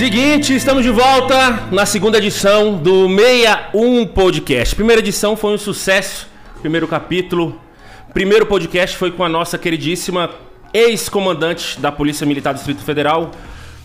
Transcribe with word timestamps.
Seguinte, 0.00 0.54
estamos 0.54 0.82
de 0.82 0.88
volta 0.88 1.68
na 1.70 1.84
segunda 1.84 2.16
edição 2.16 2.74
do 2.74 3.06
61 3.06 4.06
Podcast. 4.06 4.74
Primeira 4.74 5.02
edição 5.02 5.36
foi 5.36 5.52
um 5.52 5.58
sucesso, 5.58 6.26
primeiro 6.62 6.88
capítulo. 6.88 7.60
Primeiro 8.14 8.46
podcast 8.46 8.96
foi 8.96 9.10
com 9.10 9.22
a 9.22 9.28
nossa 9.28 9.58
queridíssima 9.58 10.30
ex-comandante 10.72 11.78
da 11.78 11.92
Polícia 11.92 12.26
Militar 12.26 12.54
do 12.54 12.56
Distrito 12.56 12.82
Federal, 12.82 13.30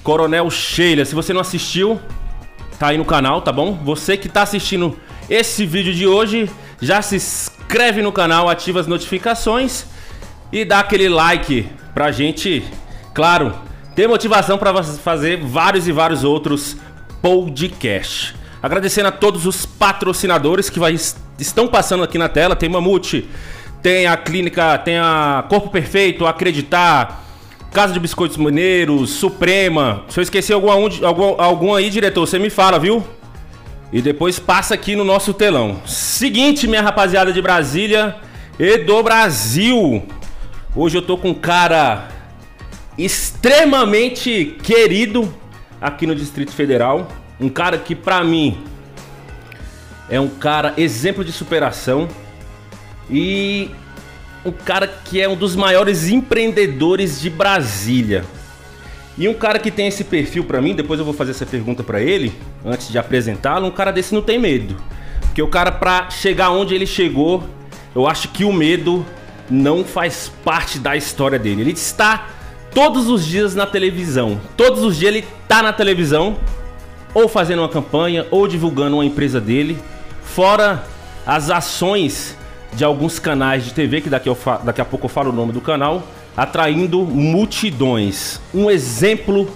Coronel 0.04 0.50
Sheila. 0.50 1.04
Se 1.04 1.14
você 1.14 1.34
não 1.34 1.41
assistiu, 1.41 2.00
tá 2.80 2.88
aí 2.88 2.98
no 2.98 3.04
canal, 3.04 3.41
tá 3.41 3.52
bom? 3.52 3.73
Você 3.84 4.16
que 4.16 4.30
tá 4.30 4.44
assistindo 4.44 4.98
esse 5.30 5.66
vídeo 5.66 5.94
de 5.94 6.08
hoje, 6.08 6.50
já 6.80 7.02
se 7.02 7.18
inscreve 7.18 8.02
no 8.02 8.13
canal, 8.13 8.48
ativa 8.48 8.80
as 8.80 8.88
notificações 8.88 9.86
e 10.50 10.63
dá 10.63 10.80
aquele 10.80 11.09
like 11.09 11.68
pra 11.94 12.09
gente, 12.09 12.63
claro, 13.13 13.54
ter 13.95 14.08
motivação 14.08 14.58
para 14.58 14.84
fazer 14.84 15.38
vários 15.38 15.88
e 15.88 15.91
vários 15.91 16.23
outros 16.23 16.76
podcasts. 17.22 18.36
Agradecendo 18.62 19.08
a 19.08 19.12
todos 19.12 19.45
os 19.45 19.66
patrocinadores 19.66 20.70
que 20.70 20.80
vai, 20.80 20.94
estão 21.40 21.67
passando 21.67 22.03
aqui 22.03 22.17
na 22.17 22.27
tela. 22.27 22.55
Tem 22.55 22.67
Mamute, 22.67 23.30
tem 23.81 24.05
a 24.05 24.17
clínica, 24.17 24.77
tem 24.80 24.98
a 24.98 25.45
Corpo 25.48 25.70
Perfeito, 25.70 26.26
Acreditar, 26.26 27.23
Casa 27.72 27.94
de 27.94 28.00
Biscoitos 28.00 28.38
Mineiros, 28.38 29.12
Suprema. 29.12 30.03
Se 30.09 30.20
eu 30.20 30.23
esqueci 30.23 30.52
algum, 30.52 30.70
algum, 31.38 31.73
aí, 31.73 31.89
diretor, 31.89 32.27
você 32.27 32.38
me 32.38 32.50
fala, 32.50 32.77
viu? 32.77 33.03
E 33.94 34.02
depois 34.02 34.39
passa 34.39 34.73
aqui 34.73 34.95
no 34.95 35.05
nosso 35.05 35.34
telão. 35.34 35.80
Seguinte, 35.86 36.67
minha 36.67 36.81
rapaziada 36.81 37.31
de 37.31 37.41
Brasília 37.41 38.16
e 38.59 38.80
do 38.80 39.02
Brasil. 39.03 40.03
Hoje 40.75 40.98
eu 40.98 41.02
tô 41.02 41.17
com 41.17 41.30
um 41.30 41.34
cara 41.34 42.15
extremamente 42.98 44.58
querido 44.64 45.33
aqui 45.81 46.08
no 46.08 46.16
Distrito 46.16 46.52
Federal. 46.52 47.08
Um 47.39 47.50
cara 47.50 47.78
que, 47.78 47.95
pra 47.95 48.23
mim, 48.23 48.58
é 50.09 50.20
um 50.20 50.30
cara 50.30 50.73
exemplo 50.78 51.23
de 51.23 51.31
superação. 51.31 52.08
E 53.09 53.70
um 54.45 54.52
cara 54.52 54.88
que 54.88 55.22
é 55.22 55.28
um 55.28 55.36
dos 55.36 55.55
maiores 55.55 56.08
empreendedores 56.08 57.20
de 57.20 57.30
Brasília. 57.30 58.23
E 59.17 59.27
um 59.27 59.33
cara 59.33 59.59
que 59.59 59.72
tem 59.72 59.88
esse 59.88 60.03
perfil 60.03 60.44
para 60.44 60.61
mim, 60.61 60.75
depois 60.75 61.00
eu 61.00 61.05
vou 61.05 61.14
fazer 61.14 61.31
essa 61.31 61.45
pergunta 61.45 61.83
para 61.83 62.02
ele, 62.02 62.33
antes 62.66 62.89
de 62.89 62.98
apresentá-lo, 62.98 63.67
um 63.67 63.72
cara 63.72 63.92
desse 63.92 64.14
não 64.14 64.22
tem 64.22 64.38
medo. 64.38 64.75
Porque 65.22 65.42
o 65.42 65.48
cara 65.48 65.72
para 65.72 66.09
chegar 66.09 66.52
onde 66.52 66.75
ele 66.75 66.86
chegou, 66.86 67.44
eu 67.95 68.08
acho 68.08 68.30
que 68.30 68.44
o 68.44 68.52
medo 68.52 69.05
não 69.50 69.83
faz 69.83 70.31
parte 70.44 70.80
da 70.80 70.95
história 70.95 71.39
dele. 71.39 71.61
Ele 71.61 71.72
está 71.72 72.27
todos 72.76 73.08
os 73.08 73.26
dias 73.26 73.56
na 73.56 73.66
televisão. 73.66 74.40
Todos 74.58 74.84
os 74.84 74.98
dias 74.98 75.16
ele 75.16 75.26
tá 75.48 75.64
na 75.64 75.72
televisão, 75.72 76.36
ou 77.14 77.30
fazendo 77.30 77.59
uma 77.59 77.70
campanha, 77.70 78.28
ou 78.30 78.45
divulgando 78.50 78.98
uma 78.98 79.06
empresa 79.06 79.40
dele. 79.40 79.80
Fora 80.22 80.84
as 81.26 81.50
ações 81.50 82.38
de 82.73 82.84
alguns 82.84 83.17
canais 83.17 83.64
de 83.64 83.73
TV, 83.73 84.02
que 84.02 84.09
daqui, 84.09 84.30
daqui 84.66 84.82
a 84.82 84.86
pouco 84.86 85.06
eu 85.06 85.09
falo 85.09 85.32
o 85.32 85.34
nome 85.34 85.54
do 85.54 85.62
canal, 85.62 86.04
atraindo 86.36 87.00
multidões. 87.04 88.42
Um 88.54 88.70
exemplo 88.70 89.50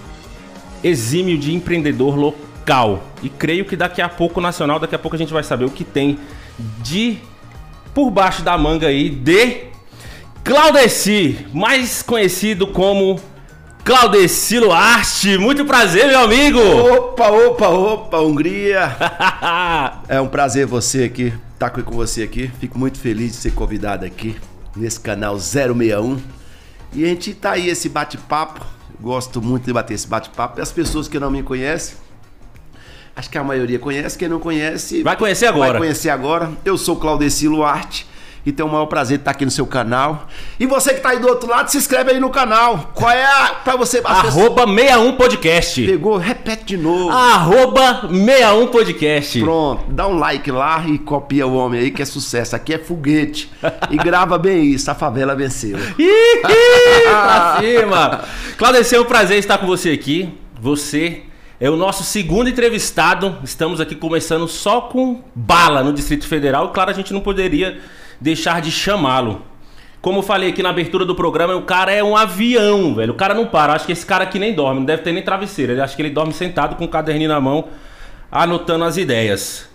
exímio 0.82 1.36
de 1.36 1.54
empreendedor 1.54 2.16
local. 2.16 3.02
E 3.22 3.28
creio 3.28 3.66
que 3.66 3.76
daqui 3.76 4.00
a 4.00 4.08
pouco 4.08 4.40
nacional, 4.40 4.78
daqui 4.78 4.94
a 4.94 4.98
pouco 4.98 5.16
a 5.16 5.18
gente 5.18 5.32
vai 5.32 5.42
saber 5.42 5.66
o 5.66 5.70
que 5.70 5.84
tem 5.84 6.18
de 6.82 7.18
por 7.92 8.10
baixo 8.10 8.40
da 8.40 8.56
manga 8.56 8.86
aí 8.86 9.10
de 9.10 9.69
Claudeci, 10.42 11.46
mais 11.52 12.02
conhecido 12.02 12.66
como 12.66 13.20
Claudecilo 13.84 14.72
Arte. 14.72 15.36
Muito 15.36 15.64
prazer, 15.64 16.08
meu 16.08 16.20
amigo. 16.20 16.58
Opa, 16.58 17.30
opa, 17.30 17.68
opa, 17.68 18.18
Hungria. 18.20 18.96
é 20.08 20.20
um 20.20 20.26
prazer 20.26 20.66
você 20.66 21.04
aqui, 21.04 21.32
estar 21.52 21.70
tá 21.70 21.82
com 21.82 21.92
você 21.92 22.22
aqui. 22.22 22.50
Fico 22.58 22.78
muito 22.78 22.98
feliz 22.98 23.32
de 23.32 23.36
ser 23.36 23.52
convidado 23.52 24.04
aqui 24.04 24.34
nesse 24.74 24.98
canal 24.98 25.38
061. 25.38 26.18
E 26.94 27.04
a 27.04 27.06
gente 27.08 27.34
tá 27.34 27.52
aí 27.52 27.68
esse 27.68 27.88
bate-papo. 27.88 28.64
Gosto 28.98 29.42
muito 29.42 29.66
de 29.66 29.72
bater 29.72 29.94
esse 29.94 30.08
bate-papo. 30.08 30.58
E 30.58 30.62
as 30.62 30.72
pessoas 30.72 31.06
que 31.06 31.18
não 31.18 31.30
me 31.30 31.42
conhecem, 31.42 31.96
acho 33.14 33.28
que 33.28 33.38
a 33.38 33.44
maioria 33.44 33.78
conhece. 33.78 34.18
Quem 34.18 34.28
não 34.28 34.40
conhece, 34.40 35.02
vai 35.02 35.16
conhecer 35.16 35.46
agora. 35.46 35.72
Vai 35.72 35.80
conhecer 35.80 36.08
agora. 36.08 36.50
Eu 36.64 36.78
sou 36.78 36.96
Claudecilo 36.96 37.62
Arte 37.62 38.09
e 38.44 38.52
tem 38.52 38.64
o 38.64 38.68
maior 38.68 38.86
prazer 38.86 39.18
de 39.18 39.22
estar 39.22 39.32
aqui 39.32 39.44
no 39.44 39.50
seu 39.50 39.66
canal. 39.66 40.26
E 40.58 40.66
você 40.66 40.90
que 40.90 40.96
está 40.96 41.10
aí 41.10 41.18
do 41.18 41.28
outro 41.28 41.48
lado, 41.48 41.68
se 41.70 41.76
inscreve 41.76 42.12
aí 42.12 42.20
no 42.20 42.30
canal. 42.30 42.90
Qual 42.94 43.10
é 43.10 43.24
a. 43.24 43.48
Pra 43.64 43.76
você. 43.76 44.00
Arroba 44.04 44.66
61 44.66 45.12
Podcast. 45.12 45.86
Pegou? 45.86 46.16
Repete 46.16 46.64
de 46.64 46.76
novo. 46.76 47.10
Arroba 47.10 48.08
61 48.08 48.66
Podcast. 48.68 49.40
Pronto, 49.40 49.90
dá 49.90 50.06
um 50.08 50.18
like 50.18 50.50
lá 50.50 50.84
e 50.86 50.98
copia 50.98 51.46
o 51.46 51.54
homem 51.54 51.80
aí 51.80 51.90
que 51.90 52.02
é 52.02 52.04
sucesso. 52.04 52.56
Aqui 52.56 52.74
é 52.74 52.78
foguete. 52.78 53.50
E 53.90 53.96
grava 53.96 54.38
bem 54.38 54.64
isso, 54.64 54.90
a 54.90 54.94
favela 54.94 55.34
venceu. 55.34 55.78
Ih, 55.98 56.40
pra 57.04 57.58
cima! 57.60 58.24
Claudio, 58.56 58.96
é 58.96 59.00
um 59.00 59.04
prazer 59.04 59.38
estar 59.38 59.58
com 59.58 59.66
você 59.66 59.90
aqui. 59.90 60.32
Você 60.60 61.22
é 61.60 61.68
o 61.68 61.76
nosso 61.76 62.02
segundo 62.04 62.48
entrevistado. 62.48 63.36
Estamos 63.44 63.80
aqui 63.80 63.94
começando 63.94 64.48
só 64.48 64.80
com 64.82 65.22
bala 65.34 65.82
no 65.82 65.92
Distrito 65.92 66.26
Federal. 66.26 66.72
Claro, 66.72 66.90
a 66.90 66.94
gente 66.94 67.12
não 67.12 67.20
poderia 67.20 67.78
deixar 68.20 68.60
de 68.60 68.70
chamá-lo. 68.70 69.42
Como 70.00 70.20
eu 70.20 70.22
falei 70.22 70.48
aqui 70.48 70.62
na 70.62 70.70
abertura 70.70 71.04
do 71.04 71.14
programa, 71.14 71.54
o 71.54 71.62
cara 71.62 71.92
é 71.92 72.02
um 72.02 72.16
avião, 72.16 72.94
velho. 72.94 73.12
O 73.12 73.16
cara 73.16 73.34
não 73.34 73.46
para. 73.46 73.74
Acho 73.74 73.84
que 73.84 73.92
esse 73.92 74.06
cara 74.06 74.24
aqui 74.24 74.38
nem 74.38 74.54
dorme, 74.54 74.80
não 74.80 74.86
deve 74.86 75.02
ter 75.02 75.12
nem 75.12 75.22
travesseiro. 75.22 75.72
Ele 75.72 75.80
acho 75.80 75.94
que 75.94 76.00
ele 76.00 76.10
dorme 76.10 76.32
sentado 76.32 76.76
com 76.76 76.84
o 76.84 76.88
caderninho 76.88 77.28
na 77.28 77.40
mão, 77.40 77.68
anotando 78.32 78.84
as 78.84 78.96
ideias. 78.96 79.68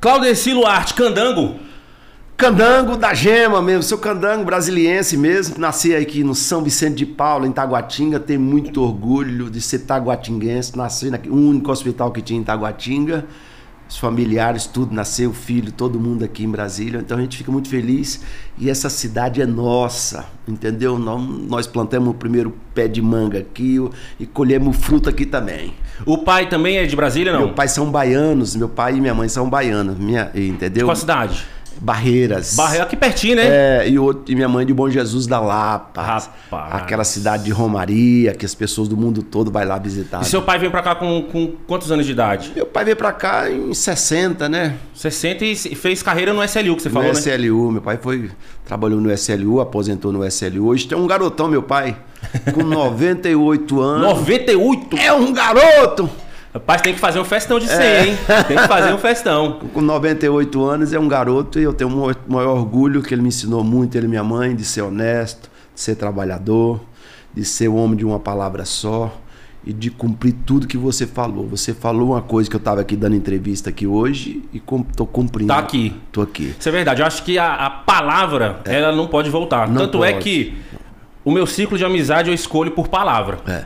Claudecilo 0.00 0.66
Arte, 0.66 0.94
candango. 0.94 1.56
Candango 2.36 2.96
da 2.96 3.14
gema 3.14 3.62
mesmo, 3.62 3.84
sou 3.84 3.98
candango 3.98 4.44
brasiliense 4.44 5.16
mesmo. 5.16 5.56
Nasci 5.58 5.94
aqui 5.94 6.24
no 6.24 6.34
São 6.34 6.64
Vicente 6.64 6.96
de 6.96 7.06
Paulo, 7.06 7.46
em 7.46 7.52
Taguatinga. 7.52 8.18
Tenho 8.18 8.40
muito 8.40 8.82
orgulho 8.82 9.48
de 9.48 9.60
ser 9.60 9.80
taguatinguense. 9.80 10.76
Nasci 10.76 11.08
no 11.08 11.50
único 11.50 11.70
hospital 11.70 12.10
que 12.10 12.20
tinha 12.20 12.40
em 12.40 12.42
Taguatinga 12.42 13.26
os 13.92 13.98
familiares, 13.98 14.66
tudo, 14.66 14.94
nasceu, 14.94 15.34
filho, 15.34 15.70
todo 15.70 16.00
mundo 16.00 16.24
aqui 16.24 16.44
em 16.44 16.50
Brasília. 16.50 16.98
Então 16.98 17.18
a 17.18 17.20
gente 17.20 17.36
fica 17.36 17.52
muito 17.52 17.68
feliz 17.68 18.22
e 18.56 18.70
essa 18.70 18.88
cidade 18.88 19.42
é 19.42 19.46
nossa, 19.46 20.24
entendeu? 20.48 20.98
Nós, 20.98 21.22
nós 21.46 21.66
plantamos 21.66 22.08
o 22.08 22.14
primeiro 22.14 22.54
pé 22.74 22.88
de 22.88 23.02
manga 23.02 23.38
aqui 23.38 23.76
e 24.18 24.24
colhemos 24.24 24.78
fruta 24.78 25.10
aqui 25.10 25.26
também. 25.26 25.74
O 26.06 26.18
pai 26.18 26.48
também 26.48 26.78
é 26.78 26.86
de 26.86 26.96
Brasília, 26.96 27.34
não? 27.34 27.40
Meu 27.40 27.54
pai 27.54 27.68
são 27.68 27.90
baianos, 27.90 28.56
meu 28.56 28.68
pai 28.68 28.96
e 28.96 29.00
minha 29.00 29.14
mãe 29.14 29.28
são 29.28 29.48
baianos, 29.48 29.98
minha, 29.98 30.30
entendeu? 30.34 30.86
Qual 30.86 30.96
cidade? 30.96 31.44
Barreiras. 31.80 32.54
Barreiras, 32.54 32.86
aqui 32.86 32.96
pertinho, 32.96 33.36
né? 33.36 33.42
É, 33.46 33.88
e, 33.88 33.98
outro, 33.98 34.24
e 34.30 34.34
minha 34.34 34.48
mãe 34.48 34.64
de 34.64 34.72
Bom 34.72 34.88
Jesus 34.88 35.26
da 35.26 35.40
Lapa. 35.40 36.00
Rapaz. 36.02 36.74
Aquela 36.74 37.04
cidade 37.04 37.44
de 37.44 37.50
Romaria, 37.50 38.34
que 38.34 38.46
as 38.46 38.54
pessoas 38.54 38.88
do 38.88 38.96
mundo 38.96 39.22
todo 39.22 39.50
vai 39.50 39.64
lá 39.64 39.78
visitar. 39.78 40.22
E 40.22 40.24
seu 40.24 40.42
pai 40.42 40.58
veio 40.58 40.70
pra 40.70 40.82
cá 40.82 40.94
com, 40.94 41.22
com 41.30 41.52
quantos 41.66 41.90
anos 41.90 42.06
de 42.06 42.12
idade? 42.12 42.52
Meu 42.54 42.66
pai 42.66 42.84
veio 42.84 42.96
pra 42.96 43.12
cá 43.12 43.50
em 43.50 43.74
60, 43.74 44.48
né? 44.48 44.76
60 44.94 45.44
e 45.44 45.54
fez 45.56 46.02
carreira 46.02 46.32
no 46.32 46.42
SLU, 46.44 46.76
que 46.76 46.82
você 46.82 46.88
no 46.88 46.94
falou, 46.94 47.10
SLU. 47.12 47.30
né? 47.30 47.36
SLU, 47.36 47.70
meu 47.72 47.82
pai 47.82 47.98
foi, 48.00 48.30
trabalhou 48.64 49.00
no 49.00 49.12
SLU, 49.12 49.60
aposentou 49.60 50.12
no 50.12 50.24
SLU. 50.26 50.66
Hoje 50.66 50.86
tem 50.86 50.96
um 50.96 51.06
garotão, 51.06 51.48
meu 51.48 51.62
pai, 51.62 51.96
com 52.54 52.62
98 52.64 53.80
anos. 53.80 54.06
98? 54.08 54.96
É 54.96 55.12
um 55.12 55.32
garoto! 55.32 56.08
Rapaz, 56.52 56.82
tem 56.82 56.92
que 56.92 57.00
fazer 57.00 57.18
um 57.18 57.24
festão 57.24 57.58
de 57.58 57.66
100, 57.66 57.76
é. 57.78 58.06
hein? 58.06 58.18
Tem 58.46 58.56
que 58.58 58.68
fazer 58.68 58.92
um 58.92 58.98
festão. 58.98 59.58
Com 59.72 59.80
98 59.80 60.62
anos 60.62 60.92
é 60.92 60.98
um 60.98 61.08
garoto 61.08 61.58
e 61.58 61.62
eu 61.62 61.72
tenho 61.72 61.90
o 61.90 62.14
maior 62.32 62.56
orgulho 62.56 63.02
que 63.02 63.14
ele 63.14 63.22
me 63.22 63.28
ensinou 63.28 63.64
muito, 63.64 63.96
ele 63.96 64.06
e 64.06 64.08
minha 64.08 64.22
mãe, 64.22 64.54
de 64.54 64.64
ser 64.64 64.82
honesto, 64.82 65.50
de 65.74 65.80
ser 65.80 65.94
trabalhador, 65.94 66.80
de 67.32 67.42
ser 67.44 67.68
o 67.68 67.76
homem 67.76 67.96
de 67.96 68.04
uma 68.04 68.20
palavra 68.20 68.66
só 68.66 69.18
e 69.64 69.72
de 69.72 69.90
cumprir 69.90 70.34
tudo 70.44 70.66
que 70.66 70.76
você 70.76 71.06
falou. 71.06 71.46
Você 71.48 71.72
falou 71.72 72.10
uma 72.10 72.20
coisa 72.20 72.50
que 72.50 72.56
eu 72.56 72.58
estava 72.58 72.80
aqui 72.80 72.96
dando 72.96 73.14
entrevista 73.16 73.70
aqui 73.70 73.86
hoje 73.86 74.42
e 74.52 74.58
estou 74.58 75.06
cumprindo. 75.06 75.48
Tá 75.48 75.58
aqui. 75.58 75.94
Tô 76.10 76.20
aqui. 76.20 76.54
Isso 76.58 76.68
é 76.68 76.72
verdade. 76.72 77.00
Eu 77.00 77.06
acho 77.06 77.22
que 77.22 77.38
a, 77.38 77.54
a 77.54 77.70
palavra, 77.70 78.60
é. 78.64 78.78
ela 78.78 78.94
não 78.94 79.06
pode 79.06 79.30
voltar. 79.30 79.68
Não 79.68 79.76
Tanto 79.82 80.04
é 80.04 80.12
pode. 80.12 80.18
é 80.18 80.22
que 80.22 80.58
o 81.24 81.30
meu 81.30 81.46
ciclo 81.46 81.78
de 81.78 81.84
amizade 81.84 82.28
eu 82.28 82.34
escolho 82.34 82.72
por 82.72 82.88
palavra. 82.88 83.38
É. 83.46 83.64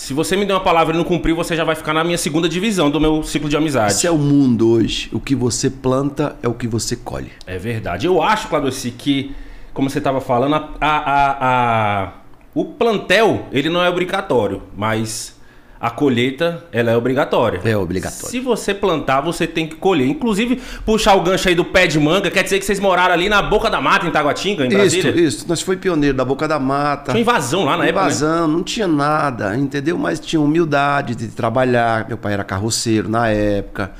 Se 0.00 0.14
você 0.14 0.34
me 0.34 0.46
der 0.46 0.54
uma 0.54 0.60
palavra 0.60 0.94
e 0.94 0.96
não 0.96 1.04
cumprir, 1.04 1.34
você 1.34 1.54
já 1.54 1.62
vai 1.62 1.74
ficar 1.74 1.92
na 1.92 2.02
minha 2.02 2.16
segunda 2.16 2.48
divisão 2.48 2.90
do 2.90 2.98
meu 2.98 3.22
ciclo 3.22 3.50
de 3.50 3.56
amizade. 3.56 3.92
Esse 3.92 4.06
é 4.06 4.10
o 4.10 4.16
mundo 4.16 4.70
hoje. 4.70 5.10
O 5.12 5.20
que 5.20 5.34
você 5.34 5.68
planta 5.68 6.38
é 6.42 6.48
o 6.48 6.54
que 6.54 6.66
você 6.66 6.96
colhe. 6.96 7.30
É 7.46 7.58
verdade. 7.58 8.06
Eu 8.06 8.22
acho, 8.22 8.48
Cladossi, 8.48 8.92
que, 8.92 9.36
como 9.74 9.90
você 9.90 9.98
estava 9.98 10.18
falando, 10.18 10.54
a, 10.54 10.68
a, 10.80 12.04
a, 12.04 12.12
o 12.54 12.64
plantel 12.64 13.46
ele 13.52 13.68
não 13.68 13.84
é 13.84 13.90
obrigatório, 13.90 14.62
mas 14.74 15.38
a 15.80 15.88
colheita 15.88 16.62
ela 16.70 16.90
é 16.90 16.96
obrigatória. 16.96 17.58
É 17.64 17.74
obrigatório. 17.74 18.28
Se 18.28 18.38
você 18.38 18.74
plantar, 18.74 19.22
você 19.22 19.46
tem 19.46 19.66
que 19.66 19.76
colher. 19.76 20.06
Inclusive, 20.06 20.60
puxar 20.84 21.14
o 21.14 21.22
gancho 21.22 21.48
aí 21.48 21.54
do 21.54 21.64
pé 21.64 21.86
de 21.86 21.98
manga, 21.98 22.30
quer 22.30 22.42
dizer 22.42 22.58
que 22.58 22.66
vocês 22.66 22.78
moraram 22.78 23.14
ali 23.14 23.30
na 23.30 23.40
boca 23.40 23.70
da 23.70 23.80
mata, 23.80 24.06
em 24.06 24.10
Taguatinga, 24.10 24.64
em 24.64 24.68
Isso, 24.68 24.76
Brasília? 24.76 25.10
isso. 25.20 25.48
Nós 25.48 25.62
foi 25.62 25.78
pioneiro 25.78 26.14
da 26.14 26.24
Boca 26.24 26.46
da 26.46 26.58
Mata. 26.58 27.12
Tinha 27.12 27.22
invasão 27.22 27.64
lá 27.64 27.78
na 27.78 27.86
época, 27.86 28.00
né? 28.02 28.06
Invasão, 28.08 28.46
não 28.46 28.62
tinha 28.62 28.86
nada, 28.86 29.56
entendeu? 29.56 29.96
Mas 29.96 30.20
tinha 30.20 30.38
humildade 30.38 31.14
de 31.14 31.28
trabalhar. 31.28 32.06
Meu 32.06 32.18
pai 32.18 32.34
era 32.34 32.44
carroceiro 32.44 33.08
na 33.08 33.28
época. 33.28 33.92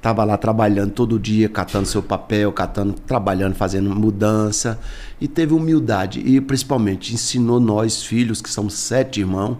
Tava 0.00 0.22
lá 0.22 0.36
trabalhando 0.36 0.92
todo 0.92 1.18
dia, 1.18 1.48
catando 1.48 1.86
seu 1.88 2.02
papel, 2.02 2.52
catando, 2.52 2.92
trabalhando, 2.92 3.54
fazendo 3.54 3.90
mudança. 3.92 4.78
E 5.20 5.26
teve 5.26 5.52
humildade. 5.52 6.20
E 6.20 6.40
principalmente 6.40 7.12
ensinou 7.12 7.58
nós, 7.58 8.04
filhos, 8.04 8.40
que 8.40 8.50
somos 8.50 8.74
sete 8.74 9.18
irmãos. 9.20 9.56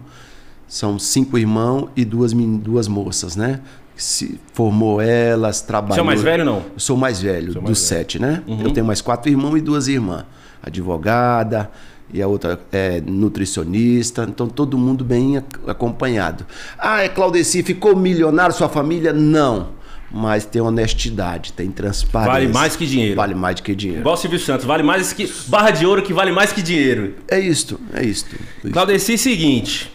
São 0.75 0.99
cinco 0.99 1.39
irmãos 1.39 1.89
e 1.95 2.05
duas, 2.05 2.33
duas 2.33 2.89
moças, 2.89 3.37
né? 3.37 3.61
Se 3.95 4.41
formou 4.53 5.01
elas, 5.01 5.61
trabalhou. 5.61 5.95
Você 5.95 6.01
é 6.01 6.03
o 6.03 6.07
mais 6.07 6.21
velho, 6.21 6.45
não? 6.45 6.57
Eu 6.57 6.79
sou 6.81 6.97
o 6.97 6.99
mais 6.99 7.21
velho 7.23 7.53
Sou 7.53 7.63
dos 7.63 7.79
sete, 7.79 8.19
né? 8.19 8.43
Eu 8.49 8.73
tenho 8.73 8.85
mais 8.85 9.01
quatro 9.01 9.31
irmãos 9.31 9.57
e 9.57 9.61
duas 9.61 9.87
irmãs. 9.87 10.25
Advogada 10.61 11.71
e 12.13 12.21
a 12.21 12.27
outra 12.27 12.59
é 12.73 13.01
nutricionista. 13.01 14.27
Então 14.29 14.49
todo 14.49 14.77
mundo 14.77 15.05
bem 15.05 15.37
ac- 15.37 15.61
acompanhado. 15.69 16.45
Ah, 16.77 17.03
é 17.05 17.09
Claudeci, 17.09 17.63
ficou 17.63 17.95
milionário 17.95 18.53
sua 18.53 18.69
família? 18.69 19.13
Não. 19.13 19.69
Mas 20.11 20.45
tem 20.45 20.61
honestidade, 20.61 21.53
tem 21.53 21.71
transparência. 21.71 22.33
Vale 22.33 22.49
mais 22.49 22.75
que 22.75 22.85
dinheiro. 22.85 23.15
Vale 23.15 23.35
mais 23.37 23.55
do 23.57 23.63
que 23.63 23.77
dinheiro. 23.77 24.01
Igual 24.01 24.17
Silvio 24.17 24.41
Santos, 24.41 24.65
vale 24.67 24.83
mais 24.83 25.13
que. 25.13 25.33
Barra 25.47 25.71
de 25.71 25.87
ouro 25.87 26.03
que 26.03 26.13
vale 26.13 26.33
mais 26.33 26.53
que 26.53 26.61
dinheiro. 26.63 27.15
É 27.29 27.39
isto, 27.39 27.79
é 27.93 28.05
isto. 28.05 28.35
Claudeci, 28.73 29.17
seguinte. 29.17 29.94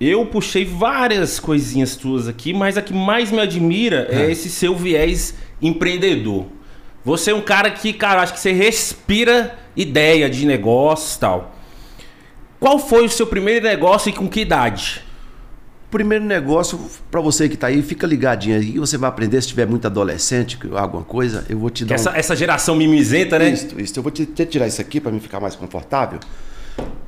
Eu 0.00 0.26
puxei 0.26 0.64
várias 0.64 1.40
coisinhas 1.40 1.96
tuas 1.96 2.28
aqui, 2.28 2.52
mas 2.52 2.76
a 2.76 2.82
que 2.82 2.92
mais 2.92 3.30
me 3.32 3.40
admira 3.40 4.06
é 4.10 4.30
esse 4.30 4.50
seu 4.50 4.76
viés 4.76 5.34
empreendedor. 5.60 6.46
Você 7.04 7.30
é 7.30 7.34
um 7.34 7.40
cara 7.40 7.70
que, 7.70 7.92
cara, 7.92 8.20
acho 8.20 8.34
que 8.34 8.40
você 8.40 8.52
respira 8.52 9.56
ideia 9.74 10.28
de 10.28 10.44
negócio 10.44 11.16
e 11.16 11.20
tal. 11.20 11.54
Qual 12.60 12.78
foi 12.78 13.04
o 13.06 13.08
seu 13.08 13.26
primeiro 13.26 13.64
negócio 13.64 14.08
e 14.08 14.12
com 14.12 14.28
que 14.28 14.40
idade? 14.40 15.02
Primeiro 15.90 16.24
negócio, 16.24 16.78
para 17.10 17.20
você 17.20 17.48
que 17.48 17.56
tá 17.56 17.68
aí, 17.68 17.80
fica 17.80 18.06
ligadinho 18.06 18.56
aí, 18.56 18.78
você 18.78 18.98
vai 18.98 19.08
aprender 19.08 19.40
se 19.40 19.48
tiver 19.48 19.66
muito 19.66 19.86
adolescente, 19.86 20.58
alguma 20.74 21.04
coisa, 21.04 21.46
eu 21.48 21.58
vou 21.58 21.70
te 21.70 21.84
dar 21.84 21.92
um... 21.92 21.94
Essa, 21.94 22.10
essa 22.10 22.36
geração 22.36 22.74
mimizenta, 22.74 23.38
né? 23.38 23.50
Isso, 23.50 23.80
isso. 23.80 23.98
Eu 23.98 24.02
vou 24.02 24.10
te, 24.10 24.26
te 24.26 24.44
tirar 24.44 24.66
isso 24.66 24.80
aqui 24.80 25.00
para 25.00 25.12
me 25.12 25.20
ficar 25.20 25.38
mais 25.38 25.54
confortável. 25.54 26.18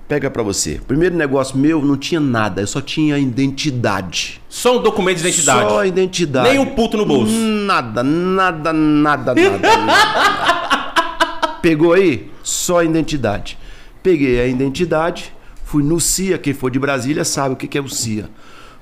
Pega 0.08 0.30
para 0.30 0.42
você. 0.42 0.80
Primeiro 0.88 1.14
negócio 1.14 1.56
meu 1.58 1.84
não 1.84 1.96
tinha 1.96 2.18
nada, 2.18 2.62
eu 2.62 2.66
só 2.66 2.80
tinha 2.80 3.18
identidade. 3.18 4.40
Só 4.48 4.78
um 4.78 4.82
documento 4.82 5.18
de 5.18 5.28
identidade. 5.28 5.68
Só 5.68 5.84
identidade. 5.84 6.48
Nem 6.48 6.58
um 6.58 6.74
puto 6.74 6.96
no 6.96 7.04
bolso. 7.04 7.30
Nada, 7.32 8.02
nada, 8.02 8.72
nada, 8.72 9.34
nada. 9.34 9.58
nada. 9.58 11.58
Pegou 11.60 11.92
aí? 11.92 12.30
Só 12.42 12.82
identidade. 12.82 13.58
Peguei 14.02 14.40
a 14.40 14.46
identidade, 14.46 15.32
fui 15.64 15.82
no 15.82 16.00
CIA, 16.00 16.38
quem 16.38 16.54
for 16.54 16.70
de 16.70 16.78
Brasília 16.78 17.24
sabe 17.24 17.54
o 17.54 17.56
que 17.56 17.76
é 17.76 17.80
o 17.80 17.88
CIA. 17.88 18.30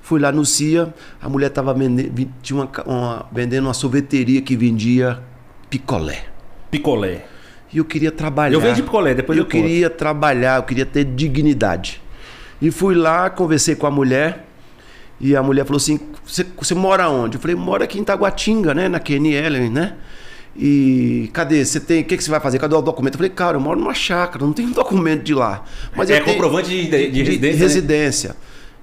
Fui 0.03 0.21
lá 0.21 0.31
no 0.31 0.45
CIA, 0.47 0.95
a 1.21 1.29
mulher 1.29 1.49
tava 1.49 1.75
vendendo, 1.75 2.31
tinha 2.41 2.61
uma, 2.61 2.71
uma- 2.87 3.27
vendendo 3.33 3.65
uma 3.65 3.75
sorveteria 3.75 4.41
que 4.41 4.57
vendia 4.57 5.21
picolé. 5.69 6.27
Picolé. 6.71 7.27
E 7.77 7.79
eu 7.79 7.85
queria 7.85 8.11
trabalhar. 8.11 8.55
Eu 8.55 8.61
vendi 8.63 8.83
picolé, 8.83 9.13
depois 9.13 9.37
eu 9.37 9.43
eu 9.43 9.45
conto. 9.45 9.53
queria 9.53 9.91
trabalhar, 9.91 10.57
eu 10.57 10.63
queria 10.63 10.87
ter 10.87 11.05
dignidade. 11.05 12.01
E 12.63 12.71
fui 12.71 12.95
lá, 12.95 13.29
conversei 13.29 13.75
com 13.77 13.87
a 13.87 13.91
mulher. 13.91 14.47
E 15.21 15.37
a 15.37 15.43
mulher 15.43 15.67
falou 15.67 15.77
assim: 15.77 16.01
Você, 16.25 16.75
mora 16.75 17.11
onde? 17.11 17.37
Eu 17.37 17.41
falei: 17.41 17.55
Moro 17.55 17.85
aqui 17.85 17.99
em 17.99 18.05
Taguatinga, 18.05 18.73
né? 18.73 18.89
Na 18.89 18.99
QNL, 18.99 19.69
né? 19.69 19.93
E 20.57 21.29
cadê? 21.35 21.63
Você 21.67 21.79
tem. 21.79 22.01
O 22.01 22.05
que, 22.07 22.17
que 22.17 22.25
você 22.25 22.31
vai 22.31 22.41
fazer? 22.41 22.59
Cadê 22.59 22.75
o 22.75 22.81
documento? 22.81 23.13
Eu 23.15 23.19
falei: 23.19 23.31
Cara, 23.31 23.59
eu 23.59 23.61
moro 23.61 23.79
numa 23.79 23.93
chácara, 23.93 24.43
não 24.43 24.55
tenho 24.55 24.71
documento 24.75 25.23
de 25.23 25.35
lá. 25.35 25.63
Mas 25.95 26.09
é 26.09 26.19
eu 26.19 26.25
tenho- 26.25 26.35
comprovante 26.35 26.71
de, 26.71 26.87
de, 26.89 27.11
de 27.11 27.23
residência. 27.23 27.59
né? 27.59 27.63
residência. 27.63 28.37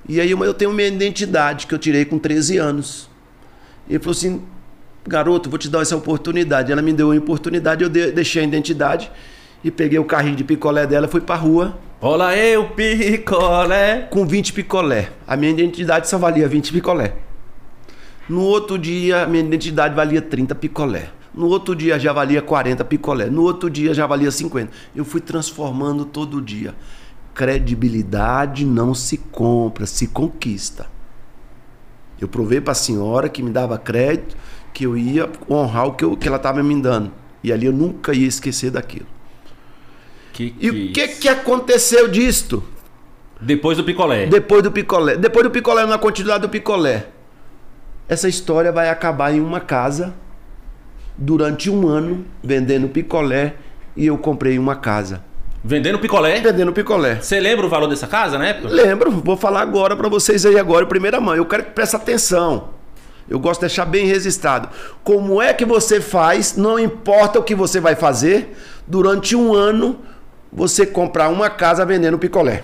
E 0.07 0.21
aí 0.21 0.29
eu 0.29 0.43
eu 0.45 0.53
tenho 0.53 0.71
minha 0.71 0.87
identidade 0.87 1.65
que 1.65 1.73
eu 1.73 1.79
tirei 1.79 2.05
com 2.05 2.19
13 2.19 2.57
anos. 2.59 3.09
E 3.89 3.93
ele 3.93 3.99
falou 4.03 4.11
assim: 4.15 4.39
garoto, 5.07 5.49
vou 5.49 5.59
te 5.59 5.69
dar 5.69 5.81
essa 5.81 5.95
oportunidade. 5.95 6.71
Ela 6.71 6.81
me 6.81 6.93
deu 6.93 7.11
a 7.11 7.15
oportunidade, 7.15 7.83
eu 7.83 7.89
de- 7.89 8.11
deixei 8.11 8.41
a 8.41 8.45
identidade 8.45 9.11
e 9.63 9.69
peguei 9.71 9.99
o 9.99 10.05
carrinho 10.05 10.35
de 10.35 10.43
picolé 10.43 10.85
dela, 10.87 11.07
fui 11.07 11.21
pra 11.21 11.35
rua 11.35 11.77
Olha 12.01 12.35
eu, 12.37 12.69
picolé. 12.69 14.07
com 14.11 14.25
20 14.25 14.51
picolé. 14.53 15.09
A 15.27 15.37
minha 15.37 15.51
identidade 15.51 16.09
só 16.09 16.17
valia 16.17 16.47
20 16.47 16.71
picolé. 16.73 17.13
No 18.27 18.41
outro 18.41 18.77
dia, 18.77 19.23
a 19.23 19.27
minha 19.27 19.43
identidade 19.43 19.95
valia 19.95 20.21
30 20.21 20.53
picolé. 20.55 21.09
No 21.33 21.47
outro 21.47 21.75
dia 21.75 21.97
já 21.97 22.13
valia 22.13 22.41
40 22.41 22.83
picolé. 22.85 23.25
No 23.27 23.41
outro 23.43 23.69
dia 23.69 23.93
já 23.93 24.05
valia 24.05 24.29
50. 24.31 24.71
Eu 24.95 25.03
fui 25.03 25.19
transformando 25.19 26.05
todo 26.05 26.41
dia. 26.41 26.73
Credibilidade 27.33 28.65
não 28.65 28.93
se 28.93 29.17
compra, 29.17 29.85
se 29.85 30.07
conquista. 30.07 30.85
Eu 32.19 32.27
provei 32.27 32.61
para 32.61 32.71
a 32.71 32.75
senhora 32.75 33.27
que 33.29 33.41
me 33.43 33.49
dava 33.49 33.77
crédito, 33.77 34.35
que 34.73 34.85
eu 34.85 34.97
ia 34.97 35.29
honrar 35.49 35.87
o 35.87 35.93
que, 35.93 36.03
eu- 36.03 36.17
que 36.17 36.27
ela 36.27 36.37
estava 36.37 36.63
me 36.63 36.81
dando. 36.81 37.11
E 37.43 37.51
ali 37.51 37.65
eu 37.65 37.73
nunca 37.73 38.13
ia 38.13 38.27
esquecer 38.27 38.71
daquilo. 38.71 39.05
Que, 40.31 40.55
E 40.59 40.69
o 40.69 40.91
que, 40.93 41.07
que 41.09 41.29
aconteceu 41.29 42.07
disto? 42.07 42.63
Depois 43.39 43.77
do 43.77 43.83
picolé. 43.83 44.25
Depois 44.25 44.63
do 44.63 44.71
picolé. 44.71 45.15
Depois 45.17 45.43
do 45.43 45.51
picolé, 45.51 45.85
na 45.85 45.97
continuidade 45.97 46.41
do 46.41 46.49
picolé. 46.49 47.07
Essa 48.07 48.27
história 48.27 48.71
vai 48.71 48.89
acabar 48.89 49.33
em 49.33 49.39
uma 49.41 49.59
casa 49.59 50.13
durante 51.17 51.69
um 51.69 51.87
ano 51.87 52.25
vendendo 52.43 52.87
picolé 52.87 53.55
e 53.95 54.05
eu 54.07 54.17
comprei 54.17 54.57
uma 54.57 54.75
casa. 54.75 55.23
Vendendo 55.63 55.99
picolé. 55.99 56.41
Vendendo 56.41 56.73
picolé. 56.73 57.15
Você 57.21 57.39
lembra 57.39 57.65
o 57.65 57.69
valor 57.69 57.87
dessa 57.87 58.07
casa 58.07 58.37
na 58.37 58.47
época? 58.47 58.69
Lembro, 58.69 59.11
vou 59.11 59.37
falar 59.37 59.61
agora 59.61 59.95
para 59.95 60.09
vocês 60.09 60.45
aí 60.45 60.57
agora, 60.57 60.85
primeira 60.85 61.21
mão. 61.21 61.35
Eu 61.35 61.45
quero 61.45 61.63
que 61.63 61.71
preste 61.71 61.95
atenção. 61.95 62.69
Eu 63.29 63.39
gosto 63.39 63.61
de 63.61 63.67
deixar 63.67 63.85
bem 63.85 64.05
registrado. 64.05 64.69
Como 65.03 65.41
é 65.41 65.53
que 65.53 65.65
você 65.65 66.01
faz, 66.01 66.55
não 66.55 66.77
importa 66.77 67.39
o 67.39 67.43
que 67.43 67.55
você 67.55 67.79
vai 67.79 67.95
fazer, 67.95 68.55
durante 68.87 69.35
um 69.35 69.53
ano 69.53 69.99
você 70.51 70.85
comprar 70.85 71.29
uma 71.29 71.49
casa 71.49 71.85
vendendo 71.85 72.19
picolé. 72.19 72.63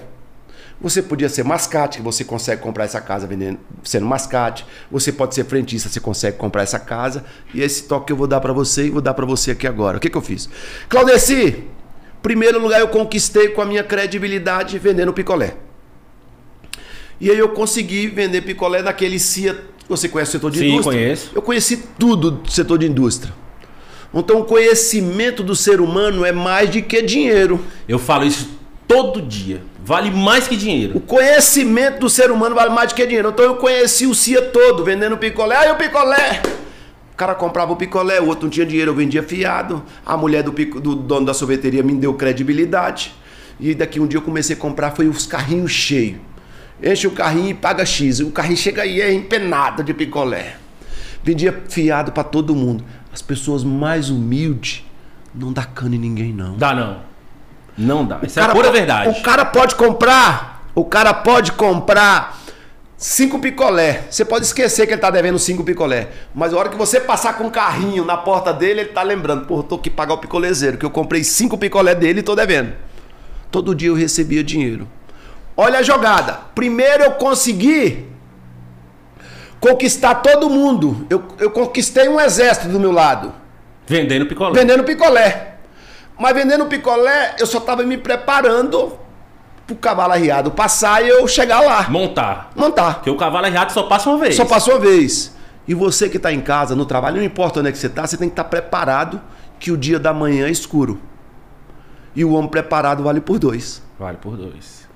Você 0.81 1.01
podia 1.01 1.27
ser 1.27 1.43
mascate, 1.43 1.97
que 1.97 2.03
você 2.03 2.23
consegue 2.23 2.61
comprar 2.61 2.85
essa 2.85 3.01
casa 3.01 3.27
vendendo, 3.27 3.59
sendo 3.83 4.05
mascate. 4.05 4.65
Você 4.89 5.11
pode 5.11 5.35
ser 5.35 5.43
frentista, 5.43 5.89
você 5.89 5.99
consegue 5.99 6.37
comprar 6.37 6.63
essa 6.63 6.79
casa. 6.79 7.25
E 7.53 7.61
esse 7.61 7.83
toque 7.83 8.07
que 8.07 8.13
eu 8.13 8.17
vou 8.17 8.27
dar 8.27 8.39
para 8.39 8.53
você 8.53 8.85
e 8.85 8.89
vou 8.89 9.01
dar 9.01 9.13
para 9.13 9.25
você 9.25 9.51
aqui 9.51 9.67
agora. 9.67 9.97
O 9.97 9.99
que, 9.99 10.09
que 10.09 10.15
eu 10.15 10.21
fiz? 10.21 10.47
Claudeci, 10.87 11.65
primeiro 12.21 12.59
lugar 12.59 12.79
eu 12.79 12.87
conquistei 12.87 13.49
com 13.49 13.61
a 13.61 13.65
minha 13.65 13.83
credibilidade 13.83 14.79
vendendo 14.79 15.11
picolé. 15.11 15.55
E 17.19 17.29
aí 17.29 17.37
eu 17.37 17.49
consegui 17.49 18.07
vender 18.07 18.41
picolé 18.41 18.81
naquele 18.81 19.19
CIA. 19.19 19.61
Você 19.89 20.07
conhece 20.07 20.29
o 20.29 20.31
setor 20.33 20.51
de 20.51 20.59
Sim, 20.59 20.67
indústria? 20.73 20.99
conheço. 20.99 21.31
Eu 21.35 21.41
conheci 21.41 21.77
tudo 21.97 22.31
do 22.31 22.51
setor 22.51 22.77
de 22.77 22.85
indústria. 22.87 23.33
Então 24.13 24.39
o 24.39 24.45
conhecimento 24.45 25.43
do 25.43 25.55
ser 25.55 25.81
humano 25.81 26.23
é 26.23 26.31
mais 26.31 26.69
do 26.69 26.81
que 26.81 27.01
dinheiro. 27.01 27.59
Eu 27.87 27.97
falo 27.99 28.23
isso 28.25 28.49
todo 28.87 29.21
dia. 29.21 29.61
Vale 29.83 30.11
mais 30.11 30.47
que 30.47 30.55
O 30.55 30.57
dinheiro. 30.57 30.99
conhecimento 30.99 31.99
do 31.99 32.09
ser 32.09 32.29
humano 32.31 32.53
vale 32.53 32.69
mais 32.71 32.89
do 32.91 32.95
que 32.95 33.05
dinheiro. 33.05 33.29
Então 33.29 33.43
eu 33.45 33.55
conheci 33.55 34.05
o 34.05 34.13
CIA 34.13 34.41
todo 34.43 34.83
vendendo 34.83 35.17
picolé. 35.17 35.55
Aí 35.57 35.71
o 35.71 35.75
picolé! 35.75 36.41
O 37.13 37.17
cara 37.19 37.35
comprava 37.35 37.73
o 37.73 37.75
picolé, 37.75 38.21
o 38.21 38.27
outro 38.27 38.43
não 38.45 38.49
tinha 38.49 38.65
dinheiro, 38.65 38.91
eu 38.91 38.95
vendia 38.95 39.21
fiado. 39.23 39.83
A 40.05 40.15
mulher 40.15 40.41
do, 40.43 40.53
pico- 40.53 40.79
do 40.79 40.95
dono 40.95 41.25
da 41.25 41.33
sorveteria 41.33 41.83
me 41.83 41.93
deu 41.95 42.13
credibilidade. 42.13 43.13
E 43.59 43.73
daqui 43.75 43.99
um 43.99 44.07
dia 44.07 44.17
eu 44.19 44.21
comecei 44.21 44.55
a 44.55 44.59
comprar, 44.59 44.91
foi 44.95 45.07
os 45.07 45.25
carrinhos 45.25 45.71
cheios. 45.71 46.17
Enche 46.81 47.07
o 47.07 47.11
carrinho 47.11 47.49
e 47.49 47.53
paga 47.53 47.85
X. 47.85 48.19
O 48.19 48.31
carrinho 48.31 48.57
chega 48.57 48.83
aí 48.83 49.01
é 49.01 49.11
empenado 49.13 49.83
de 49.83 49.93
picolé. 49.93 50.55
Vendia 51.23 51.63
fiado 51.67 52.11
pra 52.11 52.23
todo 52.23 52.55
mundo. 52.55 52.83
As 53.13 53.21
pessoas 53.21 53.63
mais 53.63 54.09
humildes 54.09 54.85
não 55.33 55.51
dá 55.51 55.63
cano 55.63 55.95
em 55.95 55.99
ninguém, 55.99 56.33
não. 56.33 56.55
Dá 56.57 56.73
não. 56.73 57.01
Não 57.77 58.05
dá. 58.05 58.19
Isso 58.23 58.39
é 58.39 58.47
pura 58.49 58.71
verdade. 58.71 59.09
O 59.09 59.21
cara 59.21 59.45
pode 59.45 59.75
comprar. 59.75 60.69
O 60.73 60.85
cara 60.85 61.13
pode 61.13 61.51
comprar 61.53 62.39
cinco 62.97 63.39
picolé. 63.39 64.05
Você 64.09 64.23
pode 64.23 64.45
esquecer 64.45 64.85
que 64.85 64.93
ele 64.93 65.01
tá 65.01 65.09
devendo 65.09 65.39
cinco 65.39 65.63
picolé. 65.63 66.09
Mas 66.33 66.53
a 66.53 66.57
hora 66.57 66.69
que 66.69 66.77
você 66.77 66.99
passar 66.99 67.37
com 67.37 67.45
um 67.45 67.49
carrinho 67.49 68.05
na 68.05 68.17
porta 68.17 68.53
dele, 68.53 68.81
ele 68.81 68.89
tá 68.89 69.03
lembrando. 69.03 69.45
Pô, 69.45 69.59
eu 69.59 69.63
tô 69.63 69.75
aqui 69.75 69.89
pagar 69.89 70.13
o 70.13 70.17
picolezeiro, 70.17 70.77
que 70.77 70.85
eu 70.85 70.89
comprei 70.89 71.23
cinco 71.23 71.57
picolé 71.57 71.95
dele 71.95 72.19
e 72.19 72.23
tô 72.23 72.35
devendo. 72.35 72.73
Todo 73.51 73.75
dia 73.75 73.89
eu 73.89 73.95
recebia 73.95 74.43
dinheiro. 74.43 74.87
Olha 75.61 75.79
a 75.79 75.83
jogada. 75.83 76.39
Primeiro 76.55 77.03
eu 77.03 77.11
consegui 77.11 78.07
conquistar 79.59 80.15
todo 80.15 80.49
mundo. 80.49 81.05
Eu, 81.09 81.21
eu 81.37 81.51
conquistei 81.51 82.07
um 82.07 82.17
exército 82.17 82.69
do 82.69 82.79
meu 82.79 82.93
lado. 82.93 83.33
Vendendo 83.85 84.25
picolé. 84.25 84.53
Vendendo 84.53 84.85
picolé. 84.85 85.55
Mas 86.17 86.33
vendendo 86.33 86.65
picolé, 86.67 87.35
eu 87.37 87.45
só 87.45 87.57
estava 87.57 87.83
me 87.83 87.97
preparando 87.97 88.97
pro 89.67 89.75
cavalo 89.75 90.13
arriado 90.13 90.49
passar 90.49 91.03
e 91.03 91.09
eu 91.09 91.27
chegar 91.27 91.59
lá. 91.59 91.89
Montar. 91.89 92.51
Montar. 92.55 92.93
Porque 92.95 93.09
o 93.09 93.17
cavalo 93.17 93.45
errado 93.45 93.71
só 93.71 93.83
passa 93.83 94.09
uma 94.09 94.17
vez. 94.17 94.35
Só 94.35 94.45
passou 94.45 94.75
uma 94.75 94.79
vez. 94.79 95.35
E 95.67 95.73
você 95.73 96.07
que 96.07 96.15
está 96.15 96.31
em 96.31 96.39
casa, 96.39 96.73
no 96.73 96.85
trabalho, 96.85 97.17
não 97.17 97.23
importa 97.23 97.59
onde 97.59 97.67
é 97.67 97.71
que 97.73 97.77
você 97.77 97.87
está, 97.87 98.07
você 98.07 98.15
tem 98.15 98.29
que 98.29 98.33
estar 98.33 98.45
preparado 98.45 99.21
que 99.59 99.73
o 99.73 99.77
dia 99.77 99.99
da 99.99 100.13
manhã 100.13 100.47
é 100.47 100.51
escuro. 100.51 101.01
E 102.15 102.23
o 102.23 102.31
homem 102.31 102.49
preparado 102.49 103.03
vale 103.03 103.19
por 103.19 103.37
dois. 103.37 103.83
Vale 103.99 104.15
por 104.15 104.37
dois. 104.37 104.87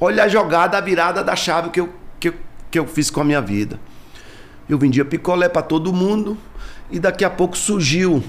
Olha 0.00 0.24
a 0.24 0.28
jogada, 0.28 0.78
a 0.78 0.80
virada 0.80 1.22
da 1.22 1.36
chave 1.36 1.70
que 1.70 1.80
eu, 1.80 1.90
que 2.18 2.28
eu, 2.28 2.34
que 2.70 2.78
eu 2.78 2.86
fiz 2.86 3.10
com 3.10 3.20
a 3.20 3.24
minha 3.24 3.40
vida. 3.40 3.78
Eu 4.68 4.78
vendia 4.78 5.04
picolé 5.04 5.48
para 5.48 5.62
todo 5.62 5.92
mundo 5.92 6.38
e 6.90 6.98
daqui 6.98 7.24
a 7.24 7.30
pouco 7.30 7.56
surgiu. 7.56 8.22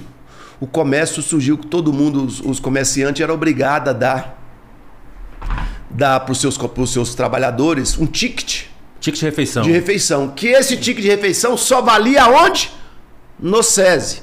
O 0.60 0.68
comércio 0.68 1.22
surgiu 1.22 1.58
que 1.58 1.68
todo 1.68 1.94
mundo, 1.94 2.26
os, 2.26 2.42
os 2.42 2.60
comerciantes, 2.60 3.22
eram 3.22 3.34
obrigados 3.34 3.90
a 3.90 3.94
dar, 3.94 4.42
dar 5.90 6.20
para 6.20 6.32
os 6.32 6.40
seus, 6.40 6.58
pros 6.58 6.92
seus 6.92 7.16
trabalhadores 7.16 7.98
um 7.98 8.06
ticket 8.06 8.66
Ticket 9.00 9.20
de 9.20 9.26
refeição. 9.26 9.64
de 9.64 9.72
refeição. 9.72 10.28
Que 10.30 10.48
esse 10.50 10.78
ticket 10.78 11.02
de 11.04 11.10
refeição 11.10 11.58
só 11.58 11.82
valia 11.82 12.28
onde? 12.28 12.72
No 13.40 13.64
SESI. 13.64 14.22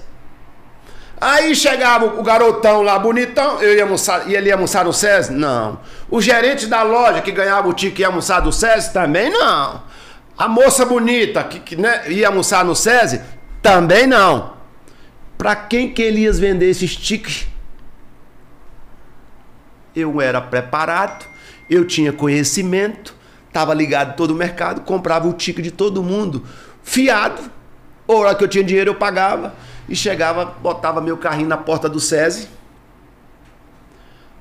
Aí 1.20 1.54
chegava 1.54 2.06
o 2.06 2.22
garotão 2.22 2.82
lá, 2.82 2.96
bonitão, 2.98 3.60
eu 3.60 3.74
ia 3.74 3.82
almoçar, 3.82 4.28
e 4.28 4.36
ele 4.36 4.48
ia 4.48 4.54
almoçar 4.54 4.84
no 4.84 4.92
SESI? 4.92 5.32
Não. 5.32 5.80
O 6.08 6.20
gerente 6.20 6.66
da 6.66 6.82
loja 6.82 7.20
que 7.20 7.32
ganhava 7.32 7.68
o 7.68 7.72
ticket 7.72 8.00
ia 8.00 8.06
almoçar 8.06 8.42
no 8.42 8.52
SESI? 8.52 8.92
Também 8.92 9.30
não. 9.30 9.82
A 10.36 10.46
moça 10.46 10.84
bonita 10.84 11.42
que, 11.42 11.58
que 11.58 11.74
né, 11.74 12.04
ia 12.08 12.28
almoçar 12.28 12.64
no 12.64 12.74
SESI? 12.74 13.20
Também 13.60 14.06
não. 14.06 14.52
Para 15.36 15.56
quem 15.56 15.92
que 15.92 16.00
ele 16.00 16.20
ia 16.20 16.32
vender 16.32 16.70
esses 16.70 16.94
tickets? 16.94 17.48
Eu 19.94 20.20
era 20.20 20.40
preparado, 20.40 21.26
eu 21.68 21.84
tinha 21.84 22.12
conhecimento, 22.12 23.12
estava 23.48 23.74
ligado 23.74 24.16
todo 24.16 24.30
o 24.30 24.36
mercado, 24.36 24.82
comprava 24.82 25.26
o 25.26 25.32
ticket 25.32 25.64
de 25.64 25.72
todo 25.72 26.00
mundo, 26.00 26.44
fiado. 26.84 27.42
A 28.06 28.12
hora 28.12 28.34
que 28.36 28.44
eu 28.44 28.48
tinha 28.48 28.62
dinheiro 28.62 28.90
eu 28.90 28.94
pagava 28.94 29.52
e 29.88 29.96
chegava, 29.96 30.44
botava 30.44 31.00
meu 31.00 31.16
carrinho 31.16 31.48
na 31.48 31.56
porta 31.56 31.88
do 31.88 31.98
SESI. 31.98 32.48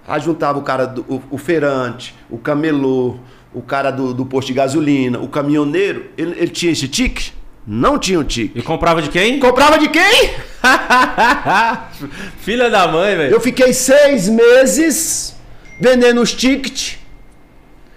Aí 0.07 0.21
juntava 0.21 0.57
o 0.57 0.61
cara, 0.61 0.85
do, 0.85 1.01
o, 1.01 1.21
o 1.31 1.37
feirante, 1.37 2.15
o 2.29 2.37
camelô, 2.37 3.17
o 3.53 3.61
cara 3.61 3.91
do, 3.91 4.13
do 4.13 4.25
posto 4.25 4.47
de 4.47 4.53
gasolina, 4.53 5.19
o 5.19 5.27
caminhoneiro. 5.27 6.07
Ele, 6.17 6.31
ele 6.31 6.49
tinha 6.49 6.71
esse 6.71 6.87
ticket? 6.87 7.31
Não 7.65 7.99
tinha 7.99 8.19
o 8.19 8.23
ticket. 8.23 8.55
E 8.55 8.61
comprava 8.61 9.01
de 9.01 9.09
quem? 9.09 9.39
Comprava 9.39 9.77
de 9.77 9.89
quem? 9.89 10.33
Filha 12.39 12.69
da 12.69 12.87
mãe, 12.87 13.17
velho. 13.17 13.33
Eu 13.33 13.41
fiquei 13.41 13.73
seis 13.73 14.29
meses 14.29 15.35
vendendo 15.79 16.21
os 16.21 16.33
tickets. 16.33 16.97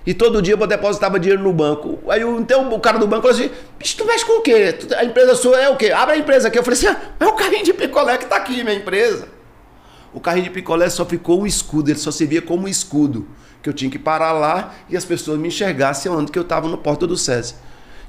E 0.06 0.14
todo 0.14 0.40
dia 0.40 0.54
eu 0.54 0.66
depositava 0.66 1.20
dinheiro 1.20 1.42
no 1.42 1.52
banco. 1.52 1.98
Aí 2.08 2.22
então 2.22 2.72
o 2.72 2.80
cara 2.80 2.98
do 2.98 3.06
banco 3.06 3.22
falou 3.22 3.36
assim: 3.36 3.50
tu 3.96 4.04
mexe 4.06 4.24
com 4.24 4.38
o 4.38 4.42
quê? 4.42 4.76
A 4.96 5.04
empresa 5.04 5.34
sua 5.34 5.60
é 5.60 5.68
o 5.68 5.76
quê? 5.76 5.90
Abre 5.90 6.14
a 6.14 6.18
empresa 6.18 6.48
aqui. 6.48 6.58
Eu 6.58 6.62
falei 6.62 6.78
assim: 6.78 6.98
é 7.18 7.26
o 7.26 7.32
carrinho 7.32 7.64
de 7.64 7.72
picolé 7.72 8.16
que 8.16 8.26
tá 8.26 8.36
aqui, 8.36 8.64
minha 8.64 8.76
empresa. 8.76 9.28
O 10.12 10.20
carrinho 10.20 10.44
de 10.44 10.50
picolé 10.50 10.88
só 10.88 11.04
ficou 11.04 11.42
um 11.42 11.46
escudo, 11.46 11.90
ele 11.90 11.98
só 11.98 12.10
servia 12.10 12.42
como 12.42 12.64
um 12.64 12.68
escudo. 12.68 13.28
Que 13.62 13.68
eu 13.68 13.74
tinha 13.74 13.90
que 13.90 13.98
parar 13.98 14.32
lá 14.32 14.74
e 14.88 14.96
as 14.96 15.04
pessoas 15.04 15.38
me 15.38 15.48
enxergassem 15.48 16.10
onde 16.10 16.32
que 16.32 16.38
eu 16.38 16.42
estava 16.42 16.66
no 16.66 16.78
porta 16.78 17.06
do 17.06 17.16
SESI. 17.16 17.54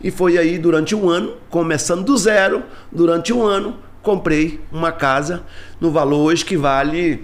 E 0.01 0.09
foi 0.09 0.37
aí 0.37 0.57
durante 0.57 0.95
um 0.95 1.09
ano, 1.09 1.35
começando 1.49 2.03
do 2.03 2.17
zero, 2.17 2.63
durante 2.91 3.31
um 3.33 3.45
ano, 3.45 3.77
comprei 4.01 4.61
uma 4.71 4.91
casa 4.91 5.43
no 5.79 5.91
valor 5.91 6.19
hoje 6.19 6.43
que 6.43 6.57
vale 6.57 7.23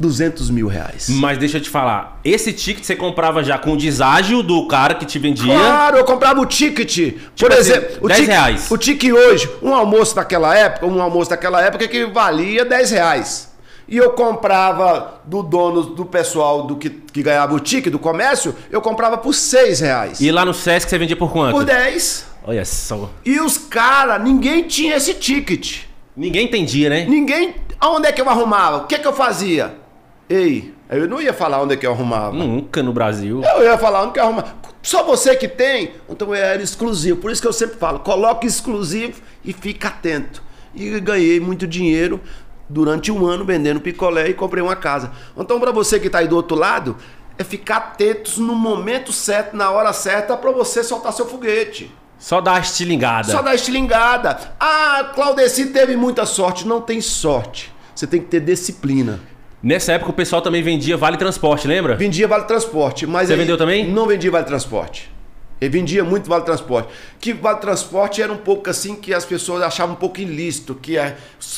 200 0.00 0.48
mil 0.48 0.66
reais. 0.66 1.10
Mas 1.10 1.36
deixa 1.36 1.58
eu 1.58 1.60
te 1.60 1.68
falar, 1.68 2.18
esse 2.24 2.54
ticket 2.54 2.82
você 2.82 2.96
comprava 2.96 3.44
já 3.44 3.58
com 3.58 3.74
o 3.74 3.76
deságio 3.76 4.42
do 4.42 4.66
cara 4.66 4.94
que 4.94 5.04
te 5.04 5.18
vendia. 5.18 5.54
Claro, 5.54 5.98
eu 5.98 6.04
comprava 6.04 6.40
o 6.40 6.46
ticket. 6.46 7.14
Por 7.38 7.52
assim, 7.52 7.60
exemplo, 7.60 7.98
o 8.00 8.08
10 8.08 8.20
ticket, 8.20 8.34
reais. 8.34 8.70
o 8.70 8.78
ticket 8.78 9.12
hoje, 9.12 9.50
um 9.62 9.74
almoço 9.74 10.16
daquela 10.16 10.56
época, 10.56 10.86
um 10.86 11.02
almoço 11.02 11.28
daquela 11.28 11.60
época 11.62 11.86
que 11.86 12.06
valia 12.06 12.64
10 12.64 12.90
reais. 12.92 13.50
E 13.86 13.96
eu 13.96 14.10
comprava 14.12 15.20
do 15.24 15.42
dono, 15.42 15.82
do 15.82 16.06
pessoal 16.06 16.62
do 16.62 16.76
que, 16.76 16.88
que 16.88 17.22
ganhava 17.22 17.54
o 17.54 17.60
ticket 17.60 17.92
do 17.92 17.98
comércio, 17.98 18.54
eu 18.70 18.80
comprava 18.80 19.18
por 19.18 19.34
6 19.34 19.80
reais. 19.80 20.20
E 20.20 20.32
lá 20.32 20.44
no 20.46 20.54
Sesc 20.54 20.88
você 20.88 20.96
vendia 20.96 21.16
por 21.16 21.30
quanto? 21.30 21.52
Por 21.52 21.64
10. 21.64 22.24
Olha 22.44 22.64
só. 22.64 23.10
E 23.24 23.38
os 23.38 23.58
caras, 23.58 24.22
ninguém 24.22 24.62
tinha 24.62 24.96
esse 24.96 25.12
ticket. 25.12 25.80
Ninguém 26.16 26.46
entendia, 26.46 26.88
né? 26.88 27.04
Ninguém. 27.06 27.54
Aonde 27.78 28.06
é 28.06 28.12
que 28.12 28.20
eu 28.20 28.28
arrumava? 28.30 28.78
O 28.78 28.86
que 28.86 28.94
é 28.94 28.98
que 28.98 29.06
eu 29.06 29.12
fazia? 29.12 29.74
Ei, 30.30 30.72
eu 30.88 31.08
não 31.08 31.20
ia 31.20 31.34
falar 31.34 31.60
onde 31.60 31.74
é 31.74 31.76
que 31.76 31.84
eu 31.84 31.90
arrumava. 31.90 32.32
Nunca 32.32 32.84
no 32.84 32.92
Brasil. 32.92 33.42
Eu 33.42 33.64
ia 33.64 33.76
falar, 33.76 34.02
não 34.02 34.12
quero 34.12 34.26
arrumar. 34.26 34.54
Só 34.80 35.02
você 35.02 35.34
que 35.34 35.48
tem? 35.48 35.90
Então 36.08 36.32
era 36.32 36.62
exclusivo. 36.62 37.18
Por 37.20 37.32
isso 37.32 37.42
que 37.42 37.48
eu 37.48 37.52
sempre 37.52 37.76
falo, 37.76 37.98
coloque 37.98 38.46
exclusivo 38.46 39.20
e 39.44 39.52
fica 39.52 39.88
atento. 39.88 40.40
E 40.72 41.00
ganhei 41.00 41.40
muito 41.40 41.66
dinheiro 41.66 42.20
durante 42.68 43.10
um 43.10 43.26
ano 43.26 43.44
vendendo 43.44 43.80
picolé 43.80 44.28
e 44.28 44.34
comprei 44.34 44.62
uma 44.62 44.76
casa. 44.76 45.10
Então 45.36 45.58
para 45.58 45.72
você 45.72 45.98
que 45.98 46.06
está 46.06 46.20
aí 46.20 46.28
do 46.28 46.36
outro 46.36 46.56
lado, 46.56 46.96
é 47.36 47.42
ficar 47.42 47.78
atentos 47.78 48.38
no 48.38 48.54
momento 48.54 49.12
certo, 49.12 49.56
na 49.56 49.68
hora 49.72 49.92
certa, 49.92 50.36
para 50.36 50.52
você 50.52 50.84
soltar 50.84 51.12
seu 51.12 51.26
foguete. 51.26 51.92
Só 52.20 52.40
a 52.46 52.60
estilingada. 52.60 53.32
Só 53.32 53.42
dar 53.42 53.56
estilingada. 53.56 54.38
Ah, 54.60 55.10
Claudeci 55.12 55.66
teve 55.66 55.96
muita 55.96 56.24
sorte. 56.24 56.68
Não 56.68 56.80
tem 56.80 57.00
sorte. 57.00 57.72
Você 57.94 58.06
tem 58.06 58.20
que 58.20 58.28
ter 58.28 58.40
disciplina. 58.40 59.18
Nessa 59.62 59.92
época 59.92 60.10
o 60.10 60.14
pessoal 60.14 60.40
também 60.40 60.62
vendia 60.62 60.96
vale 60.96 61.18
transporte, 61.18 61.68
lembra? 61.68 61.94
Vendia 61.94 62.26
vale 62.26 62.44
transporte, 62.44 63.06
mas 63.06 63.28
Você 63.28 63.36
vendeu 63.36 63.58
também? 63.58 63.86
Não 63.86 64.06
vendia 64.06 64.30
vale 64.30 64.46
transporte. 64.46 65.10
Ele 65.60 65.68
vendia 65.68 66.02
muito 66.02 66.26
vale 66.26 66.44
transporte. 66.44 66.88
Que 67.20 67.34
vale 67.34 67.58
transporte 67.58 68.22
era 68.22 68.32
um 68.32 68.38
pouco 68.38 68.70
assim 68.70 68.96
que 68.96 69.12
as 69.12 69.26
pessoas 69.26 69.62
achavam 69.62 69.94
um 69.94 69.98
pouco 69.98 70.18
ilícito, 70.18 70.74
que 70.74 70.96
a, 70.96 71.14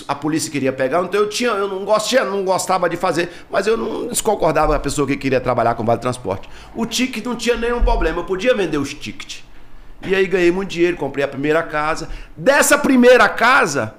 a 0.09 0.15
polícia 0.17 0.51
queria 0.51 0.73
pegar. 0.73 1.01
Então 1.05 1.21
eu 1.21 1.29
tinha, 1.29 1.51
eu 1.51 1.69
não 1.69 1.85
gostava, 1.85 2.29
não 2.29 2.45
gostava 2.45 2.91
de 2.91 2.97
fazer, 2.97 3.31
mas 3.49 3.69
eu 3.69 3.77
não 3.77 4.09
desconcordava 4.09 4.69
com 4.69 4.73
a 4.75 4.81
pessoa 4.81 5.07
que 5.07 5.17
queria 5.17 5.41
trabalhar 5.41 5.77
com 5.77 5.85
vale 5.85 6.01
transporte. 6.01 6.49
O 6.75 6.85
ticket 6.85 7.25
não 7.25 7.37
tinha 7.37 7.57
nenhum 7.57 7.83
problema, 7.83 8.19
eu 8.19 8.25
podia 8.25 8.53
vender 8.57 8.79
os 8.79 8.93
tickets. 8.93 9.45
E 10.05 10.13
aí 10.13 10.27
ganhei 10.27 10.51
muito 10.51 10.71
dinheiro, 10.71 10.97
comprei 10.97 11.25
a 11.25 11.29
primeira 11.29 11.63
casa. 11.63 12.09
Dessa 12.37 12.77
primeira 12.77 13.29
casa 13.29 13.95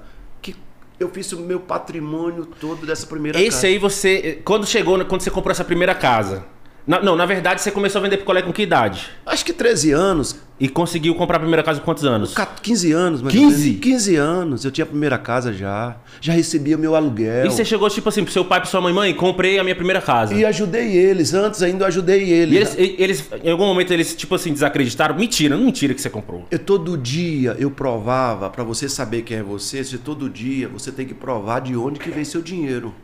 eu 0.98 1.08
fiz 1.08 1.32
o 1.32 1.40
meu 1.40 1.60
patrimônio 1.60 2.46
todo 2.46 2.86
dessa 2.86 3.06
primeira 3.06 3.38
casa. 3.38 3.48
Esse 3.48 3.66
aí 3.66 3.78
você. 3.78 4.40
Quando 4.44 4.66
chegou, 4.66 5.04
quando 5.04 5.22
você 5.22 5.30
comprou 5.30 5.50
essa 5.50 5.64
primeira 5.64 5.94
casa. 5.94 6.44
Na- 6.86 7.00
não, 7.02 7.16
na 7.16 7.24
verdade 7.24 7.62
você 7.62 7.70
começou 7.70 7.98
a 7.98 8.02
vender 8.02 8.18
picolé 8.18 8.42
com 8.42 8.52
que 8.52 8.62
idade? 8.62 9.08
Acho 9.24 9.44
que 9.44 9.52
13 9.52 9.92
anos, 9.92 10.36
E 10.60 10.68
conseguiu 10.68 11.16
comprar 11.16 11.38
a 11.38 11.40
primeira 11.40 11.64
casa 11.64 11.80
com 11.80 11.84
quantos 11.84 12.04
anos? 12.04 12.32
15 12.62 12.92
anos, 12.92 13.20
mais 13.20 13.34
15? 13.34 13.54
ou 13.56 13.60
menos. 13.70 13.80
15 13.80 14.14
anos. 14.16 14.64
Eu 14.64 14.70
tinha 14.70 14.84
a 14.84 14.86
primeira 14.86 15.18
casa 15.18 15.52
já. 15.52 15.96
Já 16.20 16.32
recebia 16.32 16.76
meu 16.78 16.94
aluguel. 16.94 17.46
E 17.46 17.50
você 17.50 17.64
chegou 17.64 17.90
tipo 17.90 18.08
assim 18.08 18.22
pro 18.22 18.32
seu 18.32 18.44
pai 18.44 18.58
e 18.58 18.60
pra 18.60 18.70
sua 18.70 18.80
mãe, 18.80 18.92
mãe, 18.94 19.12
comprei 19.14 19.58
a 19.58 19.64
minha 19.64 19.74
primeira 19.74 20.00
casa. 20.00 20.32
E 20.32 20.44
ajudei 20.44 20.96
eles. 20.96 21.34
Antes 21.34 21.60
ainda 21.60 21.82
eu 21.82 21.88
ajudei 21.88 22.30
eles. 22.30 22.54
E 22.54 22.56
eles, 22.56 22.74
e- 22.78 23.02
eles, 23.02 23.30
em 23.42 23.50
algum 23.50 23.66
momento, 23.66 23.90
eles, 23.92 24.14
tipo 24.14 24.36
assim, 24.36 24.52
desacreditaram. 24.52 25.16
Mentira, 25.16 25.56
não 25.56 25.64
mentira 25.64 25.92
que 25.92 26.00
você 26.00 26.08
comprou. 26.08 26.46
Eu 26.52 26.58
todo 26.60 26.96
dia 26.96 27.56
eu 27.58 27.68
provava, 27.72 28.48
pra 28.48 28.62
você 28.62 28.88
saber 28.88 29.22
quem 29.22 29.38
é 29.38 29.42
você, 29.42 29.82
você 29.82 29.98
todo 29.98 30.30
dia 30.30 30.68
você 30.68 30.92
tem 30.92 31.04
que 31.04 31.14
provar 31.14 31.62
de 31.62 31.74
onde 31.76 31.98
que 31.98 32.10
vem 32.10 32.24
seu 32.24 32.40
dinheiro. 32.40 32.94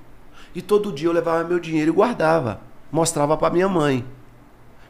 E 0.54 0.62
todo 0.62 0.92
dia 0.92 1.08
eu 1.08 1.12
levava 1.12 1.42
meu 1.48 1.58
dinheiro 1.58 1.90
e 1.90 1.94
guardava. 1.94 2.60
Mostrava 2.90 3.36
pra 3.36 3.50
minha 3.50 3.68
mãe. 3.68 4.04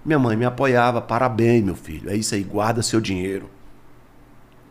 Minha 0.04 0.18
mãe 0.18 0.36
me 0.36 0.44
apoiava. 0.44 1.00
Parabéns, 1.00 1.64
meu 1.64 1.76
filho. 1.76 2.10
É 2.10 2.16
isso 2.16 2.34
aí, 2.34 2.42
guarda 2.42 2.82
seu 2.82 3.00
dinheiro. 3.00 3.50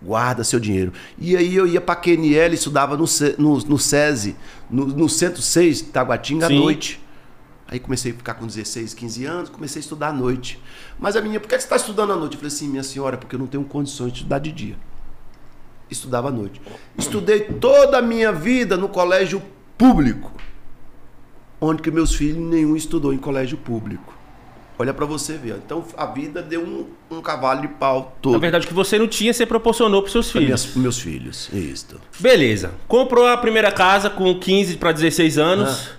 Guarda 0.02 0.44
seu 0.44 0.60
dinheiro. 0.60 0.94
E 1.18 1.36
aí 1.36 1.56
eu 1.56 1.68
ia 1.68 1.82
pra 1.82 1.96
QNL, 1.96 2.54
estudava 2.54 2.96
no, 2.96 3.06
no, 3.38 3.58
no 3.58 3.78
SESI, 3.78 4.36
no, 4.70 4.86
no 4.86 5.10
Centro 5.10 5.42
6, 5.42 5.82
Taguatinga, 5.82 6.46
à 6.46 6.50
noite. 6.50 7.02
Aí 7.68 7.80
comecei 7.80 8.12
a 8.12 8.16
ficar 8.16 8.34
com 8.34 8.48
16, 8.48 8.94
15 8.94 9.26
anos, 9.26 9.50
comecei 9.50 9.80
a 9.80 9.82
estudar 9.82 10.08
à 10.08 10.14
noite. 10.14 10.60
Mas 10.98 11.16
a 11.16 11.22
minha, 11.22 11.40
por 11.40 11.48
que 11.48 11.56
você 11.56 11.66
está 11.66 11.76
estudando 11.76 12.14
à 12.14 12.16
noite? 12.16 12.34
Eu 12.34 12.40
falei 12.40 12.54
assim, 12.54 12.68
minha 12.68 12.82
senhora, 12.82 13.18
porque 13.18 13.36
eu 13.36 13.40
não 13.40 13.46
tenho 13.46 13.64
condições 13.64 14.12
de 14.12 14.20
estudar 14.20 14.40
de 14.40 14.52
dia. 14.52 14.76
Estudava 15.90 16.30
à 16.30 16.32
noite. 16.32 16.62
Estudei 16.98 17.42
toda 17.42 18.00
a 18.00 18.02
minha 18.02 18.32
vida 18.32 18.78
no 18.78 18.90
colégio 18.90 19.42
público. 19.78 20.32
Onde 21.62 21.82
que 21.82 21.92
meus 21.92 22.14
filhos 22.16 22.38
nenhum 22.38 22.76
estudou 22.76 23.14
em 23.14 23.18
colégio 23.18 23.58
público. 23.58 24.14
Olha 24.78 24.94
pra 24.94 25.06
você 25.06 25.34
ver. 25.34 25.56
Então 25.66 25.84
a 25.98 26.06
vida 26.06 26.42
deu 26.42 26.62
um, 26.62 26.86
um 27.18 27.22
cavalo 27.22 27.60
de 27.62 27.68
pau 27.68 28.16
todo. 28.22 28.32
Na 28.34 28.40
verdade, 28.40 28.66
o 28.66 28.68
que 28.70 28.74
você 28.74 28.98
não 28.98 29.10
tinha, 29.10 29.34
você 29.34 29.46
proporcionou 29.46 30.02
pros 30.02 30.14
seus 30.14 30.32
filhos. 30.32 30.46
minhas- 30.46 30.76
meus 30.76 31.00
filhos. 31.00 31.50
Isso. 31.52 32.00
Beleza. 32.18 32.72
Comprou 32.88 33.28
a 33.28 33.36
primeira 33.36 33.74
casa 33.74 34.10
com 34.10 34.40
15 34.40 34.78
para 34.78 34.94
16 34.94 35.38
anos. 35.38 35.90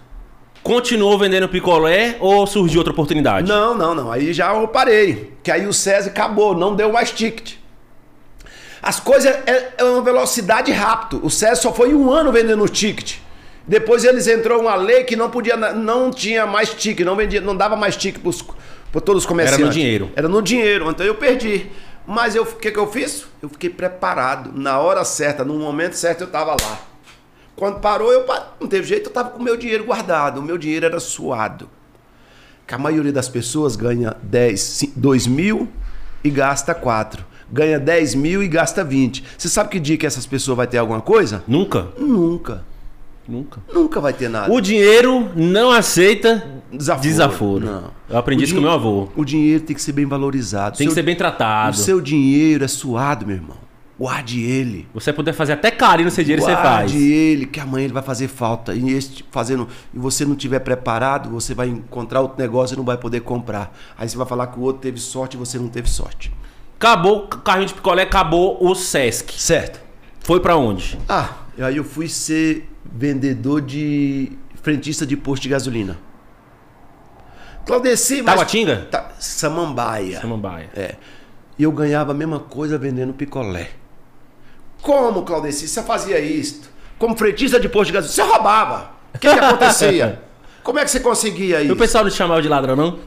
Continuou 0.62 1.18
vendendo 1.18 1.46
picolé 1.48 2.16
ou 2.20 2.46
surgiu 2.46 2.80
outra 2.80 2.92
oportunidade? 2.92 3.46
Não, 3.48 3.76
não, 3.76 3.94
não. 3.94 4.10
Aí 4.12 4.32
já 4.32 4.54
eu 4.54 4.66
parei. 4.68 5.34
Que 5.42 5.50
aí 5.50 5.66
o 5.66 5.72
César 5.74 6.08
acabou, 6.10 6.54
não 6.56 6.74
deu 6.74 6.90
mais 6.92 7.10
ticket. 7.10 7.56
As 8.82 8.98
coisas 8.98 9.30
é, 9.46 9.74
é 9.76 9.84
uma 9.84 10.00
velocidade 10.02 10.72
rápido. 10.72 11.20
O 11.22 11.28
César 11.30 11.56
só 11.56 11.72
foi 11.72 11.94
um 11.94 12.10
ano 12.10 12.32
vendendo 12.32 12.66
ticket. 12.66 13.16
Depois 13.70 14.02
eles 14.02 14.26
entrou 14.26 14.60
uma 14.60 14.74
lei 14.74 15.04
que 15.04 15.14
não 15.14 15.30
podia, 15.30 15.56
não 15.56 16.10
tinha 16.10 16.44
mais 16.44 16.74
tique, 16.74 17.04
não 17.04 17.14
vendia, 17.14 17.40
não 17.40 17.56
dava 17.56 17.76
mais 17.76 17.96
tique 17.96 18.18
para 18.18 19.00
todos 19.00 19.22
os 19.22 19.26
comerciantes. 19.26 19.60
Era 19.60 19.68
no 19.68 19.72
dinheiro. 19.72 20.10
Era 20.16 20.28
no 20.28 20.42
dinheiro, 20.42 20.90
então 20.90 21.06
eu 21.06 21.14
perdi. 21.14 21.70
Mas 22.04 22.34
o 22.34 22.44
que, 22.44 22.72
que 22.72 22.78
eu 22.80 22.90
fiz? 22.90 23.26
Eu 23.40 23.48
fiquei 23.48 23.70
preparado. 23.70 24.50
Na 24.58 24.80
hora 24.80 25.04
certa, 25.04 25.44
no 25.44 25.54
momento 25.54 25.92
certo, 25.92 26.22
eu 26.22 26.26
estava 26.26 26.50
lá. 26.50 26.80
Quando 27.54 27.78
parou, 27.78 28.12
eu 28.12 28.26
não 28.58 28.66
teve 28.66 28.88
jeito, 28.88 29.04
eu 29.04 29.10
estava 29.10 29.30
com 29.30 29.38
o 29.38 29.42
meu 29.42 29.56
dinheiro 29.56 29.84
guardado. 29.84 30.40
O 30.40 30.42
meu 30.42 30.58
dinheiro 30.58 30.86
era 30.86 30.98
suado. 30.98 31.70
Que 32.66 32.74
a 32.74 32.78
maioria 32.78 33.12
das 33.12 33.28
pessoas 33.28 33.76
ganha 33.76 34.16
10, 34.20 34.94
2 34.96 35.28
mil 35.28 35.68
e 36.24 36.30
gasta 36.30 36.74
4. 36.74 37.24
Ganha 37.48 37.78
10 37.78 38.16
mil 38.16 38.42
e 38.42 38.48
gasta 38.48 38.82
20. 38.82 39.24
Você 39.38 39.48
sabe 39.48 39.70
que 39.70 39.78
dia 39.78 39.96
que 39.96 40.06
essas 40.06 40.26
pessoas 40.26 40.56
vai 40.56 40.66
ter 40.66 40.78
alguma 40.78 41.00
coisa? 41.00 41.44
Nunca. 41.46 41.86
Nunca. 41.96 42.68
Nunca. 43.30 43.60
Nunca 43.72 44.00
vai 44.00 44.12
ter 44.12 44.28
nada. 44.28 44.52
O 44.52 44.60
dinheiro 44.60 45.30
não 45.36 45.70
aceita 45.70 46.44
Desaforo. 46.72 47.08
desaforo. 47.08 47.66
Não. 47.66 47.84
Eu 48.08 48.18
aprendi 48.18 48.42
O 48.42 48.44
isso 48.44 48.54
com 48.54 48.60
meu 48.60 48.70
avô. 48.70 49.08
O 49.16 49.24
dinheiro 49.24 49.62
tem 49.64 49.74
que 49.76 49.82
ser 49.82 49.92
bem 49.92 50.04
valorizado. 50.06 50.76
Tem 50.76 50.86
que 50.86 50.92
Seu- 50.92 51.00
ser 51.00 51.02
bem 51.06 51.14
tratado. 51.16 51.76
O 51.76 51.78
seu 51.78 52.00
dinheiro 52.00 52.64
é 52.64 52.68
suado, 52.68 53.26
meu 53.26 53.36
irmão. 53.36 53.56
Guarde 53.98 54.40
ele. 54.42 54.88
Você 54.94 55.12
puder 55.12 55.34
fazer 55.34 55.52
até 55.52 55.70
carinho 55.70 56.06
no 56.06 56.10
seu 56.10 56.24
dinheiro, 56.24 56.42
você 56.42 56.52
faz. 56.54 56.90
Guarde 56.90 57.12
ele, 57.12 57.44
que 57.44 57.60
amanhã 57.60 57.84
ele 57.84 57.92
vai 57.92 58.02
fazer 58.02 58.28
falta. 58.28 58.74
E 58.74 58.90
este 58.92 59.24
fazendo, 59.30 59.68
e 59.92 59.98
você 59.98 60.24
não 60.24 60.34
tiver 60.34 60.58
preparado, 60.60 61.28
você 61.28 61.52
vai 61.54 61.68
encontrar 61.68 62.22
outro 62.22 62.40
negócio 62.40 62.74
e 62.74 62.78
não 62.78 62.84
vai 62.84 62.96
poder 62.96 63.20
comprar. 63.20 63.76
Aí 63.98 64.08
você 64.08 64.16
vai 64.16 64.26
falar 64.26 64.46
que 64.46 64.58
o 64.58 64.62
outro 64.62 64.80
teve 64.80 64.98
sorte 64.98 65.34
e 65.34 65.38
você 65.38 65.58
não 65.58 65.68
teve 65.68 65.88
sorte. 65.90 66.32
Acabou 66.78 67.24
o 67.24 67.28
carrinho 67.28 67.66
de 67.66 67.74
picolé, 67.74 68.04
acabou 68.04 68.56
o 68.58 68.74
Sesc. 68.74 69.38
Certo. 69.38 69.78
Foi 70.20 70.40
pra 70.40 70.56
onde? 70.56 70.98
Ah, 71.06 71.28
aí 71.60 71.76
eu 71.76 71.84
fui 71.84 72.08
ser 72.08 72.70
vendedor 72.92 73.60
de 73.60 74.32
frentista 74.62 75.06
de 75.06 75.16
posto 75.16 75.42
de 75.44 75.48
gasolina. 75.48 75.98
Claudeci, 77.66 78.22
mas? 78.22 78.34
Tá, 78.90 79.10
Samambaia. 79.18 80.20
Samambaia. 80.20 80.70
É. 80.74 80.94
E 81.58 81.62
eu 81.62 81.72
ganhava 81.72 82.12
a 82.12 82.14
mesma 82.14 82.40
coisa 82.40 82.78
vendendo 82.78 83.12
picolé. 83.12 83.70
Como, 84.82 85.22
Claudeci? 85.22 85.68
Você 85.68 85.82
fazia 85.82 86.18
isto? 86.18 86.70
Como 86.98 87.16
frentista 87.16 87.60
de 87.60 87.68
posto 87.68 87.86
de 87.88 87.92
gasolina? 87.92 88.12
Você 88.14 88.22
roubava. 88.22 88.90
O 89.14 89.18
que, 89.18 89.28
que 89.28 89.38
acontecia? 89.38 90.22
Como 90.62 90.78
é 90.78 90.84
que 90.84 90.90
você 90.90 91.00
conseguia 91.00 91.60
E 91.60 91.64
isso? 91.64 91.72
o 91.72 91.76
pessoal 91.76 92.04
não 92.04 92.10
te 92.10 92.16
chamava 92.16 92.42
de 92.42 92.48
ladrão, 92.48 92.76
não? 92.76 92.98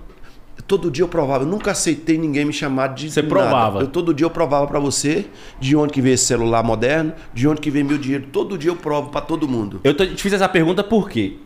Todo 0.67 0.89
dia 0.89 1.03
eu 1.03 1.07
provava. 1.07 1.43
Eu 1.43 1.47
nunca 1.47 1.71
aceitei 1.71 2.17
ninguém 2.17 2.45
me 2.45 2.53
chamar 2.53 2.87
de 2.93 3.11
Você 3.11 3.21
nada. 3.21 3.33
provava? 3.33 3.79
Eu, 3.81 3.87
todo 3.87 4.13
dia 4.13 4.25
eu 4.25 4.29
provava 4.29 4.65
pra 4.67 4.79
você 4.79 5.25
de 5.59 5.75
onde 5.75 5.91
que 5.91 6.01
veio 6.01 6.13
esse 6.13 6.25
celular 6.25 6.63
moderno, 6.63 7.11
de 7.33 7.47
onde 7.47 7.59
que 7.59 7.69
vem 7.69 7.83
meu 7.83 7.97
dinheiro. 7.97 8.27
Todo 8.31 8.57
dia 8.57 8.71
eu 8.71 8.75
provo 8.75 9.09
pra 9.09 9.19
todo 9.21 9.47
mundo. 9.47 9.81
Eu 9.83 9.93
te 9.93 10.15
fiz 10.21 10.31
essa 10.31 10.47
pergunta 10.47 10.83
por 10.83 11.09
quê? 11.09 11.37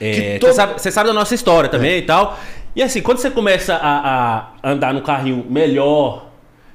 É, 0.00 0.12
Que 0.12 0.20
Você 0.32 0.38
todo- 0.40 0.52
sabe, 0.54 0.72
você 0.80 0.90
sabe 0.90 1.08
da 1.08 1.14
nossa 1.14 1.34
história 1.34 1.68
também 1.68 1.98
e 1.98 2.02
tal. 2.02 2.38
E 2.74 2.82
assim, 2.82 3.00
quando 3.02 3.18
você 3.18 3.30
começa 3.30 3.74
a, 3.76 4.48
a 4.62 4.70
andar 4.72 4.92
no 4.94 5.02
carrinho 5.02 5.44
melhor, 5.48 6.30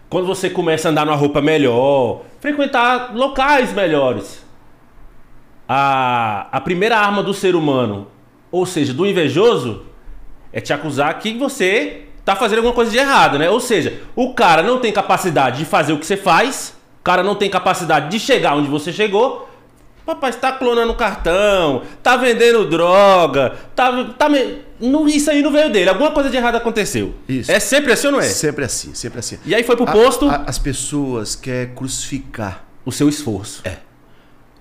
quando 0.10 0.28
você 0.28 0.50
começa 0.50 0.88
a 0.88 0.92
andar 0.92 1.06
numa 1.06 1.18
roupa 1.18 1.42
melhor, 1.42 2.22
frequentar 2.40 3.16
locais 3.16 3.74
melhores, 3.74 4.46
a, 5.68 6.48
a 6.52 6.62
primeira 6.62 6.98
arma 6.98 7.24
do 7.24 7.34
ser 7.34 7.56
humano, 7.56 8.08
ou 8.52 8.66
seja, 8.66 8.94
do 8.94 9.06
invejoso, 9.06 9.84
é 10.56 10.60
te 10.62 10.74
acusar 10.74 11.20
que 11.20 11.38
você 11.38 12.02
tá 12.24 12.36
fazendo 12.36 12.58
alguma 12.60 12.74
coisa 12.74 12.90
de 12.90 12.98
errado, 12.98 13.38
né? 13.38 13.48
Ou 13.52 13.60
seja, 13.60 14.02
o 14.16 14.34
cara 14.34 14.64
não 14.64 14.80
tem 14.80 14.92
capacidade 14.92 15.60
de 15.60 15.66
fazer 15.66 15.94
o 15.94 16.00
que 16.00 16.06
você 16.08 16.18
faz, 16.18 16.74
o 17.00 17.04
cara 17.04 17.22
não 17.22 17.36
tem 17.36 17.48
capacidade 17.52 18.10
de 18.10 18.20
chegar 18.20 18.56
onde 18.56 18.68
você 18.68 18.92
chegou. 18.92 19.48
Papai, 20.06 20.32
você 20.32 20.38
tá 20.40 20.52
clonando 20.52 20.94
cartão, 20.94 21.82
tá 22.04 22.16
vendendo 22.16 22.64
droga, 22.70 23.56
tá. 23.76 24.06
tá 24.18 24.30
me- 24.30 24.60
não, 24.80 25.08
isso 25.08 25.32
aí 25.32 25.42
não 25.42 25.52
veio 25.52 25.72
dele. 25.72 25.90
Alguma 25.90 26.12
coisa 26.12 26.30
de 26.30 26.38
errado 26.38 26.56
aconteceu. 26.56 27.16
Isso. 27.28 27.52
É 27.52 27.60
sempre 27.60 27.92
assim 27.92 28.08
ou 28.08 28.14
não 28.14 28.20
é? 28.20 28.24
Sempre 28.24 28.66
assim, 28.66 28.94
sempre 28.94 29.18
assim. 29.20 29.38
E 29.46 29.56
aí 29.56 29.64
foi 29.64 29.76
pro 29.76 29.88
A- 29.90 29.92
posto 29.92 30.30
a- 30.30 30.44
as 30.48 30.60
pessoas 30.60 31.36
querem 31.36 31.74
crucificar. 31.74 32.64
o 32.86 32.92
seu 32.92 33.10
esforço. 33.10 33.62
É. 33.66 33.78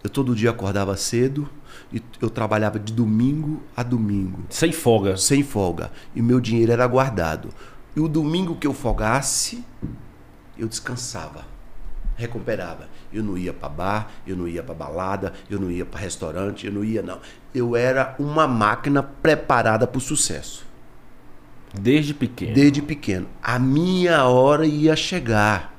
Eu 0.02 0.08
todo 0.08 0.34
dia 0.34 0.48
acordava 0.48 0.96
cedo 0.96 1.46
e 1.94 2.02
eu 2.20 2.28
trabalhava 2.28 2.80
de 2.80 2.92
domingo 2.92 3.62
a 3.76 3.84
domingo, 3.84 4.42
Sem 4.50 4.72
folga. 4.72 5.16
sem 5.16 5.44
folga. 5.44 5.92
E 6.12 6.20
meu 6.20 6.40
dinheiro 6.40 6.72
era 6.72 6.84
guardado. 6.88 7.50
E 7.94 8.00
o 8.00 8.08
domingo 8.08 8.56
que 8.56 8.66
eu 8.66 8.74
folgasse, 8.74 9.64
eu 10.58 10.66
descansava, 10.66 11.44
recuperava. 12.16 12.88
Eu 13.12 13.22
não 13.22 13.38
ia 13.38 13.52
para 13.52 13.68
bar, 13.68 14.10
eu 14.26 14.36
não 14.36 14.48
ia 14.48 14.60
para 14.60 14.74
balada, 14.74 15.32
eu 15.48 15.60
não 15.60 15.70
ia 15.70 15.86
para 15.86 16.00
restaurante, 16.00 16.66
eu 16.66 16.72
não 16.72 16.82
ia 16.82 17.00
não. 17.00 17.20
Eu 17.54 17.76
era 17.76 18.16
uma 18.18 18.48
máquina 18.48 19.00
preparada 19.00 19.86
para 19.86 19.98
o 19.98 20.00
sucesso. 20.00 20.66
Desde 21.72 22.12
pequeno. 22.12 22.54
Desde 22.54 22.82
pequeno. 22.82 23.28
A 23.40 23.56
minha 23.56 24.24
hora 24.24 24.66
ia 24.66 24.96
chegar. 24.96 25.72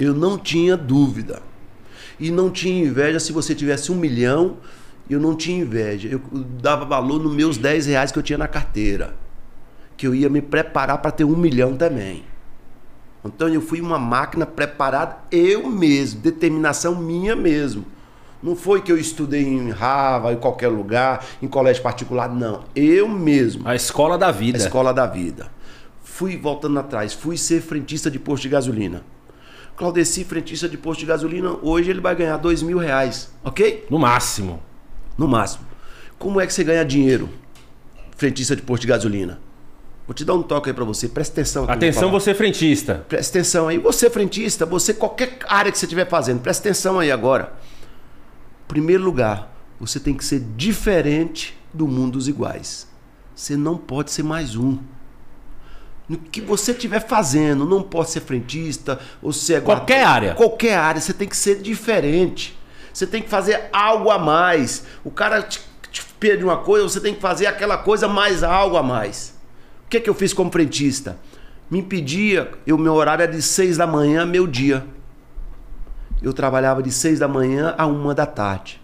Eu 0.00 0.14
não 0.14 0.36
tinha 0.36 0.76
dúvida. 0.76 1.42
E 2.18 2.30
não 2.32 2.50
tinha 2.50 2.84
inveja 2.84 3.20
se 3.20 3.32
você 3.32 3.54
tivesse 3.54 3.92
um 3.92 3.94
milhão, 3.94 4.56
eu 5.14 5.20
não 5.20 5.34
tinha 5.34 5.62
inveja. 5.62 6.08
Eu 6.08 6.20
dava 6.34 6.84
valor 6.84 7.20
nos 7.20 7.34
meus 7.34 7.58
10 7.58 7.86
reais 7.86 8.12
que 8.12 8.18
eu 8.18 8.22
tinha 8.22 8.38
na 8.38 8.48
carteira. 8.48 9.14
Que 9.96 10.06
eu 10.06 10.14
ia 10.14 10.28
me 10.28 10.40
preparar 10.40 10.98
para 10.98 11.10
ter 11.10 11.24
um 11.24 11.36
milhão 11.36 11.76
também. 11.76 12.24
Então 13.24 13.48
eu 13.48 13.60
fui 13.60 13.80
uma 13.80 13.98
máquina 13.98 14.46
preparada 14.46 15.18
eu 15.30 15.68
mesmo, 15.68 16.20
determinação 16.20 16.96
minha 16.96 17.36
mesmo. 17.36 17.84
Não 18.42 18.56
foi 18.56 18.80
que 18.80 18.90
eu 18.90 18.96
estudei 18.96 19.42
em 19.46 19.68
Harvard, 19.70 20.38
em 20.38 20.40
qualquer 20.40 20.68
lugar, 20.68 21.26
em 21.42 21.46
colégio 21.46 21.82
particular, 21.82 22.26
não. 22.34 22.64
Eu 22.74 23.06
mesmo. 23.06 23.68
A 23.68 23.74
escola 23.74 24.16
da 24.16 24.28
A 24.28 24.32
vida. 24.32 24.56
escola 24.56 24.94
da 24.94 25.06
vida. 25.06 25.48
Fui 26.02 26.38
voltando 26.38 26.78
atrás, 26.78 27.12
fui 27.12 27.36
ser 27.36 27.60
frentista 27.60 28.10
de 28.10 28.18
posto 28.18 28.44
de 28.44 28.48
gasolina. 28.48 29.02
Claudeci, 29.76 30.24
frentista 30.24 30.68
de 30.68 30.78
posto 30.78 31.00
de 31.00 31.06
gasolina, 31.06 31.56
hoje 31.62 31.90
ele 31.90 32.00
vai 32.00 32.14
ganhar 32.14 32.36
dois 32.38 32.62
mil 32.62 32.78
reais, 32.78 33.30
ok? 33.44 33.86
No 33.90 33.98
máximo. 33.98 34.62
No 35.16 35.28
máximo. 35.28 35.64
Como 36.18 36.40
é 36.40 36.46
que 36.46 36.52
você 36.52 36.64
ganha 36.64 36.84
dinheiro, 36.84 37.28
frentista 38.16 38.54
de 38.56 38.62
posto 38.62 38.82
de 38.82 38.88
gasolina? 38.88 39.40
Vou 40.06 40.14
te 40.14 40.24
dar 40.24 40.34
um 40.34 40.42
toque 40.42 40.68
aí 40.70 40.74
pra 40.74 40.84
você, 40.84 41.08
presta 41.08 41.34
atenção. 41.40 41.70
Atenção, 41.70 42.10
você 42.10 42.34
frentista. 42.34 43.04
Presta 43.08 43.38
atenção 43.38 43.68
aí. 43.68 43.78
Você, 43.78 44.10
frentista, 44.10 44.66
você, 44.66 44.92
qualquer 44.92 45.38
área 45.46 45.70
que 45.70 45.78
você 45.78 45.86
estiver 45.86 46.08
fazendo, 46.08 46.40
presta 46.40 46.68
atenção 46.68 46.98
aí 46.98 47.12
agora. 47.12 47.52
Primeiro 48.66 49.02
lugar, 49.04 49.54
você 49.78 50.00
tem 50.00 50.14
que 50.14 50.24
ser 50.24 50.40
diferente 50.56 51.56
do 51.72 51.86
mundo 51.86 52.12
dos 52.12 52.26
iguais. 52.28 52.88
Você 53.34 53.56
não 53.56 53.76
pode 53.76 54.10
ser 54.10 54.22
mais 54.24 54.56
um. 54.56 54.78
No 56.08 56.18
que 56.18 56.40
você 56.40 56.72
estiver 56.72 57.06
fazendo, 57.06 57.64
não 57.64 57.82
pode 57.82 58.10
ser 58.10 58.20
frentista, 58.20 58.98
ou 59.22 59.32
ser 59.32 59.54
é 59.54 59.60
guarda- 59.60 59.82
Qualquer 59.82 60.04
área. 60.04 60.34
Qualquer 60.34 60.74
área, 60.76 61.00
você 61.00 61.12
tem 61.12 61.28
que 61.28 61.36
ser 61.36 61.62
diferente. 61.62 62.58
Você 63.00 63.06
tem 63.06 63.22
que 63.22 63.30
fazer 63.30 63.70
algo 63.72 64.10
a 64.10 64.18
mais. 64.18 64.84
O 65.02 65.10
cara 65.10 65.40
te, 65.40 65.58
te 65.90 66.04
pede 66.20 66.44
uma 66.44 66.58
coisa, 66.58 66.86
você 66.86 67.00
tem 67.00 67.14
que 67.14 67.20
fazer 67.22 67.46
aquela 67.46 67.78
coisa 67.78 68.06
mais 68.06 68.42
algo 68.42 68.76
a 68.76 68.82
mais. 68.82 69.34
O 69.86 69.88
que, 69.88 69.96
é 69.96 70.00
que 70.00 70.10
eu 70.10 70.12
fiz 70.12 70.34
como 70.34 70.52
frentista? 70.52 71.16
Me 71.70 71.78
impedia, 71.78 72.50
eu, 72.66 72.76
meu 72.76 72.92
horário 72.92 73.22
era 73.22 73.32
de 73.32 73.40
seis 73.40 73.78
da 73.78 73.86
manhã, 73.86 74.26
meu 74.26 74.46
dia. 74.46 74.84
Eu 76.20 76.34
trabalhava 76.34 76.82
de 76.82 76.92
seis 76.92 77.18
da 77.18 77.26
manhã 77.26 77.74
a 77.78 77.86
uma 77.86 78.14
da 78.14 78.26
tarde. 78.26 78.78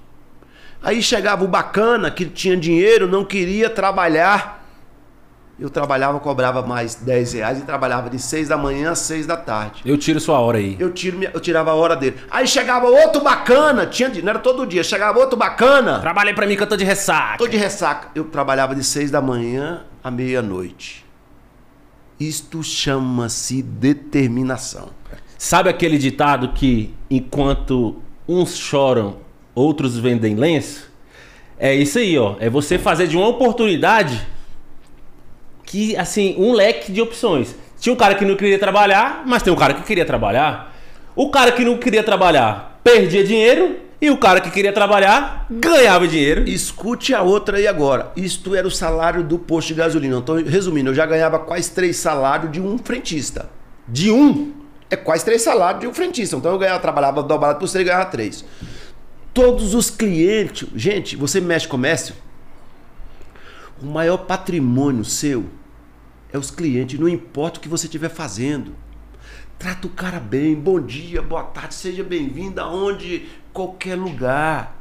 Aí 0.83 1.03
chegava 1.03 1.45
o 1.45 1.49
bacana, 1.49 2.11
que 2.11 2.25
tinha 2.25 2.57
dinheiro, 2.57 3.07
não 3.07 3.23
queria 3.23 3.69
trabalhar. 3.69 4.66
Eu 5.59 5.71
trabalhava, 5.71 6.21
cobrava 6.21 6.61
mais 6.61 6.97
10 6.97 7.33
reais 7.33 7.59
e 7.59 7.63
trabalhava 7.63 8.11
de 8.11 8.19
seis 8.19 8.47
da 8.47 8.59
manhã 8.59 8.91
às 8.91 8.99
seis 8.99 9.27
da 9.27 9.39
tarde. 9.39 9.81
Eu 9.87 9.97
tiro 9.97 10.21
sua 10.21 10.39
hora 10.39 10.59
aí. 10.59 10.77
Eu, 10.79 10.93
tiro, 10.93 11.19
eu 11.23 11.41
tirava 11.41 11.71
a 11.71 11.75
hora 11.75 11.97
dele. 11.97 12.17
Aí 12.31 12.47
chegava 12.47 12.87
outro 12.87 13.23
bacana, 13.23 13.87
tinha, 13.87 14.11
não 14.23 14.29
era 14.29 14.39
todo 14.39 14.67
dia, 14.67 14.85
chegava 14.85 15.19
outro 15.19 15.35
bacana. 15.35 15.99
Trabalhei 16.01 16.35
pra 16.35 16.47
mim 16.47 16.57
que 16.57 16.63
eu 16.63 16.67
tô 16.67 16.77
de 16.77 16.85
ressaca. 16.85 17.39
Tô 17.39 17.49
de 17.49 17.57
ressaca. 17.57 18.09
Eu 18.15 18.25
trabalhava 18.25 18.75
de 18.75 18.85
seis 18.85 19.11
da 19.11 19.23
manhã 19.23 19.85
à 20.05 20.11
meia-noite. 20.11 21.07
Isto 22.21 22.63
chama-se 22.63 23.63
determinação. 23.63 24.91
Sabe 25.39 25.71
aquele 25.71 25.97
ditado 25.97 26.53
que 26.53 26.95
enquanto 27.11 27.97
uns 28.29 28.55
choram, 28.57 29.19
outros 29.55 29.97
vendem 29.97 30.35
lenço? 30.35 30.91
É 31.59 31.75
isso 31.75 31.99
aí, 31.99 32.19
ó. 32.19 32.37
É 32.41 32.51
você 32.51 32.79
fazer 32.79 33.07
de 33.07 33.17
uma 33.17 33.27
oportunidade 33.27 34.36
que, 35.67 35.97
assim, 35.97 36.35
um 36.39 36.53
leque 36.53 36.91
de 36.91 37.03
opções. 37.03 37.55
Tinha 37.79 37.93
um 37.93 37.97
cara 37.97 38.15
que 38.15 38.25
não 38.25 38.37
queria 38.37 38.59
trabalhar, 38.59 39.25
mas 39.27 39.43
tem 39.43 39.53
um 39.53 39.57
cara 39.57 39.75
que 39.75 39.83
queria 39.83 40.05
trabalhar. 40.07 40.75
O 41.15 41.31
cara 41.31 41.53
que 41.53 41.65
não 41.65 41.77
queria 41.77 42.03
trabalhar 42.03 42.81
perdia 42.83 43.25
dinheiro 43.25 43.77
e 44.01 44.11
o 44.11 44.17
cara 44.17 44.41
que 44.41 44.51
queria 44.51 44.73
trabalhar 44.73 45.47
ganhava 45.51 46.07
dinheiro. 46.07 46.49
Escute 46.49 47.15
a 47.15 47.23
outra 47.23 47.59
aí 47.59 47.67
agora. 47.67 48.13
Isto 48.17 48.55
era 48.55 48.67
o 48.67 48.71
salário 48.71 49.23
do 49.25 49.39
posto 49.39 49.69
de 49.69 49.75
gasolina. 49.75 50.17
Então, 50.19 50.37
resumindo, 50.37 50.91
eu 50.91 50.95
já 50.95 51.05
ganhava 51.05 51.39
quase 51.39 51.71
três 51.71 51.97
salários 51.97 52.53
de 52.53 52.61
um 52.61 52.79
frentista. 52.79 53.51
De 53.89 54.11
um. 54.11 54.53
É 54.89 54.97
quase 54.97 55.25
três 55.25 55.43
salários 55.43 55.81
de 55.81 55.87
um 55.87 55.93
frentista. 55.93 56.37
Então 56.37 56.53
eu 56.53 56.59
ganhava, 56.59 56.79
trabalhava 56.79 57.23
dobrado 57.23 57.59
por 57.59 57.69
três 57.69 57.85
e 57.87 57.89
ganhava 57.89 58.07
três. 58.07 58.45
todos 59.35 59.75
os 59.75 59.91
clientes. 59.91 60.69
Gente, 60.75 61.17
você 61.17 61.41
mexe 61.41 61.69
comércio? 61.69 62.15
O 63.83 63.85
maior 63.85 64.17
patrimônio 64.17 65.05
seu 65.05 65.45
é 66.33 66.39
os 66.39 66.51
clientes, 66.51 66.99
não 66.99 67.07
importa 67.07 67.59
o 67.59 67.63
que 67.63 67.69
você 67.69 67.85
estiver 67.85 68.09
fazendo. 68.09 68.75
Trata 69.59 69.87
o 69.87 69.91
cara 69.91 70.19
bem, 70.19 70.55
bom 70.55 70.81
dia, 70.81 71.21
boa 71.21 71.43
tarde, 71.43 71.75
seja 71.75 72.03
bem-vindo 72.03 72.59
aonde, 72.59 73.29
qualquer 73.53 73.95
lugar. 73.95 74.75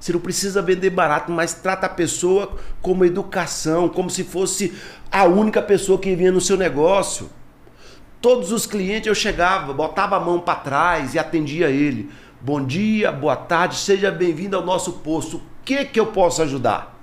Você 0.00 0.10
não 0.14 0.20
precisa 0.20 0.62
vender 0.62 0.88
barato, 0.88 1.30
mas 1.30 1.52
trata 1.52 1.84
a 1.84 1.90
pessoa 1.90 2.56
como 2.80 3.04
educação, 3.04 3.90
como 3.90 4.08
se 4.08 4.24
fosse 4.24 4.72
a 5.12 5.24
única 5.24 5.60
pessoa 5.60 5.98
que 5.98 6.16
vinha 6.16 6.32
no 6.32 6.40
seu 6.40 6.56
negócio. 6.56 7.28
Todos 8.22 8.52
os 8.52 8.64
clientes 8.64 9.06
eu 9.06 9.14
chegava, 9.14 9.74
botava 9.74 10.16
a 10.16 10.20
mão 10.20 10.40
para 10.40 10.60
trás 10.60 11.14
e 11.14 11.18
atendia 11.18 11.68
ele. 11.68 12.10
Bom 12.40 12.64
dia, 12.64 13.12
boa 13.12 13.36
tarde, 13.36 13.76
seja 13.76 14.10
bem-vindo 14.10 14.56
ao 14.56 14.64
nosso 14.64 14.94
posto. 14.94 15.36
O 15.36 15.42
que 15.62 15.84
que 15.84 16.00
eu 16.00 16.06
posso 16.06 16.40
ajudar? 16.40 16.93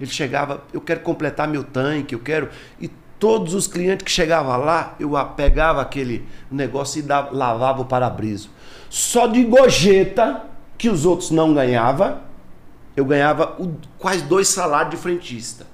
Ele 0.00 0.10
chegava, 0.10 0.62
eu 0.72 0.80
quero 0.80 1.00
completar 1.00 1.48
meu 1.48 1.64
tanque, 1.64 2.14
eu 2.14 2.18
quero. 2.18 2.48
E 2.80 2.88
todos 3.18 3.54
os 3.54 3.66
clientes 3.66 4.04
que 4.04 4.10
chegavam 4.10 4.56
lá, 4.58 4.94
eu 5.00 5.12
pegava 5.36 5.80
aquele 5.80 6.26
negócio 6.50 6.98
e 6.98 7.02
dava, 7.02 7.34
lavava 7.34 7.82
o 7.82 7.84
para-brisa. 7.84 8.48
Só 8.90 9.26
de 9.26 9.42
gorjeta, 9.44 10.44
que 10.76 10.88
os 10.88 11.06
outros 11.06 11.30
não 11.30 11.54
ganhavam, 11.54 12.20
eu 12.96 13.04
ganhava 13.04 13.56
o, 13.58 13.76
quase 13.98 14.22
dois 14.22 14.48
salários 14.48 14.90
de 14.90 14.96
frentista. 14.96 15.66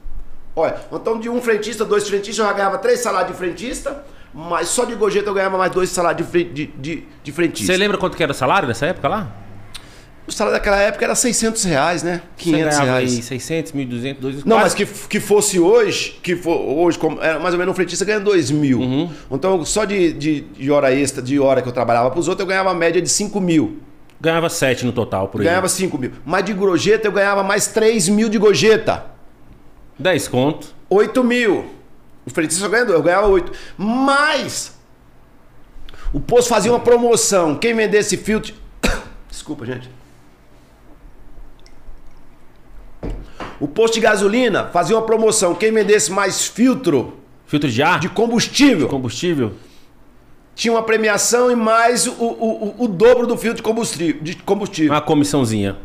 Olha, 0.55 0.77
então 0.93 1.19
de 1.19 1.29
um 1.29 1.41
frentista, 1.41 1.85
dois 1.85 2.09
frentistas, 2.09 2.39
eu 2.39 2.45
já 2.45 2.53
ganhava 2.53 2.79
três 2.79 3.01
salários 3.01 3.33
de 3.33 3.39
frentista, 3.39 4.05
mas 4.35 4.69
só 4.69 4.85
de 4.85 4.95
gorjeta 4.95 5.29
eu 5.29 5.35
ganhava 5.35 5.57
mais 5.59 5.73
dois 5.73 5.91
salários 5.91 6.31
de, 6.31 6.45
de, 6.45 6.67
de, 6.67 7.05
de 7.23 7.33
frentista. 7.33 7.73
Você 7.73 7.79
lembra 7.79 7.99
quanto 7.99 8.17
que 8.17 8.23
era 8.23 8.33
o 8.33 8.35
salário 8.35 8.69
nessa 8.69 8.87
época 8.87 9.09
lá? 9.09 9.29
O 10.27 10.31
salário 10.31 10.57
daquela 10.57 10.79
época 10.79 11.05
era 11.05 11.15
600 11.17 11.65
reais, 11.65 12.03
né? 12.03 12.23
500 12.37 12.75
Você 12.75 12.83
reais. 12.83 13.11
Aí 13.13 13.23
600, 13.23 13.73
1.200, 13.73 14.15
200, 14.19 14.45
Não, 14.45 14.59
mas 14.59 14.73
que, 14.73 14.87
que 14.87 15.19
fosse 15.19 15.59
hoje, 15.59 16.19
que 16.23 16.37
for 16.37 16.57
hoje, 16.57 16.97
como, 16.97 17.21
era 17.21 17.41
mais 17.41 17.55
ou 17.55 17.59
menos 17.59 17.73
um 17.73 17.75
frentista 17.75 18.05
ganha 18.05 18.21
2 18.21 18.51
mil. 18.53 18.79
Uhum. 18.79 19.11
Então, 19.31 19.65
só 19.65 19.85
de, 19.85 20.13
de, 20.13 20.41
de 20.43 20.71
hora 20.71 20.95
extra, 20.95 21.21
de 21.21 21.41
hora 21.41 21.61
que 21.61 21.69
eu 21.69 21.73
trabalhava 21.73 22.11
pros 22.11 22.29
outros, 22.29 22.45
eu 22.45 22.49
ganhava 22.49 22.71
a 22.71 22.75
média 22.75 23.03
de 23.03 23.09
5 23.09 23.41
mil. 23.41 23.81
Ganhava 24.21 24.49
7 24.49 24.87
no 24.87 24.93
total, 24.93 25.27
por 25.27 25.41
aí. 25.41 25.49
Ganhava 25.49 25.69
5 25.69 25.99
mil. 25.99 26.13
Mas 26.25 26.45
de 26.45 26.53
gorjeta 26.53 27.09
eu 27.09 27.13
ganhava 27.13 27.43
mais 27.43 27.67
3 27.67 28.09
mil 28.09 28.29
de 28.29 28.39
gorjeta. 28.39 29.07
10 29.99 30.29
conto. 30.29 30.69
8 30.89 31.25
mil. 31.25 31.67
O 32.25 32.31
frentista 32.31 32.63
só 32.63 32.69
ganha 32.69 32.85
dois, 32.85 32.97
eu 32.97 33.03
ganhava 33.03 33.27
8. 33.27 33.53
Mas 33.77 34.79
o 36.13 36.21
posto 36.21 36.49
fazia 36.49 36.71
uma 36.71 36.79
promoção. 36.79 37.57
Quem 37.57 37.75
vendesse 37.75 38.17
filtro. 38.17 38.55
Desculpa, 39.29 39.67
gente. 39.67 39.91
O 43.63 43.69
posto 43.69 43.95
de 43.95 44.01
gasolina 44.01 44.65
fazia 44.73 44.97
uma 44.97 45.07
promoção. 45.07 45.55
Quem 45.55 45.71
vendesse 45.71 46.11
mais 46.11 46.49
filtro 46.49 47.13
Filtro 47.47 47.71
de 47.71 47.81
ar? 47.81 48.01
de 48.01 48.09
combustível 48.09 48.89
combustível? 48.89 49.53
tinha 50.57 50.73
uma 50.75 50.83
premiação 50.83 51.49
e 51.49 51.55
mais 51.55 52.09
o, 52.09 52.11
o, 52.11 52.75
o, 52.81 52.85
o 52.85 52.89
dobro 52.89 53.25
do 53.25 53.37
filtro 53.37 53.59
de 53.59 53.63
combustível. 53.63 54.21
De 54.21 54.35
combustível. 54.35 54.93
Uma 54.93 55.01
comissãozinha. 55.01 55.77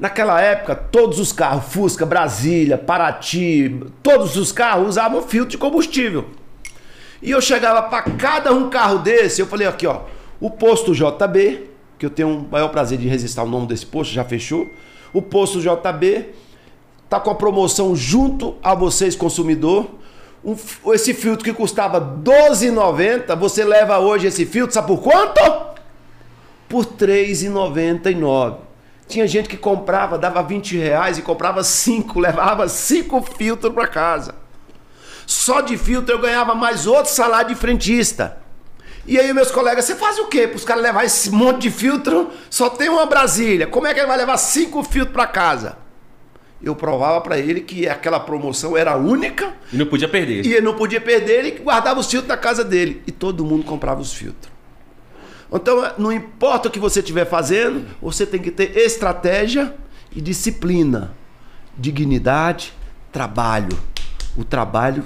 Naquela 0.00 0.40
época, 0.40 0.74
todos 0.74 1.20
os 1.20 1.32
carros, 1.32 1.72
Fusca, 1.72 2.04
Brasília, 2.04 2.76
Paraty, 2.76 3.80
todos 4.02 4.36
os 4.36 4.50
carros 4.50 4.88
usavam 4.88 5.22
filtro 5.22 5.52
de 5.52 5.58
combustível. 5.58 6.26
E 7.22 7.30
eu 7.30 7.40
chegava 7.40 7.82
para 7.82 8.02
cada 8.02 8.52
um 8.52 8.68
carro 8.68 8.98
desse, 8.98 9.40
eu 9.40 9.46
falei 9.46 9.68
aqui, 9.68 9.86
ó, 9.86 10.00
o 10.40 10.50
posto 10.50 10.92
JB, 10.92 11.70
que 12.00 12.04
eu 12.04 12.10
tenho 12.10 12.38
o 12.38 12.48
maior 12.50 12.68
prazer 12.68 12.98
de 12.98 13.06
registrar 13.06 13.44
o 13.44 13.48
nome 13.48 13.68
desse 13.68 13.86
posto, 13.86 14.12
já 14.12 14.24
fechou. 14.24 14.68
O 15.12 15.22
posto 15.22 15.60
JB 15.60 16.42
tá 17.12 17.20
com 17.20 17.30
a 17.30 17.34
promoção 17.34 17.94
junto 17.94 18.56
a 18.62 18.74
vocês 18.74 19.14
consumidor. 19.14 19.86
Um 20.44 20.56
esse 20.92 21.12
filtro 21.14 21.44
que 21.44 21.52
custava 21.52 21.98
R$ 21.98 22.22
12,90, 22.22 23.36
você 23.36 23.64
leva 23.64 23.98
hoje 23.98 24.26
esse 24.26 24.46
filtro, 24.46 24.74
sabe 24.74 24.88
por 24.88 25.02
quanto? 25.02 25.72
por 26.72 26.86
R$ 26.86 27.06
3,99. 27.06 28.56
Tinha 29.06 29.26
gente 29.26 29.46
que 29.46 29.58
comprava, 29.58 30.16
dava 30.16 30.42
20 30.42 30.78
reais 30.78 31.18
e 31.18 31.22
comprava 31.22 31.62
cinco, 31.62 32.18
levava 32.18 32.66
cinco 32.66 33.20
filtros 33.20 33.74
para 33.74 33.86
casa. 33.86 34.34
Só 35.26 35.60
de 35.60 35.76
filtro 35.76 36.14
eu 36.14 36.18
ganhava 36.18 36.54
mais 36.54 36.86
outro 36.86 37.12
salário 37.12 37.50
de 37.50 37.54
frentista. 37.54 38.38
E 39.06 39.20
aí 39.20 39.34
meus 39.34 39.50
colegas, 39.50 39.84
você 39.84 39.94
faz 39.94 40.18
o 40.18 40.28
quê 40.28 40.48
para 40.48 40.56
os 40.56 40.64
caras 40.64 40.82
levar 40.82 41.04
esse 41.04 41.30
monte 41.30 41.62
de 41.62 41.70
filtro? 41.70 42.30
Só 42.48 42.70
tem 42.70 42.88
uma 42.88 43.04
Brasília. 43.04 43.66
Como 43.66 43.86
é 43.86 43.92
que 43.92 44.00
ele 44.00 44.06
vai 44.06 44.16
levar 44.16 44.38
cinco 44.38 44.82
filtros 44.82 45.12
para 45.12 45.26
casa? 45.26 45.81
Eu 46.62 46.76
provava 46.76 47.20
para 47.20 47.38
ele 47.38 47.60
que 47.60 47.88
aquela 47.88 48.20
promoção 48.20 48.76
era 48.76 48.96
única 48.96 49.52
E 49.72 49.76
não 49.76 49.86
podia 49.86 50.08
perder. 50.08 50.46
e 50.46 50.52
ele 50.52 50.60
não 50.60 50.74
podia 50.74 51.00
perder, 51.00 51.44
ele 51.44 51.50
guardava 51.58 51.98
os 51.98 52.06
filtros 52.06 52.28
na 52.28 52.36
casa 52.36 52.64
dele. 52.64 53.02
E 53.06 53.10
todo 53.10 53.44
mundo 53.44 53.64
comprava 53.64 54.00
os 54.00 54.12
filtros. 54.12 54.52
Então, 55.52 55.92
não 55.98 56.12
importa 56.12 56.68
o 56.68 56.70
que 56.70 56.78
você 56.78 57.00
estiver 57.00 57.26
fazendo, 57.26 57.84
você 58.00 58.24
tem 58.24 58.40
que 58.40 58.50
ter 58.50 58.76
estratégia 58.76 59.74
e 60.14 60.20
disciplina. 60.20 61.12
Dignidade, 61.76 62.72
trabalho. 63.10 63.76
O 64.36 64.44
trabalho. 64.44 65.04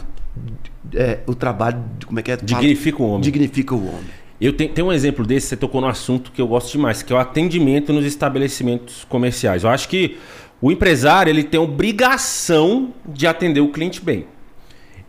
É, 0.95 1.19
o 1.27 1.35
trabalho. 1.35 1.83
Como 2.07 2.21
é 2.21 2.23
que 2.23 2.31
é? 2.31 2.37
Dignifica 2.37 3.03
o 3.03 3.09
homem. 3.09 3.21
Dignifica 3.23 3.75
o 3.75 3.89
homem. 3.89 4.11
Eu 4.41 4.53
tenho, 4.53 4.71
tem 4.71 4.85
um 4.85 4.93
exemplo 4.93 5.25
desse, 5.27 5.47
você 5.49 5.57
tocou 5.57 5.81
no 5.81 5.87
assunto 5.87 6.31
que 6.31 6.41
eu 6.41 6.47
gosto 6.47 6.71
demais, 6.71 7.03
que 7.03 7.11
é 7.13 7.17
o 7.17 7.19
atendimento 7.19 7.91
nos 7.93 8.05
estabelecimentos 8.05 9.05
comerciais. 9.09 9.65
Eu 9.65 9.71
acho 9.71 9.89
que 9.89 10.19
o 10.61 10.71
empresário 10.71 11.31
ele 11.31 11.45
tem 11.45 11.61
obrigação 11.61 12.95
de 13.07 13.27
atender 13.27 13.61
o 13.61 13.69
cliente 13.69 14.01
bem. 14.01 14.27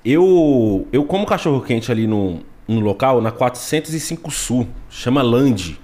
Eu, 0.04 0.88
eu 0.92 1.04
como 1.04 1.26
cachorro 1.26 1.62
quente 1.62 1.92
ali 1.92 2.08
no, 2.08 2.42
no 2.68 2.80
local, 2.80 3.22
na 3.22 3.32
405 3.32 4.32
Sul, 4.32 4.68
chama 4.90 5.22
Land. 5.22 5.80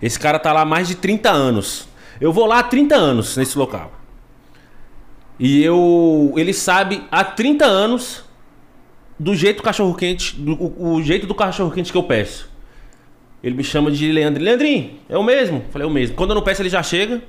Esse 0.00 0.18
cara 0.18 0.38
tá 0.38 0.52
lá 0.52 0.62
há 0.62 0.64
mais 0.64 0.88
de 0.88 0.96
30 0.96 1.30
anos. 1.30 1.88
Eu 2.20 2.32
vou 2.32 2.46
lá 2.46 2.58
há 2.58 2.62
30 2.62 2.94
anos 2.94 3.36
nesse 3.36 3.56
local. 3.56 3.92
E 5.38 5.62
eu. 5.62 6.32
Ele 6.36 6.52
sabe 6.52 7.02
há 7.10 7.24
30 7.24 7.64
anos 7.64 8.24
do 9.18 9.34
jeito 9.34 9.62
cachorro 9.62 9.94
quente, 9.94 10.36
do, 10.36 10.52
o, 10.52 10.94
o 10.94 11.02
jeito 11.02 11.26
do 11.26 11.34
cachorro 11.34 11.70
quente 11.70 11.92
que 11.92 11.98
eu 11.98 12.02
peço. 12.02 12.50
Ele 13.42 13.56
me 13.56 13.64
chama 13.64 13.90
de 13.90 14.10
Leandro. 14.10 14.42
Leandrinho, 14.42 14.98
é 15.08 15.16
o 15.16 15.22
mesmo? 15.22 15.64
Falei, 15.70 15.86
é 15.86 15.90
o 15.90 15.92
mesmo. 15.92 16.16
Quando 16.16 16.30
eu 16.30 16.34
não 16.34 16.42
peço, 16.42 16.62
ele 16.62 16.68
já 16.68 16.82
chega, 16.82 17.22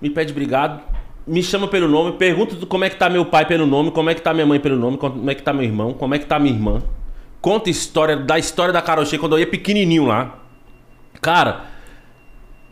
me 0.00 0.10
pede 0.10 0.32
obrigado, 0.32 0.80
me 1.26 1.42
chama 1.42 1.68
pelo 1.68 1.88
nome, 1.88 2.12
pergunta 2.12 2.54
como 2.66 2.84
é 2.84 2.90
que 2.90 2.96
tá 2.96 3.08
meu 3.08 3.24
pai 3.24 3.46
pelo 3.46 3.66
nome, 3.66 3.90
como 3.90 4.10
é 4.10 4.14
que 4.14 4.22
tá 4.22 4.32
minha 4.32 4.46
mãe 4.46 4.58
pelo 4.58 4.76
nome, 4.76 4.96
como 4.96 5.30
é 5.30 5.34
que 5.34 5.42
tá 5.42 5.52
meu 5.52 5.64
irmão, 5.64 5.92
como 5.92 6.14
é 6.14 6.18
que 6.18 6.26
tá 6.26 6.38
minha 6.38 6.54
irmã. 6.54 6.82
Conta 7.40 7.70
história 7.70 8.16
da 8.16 8.38
história 8.38 8.72
da 8.72 8.82
Carol 8.82 9.04
quando 9.18 9.36
eu 9.36 9.38
ia 9.38 9.46
pequenininho 9.46 10.06
lá. 10.06 10.40
Cara, 11.20 11.66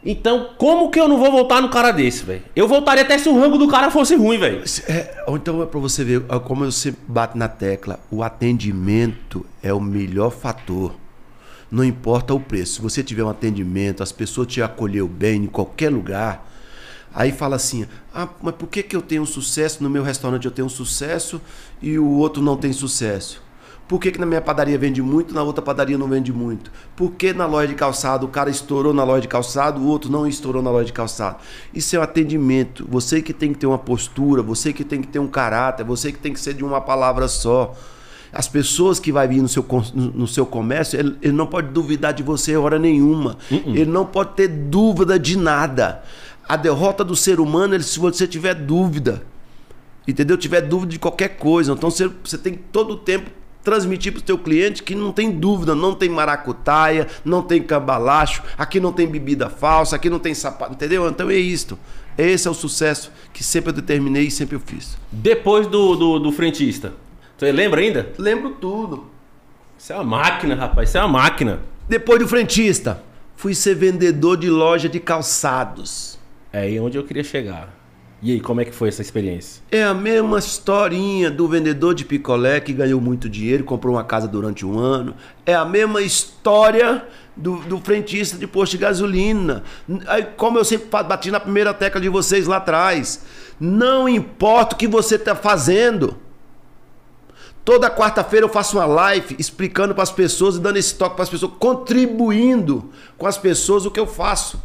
então 0.04 0.50
como 0.56 0.90
que 0.90 0.98
eu 0.98 1.08
não 1.08 1.18
vou 1.18 1.30
voltar 1.30 1.60
no 1.60 1.68
cara 1.68 1.90
desse, 1.90 2.24
velho? 2.24 2.42
Eu 2.54 2.68
voltaria 2.68 3.02
até 3.02 3.18
se 3.18 3.28
o 3.28 3.38
rango 3.38 3.58
do 3.58 3.68
cara 3.68 3.90
fosse 3.90 4.14
ruim, 4.14 4.38
velho. 4.38 4.62
É, 4.86 5.24
então 5.28 5.62
é 5.62 5.66
pra 5.66 5.80
você 5.80 6.04
ver, 6.04 6.22
como 6.44 6.64
eu 6.64 6.72
sempre 6.72 7.00
bato 7.06 7.36
na 7.36 7.48
tecla, 7.48 8.00
o 8.10 8.22
atendimento 8.22 9.44
é 9.62 9.72
o 9.72 9.80
melhor 9.80 10.30
fator. 10.30 10.94
Não 11.70 11.84
importa 11.84 12.32
o 12.32 12.40
preço. 12.40 12.74
Se 12.74 12.82
você 12.82 13.02
tiver 13.02 13.22
um 13.22 13.28
atendimento, 13.28 14.02
as 14.02 14.10
pessoas 14.12 14.46
te 14.46 14.62
acolheu 14.62 15.06
bem 15.06 15.44
em 15.44 15.46
qualquer 15.46 15.90
lugar, 15.90 16.48
aí 17.14 17.32
fala 17.32 17.56
assim: 17.56 17.86
"Ah, 18.14 18.28
mas 18.42 18.54
por 18.54 18.68
que 18.68 18.82
que 18.82 18.96
eu 18.96 19.02
tenho 19.02 19.24
sucesso 19.26 19.82
no 19.82 19.90
meu 19.90 20.02
restaurante 20.02 20.44
eu 20.44 20.50
tenho 20.50 20.68
sucesso 20.68 21.40
e 21.80 21.98
o 21.98 22.08
outro 22.08 22.42
não 22.42 22.56
tem 22.56 22.72
sucesso?" 22.72 23.48
Por 23.88 23.98
que, 23.98 24.12
que 24.12 24.20
na 24.20 24.26
minha 24.26 24.42
padaria 24.42 24.76
vende 24.76 25.00
muito, 25.00 25.32
na 25.32 25.42
outra 25.42 25.62
padaria 25.62 25.96
não 25.96 26.06
vende 26.06 26.30
muito? 26.30 26.70
Por 26.94 27.12
que 27.12 27.32
na 27.32 27.46
loja 27.46 27.68
de 27.68 27.74
calçado 27.74 28.26
o 28.26 28.28
cara 28.28 28.50
estourou 28.50 28.92
na 28.92 29.02
loja 29.02 29.22
de 29.22 29.28
calçado, 29.28 29.80
o 29.80 29.86
outro 29.86 30.12
não 30.12 30.26
estourou 30.26 30.62
na 30.62 30.70
loja 30.70 30.84
de 30.84 30.92
calçado? 30.92 31.38
Isso 31.72 31.96
é 31.96 31.98
um 31.98 32.02
atendimento. 32.02 32.86
Você 32.90 33.22
que 33.22 33.32
tem 33.32 33.50
que 33.50 33.58
ter 33.58 33.66
uma 33.66 33.78
postura, 33.78 34.42
você 34.42 34.74
que 34.74 34.84
tem 34.84 35.00
que 35.00 35.08
ter 35.08 35.18
um 35.18 35.26
caráter, 35.26 35.84
você 35.84 36.12
que 36.12 36.18
tem 36.18 36.34
que 36.34 36.40
ser 36.40 36.52
de 36.52 36.62
uma 36.62 36.82
palavra 36.82 37.26
só. 37.28 37.74
As 38.30 38.46
pessoas 38.46 39.00
que 39.00 39.10
vai 39.10 39.26
vir 39.26 39.40
no 39.40 39.48
seu, 39.48 39.64
no 39.94 40.26
seu 40.26 40.44
comércio, 40.44 41.00
ele, 41.00 41.16
ele 41.22 41.32
não 41.32 41.46
pode 41.46 41.68
duvidar 41.68 42.12
de 42.12 42.22
você 42.22 42.54
hora 42.58 42.78
nenhuma. 42.78 43.38
Ele 43.74 43.90
não 43.90 44.04
pode 44.04 44.34
ter 44.34 44.48
dúvida 44.48 45.18
de 45.18 45.38
nada. 45.38 46.02
A 46.48 46.56
derrota 46.56 47.04
do 47.04 47.14
ser 47.14 47.38
humano 47.38 47.74
é 47.74 47.80
se 47.80 47.98
você 47.98 48.26
tiver 48.26 48.54
dúvida 48.54 49.22
entendeu? 50.10 50.38
Tiver 50.38 50.62
dúvida 50.62 50.92
de 50.92 50.98
qualquer 50.98 51.36
coisa. 51.36 51.72
Então 51.72 51.90
você, 51.90 52.10
você 52.24 52.38
tem 52.38 52.54
que 52.54 52.62
todo 52.72 52.92
o 52.92 52.96
tempo 52.96 53.30
transmitir 53.62 54.12
para 54.12 54.20
o 54.20 54.22
teu 54.22 54.38
cliente 54.38 54.82
que 54.82 54.94
não 54.94 55.12
tem 55.12 55.30
dúvida, 55.30 55.74
não 55.74 55.94
tem 55.94 56.08
maracutaia, 56.08 57.06
não 57.22 57.42
tem 57.42 57.62
cambalacho, 57.62 58.42
aqui 58.56 58.80
não 58.80 58.92
tem 58.92 59.06
bebida 59.06 59.50
falsa, 59.50 59.96
aqui 59.96 60.08
não 60.08 60.18
tem 60.18 60.32
sapato, 60.32 60.72
entendeu? 60.72 61.06
Então 61.06 61.28
é 61.28 61.36
isto. 61.36 61.78
Esse 62.16 62.48
é 62.48 62.50
o 62.50 62.54
sucesso 62.54 63.12
que 63.32 63.44
sempre 63.44 63.70
eu 63.70 63.74
determinei 63.74 64.24
e 64.24 64.30
sempre 64.30 64.56
eu 64.56 64.60
fiz. 64.60 64.96
Depois 65.12 65.66
do, 65.66 65.94
do, 65.94 66.18
do 66.18 66.32
frentista. 66.32 66.94
Você 67.36 67.52
lembra 67.52 67.80
ainda? 67.80 68.12
Lembro 68.18 68.50
tudo. 68.50 69.06
Isso 69.78 69.92
é 69.92 69.96
uma 69.96 70.04
máquina, 70.04 70.54
rapaz. 70.56 70.88
Isso 70.88 70.98
é 70.98 71.00
uma 71.02 71.20
máquina. 71.20 71.60
Depois 71.88 72.18
do 72.18 72.26
frentista, 72.26 73.02
Fui 73.38 73.54
ser 73.54 73.76
vendedor 73.76 74.36
de 74.36 74.50
loja 74.50 74.88
de 74.88 74.98
calçados. 74.98 76.17
É 76.52 76.60
aí 76.60 76.80
onde 76.80 76.96
eu 76.96 77.04
queria 77.04 77.24
chegar. 77.24 77.78
E 78.20 78.32
aí, 78.32 78.40
como 78.40 78.60
é 78.60 78.64
que 78.64 78.72
foi 78.72 78.88
essa 78.88 79.00
experiência? 79.00 79.62
É 79.70 79.84
a 79.84 79.94
mesma 79.94 80.40
historinha 80.40 81.30
do 81.30 81.46
vendedor 81.46 81.94
de 81.94 82.04
picolé 82.04 82.58
que 82.58 82.72
ganhou 82.72 83.00
muito 83.00 83.28
dinheiro, 83.28 83.62
comprou 83.62 83.94
uma 83.94 84.02
casa 84.02 84.26
durante 84.26 84.66
um 84.66 84.76
ano. 84.76 85.14
É 85.46 85.54
a 85.54 85.64
mesma 85.64 86.02
história 86.02 87.06
do, 87.36 87.58
do 87.58 87.78
frentista 87.78 88.36
de 88.36 88.44
posto 88.46 88.72
de 88.72 88.78
gasolina. 88.78 89.62
Aí, 90.08 90.26
como 90.36 90.58
eu 90.58 90.64
sempre 90.64 90.88
bati 91.04 91.30
na 91.30 91.38
primeira 91.38 91.72
tecla 91.72 92.00
de 92.00 92.08
vocês 92.08 92.48
lá 92.48 92.56
atrás. 92.56 93.24
Não 93.60 94.08
importa 94.08 94.74
o 94.74 94.78
que 94.78 94.88
você 94.88 95.14
está 95.14 95.36
fazendo. 95.36 96.16
Toda 97.64 97.88
quarta-feira 97.88 98.46
eu 98.46 98.50
faço 98.50 98.78
uma 98.78 98.86
live 98.86 99.36
explicando 99.38 99.94
para 99.94 100.02
as 100.02 100.10
pessoas 100.10 100.56
e 100.56 100.60
dando 100.60 100.78
esse 100.78 100.94
toque 100.94 101.14
para 101.14 101.22
as 101.22 101.28
pessoas, 101.28 101.52
contribuindo 101.58 102.90
com 103.16 103.26
as 103.26 103.38
pessoas 103.38 103.86
o 103.86 103.90
que 103.90 104.00
eu 104.00 104.06
faço. 104.06 104.60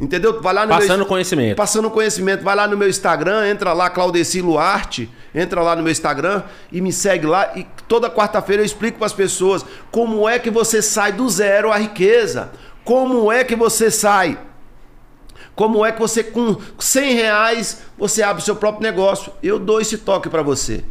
Entendeu? 0.00 0.40
Vai 0.40 0.54
lá 0.54 0.64
no 0.64 0.72
passando 0.72 0.98
meu, 0.98 1.06
conhecimento. 1.06 1.56
Passando 1.56 1.90
conhecimento. 1.90 2.44
Vai 2.44 2.54
lá 2.54 2.68
no 2.68 2.76
meu 2.76 2.88
Instagram, 2.88 3.48
entra 3.48 3.72
lá, 3.72 3.90
Claudeci 3.90 4.40
Luarte, 4.40 5.10
entra 5.34 5.60
lá 5.60 5.74
no 5.74 5.82
meu 5.82 5.90
Instagram 5.90 6.42
e 6.70 6.80
me 6.80 6.92
segue 6.92 7.26
lá. 7.26 7.52
E 7.56 7.66
toda 7.88 8.08
quarta-feira 8.08 8.62
eu 8.62 8.66
explico 8.66 8.98
para 8.98 9.06
as 9.06 9.12
pessoas 9.12 9.64
como 9.90 10.28
é 10.28 10.38
que 10.38 10.50
você 10.50 10.80
sai 10.80 11.12
do 11.12 11.28
zero 11.28 11.72
à 11.72 11.76
riqueza. 11.76 12.50
Como 12.84 13.30
é 13.30 13.42
que 13.42 13.56
você 13.56 13.90
sai 13.90 14.38
como 15.58 15.84
é 15.84 15.90
que 15.90 15.98
você, 15.98 16.22
com 16.22 16.56
100 16.78 17.14
reais, 17.14 17.82
você 17.98 18.22
abre 18.22 18.44
seu 18.44 18.54
próprio 18.54 18.80
negócio? 18.80 19.32
Eu 19.42 19.58
dou 19.58 19.80
esse 19.80 19.98
toque 19.98 20.28
para 20.28 20.40
você. 20.40 20.84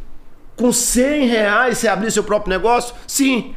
Com 0.57 0.73
100 0.73 1.25
reais 1.25 1.77
você 1.77 1.87
abrir 1.87 2.11
seu 2.11 2.21
próprio 2.21 2.49
negócio? 2.49 2.93
Sim. 3.07 3.55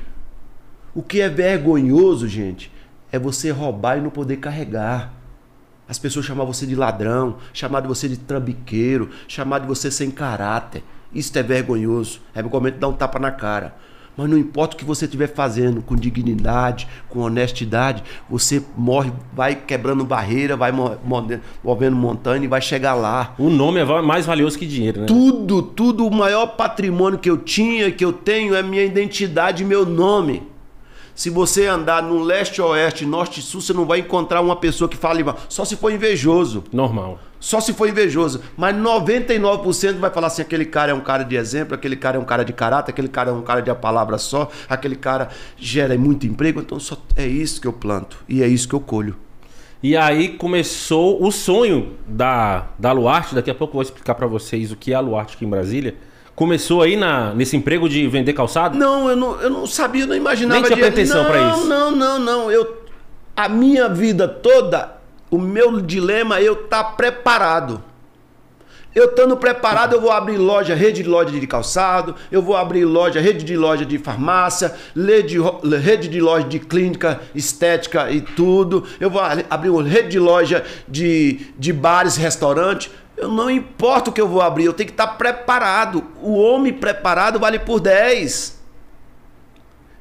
O 0.94 1.02
que 1.02 1.20
é 1.20 1.28
vergonhoso, 1.28 2.28
gente, 2.28 2.70
é 3.10 3.18
você 3.18 3.50
roubar 3.50 3.98
e 3.98 4.00
não 4.00 4.08
poder 4.08 4.36
carregar. 4.36 5.12
As 5.90 5.98
pessoas 5.98 6.24
chamam 6.24 6.46
você 6.46 6.64
de 6.66 6.76
ladrão, 6.76 7.38
chamar 7.52 7.80
de 7.80 7.88
você 7.88 8.08
de 8.08 8.16
trambiqueiro, 8.16 9.10
chamar 9.26 9.58
de 9.58 9.66
você 9.66 9.90
sem 9.90 10.08
caráter. 10.08 10.84
Isso 11.12 11.36
é 11.36 11.42
vergonhoso. 11.42 12.20
É 12.32 12.40
o 12.40 12.48
momento 12.48 12.74
de 12.74 12.80
dar 12.80 12.86
um 12.86 12.92
tapa 12.92 13.18
na 13.18 13.32
cara. 13.32 13.74
Mas 14.16 14.30
não 14.30 14.38
importa 14.38 14.76
o 14.76 14.78
que 14.78 14.84
você 14.84 15.06
estiver 15.06 15.26
fazendo, 15.26 15.82
com 15.82 15.96
dignidade, 15.96 16.86
com 17.08 17.18
honestidade, 17.18 18.04
você 18.28 18.62
morre, 18.76 19.12
vai 19.32 19.56
quebrando 19.56 20.04
barreira, 20.04 20.56
vai 20.56 20.70
movendo 20.70 21.96
montanha 21.96 22.44
e 22.44 22.48
vai 22.48 22.60
chegar 22.60 22.94
lá. 22.94 23.34
O 23.36 23.50
nome 23.50 23.80
é 23.80 24.02
mais 24.02 24.26
valioso 24.26 24.56
que 24.56 24.66
dinheiro, 24.66 25.00
né? 25.00 25.06
Tudo, 25.06 25.60
tudo, 25.60 26.06
o 26.06 26.14
maior 26.14 26.46
patrimônio 26.48 27.18
que 27.18 27.28
eu 27.30 27.38
tinha, 27.38 27.90
que 27.90 28.04
eu 28.04 28.12
tenho, 28.12 28.54
é 28.54 28.62
minha 28.62 28.84
identidade 28.84 29.64
e 29.64 29.66
meu 29.66 29.84
nome. 29.84 30.49
Se 31.14 31.30
você 31.30 31.66
andar 31.66 32.02
no 32.02 32.22
leste, 32.22 32.60
oeste, 32.62 33.04
norte 33.04 33.40
e 33.40 33.42
sul, 33.42 33.60
você 33.60 33.72
não 33.72 33.84
vai 33.84 34.00
encontrar 34.00 34.40
uma 34.40 34.56
pessoa 34.56 34.88
que 34.88 34.96
fale 34.96 35.22
mal. 35.22 35.38
Só 35.48 35.64
se 35.64 35.76
for 35.76 35.92
invejoso. 35.92 36.64
Normal. 36.72 37.18
Só 37.38 37.60
se 37.60 37.72
for 37.72 37.88
invejoso. 37.88 38.42
Mas 38.56 38.76
99% 38.76 39.98
vai 39.98 40.10
falar 40.10 40.26
assim: 40.26 40.42
aquele 40.42 40.66
cara 40.66 40.92
é 40.92 40.94
um 40.94 41.00
cara 41.00 41.22
de 41.24 41.36
exemplo, 41.36 41.74
aquele 41.74 41.96
cara 41.96 42.16
é 42.16 42.20
um 42.20 42.24
cara 42.24 42.44
de 42.44 42.52
caráter, 42.52 42.92
aquele 42.92 43.08
cara 43.08 43.30
é 43.30 43.32
um 43.32 43.42
cara 43.42 43.62
de 43.62 43.70
a 43.70 43.74
palavra 43.74 44.18
só, 44.18 44.50
aquele 44.68 44.96
cara 44.96 45.28
gera 45.56 45.96
muito 45.96 46.26
emprego. 46.26 46.60
Então 46.60 46.78
só 46.78 46.96
é 47.16 47.26
isso 47.26 47.60
que 47.60 47.66
eu 47.66 47.72
planto 47.72 48.18
e 48.28 48.42
é 48.42 48.46
isso 48.46 48.68
que 48.68 48.74
eu 48.74 48.80
colho. 48.80 49.16
E 49.82 49.96
aí 49.96 50.28
começou 50.36 51.24
o 51.24 51.32
sonho 51.32 51.96
da, 52.06 52.66
da 52.78 52.92
Luarte. 52.92 53.34
Daqui 53.34 53.50
a 53.50 53.54
pouco 53.54 53.72
eu 53.72 53.76
vou 53.76 53.82
explicar 53.82 54.14
para 54.14 54.26
vocês 54.26 54.70
o 54.70 54.76
que 54.76 54.92
é 54.92 54.94
a 54.94 55.00
Luarte 55.00 55.36
aqui 55.36 55.46
em 55.46 55.48
Brasília. 55.48 55.96
Começou 56.40 56.80
aí 56.80 56.96
na, 56.96 57.34
nesse 57.34 57.54
emprego 57.54 57.86
de 57.86 58.08
vender 58.08 58.32
calçado? 58.32 58.78
Não, 58.78 59.10
eu 59.10 59.14
não, 59.14 59.40
eu 59.42 59.50
não 59.50 59.66
sabia, 59.66 60.04
eu 60.04 60.06
não 60.06 60.16
imaginava. 60.16 60.58
Nem 60.58 60.64
tinha 60.64 60.76
de... 60.76 60.82
pretensão 60.90 61.26
para 61.26 61.50
isso. 61.50 61.66
Não, 61.66 61.90
não, 61.90 62.18
não. 62.18 62.50
Eu, 62.50 62.78
a 63.36 63.46
minha 63.46 63.90
vida 63.90 64.26
toda 64.26 64.96
o 65.30 65.36
meu 65.36 65.82
dilema 65.82 66.38
é 66.38 66.44
eu 66.44 66.54
estar 66.54 66.82
tá 66.82 66.90
preparado. 66.92 67.84
Eu 68.94 69.04
estando 69.04 69.36
preparado, 69.36 69.92
eu 69.92 70.00
vou 70.00 70.10
abrir 70.10 70.38
loja, 70.38 70.74
rede 70.74 71.02
de 71.02 71.08
loja 71.10 71.30
de 71.30 71.46
calçado, 71.46 72.16
eu 72.32 72.40
vou 72.40 72.56
abrir 72.56 72.86
loja, 72.86 73.20
rede 73.20 73.44
de 73.44 73.54
loja 73.54 73.84
de 73.84 73.98
farmácia, 73.98 74.74
rede 74.96 76.08
de 76.08 76.20
loja 76.22 76.48
de 76.48 76.58
clínica, 76.58 77.20
estética 77.34 78.10
e 78.10 78.22
tudo. 78.22 78.86
Eu 78.98 79.10
vou 79.10 79.20
abrir 79.50 79.68
uma 79.68 79.82
rede 79.82 80.08
de 80.08 80.18
loja 80.18 80.64
de, 80.88 81.52
de 81.58 81.70
bares, 81.70 82.16
restaurante. 82.16 82.90
Eu 83.20 83.28
não 83.28 83.50
importa 83.50 84.08
o 84.08 84.12
que 84.14 84.20
eu 84.20 84.26
vou 84.26 84.40
abrir, 84.40 84.64
eu 84.64 84.72
tenho 84.72 84.86
que 84.86 84.94
estar 84.94 85.08
preparado. 85.08 86.02
O 86.22 86.40
homem 86.40 86.72
preparado 86.72 87.38
vale 87.38 87.58
por 87.58 87.78
10. 87.78 88.58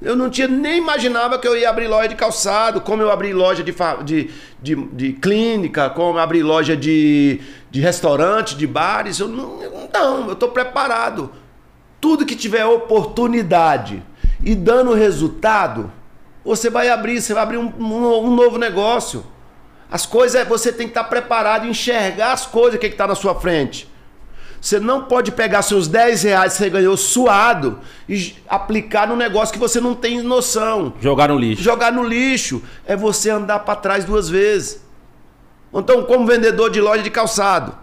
Eu 0.02 0.16
não 0.16 0.30
tinha 0.30 0.48
nem 0.48 0.78
imaginava 0.78 1.38
que 1.38 1.46
eu 1.46 1.58
ia 1.58 1.70
abrir 1.70 1.88
loja 1.88 2.08
de 2.08 2.16
calçado, 2.16 2.80
como 2.80 3.02
eu 3.02 3.12
abri 3.12 3.34
loja 3.34 3.62
de, 3.62 3.76
de, 4.06 4.30
de, 4.62 4.76
de 4.76 5.14
clínica, 5.14 5.90
como 5.90 6.18
eu 6.18 6.24
abri 6.24 6.42
loja 6.42 6.78
de, 6.78 7.42
de 7.70 7.82
restaurante, 7.82 8.56
de 8.56 8.66
bares. 8.66 9.20
Eu 9.20 9.28
não, 9.28 9.60
não 9.94 10.28
eu 10.28 10.34
estou 10.34 10.52
preparado. 10.52 11.30
Tudo 12.00 12.26
que 12.26 12.38
tiver 12.38 12.66
oportunidade 12.66 14.02
e 14.42 14.56
dando 14.56 14.94
resultado, 14.94 15.92
você 16.46 16.70
vai 16.70 16.88
abrir, 16.88 17.22
você 17.22 17.34
vai 17.34 17.44
abrir 17.44 17.58
um, 17.58 17.74
um, 17.78 18.28
um 18.28 18.34
novo 18.34 18.58
negócio. 18.58 19.26
As 19.92 20.06
coisas, 20.06 20.48
você 20.48 20.72
tem 20.72 20.88
que 20.88 20.92
estar 20.92 21.06
preparado 21.06 21.66
e 21.66 21.70
enxergar 21.70 22.34
as 22.34 22.46
coisas 22.46 22.80
que 22.80 22.86
está 22.86 23.08
na 23.08 23.16
sua 23.16 23.34
frente. 23.36 23.90
Você 24.62 24.80
não 24.80 25.06
pode 25.06 25.32
pegar 25.32 25.62
seus 25.62 25.88
10 25.88 26.24
reais 26.24 26.54
que 26.54 26.60
você 26.60 26.70
ganhou 26.70 26.96
suado 26.98 27.80
e 28.08 28.36
aplicar 28.48 29.08
no 29.08 29.16
negócio 29.16 29.54
que 29.54 29.60
você 29.60 29.80
não 29.80 29.96
tem 29.96 30.22
noção. 30.22 30.94
Jogar 31.02 31.30
no 31.30 31.40
lixo. 31.40 31.64
Jogar 31.64 31.92
no 31.92 32.04
lixo 32.04 32.62
é 32.86 32.96
você 32.96 33.30
andar 33.30 33.60
para 33.60 33.76
trás 33.76 34.04
duas 34.04 34.30
vezes. 34.30 34.84
Então, 35.74 36.04
como 36.04 36.26
vendedor 36.26 36.70
de 36.70 36.82
loja 36.82 37.02
de 37.02 37.10
calçado, 37.10 37.76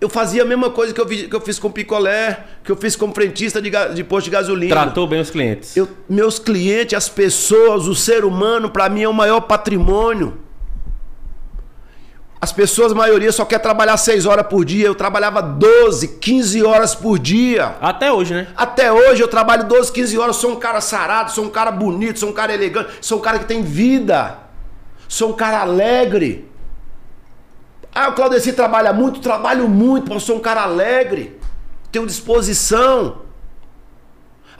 eu 0.00 0.08
fazia 0.08 0.42
a 0.42 0.46
mesma 0.46 0.70
coisa 0.70 0.92
que 0.92 1.00
eu, 1.00 1.06
vi, 1.06 1.28
que 1.28 1.36
eu 1.36 1.40
fiz 1.40 1.58
com 1.58 1.70
picolé, 1.70 2.44
que 2.64 2.72
eu 2.72 2.76
fiz 2.76 2.96
como 2.96 3.14
frentista 3.14 3.62
de, 3.62 3.70
de 3.94 4.02
posto 4.02 4.24
de 4.24 4.30
gasolina. 4.30 4.74
Tratou 4.74 5.06
bem 5.06 5.20
os 5.20 5.30
clientes. 5.30 5.76
Eu, 5.76 5.88
meus 6.08 6.38
clientes, 6.38 6.94
as 6.94 7.08
pessoas, 7.08 7.86
o 7.86 7.94
ser 7.94 8.24
humano, 8.24 8.70
para 8.70 8.88
mim 8.88 9.02
é 9.02 9.08
o 9.08 9.14
maior 9.14 9.42
patrimônio. 9.42 10.38
As 12.42 12.52
pessoas, 12.52 12.92
a 12.92 12.94
maioria, 12.94 13.30
só 13.30 13.44
quer 13.44 13.58
trabalhar 13.58 13.98
6 13.98 14.24
horas 14.24 14.46
por 14.46 14.64
dia. 14.64 14.86
Eu 14.86 14.94
trabalhava 14.94 15.42
12, 15.42 16.08
15 16.08 16.62
horas 16.64 16.94
por 16.94 17.18
dia. 17.18 17.76
Até 17.82 18.10
hoje, 18.10 18.32
né? 18.32 18.48
Até 18.56 18.90
hoje 18.90 19.22
eu 19.22 19.28
trabalho 19.28 19.64
12, 19.64 19.92
15 19.92 20.18
horas. 20.18 20.36
Sou 20.36 20.52
um 20.52 20.56
cara 20.56 20.80
sarado, 20.80 21.32
sou 21.32 21.44
um 21.44 21.50
cara 21.50 21.70
bonito, 21.70 22.18
sou 22.18 22.30
um 22.30 22.32
cara 22.32 22.54
elegante, 22.54 22.92
sou 23.02 23.18
um 23.18 23.20
cara 23.20 23.38
que 23.38 23.44
tem 23.44 23.62
vida. 23.62 24.38
Sou 25.06 25.30
um 25.30 25.32
cara 25.34 25.60
alegre. 25.60 26.48
Ah, 27.94 28.08
o 28.08 28.14
Claudeci 28.14 28.52
trabalha 28.52 28.92
muito, 28.92 29.20
trabalho 29.20 29.68
muito, 29.68 30.10
mas 30.10 30.22
sou 30.22 30.36
um 30.36 30.40
cara 30.40 30.62
alegre. 30.62 31.38
Tenho 31.92 32.06
disposição. 32.06 33.22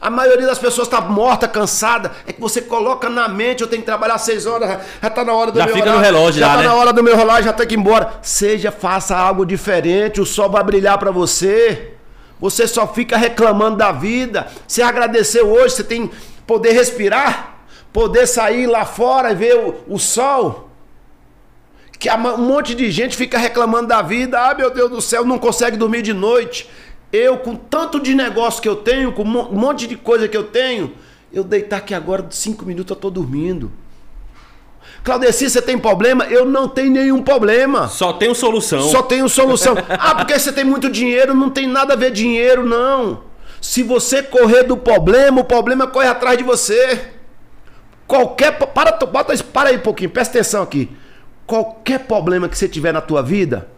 A 0.00 0.08
maioria 0.08 0.46
das 0.46 0.58
pessoas 0.58 0.88
está 0.88 1.00
morta, 1.00 1.46
cansada. 1.46 2.12
É 2.26 2.32
que 2.32 2.40
você 2.40 2.62
coloca 2.62 3.10
na 3.10 3.28
mente, 3.28 3.60
eu 3.60 3.66
tenho 3.66 3.82
que 3.82 3.86
trabalhar 3.86 4.16
seis 4.16 4.46
horas, 4.46 4.80
já 5.00 5.08
está 5.08 5.24
na 5.24 5.34
hora 5.34 5.52
do 5.52 5.58
já 5.58 5.66
meu 5.66 5.74
fica 5.74 5.92
no 5.92 5.98
relógio, 5.98 6.40
já, 6.40 6.46
está 6.46 6.58
né? 6.58 6.68
na 6.68 6.74
hora 6.74 6.92
do 6.92 7.02
meu 7.02 7.14
relógio, 7.14 7.44
já 7.44 7.52
tem 7.52 7.66
que 7.66 7.74
ir 7.74 7.78
embora. 7.78 8.14
Seja, 8.22 8.72
faça 8.72 9.14
algo 9.14 9.44
diferente, 9.44 10.20
o 10.20 10.24
sol 10.24 10.48
vai 10.48 10.64
brilhar 10.64 10.96
para 10.98 11.10
você. 11.10 11.92
Você 12.40 12.66
só 12.66 12.86
fica 12.88 13.18
reclamando 13.18 13.76
da 13.76 13.92
vida. 13.92 14.46
Você 14.66 14.80
agradeceu 14.80 15.46
hoje, 15.46 15.74
você 15.74 15.84
tem 15.84 16.10
poder 16.46 16.72
respirar, 16.72 17.58
poder 17.92 18.26
sair 18.26 18.66
lá 18.66 18.86
fora 18.86 19.32
e 19.32 19.34
ver 19.34 19.56
o, 19.56 19.94
o 19.94 19.98
sol 19.98 20.70
que 22.00 22.10
um 22.10 22.38
monte 22.38 22.74
de 22.74 22.90
gente 22.90 23.14
fica 23.14 23.36
reclamando 23.36 23.88
da 23.88 24.00
vida. 24.00 24.40
Ah, 24.40 24.54
meu 24.54 24.70
Deus 24.70 24.90
do 24.90 25.02
céu, 25.02 25.22
não 25.22 25.38
consegue 25.38 25.76
dormir 25.76 26.00
de 26.00 26.14
noite. 26.14 26.66
Eu, 27.12 27.38
com 27.38 27.56
tanto 27.56 28.00
de 28.00 28.14
negócio 28.14 28.62
que 28.62 28.68
eu 28.68 28.76
tenho, 28.76 29.12
com 29.12 29.22
um 29.22 29.58
monte 29.58 29.86
de 29.86 29.96
coisa 29.96 30.28
que 30.28 30.36
eu 30.36 30.44
tenho, 30.44 30.92
eu 31.32 31.42
deitar 31.42 31.78
aqui 31.78 31.94
agora, 31.94 32.26
cinco 32.30 32.64
minutos 32.64 32.90
eu 32.90 32.96
tô 32.96 33.10
dormindo. 33.10 33.70
Claudeci, 35.02 35.48
você 35.48 35.62
tem 35.62 35.78
problema? 35.78 36.24
Eu 36.24 36.44
não 36.44 36.68
tenho 36.68 36.90
nenhum 36.90 37.22
problema. 37.22 37.88
Só 37.88 38.12
tenho 38.12 38.34
solução. 38.34 38.82
Só 38.82 39.02
tenho 39.02 39.28
solução. 39.28 39.74
ah, 39.88 40.14
porque 40.14 40.38
você 40.38 40.52
tem 40.52 40.64
muito 40.64 40.90
dinheiro, 40.90 41.34
não 41.34 41.50
tem 41.50 41.66
nada 41.66 41.94
a 41.94 41.96
ver 41.96 42.10
dinheiro, 42.10 42.64
não. 42.64 43.22
Se 43.60 43.82
você 43.82 44.22
correr 44.22 44.64
do 44.64 44.76
problema, 44.76 45.40
o 45.40 45.44
problema 45.44 45.86
corre 45.86 46.08
atrás 46.08 46.36
de 46.36 46.44
você. 46.44 47.12
Qualquer. 48.06 48.58
Para, 48.58 48.92
bota, 49.06 49.36
para 49.44 49.70
aí 49.70 49.76
um 49.76 49.80
pouquinho, 49.80 50.10
presta 50.10 50.38
atenção 50.38 50.62
aqui. 50.62 50.90
Qualquer 51.46 52.00
problema 52.00 52.48
que 52.48 52.56
você 52.56 52.68
tiver 52.68 52.92
na 52.92 53.00
tua 53.00 53.22
vida, 53.22 53.68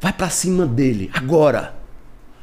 vai 0.00 0.12
para 0.12 0.28
cima 0.28 0.66
dele, 0.66 1.10
agora. 1.14 1.83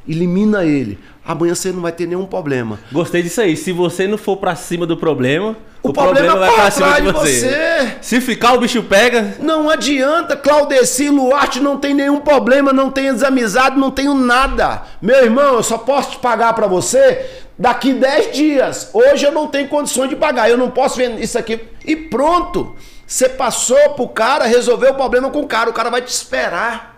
Elimina 0.08 0.64
ele. 0.64 0.98
Amanhã 1.24 1.54
você 1.54 1.70
não 1.70 1.80
vai 1.80 1.92
ter 1.92 2.06
nenhum 2.06 2.26
problema. 2.26 2.80
Gostei 2.90 3.22
disso 3.22 3.40
aí. 3.40 3.56
Se 3.56 3.70
você 3.72 4.08
não 4.08 4.18
for 4.18 4.36
para 4.36 4.56
cima 4.56 4.84
do 4.84 4.96
problema, 4.96 5.56
o, 5.82 5.90
o 5.90 5.92
problema, 5.92 6.30
problema, 6.30 6.46
vai 6.46 6.54
pra 6.54 6.70
cima 6.70 7.00
de 7.00 7.12
você. 7.12 7.40
você. 7.40 7.96
Se 8.00 8.20
ficar, 8.20 8.54
o 8.54 8.60
bicho 8.60 8.82
pega. 8.82 9.36
Não 9.38 9.70
adianta, 9.70 10.36
Claudeci, 10.36 11.08
Luarte, 11.08 11.60
não 11.60 11.78
tem 11.78 11.94
nenhum 11.94 12.18
problema, 12.18 12.72
não 12.72 12.90
tenho 12.90 13.14
desamizade, 13.14 13.78
não 13.78 13.90
tenho 13.90 14.14
nada. 14.14 14.82
Meu 15.00 15.22
irmão, 15.22 15.54
eu 15.54 15.62
só 15.62 15.78
posso 15.78 16.12
te 16.12 16.18
pagar 16.18 16.52
para 16.54 16.66
você 16.66 17.42
Daqui 17.58 17.92
10 17.92 18.32
dias. 18.32 18.90
Hoje 18.92 19.24
eu 19.24 19.30
não 19.30 19.46
tenho 19.46 19.68
condições 19.68 20.08
de 20.08 20.16
pagar. 20.16 20.50
Eu 20.50 20.56
não 20.56 20.70
posso 20.70 20.96
vender 20.96 21.22
isso 21.22 21.38
aqui. 21.38 21.60
E 21.84 21.94
pronto. 21.94 22.74
Você 23.06 23.28
passou 23.28 23.90
pro 23.90 24.08
cara, 24.08 24.46
resolveu 24.46 24.90
o 24.90 24.94
problema 24.94 25.30
com 25.30 25.40
o 25.40 25.46
cara. 25.46 25.70
O 25.70 25.72
cara 25.72 25.90
vai 25.90 26.02
te 26.02 26.08
esperar. 26.08 26.91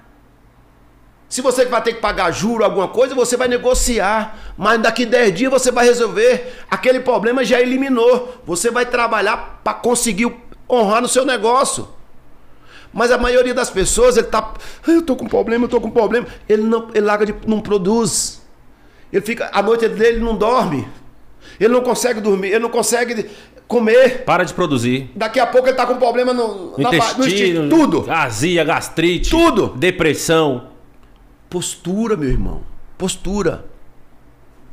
Se 1.28 1.40
você 1.40 1.64
vai 1.64 1.82
ter 1.82 1.94
que 1.94 2.00
pagar 2.00 2.30
juro, 2.30 2.64
alguma 2.64 2.88
coisa, 2.88 3.14
você 3.14 3.36
vai 3.36 3.48
negociar. 3.48 4.38
Mas 4.56 4.80
daqui 4.80 5.04
10 5.04 5.34
dias 5.34 5.50
você 5.50 5.72
vai 5.72 5.84
resolver. 5.84 6.54
Aquele 6.70 7.00
problema 7.00 7.44
já 7.44 7.60
eliminou. 7.60 8.36
Você 8.46 8.70
vai 8.70 8.86
trabalhar 8.86 9.60
para 9.64 9.74
conseguir 9.74 10.32
honrar 10.70 11.02
no 11.02 11.08
seu 11.08 11.24
negócio. 11.24 11.88
Mas 12.92 13.10
a 13.10 13.18
maioria 13.18 13.52
das 13.52 13.68
pessoas, 13.68 14.16
ele 14.16 14.28
tá. 14.28 14.54
Eu 14.86 15.02
tô 15.02 15.16
com 15.16 15.26
problema, 15.26 15.64
eu 15.64 15.68
tô 15.68 15.80
com 15.80 15.90
problema. 15.90 16.26
Ele 16.48 16.62
não, 16.62 16.88
ele 16.94 17.04
larga 17.04 17.26
de. 17.26 17.34
não 17.46 17.60
produz. 17.60 18.40
Ele 19.12 19.22
fica. 19.22 19.50
A 19.52 19.60
noite 19.60 19.88
dele 19.88 20.20
não 20.20 20.36
dorme. 20.36 20.86
Ele 21.58 21.72
não 21.72 21.82
consegue 21.82 22.20
dormir, 22.20 22.48
ele 22.48 22.60
não 22.60 22.70
consegue 22.70 23.28
comer. 23.66 24.24
Para 24.24 24.44
de 24.44 24.54
produzir. 24.54 25.10
Daqui 25.14 25.40
a 25.40 25.46
pouco 25.46 25.68
ele 25.68 25.76
tá 25.76 25.86
com 25.86 25.96
problema 25.96 26.32
no, 26.32 26.76
na, 26.78 26.88
intestino, 26.88 27.18
no 27.18 27.26
intestino. 27.26 27.68
Tudo. 27.68 28.10
Azia, 28.10 28.64
gastrite. 28.64 29.30
Tudo. 29.30 29.68
Depressão. 29.76 30.73
Postura, 31.48 32.16
meu 32.16 32.28
irmão. 32.28 32.62
Postura. 32.98 33.66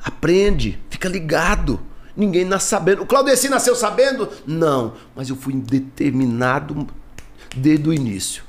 Aprende. 0.04 0.80
Fica 0.90 1.08
ligado. 1.08 1.80
Ninguém 2.16 2.46
nasce 2.46 2.70
sabendo. 2.70 3.04
O 3.04 3.06
Claudeci 3.06 3.50
nasceu 3.50 3.76
sabendo? 3.76 4.30
Não. 4.46 4.94
Mas 5.16 5.30
eu 5.30 5.36
fui 5.36 5.54
determinado 5.54 6.88
desde 7.56 7.88
o 7.88 7.94
início. 7.94 8.44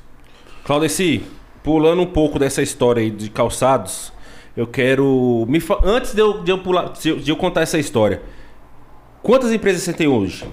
Claudeci, 0.64 1.24
pulando 1.62 2.02
um 2.02 2.06
pouco 2.06 2.38
dessa 2.38 2.62
história 2.62 3.02
aí 3.02 3.10
de 3.10 3.30
calçados, 3.30 4.12
eu 4.56 4.66
quero. 4.66 5.44
Me 5.48 5.60
fa... 5.60 5.78
Antes 5.82 6.14
de 6.14 6.20
eu, 6.20 6.42
de 6.42 6.50
eu 6.50 6.58
pular, 6.58 6.92
de 6.92 7.30
eu 7.30 7.36
contar 7.36 7.62
essa 7.62 7.78
história, 7.78 8.22
quantas 9.22 9.52
empresas 9.52 9.82
você 9.82 9.92
tem 9.92 10.06
hoje? 10.06 10.46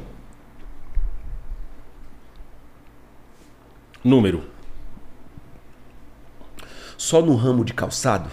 Número. 4.03 4.43
Só 6.99 7.21
no 7.21 7.33
ramo 7.33 7.63
de 7.63 7.73
calçado, 7.73 8.29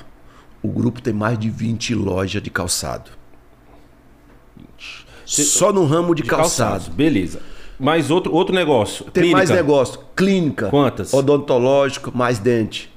o 0.61 0.67
grupo 0.67 1.01
tem 1.01 1.15
mais 1.15 1.39
de 1.39 1.49
20 1.49 1.95
lojas 1.95 2.43
de 2.43 2.51
calçado. 2.51 3.13
Só 5.25 5.73
no 5.73 5.85
ramo 5.87 6.17
de, 6.17 6.25
de 6.25 6.29
calçado. 6.29 6.71
Calçados. 6.71 6.89
Beleza. 6.89 7.41
Mais 7.79 8.11
outro, 8.11 8.35
outro 8.35 8.53
negócio. 8.53 9.05
Tem 9.05 9.23
clínica. 9.23 9.37
mais 9.37 9.51
negócio. 9.51 10.01
Clínica. 10.17 10.69
Quantas? 10.69 11.15
Odontológico, 11.15 12.11
mais 12.13 12.41
dente. 12.41 12.93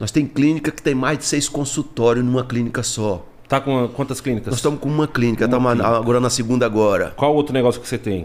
Nós 0.00 0.10
tem 0.10 0.24
clínica 0.24 0.70
que 0.70 0.80
tem 0.80 0.94
mais 0.94 1.18
de 1.18 1.26
seis 1.26 1.46
consultórios 1.46 2.24
numa 2.24 2.42
clínica 2.42 2.82
só. 2.82 3.22
Tá 3.46 3.60
com 3.60 3.86
quantas 3.88 4.18
clínicas? 4.18 4.46
Nós 4.46 4.60
estamos 4.60 4.80
com 4.80 4.88
uma 4.88 5.06
clínica, 5.06 5.44
estamos 5.44 5.78
agora 5.78 6.20
na 6.20 6.30
segunda 6.30 6.64
agora. 6.64 7.12
Qual 7.16 7.34
outro 7.34 7.52
negócio 7.52 7.82
que 7.82 7.86
você 7.86 7.98
tem? 7.98 8.24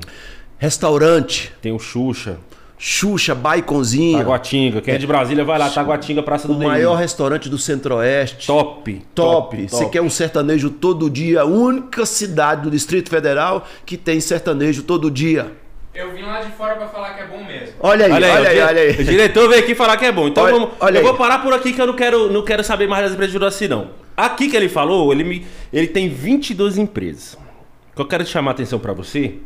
Restaurante. 0.58 1.54
Tem 1.62 1.74
o 1.74 1.80
Xuxa. 1.80 2.38
Xuxa, 2.78 3.34
Baiconzinho. 3.34 4.20
Taguatinga. 4.20 4.82
Quem 4.82 4.94
é, 4.94 4.98
é 4.98 5.00
de 5.00 5.08
Brasília 5.08 5.44
vai 5.44 5.58
lá, 5.58 5.70
Taguatinga, 5.70 6.22
Praça 6.22 6.48
do 6.48 6.54
O 6.54 6.64
maior 6.64 6.96
restaurante 6.96 7.50
do 7.50 7.58
Centro-Oeste. 7.58 8.46
Top. 8.46 8.94
Top. 9.16 9.58
Top. 9.58 9.70
Você 9.70 9.90
quer 9.90 10.02
um 10.02 10.10
sertanejo 10.10 10.70
todo 10.70 11.10
dia? 11.10 11.42
A 11.42 11.46
única 11.46 12.06
cidade 12.06 12.62
do 12.62 12.72
Distrito 12.72 13.10
Federal 13.10 13.66
que 13.86 13.98
tem 13.98 14.20
sertanejo 14.20 14.84
todo 14.84 15.10
dia. 15.10 15.52
Eu 15.98 16.14
vim 16.14 16.22
lá 16.22 16.42
de 16.42 16.52
fora 16.52 16.76
pra 16.76 16.88
falar 16.88 17.16
que 17.16 17.22
é 17.22 17.26
bom 17.26 17.44
mesmo. 17.44 17.74
Olha 17.80 18.06
aí, 18.06 18.12
olha, 18.12 18.32
olha 18.32 18.50
aí, 18.50 18.62
olha 18.62 18.82
aí. 18.84 18.92
O 18.92 19.04
diretor 19.04 19.50
veio 19.50 19.64
aqui 19.64 19.74
falar 19.74 19.98
que 19.98 20.06
é 20.06 20.12
bom. 20.12 20.28
Então 20.28 20.44
olha, 20.44 20.54
vamos. 20.54 20.70
Olha 20.80 20.98
eu 20.98 21.00
aí. 21.00 21.04
vou 21.08 21.16
parar 21.16 21.40
por 21.40 21.52
aqui 21.54 21.74
que 21.74 21.82
eu 21.82 21.88
não 21.88 21.96
quero, 21.96 22.32
não 22.32 22.46
quero 22.46 22.64
saber 22.64 22.88
mais 22.88 23.06
das 23.06 23.14
empresas 23.14 23.34
de 23.34 23.40
Juraci, 23.40 23.68
não. 23.68 23.90
Aqui 24.16 24.48
que 24.48 24.56
ele 24.56 24.70
falou, 24.70 25.12
ele, 25.12 25.24
me, 25.24 25.48
ele 25.74 25.88
tem 25.88 26.08
22 26.08 26.78
empresas. 26.78 27.34
O 27.34 27.96
que 27.96 28.02
eu 28.04 28.08
quero 28.08 28.24
chamar 28.28 28.52
a 28.52 28.54
atenção 28.54 28.78
para 28.78 28.94
você. 28.94 29.38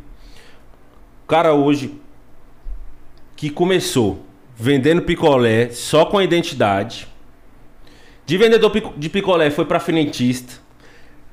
O 1.24 1.26
cara 1.26 1.54
hoje 1.54 1.94
que 3.42 3.50
começou 3.50 4.24
vendendo 4.56 5.02
picolé 5.02 5.68
só 5.70 6.04
com 6.04 6.16
a 6.16 6.22
identidade. 6.22 7.08
De 8.24 8.38
vendedor 8.38 8.70
de 8.96 9.08
picolé 9.08 9.50
foi 9.50 9.64
para 9.64 9.80
frentista. 9.80 10.60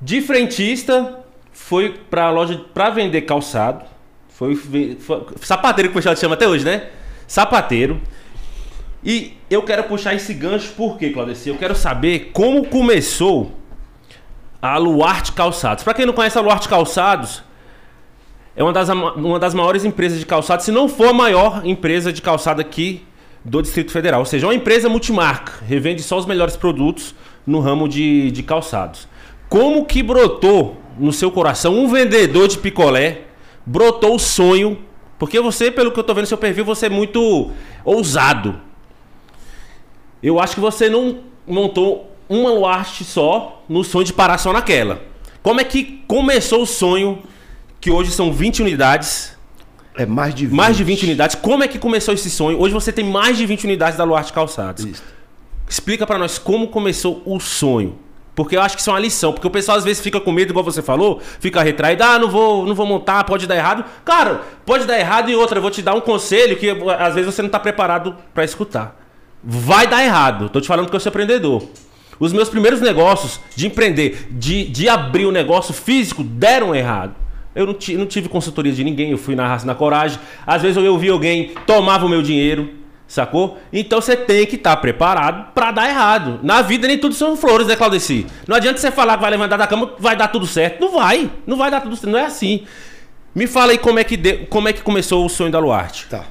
De 0.02 0.20
frentista 0.20 1.20
foi 1.52 2.00
para 2.10 2.32
loja 2.32 2.66
para 2.74 2.90
vender 2.90 3.22
calçado. 3.22 3.86
Foi, 4.28 4.56
foi, 4.56 5.24
sapateiro 5.40 5.90
que 5.90 5.94
o 5.94 5.96
pessoal 5.98 6.16
chama 6.16 6.34
até 6.34 6.48
hoje, 6.48 6.66
né? 6.66 6.90
Sapateiro. 7.28 8.02
E 9.04 9.38
eu 9.48 9.62
quero 9.62 9.84
puxar 9.84 10.16
esse 10.16 10.34
gancho 10.34 10.74
porque, 10.76 11.12
Claudeci, 11.12 11.50
eu 11.50 11.58
quero 11.58 11.76
saber 11.76 12.32
como 12.34 12.66
começou 12.66 13.56
a 14.60 14.80
Luarte 14.80 15.32
Calçados. 15.34 15.84
Para 15.84 15.94
quem 15.94 16.08
não 16.08 16.14
conhece 16.14 16.40
a 16.40 16.42
Luarte 16.42 16.68
Calçados, 16.68 17.44
é 18.60 18.64
uma 18.64 18.74
das, 18.74 18.90
uma 18.90 19.40
das 19.40 19.54
maiores 19.54 19.86
empresas 19.86 20.20
de 20.20 20.26
calçados, 20.26 20.66
se 20.66 20.72
não 20.72 20.90
for 20.90 21.08
a 21.08 21.14
maior 21.14 21.66
empresa 21.66 22.12
de 22.12 22.22
calçado 22.22 22.60
aqui 22.60 23.02
do 23.44 23.62
Distrito 23.62 23.90
Federal. 23.90 24.20
Ou 24.20 24.26
seja, 24.26 24.46
é 24.46 24.50
uma 24.50 24.54
empresa 24.54 24.90
multimarca, 24.90 25.64
revende 25.66 26.04
só 26.04 26.18
os 26.18 26.26
melhores 26.26 26.58
produtos 26.58 27.16
no 27.48 27.62
ramo 27.62 27.88
de, 27.88 28.30
de 28.32 28.44
calçados. 28.44 29.08
Como 29.48 29.86
que 29.86 30.04
brotou 30.04 30.76
no 31.00 31.14
seu 31.14 31.32
coração 31.32 31.74
um 31.74 31.88
vendedor 31.88 32.50
de 32.50 32.58
picolé 32.58 33.22
brotou 33.66 34.16
o 34.16 34.20
sonho. 34.20 34.78
Porque 35.18 35.40
você, 35.40 35.72
pelo 35.72 35.90
que 35.92 36.00
eu 36.00 36.04
tô 36.04 36.14
vendo 36.14 36.24
no 36.24 36.28
seu 36.28 36.38
perfil, 36.38 36.66
você 36.66 36.88
é 36.88 36.90
muito 36.90 37.52
ousado. 37.86 38.60
Eu 40.22 40.38
acho 40.38 40.56
que 40.56 40.60
você 40.60 40.90
não 40.90 41.20
montou 41.48 42.14
uma 42.28 42.52
Luarte 42.52 43.06
só 43.06 43.64
no 43.70 43.86
sonho 43.86 44.04
de 44.04 44.12
parar 44.12 44.38
só 44.38 44.52
naquela. 44.52 45.02
Como 45.42 45.62
é 45.62 45.64
que 45.64 46.04
começou 46.08 46.64
o 46.64 46.66
sonho, 46.66 47.20
que 47.80 47.90
hoje 47.90 48.12
são 48.12 48.32
20 48.32 48.62
unidades? 48.62 49.38
É 49.96 50.06
mais 50.06 50.34
de 50.34 50.46
20. 50.46 50.56
Mais 50.56 50.78
de 50.78 50.84
20 50.84 51.04
unidades. 51.04 51.36
Como 51.36 51.64
é 51.64 51.68
que 51.68 51.80
começou 51.80 52.14
esse 52.14 52.30
sonho? 52.30 52.60
Hoje 52.60 52.74
você 52.74 52.92
tem 52.92 53.06
mais 53.06 53.38
de 53.38 53.46
20 53.46 53.66
unidades 53.66 53.98
da 53.98 54.04
Luarte 54.04 54.32
Calçados. 54.32 54.86
Isso. 54.86 55.04
Explica 55.68 56.06
para 56.06 56.18
nós 56.18 56.38
como 56.38 56.68
começou 56.68 57.22
o 57.26 57.40
sonho. 57.40 57.98
Porque 58.36 58.56
eu 58.56 58.62
acho 58.62 58.76
que 58.76 58.82
isso 58.82 58.90
é 58.90 58.94
uma 58.94 59.00
lição. 59.00 59.34
Porque 59.34 59.48
o 59.48 59.52
pessoal 59.52 59.78
às 59.78 59.84
vezes 59.84 60.02
fica 60.02 60.20
com 60.20 60.32
medo, 60.32 60.52
igual 60.52 60.64
você 60.64 60.82
falou, 60.82 61.22
fica 61.40 61.62
retraído, 61.62 62.04
ah, 62.04 62.18
não 62.18 62.30
vou, 62.30 62.66
não 62.66 62.74
vou 62.74 62.86
montar, 62.86 63.24
pode 63.26 63.46
dar 63.46 63.56
errado. 63.56 63.84
Cara, 64.06 64.42
pode 64.66 64.86
dar 64.86 64.98
errado 64.98 65.30
e 65.30 65.36
outra, 65.36 65.58
eu 65.58 65.62
vou 65.62 65.72
te 65.72 65.82
dar 65.82 65.94
um 65.94 66.02
conselho 66.02 66.56
que 66.56 66.70
às 66.98 67.16
vezes 67.16 67.34
você 67.34 67.42
não 67.42 67.48
está 67.48 67.60
preparado 67.60 68.16
para 68.34 68.44
escutar. 68.44 68.98
Vai 69.44 69.88
dar 69.88 70.04
errado. 70.04 70.50
Tô 70.50 70.62
te 70.62 70.68
falando 70.68 70.90
que 70.90 70.96
eu 70.96 71.00
sou 71.00 71.10
empreendedor. 71.10 71.64
Os 72.20 72.34
meus 72.34 72.50
primeiros 72.50 72.82
negócios 72.82 73.40
de 73.56 73.68
empreender, 73.68 74.28
de, 74.32 74.66
de 74.66 74.90
abrir 74.90 75.26
o 75.26 75.30
um 75.30 75.32
negócio 75.32 75.74
físico, 75.74 76.24
deram 76.24 76.74
errado. 76.74 77.16
Eu 77.56 77.66
não, 77.66 77.74
não 77.74 78.06
tive 78.06 78.30
consultoria 78.30 78.72
de 78.72 78.84
ninguém, 78.84 79.12
eu 79.12 79.18
fui 79.18 79.36
na 79.36 79.48
raça, 79.48 79.66
na 79.66 79.76
coragem. 79.76 80.20
Às 80.46 80.62
vezes 80.62 80.78
eu 80.78 80.92
ouvi 80.92 81.10
alguém, 81.10 81.52
tomava 81.66 82.06
o 82.06 82.10
meu 82.10 82.22
dinheiro. 82.22 82.80
Sacou? 83.08 83.58
Então 83.74 84.00
você 84.00 84.16
tem 84.16 84.46
que 84.46 84.56
estar 84.56 84.76
tá 84.76 84.78
preparado 84.78 85.52
para 85.52 85.72
dar 85.72 85.90
errado. 85.90 86.40
Na 86.44 86.62
vida 86.62 86.88
nem 86.88 86.96
tudo 86.96 87.16
são 87.16 87.36
flores, 87.36 87.66
né, 87.66 87.76
Claudeci? 87.76 88.28
Não 88.48 88.56
adianta 88.56 88.78
você 88.78 88.92
falar 88.92 89.16
que 89.16 89.22
vai 89.22 89.32
levantar 89.32 89.58
da 89.58 89.66
cama, 89.66 89.94
vai 89.98 90.16
dar 90.16 90.28
tudo 90.28 90.46
certo. 90.46 90.80
Não 90.80 90.92
vai. 90.92 91.28
Não 91.48 91.58
vai 91.58 91.72
dar 91.72 91.82
tudo 91.82 91.96
certo. 91.96 92.12
Não 92.12 92.20
é 92.20 92.26
assim. 92.26 92.66
Me 93.34 93.48
fala 93.48 93.72
aí 93.72 93.80
como 93.80 93.98
é 93.98 94.04
que, 94.04 94.16
de... 94.16 94.46
como 94.46 94.70
é 94.70 94.74
que 94.74 94.84
começou 94.84 95.26
o 95.26 95.30
sonho 95.30 95.52
da 95.52 95.58
Luarte. 95.58 96.06
Tá. 96.08 96.24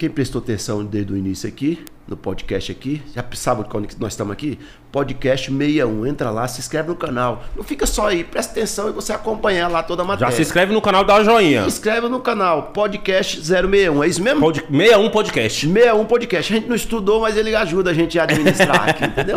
Quem 0.00 0.08
prestou 0.08 0.40
atenção 0.40 0.82
desde 0.82 1.12
o 1.12 1.16
início 1.18 1.46
aqui, 1.46 1.84
no 2.08 2.16
podcast 2.16 2.72
aqui. 2.72 3.02
Já 3.14 3.22
sabe 3.34 3.64
quando 3.64 3.86
nós 3.98 4.14
estamos 4.14 4.32
aqui? 4.32 4.58
Podcast 4.90 5.52
61. 5.52 6.06
Entra 6.06 6.30
lá, 6.30 6.48
se 6.48 6.58
inscreve 6.58 6.88
no 6.88 6.96
canal. 6.96 7.44
Não 7.54 7.62
fica 7.62 7.84
só 7.84 8.08
aí, 8.08 8.24
presta 8.24 8.50
atenção 8.52 8.88
e 8.88 8.92
você 8.92 9.12
acompanhar 9.12 9.68
lá 9.68 9.82
toda 9.82 10.00
a 10.00 10.06
matéria. 10.06 10.30
Já 10.30 10.36
se 10.36 10.40
inscreve 10.40 10.72
no 10.72 10.80
canal, 10.80 11.04
dá 11.04 11.16
uma 11.16 11.24
joinha. 11.24 11.64
Se 11.64 11.68
inscreve 11.68 12.08
no 12.08 12.18
canal, 12.18 12.70
Podcast 12.72 13.44
061. 13.44 14.02
É 14.02 14.08
isso 14.08 14.22
mesmo? 14.22 14.40
Pod... 14.40 14.64
61 14.70 15.10
Podcast. 15.10 15.66
61 15.66 16.06
Podcast. 16.06 16.50
A 16.54 16.56
gente 16.56 16.66
não 16.66 16.76
estudou, 16.76 17.20
mas 17.20 17.36
ele 17.36 17.54
ajuda 17.54 17.90
a 17.90 17.92
gente 17.92 18.18
a 18.18 18.22
administrar 18.22 18.88
aqui, 18.88 19.04
entendeu? 19.04 19.36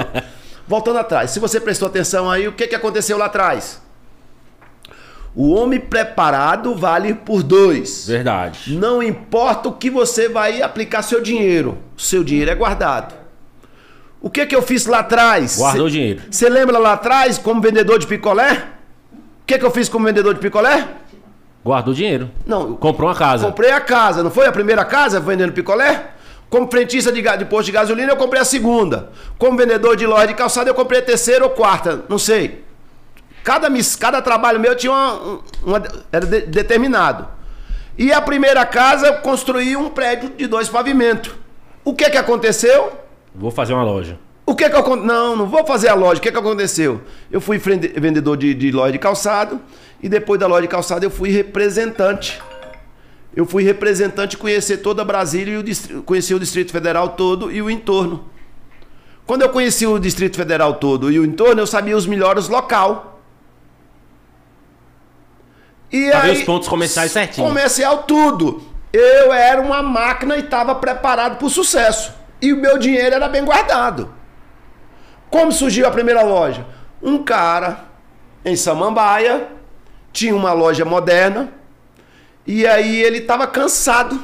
Voltando 0.65 0.99
atrás, 0.99 1.32
se 1.32 1.41
você 1.41 1.60
prestou 1.60 1.89
atenção 1.89 2.32
aí, 2.32 2.47
o 2.47 2.54
que, 2.54 2.67
que 2.67 2.76
aconteceu 2.76 3.17
lá 3.17 3.26
atrás? 3.26 3.83
O 5.36 5.52
homem 5.54 5.80
preparado 5.80 6.76
vale 6.76 7.13
por 7.13 7.41
dois. 7.41 8.08
Verdade. 8.08 8.78
Não 8.78 9.02
importa 9.02 9.69
o 9.69 9.74
que 9.74 9.89
você 9.89 10.30
vai 10.30 10.62
aplicar 10.62 11.02
seu 11.02 11.22
dinheiro. 11.22 11.78
Seu 11.98 12.24
dinheiro 12.24 12.52
é 12.52 12.56
guardado. 12.56 13.15
O 14.22 14.30
que 14.30 14.46
que 14.46 14.56
eu 14.56 14.62
fiz 14.62 14.86
lá 14.86 15.00
atrás? 15.00 15.58
Guardou 15.58 15.88
o 15.88 15.89
dinheiro. 15.89 16.22
Você 16.30 16.48
lembra 16.48 16.78
lá 16.78 16.93
atrás 16.93 17.38
como 17.38 17.60
vendedor 17.62 17.98
de 18.00 18.08
picolé? 18.08 18.63
O 19.13 19.46
que 19.46 19.58
que 19.58 19.65
eu 19.65 19.72
fiz 19.72 19.89
como 19.89 20.06
vendedor 20.06 20.34
de 20.34 20.39
picolé? 20.39 20.88
Guardou 21.65 21.93
dinheiro. 21.93 22.30
Não. 22.46 22.76
Comprou 22.76 23.10
uma 23.10 23.15
casa. 23.15 23.46
Comprei 23.46 23.71
a 23.71 23.81
casa. 23.81 24.21
Não 24.23 24.31
foi 24.31 24.46
a 24.46 24.52
primeira 24.52 24.86
casa 24.86 25.19
vendendo 25.19 25.52
picolé? 25.52 26.12
Como 26.50 26.69
frentista 26.69 27.12
de, 27.12 27.21
de 27.21 27.46
posto 27.46 27.65
de 27.65 27.71
gasolina, 27.71 28.12
eu 28.12 28.15
comprei 28.15 28.42
a 28.42 28.46
segunda. 28.46 29.10
Como 29.40 29.58
vendedor 29.58 29.96
de 29.96 30.06
loja 30.06 30.27
de 30.27 30.36
calçado, 30.36 30.69
eu 30.69 30.75
comprei 30.75 31.00
a 31.00 31.04
terceira 31.04 31.44
ou 31.44 31.50
quarta. 31.50 32.06
Não 32.08 32.19
sei. 32.19 32.63
Cada, 33.44 33.67
cada 34.00 34.21
trabalho 34.21 34.60
meu 34.60 34.75
tinha 34.75 34.91
uma, 34.91 35.39
uma 35.63 35.83
era 36.12 36.25
de, 36.25 36.41
determinado. 36.41 37.27
E 37.98 38.12
a 38.12 38.21
primeira 38.21 38.65
casa 38.65 39.08
eu 39.08 39.13
construí 39.17 39.75
um 39.75 39.89
prédio 39.89 40.29
de 40.29 40.48
dois 40.48 40.69
pavimentos. 40.69 41.31
O 41.83 41.94
que 41.94 42.10
que 42.10 42.17
aconteceu? 42.17 42.94
Vou 43.35 43.52
fazer 43.52 43.73
uma 43.73 43.83
loja. 43.83 44.17
O 44.46 44.56
que 44.56 44.69
que 44.69 44.75
eu... 44.75 44.96
Não, 44.96 45.35
não 45.35 45.46
vou 45.48 45.65
fazer 45.65 45.89
a 45.89 45.94
loja. 45.94 46.19
O 46.19 46.23
que 46.23 46.31
que 46.31 46.37
aconteceu? 46.37 47.02
Eu 47.31 47.41
fui 47.41 47.58
vendedor 47.58 48.37
de, 48.37 48.54
de 48.54 48.71
loja 48.71 48.94
de 48.94 49.00
calçado 49.00 49.60
e 50.02 50.10
depois 50.10 50.39
da 50.39 50.48
loja 50.48 50.63
de 50.63 50.67
calçado 50.67 51.06
eu 51.06 51.12
fui 51.12 51.29
representante. 51.29 52.41
Eu 53.35 53.46
fui 53.46 53.63
representante 53.63 54.37
conhecer 54.37 54.77
toda 54.77 55.04
Brasília 55.04 55.56
e 55.56 55.58
o 55.58 55.63
distri... 55.63 55.96
conhecer 56.02 56.33
o 56.35 56.39
Distrito 56.39 56.71
Federal 56.71 57.10
todo 57.10 57.52
e 57.52 57.62
o 57.62 57.69
entorno. 57.69 58.25
Quando 59.25 59.41
eu 59.41 59.50
conheci 59.50 59.87
o 59.87 59.98
Distrito 59.98 60.35
Federal 60.35 60.75
todo 60.75 61.12
e 61.12 61.19
o 61.19 61.25
entorno, 61.25 61.62
eu 61.62 61.67
sabia 61.67 61.96
os 61.96 62.06
melhores 62.06 62.48
local. 62.48 63.12
E 65.94 66.12
Sabia 66.12 66.33
os 66.33 66.41
pontos 66.41 66.67
comerciais 66.67 67.12
certinho. 67.12 67.48
Comercial 67.48 68.04
tudo. 68.04 68.63
Eu 68.91 69.31
era 69.31 69.62
uma 69.62 69.83
máquina 69.83 70.35
e 70.35 70.39
estava 70.39 70.73
preparado 70.73 71.37
para 71.37 71.46
o 71.46 71.50
sucesso. 71.52 72.12
E 72.41 72.52
o 72.52 72.58
meu 72.58 72.79
dinheiro 72.79 73.15
era 73.15 73.29
bem 73.29 73.46
guardado. 73.46 74.12
Como 75.29 75.52
surgiu 75.52 75.87
a 75.87 75.91
primeira 75.91 76.23
loja? 76.23 76.65
Um 77.02 77.23
cara 77.23 77.85
em 78.44 78.56
Samambaia 78.56 79.48
tinha 80.12 80.35
uma 80.35 80.52
loja 80.52 80.83
moderna 80.83 81.54
e 82.46 82.65
aí 82.65 83.02
ele 83.02 83.19
estava 83.19 83.46
cansado. 83.46 84.19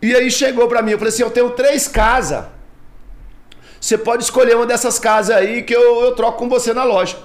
E 0.00 0.14
aí 0.14 0.30
chegou 0.30 0.68
para 0.68 0.82
mim, 0.82 0.92
eu 0.92 0.98
falei 0.98 1.12
assim, 1.12 1.22
eu 1.22 1.30
tenho 1.30 1.50
três 1.50 1.88
casas. 1.88 2.44
Você 3.80 3.98
pode 3.98 4.22
escolher 4.22 4.56
uma 4.56 4.66
dessas 4.66 4.98
casas 4.98 5.36
aí 5.36 5.62
que 5.62 5.74
eu, 5.74 6.04
eu 6.04 6.14
troco 6.14 6.38
com 6.38 6.48
você 6.48 6.72
na 6.72 6.84
loja. 6.84 7.16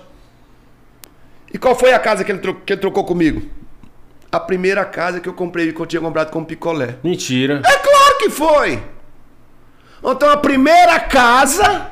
E 1.53 1.57
qual 1.57 1.75
foi 1.75 1.93
a 1.93 1.99
casa 1.99 2.23
que 2.23 2.31
ele, 2.31 2.39
tro- 2.39 2.61
que 2.65 2.73
ele 2.73 2.81
trocou 2.81 3.03
comigo? 3.05 3.43
A 4.31 4.39
primeira 4.39 4.83
casa 4.83 5.19
que 5.19 5.29
eu 5.29 5.33
comprei, 5.33 5.71
que 5.71 5.79
eu 5.79 5.85
tinha 5.85 6.01
comprado 6.01 6.31
com 6.31 6.43
picolé. 6.43 6.95
Mentira. 7.03 7.61
É 7.65 7.77
claro 7.77 8.17
que 8.17 8.29
foi! 8.29 8.81
Então 10.03 10.29
a 10.29 10.37
primeira 10.37 10.99
casa, 10.99 11.91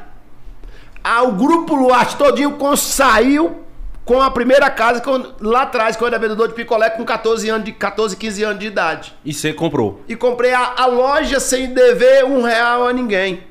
ah, 1.04 1.22
o 1.24 1.34
grupo 1.34 1.76
Luarte 1.76 2.18
todinho 2.18 2.52
com- 2.58 2.76
saiu 2.76 3.62
com 4.04 4.20
a 4.20 4.32
primeira 4.32 4.70
casa 4.72 5.00
que 5.00 5.08
eu- 5.08 5.36
lá 5.40 5.62
atrás, 5.62 5.96
que 5.96 6.04
eu 6.04 6.08
era 6.08 6.18
vendedor 6.18 6.48
de 6.48 6.56
picolé 6.56 6.90
com 6.90 7.06
14 7.06 7.48
anos, 7.48 7.64
de 7.64 7.72
14, 7.72 8.18
15 8.18 8.44
anos 8.44 8.60
de 8.60 8.66
idade. 8.66 9.14
E 9.24 9.32
você 9.32 9.54
comprou. 9.54 10.02
E 10.08 10.16
comprei 10.16 10.52
a, 10.52 10.74
a 10.78 10.86
loja 10.88 11.40
sem 11.40 11.68
dever 11.74 12.26
um 12.26 12.42
real 12.42 12.88
a 12.88 12.92
ninguém. 12.92 13.44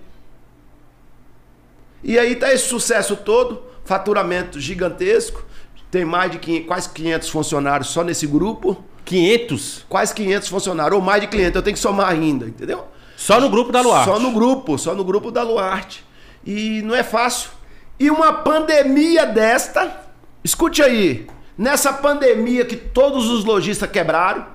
E 2.03 2.19
aí 2.19 2.35
tá 2.35 2.53
esse 2.53 2.67
sucesso 2.67 3.15
todo, 3.17 3.63
faturamento 3.85 4.59
gigantesco. 4.59 5.45
Tem 5.91 6.05
mais 6.05 6.31
de 6.31 6.39
500, 6.39 6.67
quase 6.67 6.89
500 6.91 7.29
funcionários 7.29 7.89
só 7.89 8.05
nesse 8.05 8.27
grupo. 8.27 8.83
500? 9.05 9.87
Quase 9.89 10.15
500 10.15 10.49
funcionários, 10.49 10.97
ou 10.97 11.05
mais 11.05 11.21
de 11.21 11.27
cliente, 11.27 11.57
eu 11.57 11.63
tenho 11.63 11.75
que 11.75 11.83
somar 11.83 12.11
ainda, 12.11 12.47
entendeu? 12.47 12.85
Só 13.17 13.41
no 13.41 13.51
grupo 13.51 13.73
da 13.73 13.81
Luar. 13.81 14.05
Só 14.05 14.19
no 14.19 14.31
grupo, 14.31 14.79
só 14.79 14.95
no 14.95 15.05
grupo 15.05 15.31
da 15.31 15.43
Luarte. 15.43 16.05
E 16.47 16.81
não 16.83 16.95
é 16.95 17.03
fácil. 17.03 17.51
E 17.99 18.11
uma 18.11 18.33
pandemia 18.33 19.27
desta, 19.27 20.05
escute 20.43 20.81
aí, 20.83 21.27
nessa 21.59 21.93
pandemia 21.93 22.65
que 22.65 22.77
todos 22.77 23.29
os 23.29 23.45
lojistas 23.45 23.91
quebraram, 23.91 24.47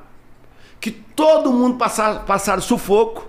que 0.79 0.89
todo 0.89 1.51
mundo 1.51 1.77
passaram, 1.77 2.23
passaram 2.23 2.61
sufoco, 2.61 3.27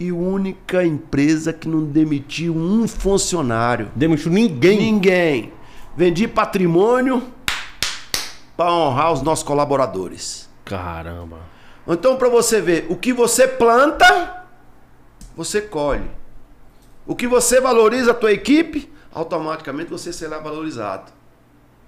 e 0.00 0.10
única 0.10 0.84
empresa 0.84 1.52
que 1.52 1.68
não 1.68 1.84
demitiu 1.84 2.56
um 2.56 2.88
funcionário. 2.88 3.90
Demitiu 3.94 4.32
ninguém. 4.32 4.78
Ninguém. 4.78 5.52
Vendi 5.96 6.26
patrimônio 6.26 7.22
para 8.56 8.72
honrar 8.72 9.12
os 9.12 9.22
nossos 9.22 9.44
colaboradores. 9.44 10.48
Caramba. 10.64 11.38
Então, 11.86 12.16
para 12.16 12.28
você 12.28 12.60
ver, 12.60 12.86
o 12.88 12.96
que 12.96 13.12
você 13.12 13.46
planta, 13.46 14.44
você 15.36 15.60
colhe. 15.60 16.10
O 17.06 17.14
que 17.14 17.26
você 17.26 17.60
valoriza 17.60 18.12
a 18.12 18.14
tua 18.14 18.32
equipe, 18.32 18.90
automaticamente 19.12 19.90
você 19.90 20.12
será 20.12 20.38
valorizado. 20.38 21.12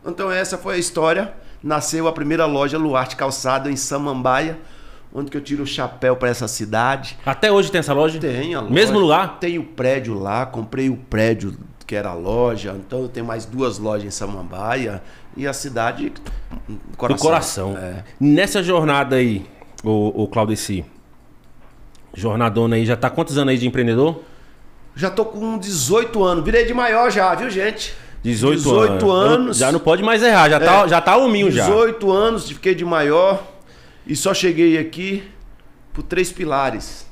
Então, 0.05 0.31
essa 0.31 0.59
foi 0.59 0.75
a 0.75 0.79
história. 0.79 1.33
Nasceu 1.63 2.07
a 2.07 2.13
primeira 2.13 2.45
loja 2.45 2.77
Luarte 2.77 3.17
Calçado 3.17 3.71
em 3.71 3.77
Samambaia, 3.77 4.59
onde 5.15 5.31
que 5.31 5.37
eu 5.37 5.41
tiro 5.41 5.63
o 5.63 5.67
chapéu 5.67 6.15
para 6.17 6.29
essa 6.29 6.47
cidade. 6.47 7.17
Até 7.25 7.51
hoje 7.51 7.71
tem 7.71 7.79
essa 7.79 7.95
loja? 7.95 8.19
Tem 8.19 8.55
a 8.55 8.61
loja. 8.61 8.75
Mesmo 8.75 8.99
lugar? 8.99 9.39
Tem 9.39 9.59
o 9.59 9.65
prédio 9.65 10.19
lá, 10.19 10.45
comprei 10.45 10.91
o 10.91 10.97
prédio 10.97 11.57
que 11.87 11.95
era 11.95 12.11
a 12.11 12.15
loja, 12.15 12.75
então 12.79 13.01
eu 13.01 13.09
tenho 13.09 13.27
mais 13.27 13.45
duas 13.45 13.79
lojas 13.79 14.07
em 14.07 14.11
Samambaia 14.11 15.03
e 15.37 15.47
a 15.47 15.53
cidade 15.53 16.13
do 16.69 16.97
coração. 16.97 17.17
Do 17.17 17.23
coração. 17.23 17.79
É. 17.79 18.05
Nessa 18.19 18.63
jornada 18.63 19.17
aí, 19.17 19.47
o, 19.83 20.23
o 20.23 20.29
Claudeci, 20.29 20.85
jornadona 22.15 22.77
aí, 22.77 22.87
já 22.87 22.97
tá 22.97 23.11
quantos 23.11 23.37
anos 23.37 23.53
aí 23.53 23.59
de 23.59 23.67
empreendedor? 23.67 24.23
Já 24.97 25.11
tô 25.11 25.25
com 25.25 25.59
18 25.59 26.23
anos, 26.23 26.45
virei 26.45 26.65
de 26.65 26.73
maior 26.73 27.11
já, 27.11 27.35
viu 27.35 27.51
gente? 27.51 27.95
18, 28.23 28.57
18 28.57 29.11
anos. 29.11 29.59
Já 29.59 29.71
não 29.71 29.81
pode 29.81 30.03
mais 30.03 30.23
errar, 30.23 30.49
já, 30.49 30.59
tá, 30.59 30.85
É. 30.85 30.89
já 30.89 31.01
tá 31.01 31.17
hominho 31.17 31.51
já. 31.51 31.65
18 31.67 32.11
anos, 32.11 32.49
fiquei 32.49 32.75
de 32.75 32.85
maior 32.85 33.45
e 34.07 34.17
só 34.17 34.33
cheguei 34.33 34.79
aqui 34.79 35.25
por 35.93 36.03
três 36.03 36.33
pilares: 36.33 37.07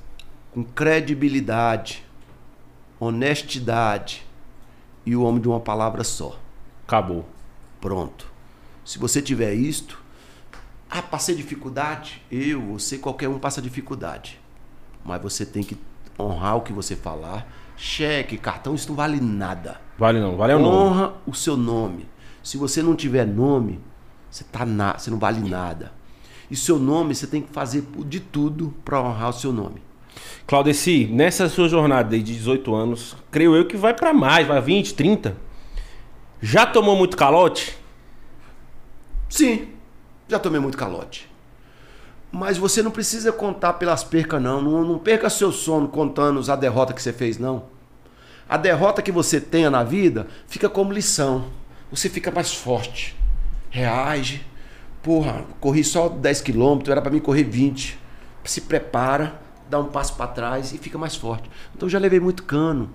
com 0.54 0.62
credibilidade, 0.64 2.02
honestidade 2.98 4.24
e 5.04 5.16
o 5.16 5.22
homem 5.22 5.40
de 5.40 5.48
uma 5.48 5.60
palavra 5.60 6.04
só. 6.04 6.38
Acabou. 6.86 7.28
Pronto. 7.80 8.26
Se 8.84 8.98
você 8.98 9.22
tiver 9.22 9.54
isto, 9.54 10.02
ah, 10.90 11.02
passei 11.02 11.34
dificuldade? 11.34 12.22
Eu, 12.30 12.60
você, 12.60 12.98
qualquer 12.98 13.28
um 13.28 13.38
passa 13.38 13.62
dificuldade. 13.62 14.40
Mas 15.04 15.22
você 15.22 15.46
tem 15.46 15.62
que 15.62 15.76
honrar 16.18 16.56
o 16.56 16.60
que 16.60 16.72
você 16.72 16.94
falar. 16.94 17.46
Cheque, 17.76 18.36
cartão, 18.36 18.74
isso 18.74 18.88
não 18.88 18.96
vale 18.96 19.20
nada. 19.20 19.80
Vale 19.98 20.20
não, 20.20 20.36
vale 20.36 20.54
o 20.54 20.58
nome. 20.58 20.76
Honra 20.76 21.14
o 21.26 21.34
seu 21.34 21.56
nome. 21.56 22.08
Se 22.42 22.56
você 22.56 22.82
não 22.82 22.94
tiver 22.94 23.26
nome, 23.26 23.80
você, 24.30 24.44
tá 24.44 24.66
na, 24.66 24.98
você 24.98 25.10
não 25.10 25.18
vale 25.18 25.48
nada. 25.48 25.92
E 26.50 26.56
seu 26.56 26.78
nome, 26.78 27.14
você 27.14 27.26
tem 27.26 27.40
que 27.40 27.52
fazer 27.52 27.82
de 28.06 28.20
tudo 28.20 28.74
para 28.84 29.00
honrar 29.00 29.30
o 29.30 29.32
seu 29.32 29.52
nome. 29.52 29.82
Claudeci, 30.46 31.06
nessa 31.06 31.48
sua 31.48 31.68
jornada 31.68 32.16
de 32.16 32.22
18 32.22 32.74
anos, 32.74 33.16
creio 33.30 33.54
eu 33.54 33.66
que 33.66 33.76
vai 33.76 33.94
pra 33.94 34.12
mais, 34.12 34.46
vai 34.46 34.60
20, 34.60 34.94
30. 34.94 35.36
Já 36.40 36.66
tomou 36.66 36.96
muito 36.96 37.16
calote? 37.16 37.76
Sim, 39.28 39.68
já 40.28 40.38
tomei 40.38 40.60
muito 40.60 40.76
calote. 40.76 41.30
Mas 42.30 42.56
você 42.56 42.82
não 42.82 42.90
precisa 42.90 43.30
contar 43.30 43.74
pelas 43.74 44.02
percas, 44.02 44.42
não. 44.42 44.60
Não, 44.60 44.84
não 44.84 44.98
perca 44.98 45.28
seu 45.28 45.52
sono 45.52 45.86
contando 45.88 46.50
a 46.50 46.56
derrota 46.56 46.94
que 46.94 47.02
você 47.02 47.12
fez, 47.12 47.38
não. 47.38 47.64
A 48.48 48.56
derrota 48.56 49.02
que 49.02 49.12
você 49.12 49.40
tenha 49.40 49.70
na 49.70 49.84
vida 49.84 50.26
fica 50.46 50.68
como 50.68 50.92
lição. 50.92 51.46
Você 51.90 52.08
fica 52.08 52.30
mais 52.30 52.54
forte. 52.54 53.14
Reage. 53.70 54.44
Porra, 55.02 55.44
corri 55.60 55.84
só 55.84 56.08
10 56.08 56.40
quilômetros, 56.40 56.90
era 56.90 57.02
para 57.02 57.10
mim 57.10 57.20
correr 57.20 57.44
20. 57.44 57.98
Se 58.44 58.62
prepara, 58.62 59.41
dá 59.72 59.78
um 59.78 59.86
passo 59.86 60.14
para 60.16 60.26
trás 60.26 60.74
e 60.74 60.78
fica 60.78 60.98
mais 60.98 61.16
forte. 61.16 61.50
Então 61.74 61.86
eu 61.86 61.90
já 61.90 61.98
levei 61.98 62.20
muito 62.20 62.42
cano. 62.42 62.90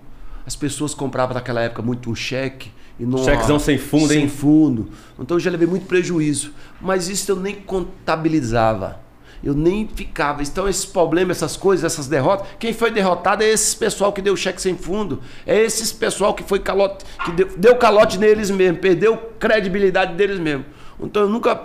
As 0.45 0.55
pessoas 0.55 0.93
compravam 0.93 1.34
naquela 1.34 1.59
época 1.59 1.82
muito 1.82 2.09
um 2.11 2.15
cheque 2.15 2.71
e 2.99 3.05
não 3.05 3.23
Chequezão 3.23 3.57
sem 3.57 3.80
fundo, 3.80 4.07
sem 4.09 4.21
hein? 4.21 4.30
fundo. 4.30 4.89
Então 5.19 5.38
eu 5.38 5.39
já 5.39 5.49
levei 5.49 5.67
muito 5.67 5.88
prejuízo. 5.88 6.53
Mas 6.80 7.09
isso 7.09 7.32
eu 7.32 7.36
nem 7.36 7.55
contabilizava. 7.55 8.99
Eu 9.43 9.55
nem 9.55 9.88
ficava. 9.88 10.41
Então, 10.41 10.67
esses 10.67 10.86
problemas, 10.86 11.38
essas 11.38 11.57
coisas, 11.57 11.84
essas 11.84 12.07
derrotas. 12.07 12.47
Quem 12.59 12.73
foi 12.73 12.91
derrotado 12.91 13.43
é 13.43 13.47
esse 13.47 13.75
pessoal 13.75 14.11
que 14.13 14.21
deu 14.21 14.36
cheque 14.36 14.61
sem 14.61 14.75
fundo. 14.75 15.19
É 15.45 15.59
esses 15.59 15.91
pessoal 15.91 16.34
que 16.34 16.43
foi 16.43 16.59
calote, 16.59 17.05
que 17.25 17.32
deu, 17.32 17.49
deu 17.57 17.75
calote 17.75 18.17
neles 18.17 18.49
mesmo, 18.49 18.78
perdeu 18.80 19.17
credibilidade 19.39 20.15
deles 20.15 20.39
mesmo. 20.39 20.65
Então 20.99 21.23
eu 21.23 21.30
nunca 21.30 21.61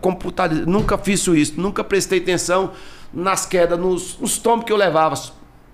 computalizei, 0.00 0.66
nunca 0.66 0.98
fiz 0.98 1.26
isso, 1.26 1.58
nunca 1.58 1.82
prestei 1.82 2.18
atenção 2.18 2.72
nas 3.14 3.46
quedas, 3.46 3.78
nos, 3.78 4.18
nos 4.18 4.38
tombos 4.38 4.64
que 4.64 4.72
eu 4.72 4.76
levava. 4.76 5.14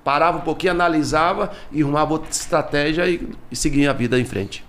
Parava 0.05 0.39
um 0.39 0.43
pouquinho, 0.43 0.73
analisava 0.73 1.53
e 1.71 1.83
arrumava 1.83 2.13
outra 2.13 2.31
estratégia 2.31 3.09
e, 3.09 3.29
e 3.51 3.57
seguia 3.57 3.91
a 3.91 3.93
vida 3.93 4.19
em 4.19 4.25
frente. 4.25 4.65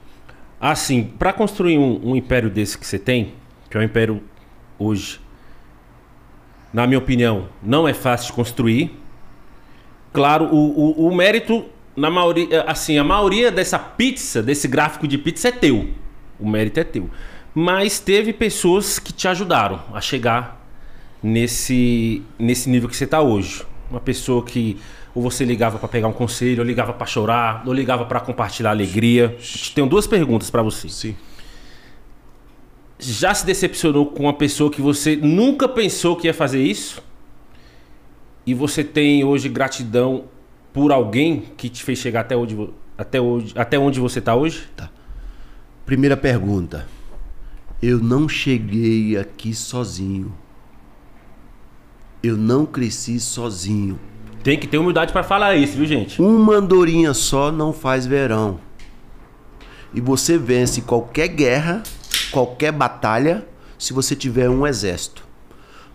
Assim, 0.59 1.03
pra 1.17 1.33
construir 1.33 1.77
um, 1.77 2.11
um 2.11 2.15
império 2.15 2.49
desse 2.49 2.77
que 2.77 2.85
você 2.85 2.99
tem, 2.99 3.33
que 3.69 3.77
é 3.77 3.79
um 3.79 3.83
império 3.83 4.21
hoje, 4.77 5.19
na 6.73 6.85
minha 6.85 6.99
opinião, 6.99 7.47
não 7.63 7.87
é 7.87 7.93
fácil 7.93 8.27
de 8.27 8.33
construir. 8.33 8.99
Claro, 10.13 10.45
o, 10.45 11.01
o, 11.01 11.07
o 11.07 11.15
mérito, 11.15 11.65
na 11.95 12.09
maioria, 12.09 12.63
assim, 12.63 12.97
a 12.97 13.03
maioria 13.03 13.51
dessa 13.51 13.79
pizza, 13.79 14.43
desse 14.43 14.67
gráfico 14.67 15.07
de 15.07 15.17
pizza 15.17 15.47
é 15.47 15.51
teu. 15.51 15.89
O 16.39 16.47
mérito 16.47 16.79
é 16.79 16.83
teu. 16.83 17.09
Mas 17.53 17.99
teve 17.99 18.31
pessoas 18.31 18.99
que 18.99 19.11
te 19.11 19.27
ajudaram 19.27 19.81
a 19.93 19.99
chegar 19.99 20.60
nesse, 21.21 22.21
nesse 22.37 22.69
nível 22.69 22.89
que 22.89 22.95
você 22.95 23.05
está 23.05 23.21
hoje. 23.21 23.63
Uma 23.89 23.99
pessoa 23.99 24.43
que 24.43 24.77
ou 25.13 25.21
você 25.21 25.43
ligava 25.43 25.77
para 25.77 25.89
pegar 25.89 26.07
um 26.07 26.13
conselho, 26.13 26.59
ou 26.59 26.65
ligava 26.65 26.93
para 26.93 27.05
chorar, 27.05 27.63
ou 27.65 27.73
ligava 27.73 28.05
para 28.05 28.19
compartilhar 28.19 28.69
alegria. 28.69 29.37
Tenho 29.75 29.87
duas 29.87 30.07
perguntas 30.07 30.49
para 30.49 30.61
você. 30.61 30.87
Sim. 30.87 31.15
Já 32.97 33.33
se 33.33 33.45
decepcionou 33.45 34.05
com 34.05 34.23
uma 34.23 34.33
pessoa 34.33 34.71
que 34.71 34.81
você 34.81 35.15
nunca 35.15 35.67
pensou 35.67 36.15
que 36.15 36.27
ia 36.27 36.33
fazer 36.33 36.63
isso? 36.63 37.03
E 38.45 38.53
você 38.53 38.83
tem 38.83 39.23
hoje 39.23 39.49
gratidão 39.49 40.25
por 40.71 40.91
alguém 40.91 41.43
que 41.57 41.67
te 41.67 41.83
fez 41.83 41.99
chegar 41.99 42.21
até 42.21 42.35
onde, 42.35 42.69
até 42.97 43.19
hoje, 43.19 43.53
até 43.55 43.77
onde 43.77 43.99
você 43.99 44.21
tá 44.21 44.33
hoje? 44.33 44.67
Primeira 45.85 46.15
pergunta. 46.15 46.87
Eu 47.81 47.99
não 47.99 48.29
cheguei 48.29 49.17
aqui 49.17 49.53
sozinho. 49.53 50.33
Eu 52.23 52.37
não 52.37 52.65
cresci 52.65 53.19
sozinho. 53.19 53.99
Tem 54.43 54.57
que 54.57 54.67
ter 54.67 54.77
humildade 54.77 55.11
pra 55.11 55.23
falar 55.23 55.55
isso, 55.55 55.77
viu, 55.77 55.85
gente? 55.85 56.21
Uma 56.21 56.55
andorinha 56.55 57.13
só 57.13 57.51
não 57.51 57.71
faz 57.71 58.05
verão. 58.05 58.59
E 59.93 60.01
você 60.01 60.37
vence 60.37 60.81
qualquer 60.81 61.27
guerra, 61.27 61.83
qualquer 62.31 62.71
batalha, 62.71 63.47
se 63.77 63.93
você 63.93 64.15
tiver 64.15 64.49
um 64.49 64.65
exército. 64.65 65.27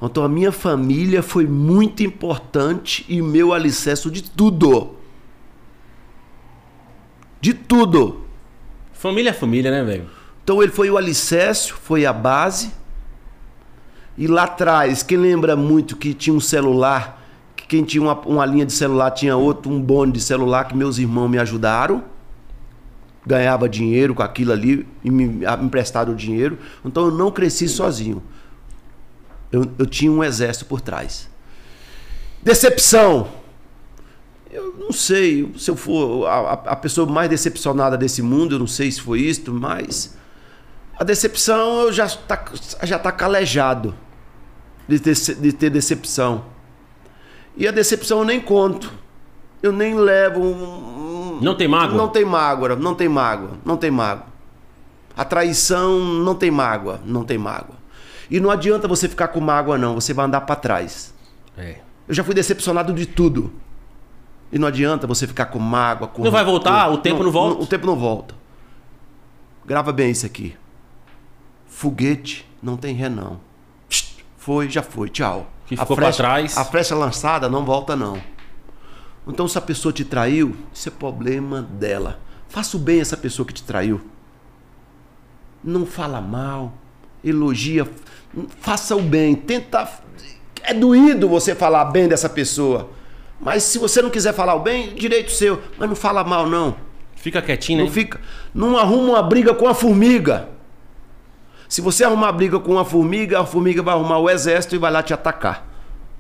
Então 0.01 0.22
a 0.22 0.29
minha 0.29 0.53
família 0.53 1.22
foi 1.22 1.47
muito 1.47 2.03
importante 2.03 3.05
e 3.09 3.22
meu 3.22 3.53
alicerce 3.53 4.11
de 4.11 4.22
tudo. 4.22 4.97
De 7.41 7.55
tudo. 7.55 8.27
Família 8.93 9.31
é 9.31 9.33
família, 9.33 9.70
né, 9.70 9.83
velho? 9.85 10.07
Então 10.43 10.62
ele 10.62 10.72
foi 10.72 10.91
o 10.91 10.97
alicerce, 10.97 11.72
foi 11.72 12.05
a 12.05 12.12
base. 12.12 12.70
E 14.19 14.27
lá 14.27 14.45
atrás, 14.45 15.03
quem 15.03 15.19
lembra 15.19 15.55
muito 15.57 15.97
que 15.97 16.14
tinha 16.14 16.35
um 16.35 16.41
celular, 16.41 17.23
que 17.55 17.67
quem 17.67 17.85
tinha 17.85 18.03
uma, 18.03 18.14
uma 18.21 18.47
linha 18.47 18.64
de 18.64 18.73
celular 18.73 19.11
tinha 19.11 19.37
outro, 19.37 19.71
um 19.71 19.81
bonde 19.81 20.12
de 20.19 20.21
celular 20.25 20.64
que 20.64 20.75
meus 20.77 20.99
irmãos 20.99 21.29
me 21.29 21.39
ajudaram. 21.39 22.03
Ganhava 23.27 23.69
dinheiro 23.69 24.14
com 24.14 24.23
aquilo 24.23 24.53
ali 24.53 24.87
e 25.03 25.11
me 25.11 25.45
emprestaram 25.62 26.12
o 26.12 26.17
dinheiro. 26.17 26.59
Então 26.85 27.07
eu 27.07 27.11
não 27.11 27.31
cresci 27.31 27.69
sozinho. 27.69 28.23
Eu, 29.53 29.67
eu 29.79 29.85
tinha 29.87 30.11
um 30.11 30.23
exército 30.25 30.64
por 30.67 30.81
trás. 30.81 31.29
Decepção. 32.43 33.29
Eu 34.51 34.75
não 34.79 34.93
sei 34.93 35.53
se 35.59 35.71
eu 35.71 35.77
for 35.77 36.27
a, 36.27 36.53
a- 36.53 36.77
pessoa 36.77 37.07
mais 37.07 37.29
decepcionada 37.29 37.99
desse 37.99 38.23
mundo, 38.23 38.55
eu 38.55 38.59
não 38.59 38.67
sei 38.67 38.91
se 38.91 39.01
foi 39.01 39.21
isto, 39.21 39.53
mas 39.53 40.17
a 40.99 41.05
decepção 41.05 41.81
eu 41.83 41.93
já 41.93 42.09
tá, 42.09 42.43
já 42.85 42.99
tá 42.99 43.12
calejado 43.12 43.95
de 44.89 44.99
ter, 45.01 45.14
de 45.14 45.53
ter 45.53 45.70
decepção. 45.70 46.45
E 47.57 47.66
a 47.66 47.70
decepção 47.70 48.18
eu 48.20 48.24
nem 48.24 48.41
conto. 48.41 48.93
Eu 49.62 49.72
nem 49.72 49.95
levo. 49.95 50.41
um- 50.43 51.39
Não 51.41 51.55
tem 51.57 51.66
mágoa? 51.68 51.97
Não 51.97 52.09
tem 52.09 52.24
mágoa, 52.24 52.76
não 52.76 52.95
tem 52.95 53.09
mágoa, 53.09 53.51
não 53.64 53.76
tem 53.76 53.91
mágoa. 53.91 54.26
A 55.16 55.24
traição 55.24 55.99
não 55.99 56.34
tem 56.34 56.51
mágoa, 56.51 57.01
não 57.05 57.24
tem 57.24 57.39
mágoa. 57.39 57.76
E 58.30 58.39
não 58.41 58.51
adianta 58.51 58.87
você 58.89 59.09
ficar 59.09 59.28
com 59.28 59.41
mágoa, 59.41 59.78
não. 59.78 59.95
Você 59.95 60.12
vai 60.12 60.26
andar 60.26 60.43
para 60.43 60.57
trás. 60.57 61.14
É. 61.57 61.76
Eu 62.07 62.14
já 62.14 62.22
fui 62.22 62.34
decepcionado 62.34 62.93
de 62.93 63.07
tudo. 63.07 63.53
E 64.53 64.59
não 64.59 64.68
adianta 64.68 65.07
você 65.07 65.26
ficar 65.26 65.47
com 65.47 65.59
mágoa, 65.59 66.07
com 66.09 66.22
Não 66.22 66.30
vai 66.30 66.45
voltar? 66.45 66.91
O 66.93 66.99
tempo 66.99 67.22
não 67.22 67.30
volta? 67.30 67.62
O 67.62 67.66
tempo 67.66 67.87
não 67.87 67.97
volta. 67.97 68.34
Grava 69.64 69.93
bem 69.93 70.11
isso 70.11 70.24
aqui. 70.26 70.55
Foguete 71.66 72.47
não 72.62 72.76
tem 72.76 72.95
ré 72.95 73.09
não. 73.09 73.41
Foi, 74.47 74.71
já 74.71 74.81
foi, 74.81 75.09
tchau. 75.09 75.51
Que 75.67 75.77
ficou 75.77 75.97
pra 75.97 76.13
trás. 76.13 76.57
A 76.57 76.65
flecha 76.65 76.95
lançada 76.95 77.49
não 77.49 77.65
volta 77.65 77.97
não. 77.97 78.23
Então 79.27 79.49
se 79.49 79.59
a 79.59 79.61
pessoa 79.61 79.93
te 79.93 80.05
traiu, 80.05 80.55
isso 80.73 80.89
é 80.89 80.93
problema 80.93 81.63
dela. 81.63 82.21
Faça 82.49 82.77
o 82.77 82.81
bem 82.81 83.01
a 83.01 83.03
essa 83.03 83.17
pessoa 83.17 83.45
que 83.45 83.53
te 83.53 83.65
traiu. 83.65 84.01
Não 85.65 85.85
fala 85.85 86.21
mal, 86.21 86.75
elogia, 87.25 87.91
faça 88.61 88.95
o 88.95 89.03
bem, 89.03 89.35
tenta 89.35 89.91
é 90.63 90.73
doído 90.73 91.29
você 91.29 91.53
falar 91.53 91.87
bem 91.87 92.07
dessa 92.07 92.29
pessoa. 92.29 92.91
Mas 93.41 93.65
se 93.65 93.81
você 93.81 94.01
não 94.01 94.11
quiser 94.11 94.33
falar 94.33 94.55
o 94.55 94.61
bem, 94.61 94.95
direito 94.95 95.33
seu, 95.33 95.61
mas 95.77 95.89
não 95.89 95.97
fala 95.97 96.23
mal 96.23 96.49
não. 96.49 96.77
Fica 97.17 97.43
quietinho, 97.43 97.79
né? 97.79 97.85
Não 97.87 97.91
fica, 97.91 98.21
não 98.55 98.79
arruma 98.79 99.15
uma 99.15 99.23
briga 99.25 99.53
com 99.55 99.67
a 99.67 99.75
formiga. 99.75 100.55
Se 101.69 101.81
você 101.81 102.05
arrumar 102.05 102.33
briga 102.33 102.61
com 102.61 102.73
uma 102.73 102.85
formiga, 102.85 103.41
a 103.41 103.45
formiga 103.45 103.83
vai 103.83 103.95
arrumar 103.95 104.19
o 104.19 104.31
exército 104.31 104.75
e 104.75 104.79
vai 104.79 104.91
lá 104.91 105.03
te 105.03 105.12
atacar. 105.12 105.67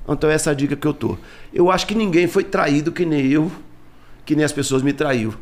Então 0.08 0.30
essa 0.30 0.50
é 0.50 0.52
a 0.52 0.54
dica 0.54 0.76
que 0.76 0.86
eu 0.86 0.94
tô. 0.94 1.16
Eu 1.52 1.70
acho 1.70 1.86
que 1.86 1.94
ninguém 1.94 2.26
foi 2.26 2.44
traído 2.44 2.92
que 2.92 3.04
nem 3.04 3.26
eu, 3.26 3.50
que 4.24 4.34
nem 4.34 4.44
as 4.44 4.52
pessoas 4.52 4.82
me 4.82 4.92
traiu. 4.92 5.34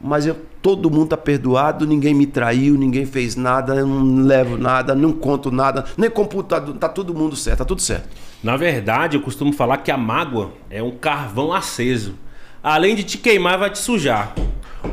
Mas 0.00 0.26
eu, 0.26 0.36
todo 0.62 0.90
mundo 0.90 1.08
tá 1.08 1.16
perdoado, 1.16 1.86
ninguém 1.86 2.14
me 2.14 2.26
traiu, 2.26 2.76
ninguém 2.76 3.04
fez 3.04 3.34
nada, 3.34 3.74
eu 3.74 3.86
não 3.86 4.24
levo 4.24 4.56
nada, 4.56 4.94
não 4.94 5.12
conto 5.12 5.50
nada, 5.50 5.84
nem 5.96 6.08
computador, 6.08 6.76
tá 6.76 6.88
todo 6.88 7.12
mundo 7.12 7.34
certo, 7.34 7.58
tá 7.58 7.64
tudo 7.64 7.82
certo. 7.82 8.08
Na 8.42 8.56
verdade, 8.56 9.16
eu 9.16 9.22
costumo 9.22 9.52
falar 9.52 9.78
que 9.78 9.90
a 9.90 9.96
mágoa 9.96 10.52
é 10.70 10.80
um 10.80 10.92
carvão 10.92 11.52
aceso. 11.52 12.14
Além 12.62 12.94
de 12.94 13.02
te 13.02 13.18
queimar, 13.18 13.58
vai 13.58 13.70
te 13.70 13.78
sujar. 13.78 14.34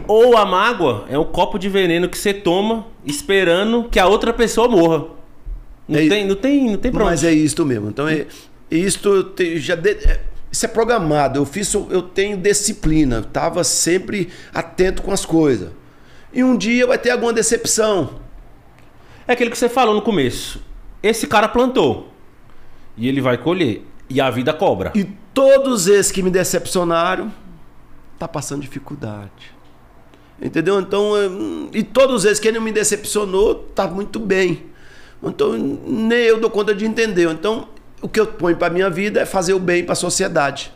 Ou 0.07 0.35
a 0.35 0.45
mágoa 0.45 1.05
é 1.07 1.17
um 1.17 1.25
copo 1.25 1.59
de 1.59 1.69
veneno 1.69 2.09
que 2.09 2.17
você 2.17 2.33
toma 2.33 2.87
esperando 3.05 3.85
que 3.89 3.99
a 3.99 4.07
outra 4.07 4.33
pessoa 4.33 4.67
morra. 4.67 5.05
Não, 5.87 5.99
É- 5.99 6.07
tem, 6.09 6.25
não 6.27 6.35
tem, 6.35 6.69
não 6.71 6.77
tem 6.77 6.91
pra 6.91 7.05
Mas 7.05 7.23
é 7.23 7.31
isto 7.31 7.65
mesmo. 7.65 7.89
Então 7.89 8.07
é 8.07 8.25
isto 8.71 9.09
eu 9.09 9.23
te- 9.23 9.59
já 9.59 9.75
de- 9.75 9.91
é- 9.91 10.21
isso 10.51 10.65
é 10.65 10.69
programado. 10.69 11.39
Eu 11.39 11.45
fiz 11.45 11.71
eu 11.73 12.01
tenho 12.01 12.37
disciplina, 12.37 13.21
tava 13.21 13.63
sempre 13.63 14.29
atento 14.53 15.01
com 15.03 15.11
as 15.11 15.25
coisas. 15.25 15.69
E 16.33 16.43
um 16.43 16.57
dia 16.57 16.85
vai 16.87 16.97
ter 16.97 17.11
alguma 17.11 17.31
decepção. 17.31 18.19
É 19.27 19.33
aquilo 19.33 19.49
que 19.51 19.57
você 19.57 19.69
falou 19.69 19.93
no 19.95 20.01
começo. 20.01 20.61
Esse 21.01 21.27
cara 21.27 21.47
plantou. 21.47 22.11
E 22.97 23.07
ele 23.07 23.21
vai 23.21 23.37
colher. 23.37 23.83
E 24.09 24.19
a 24.21 24.29
vida 24.29 24.53
cobra. 24.53 24.91
E 24.95 25.03
todos 25.33 25.87
esses 25.87 26.11
que 26.11 26.21
me 26.23 26.29
decepcionaram 26.29 27.31
tá 28.19 28.27
passando 28.27 28.61
dificuldade. 28.61 29.54
Entendeu? 30.41 30.79
Então, 30.79 31.13
e 31.73 31.81
todos 31.83 32.25
esses 32.25 32.39
que 32.39 32.51
não 32.51 32.61
me 32.61 32.71
decepcionou 32.71 33.55
tá 33.55 33.87
muito 33.87 34.19
bem. 34.19 34.63
Então, 35.23 35.53
nem 35.53 36.19
eu 36.19 36.39
dou 36.39 36.49
conta 36.49 36.75
de 36.75 36.85
entender. 36.85 37.29
Então, 37.29 37.67
o 38.01 38.07
que 38.07 38.19
eu 38.19 38.27
ponho 38.27 38.55
para 38.57 38.71
minha 38.71 38.89
vida 38.89 39.21
é 39.21 39.25
fazer 39.25 39.53
o 39.53 39.59
bem 39.59 39.83
para 39.83 39.93
a 39.93 39.95
sociedade. 39.95 40.71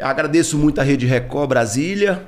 Agradeço 0.00 0.56
muito 0.56 0.80
a 0.80 0.82
Rede 0.82 1.06
Record 1.06 1.48
Brasília. 1.48 2.26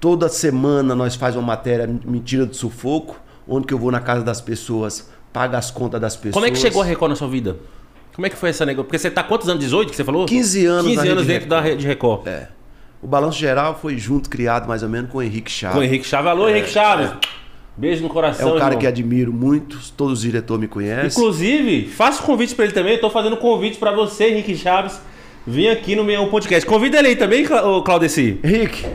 Toda 0.00 0.28
semana 0.28 0.94
nós 0.94 1.14
faz 1.14 1.36
uma 1.36 1.42
matéria 1.42 1.86
mentira 2.04 2.46
do 2.46 2.54
sufoco, 2.54 3.20
onde 3.46 3.66
que 3.66 3.74
eu 3.74 3.78
vou 3.78 3.90
na 3.90 4.00
casa 4.00 4.22
das 4.22 4.40
pessoas, 4.40 5.10
pago 5.32 5.56
as 5.56 5.70
contas 5.70 6.00
das 6.00 6.16
pessoas. 6.16 6.34
Como 6.34 6.46
é 6.46 6.50
que 6.50 6.58
chegou 6.58 6.80
a 6.80 6.84
Record 6.84 7.10
na 7.10 7.16
sua 7.16 7.28
vida? 7.28 7.56
Como 8.14 8.26
é 8.26 8.30
que 8.30 8.36
foi 8.36 8.50
essa 8.50 8.64
negócio? 8.66 8.84
Porque 8.84 8.98
você 8.98 9.10
tá 9.10 9.22
quantos 9.22 9.48
anos? 9.48 9.62
18 9.62 9.90
que 9.90 9.96
você 9.96 10.04
falou? 10.04 10.26
15 10.26 10.66
anos 10.66 10.86
15 10.86 10.96
na 10.96 11.02
anos 11.02 11.26
Rede 11.26 11.32
dentro 11.32 11.48
da 11.48 11.60
Rede 11.60 11.86
Record. 11.86 12.26
É. 12.26 12.48
O 13.02 13.06
Balanço 13.08 13.38
Geral 13.38 13.76
foi 13.80 13.98
junto, 13.98 14.30
criado 14.30 14.68
mais 14.68 14.82
ou 14.82 14.88
menos 14.88 15.10
com 15.10 15.18
o 15.18 15.22
Henrique 15.22 15.50
Chaves. 15.50 15.74
Com 15.74 15.80
o 15.80 15.84
Henrique 15.84 16.06
Chaves. 16.06 16.30
Alô, 16.30 16.48
Henrique 16.48 16.68
Chaves. 16.70 17.10
Beijo 17.76 18.02
no 18.02 18.08
É 18.08 18.12
coração, 18.12 18.48
um 18.50 18.52
cara 18.58 18.66
irmão. 18.66 18.78
que 18.80 18.86
admiro 18.86 19.32
muito, 19.32 19.78
todos 19.96 20.18
os 20.18 20.20
diretores 20.22 20.60
me 20.60 20.68
conhecem. 20.68 21.06
Inclusive, 21.20 21.88
faça 21.88 22.22
convite 22.22 22.54
pra 22.54 22.64
ele 22.66 22.74
também. 22.74 22.94
Eu 22.94 23.00
tô 23.00 23.10
fazendo 23.10 23.36
convite 23.36 23.78
pra 23.78 23.90
você, 23.92 24.28
Henrique 24.28 24.54
Chaves, 24.56 25.00
vir 25.46 25.68
aqui 25.70 25.96
no 25.96 26.04
meu 26.04 26.26
podcast. 26.28 26.64
Convida 26.68 26.98
ele 26.98 27.08
aí 27.08 27.16
também, 27.16 27.44
Claudeci. 27.84 28.38
Henrique, 28.44 28.86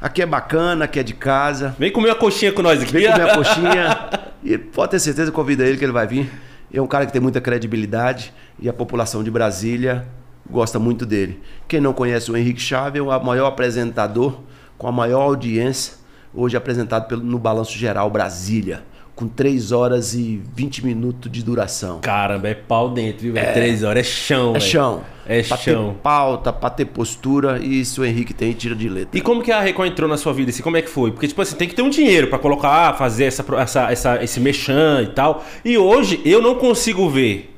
aqui 0.00 0.20
é 0.20 0.26
bacana, 0.26 0.84
aqui 0.84 0.98
é 0.98 1.02
de 1.02 1.14
casa. 1.14 1.74
Vem 1.78 1.90
comer 1.92 2.08
uma 2.08 2.16
coxinha 2.16 2.52
com 2.52 2.60
nós 2.60 2.82
aqui. 2.82 2.92
Vem 2.92 3.10
comer 3.10 3.30
a 3.30 3.34
coxinha. 3.34 4.10
E 4.40 4.56
pode 4.56 4.92
ter 4.92 5.00
certeza, 5.00 5.32
convida 5.32 5.66
ele 5.66 5.76
que 5.76 5.84
ele 5.84 5.90
vai 5.90 6.06
vir. 6.06 6.30
É 6.72 6.80
um 6.80 6.86
cara 6.86 7.04
que 7.04 7.12
tem 7.12 7.20
muita 7.20 7.40
credibilidade 7.40 8.32
e 8.60 8.68
a 8.68 8.72
população 8.72 9.22
de 9.24 9.32
Brasília 9.32 10.06
gosta 10.50 10.78
muito 10.78 11.04
dele. 11.06 11.40
Quem 11.66 11.80
não 11.80 11.92
conhece 11.92 12.30
o 12.30 12.36
Henrique 12.36 12.60
Chaves 12.60 13.00
é 13.00 13.02
o 13.02 13.24
maior 13.24 13.46
apresentador 13.46 14.40
com 14.76 14.86
a 14.86 14.92
maior 14.92 15.22
audiência, 15.22 15.94
hoje 16.32 16.56
apresentado 16.56 17.08
pelo, 17.08 17.22
no 17.22 17.38
Balanço 17.38 17.76
Geral 17.76 18.08
Brasília, 18.10 18.82
com 19.16 19.26
3 19.26 19.72
horas 19.72 20.14
e 20.14 20.40
20 20.54 20.84
minutos 20.86 21.30
de 21.32 21.42
duração. 21.42 21.98
Caramba, 22.00 22.48
é 22.48 22.54
pau 22.54 22.88
dentro, 22.88 23.22
viu? 23.22 23.36
É. 23.36 23.52
Três 23.52 23.82
horas, 23.82 24.06
é 24.06 24.08
chão, 24.08 24.50
É 24.50 24.58
velho. 24.60 24.64
chão. 24.70 25.02
É 25.26 25.42
pra 25.42 25.56
chão. 25.58 25.88
ter 25.90 25.94
pauta, 26.00 26.52
pra 26.52 26.70
ter 26.70 26.84
postura, 26.86 27.58
e 27.58 27.80
isso 27.80 28.00
o 28.00 28.04
Henrique 28.04 28.32
tem, 28.32 28.52
tira 28.52 28.74
de 28.76 28.88
letra. 28.88 29.18
E 29.18 29.20
como 29.20 29.42
que 29.42 29.50
a 29.52 29.60
Record 29.60 29.90
entrou 29.90 30.08
na 30.08 30.16
sua 30.16 30.32
vida? 30.32 30.50
Assim, 30.50 30.62
como 30.62 30.76
é 30.76 30.82
que 30.82 30.88
foi? 30.88 31.10
Porque, 31.10 31.26
tipo 31.28 31.42
assim, 31.42 31.56
tem 31.56 31.68
que 31.68 31.74
ter 31.74 31.82
um 31.82 31.90
dinheiro 31.90 32.28
pra 32.28 32.38
colocar, 32.38 32.96
fazer 32.96 33.24
essa, 33.24 33.44
essa, 33.58 33.90
essa, 33.92 34.24
esse 34.24 34.40
mechan 34.40 35.02
e 35.02 35.08
tal. 35.08 35.44
E 35.64 35.76
hoje 35.76 36.22
eu 36.24 36.40
não 36.40 36.54
consigo 36.54 37.10
ver 37.10 37.54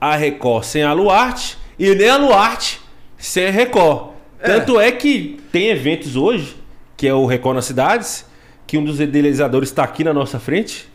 a 0.00 0.14
Record 0.16 0.64
sem 0.64 0.84
a 0.84 0.92
Luarte 0.94 1.58
e 1.78 1.94
nem 1.94 2.08
a 2.08 2.16
Luarte 2.16 2.80
sem 3.18 3.46
a 3.46 3.50
Record. 3.50 4.12
Tanto 4.44 4.80
é 4.80 4.90
que 4.90 5.40
tem 5.52 5.68
eventos 5.68 6.16
hoje, 6.16 6.56
que 6.96 7.06
é 7.06 7.14
o 7.14 7.26
Record 7.26 7.56
nas 7.56 7.64
cidades, 7.64 8.26
que 8.66 8.76
um 8.76 8.84
dos 8.84 9.00
idealizadores 9.00 9.68
está 9.68 9.84
aqui 9.84 10.02
na 10.02 10.12
nossa 10.12 10.40
frente, 10.40 10.88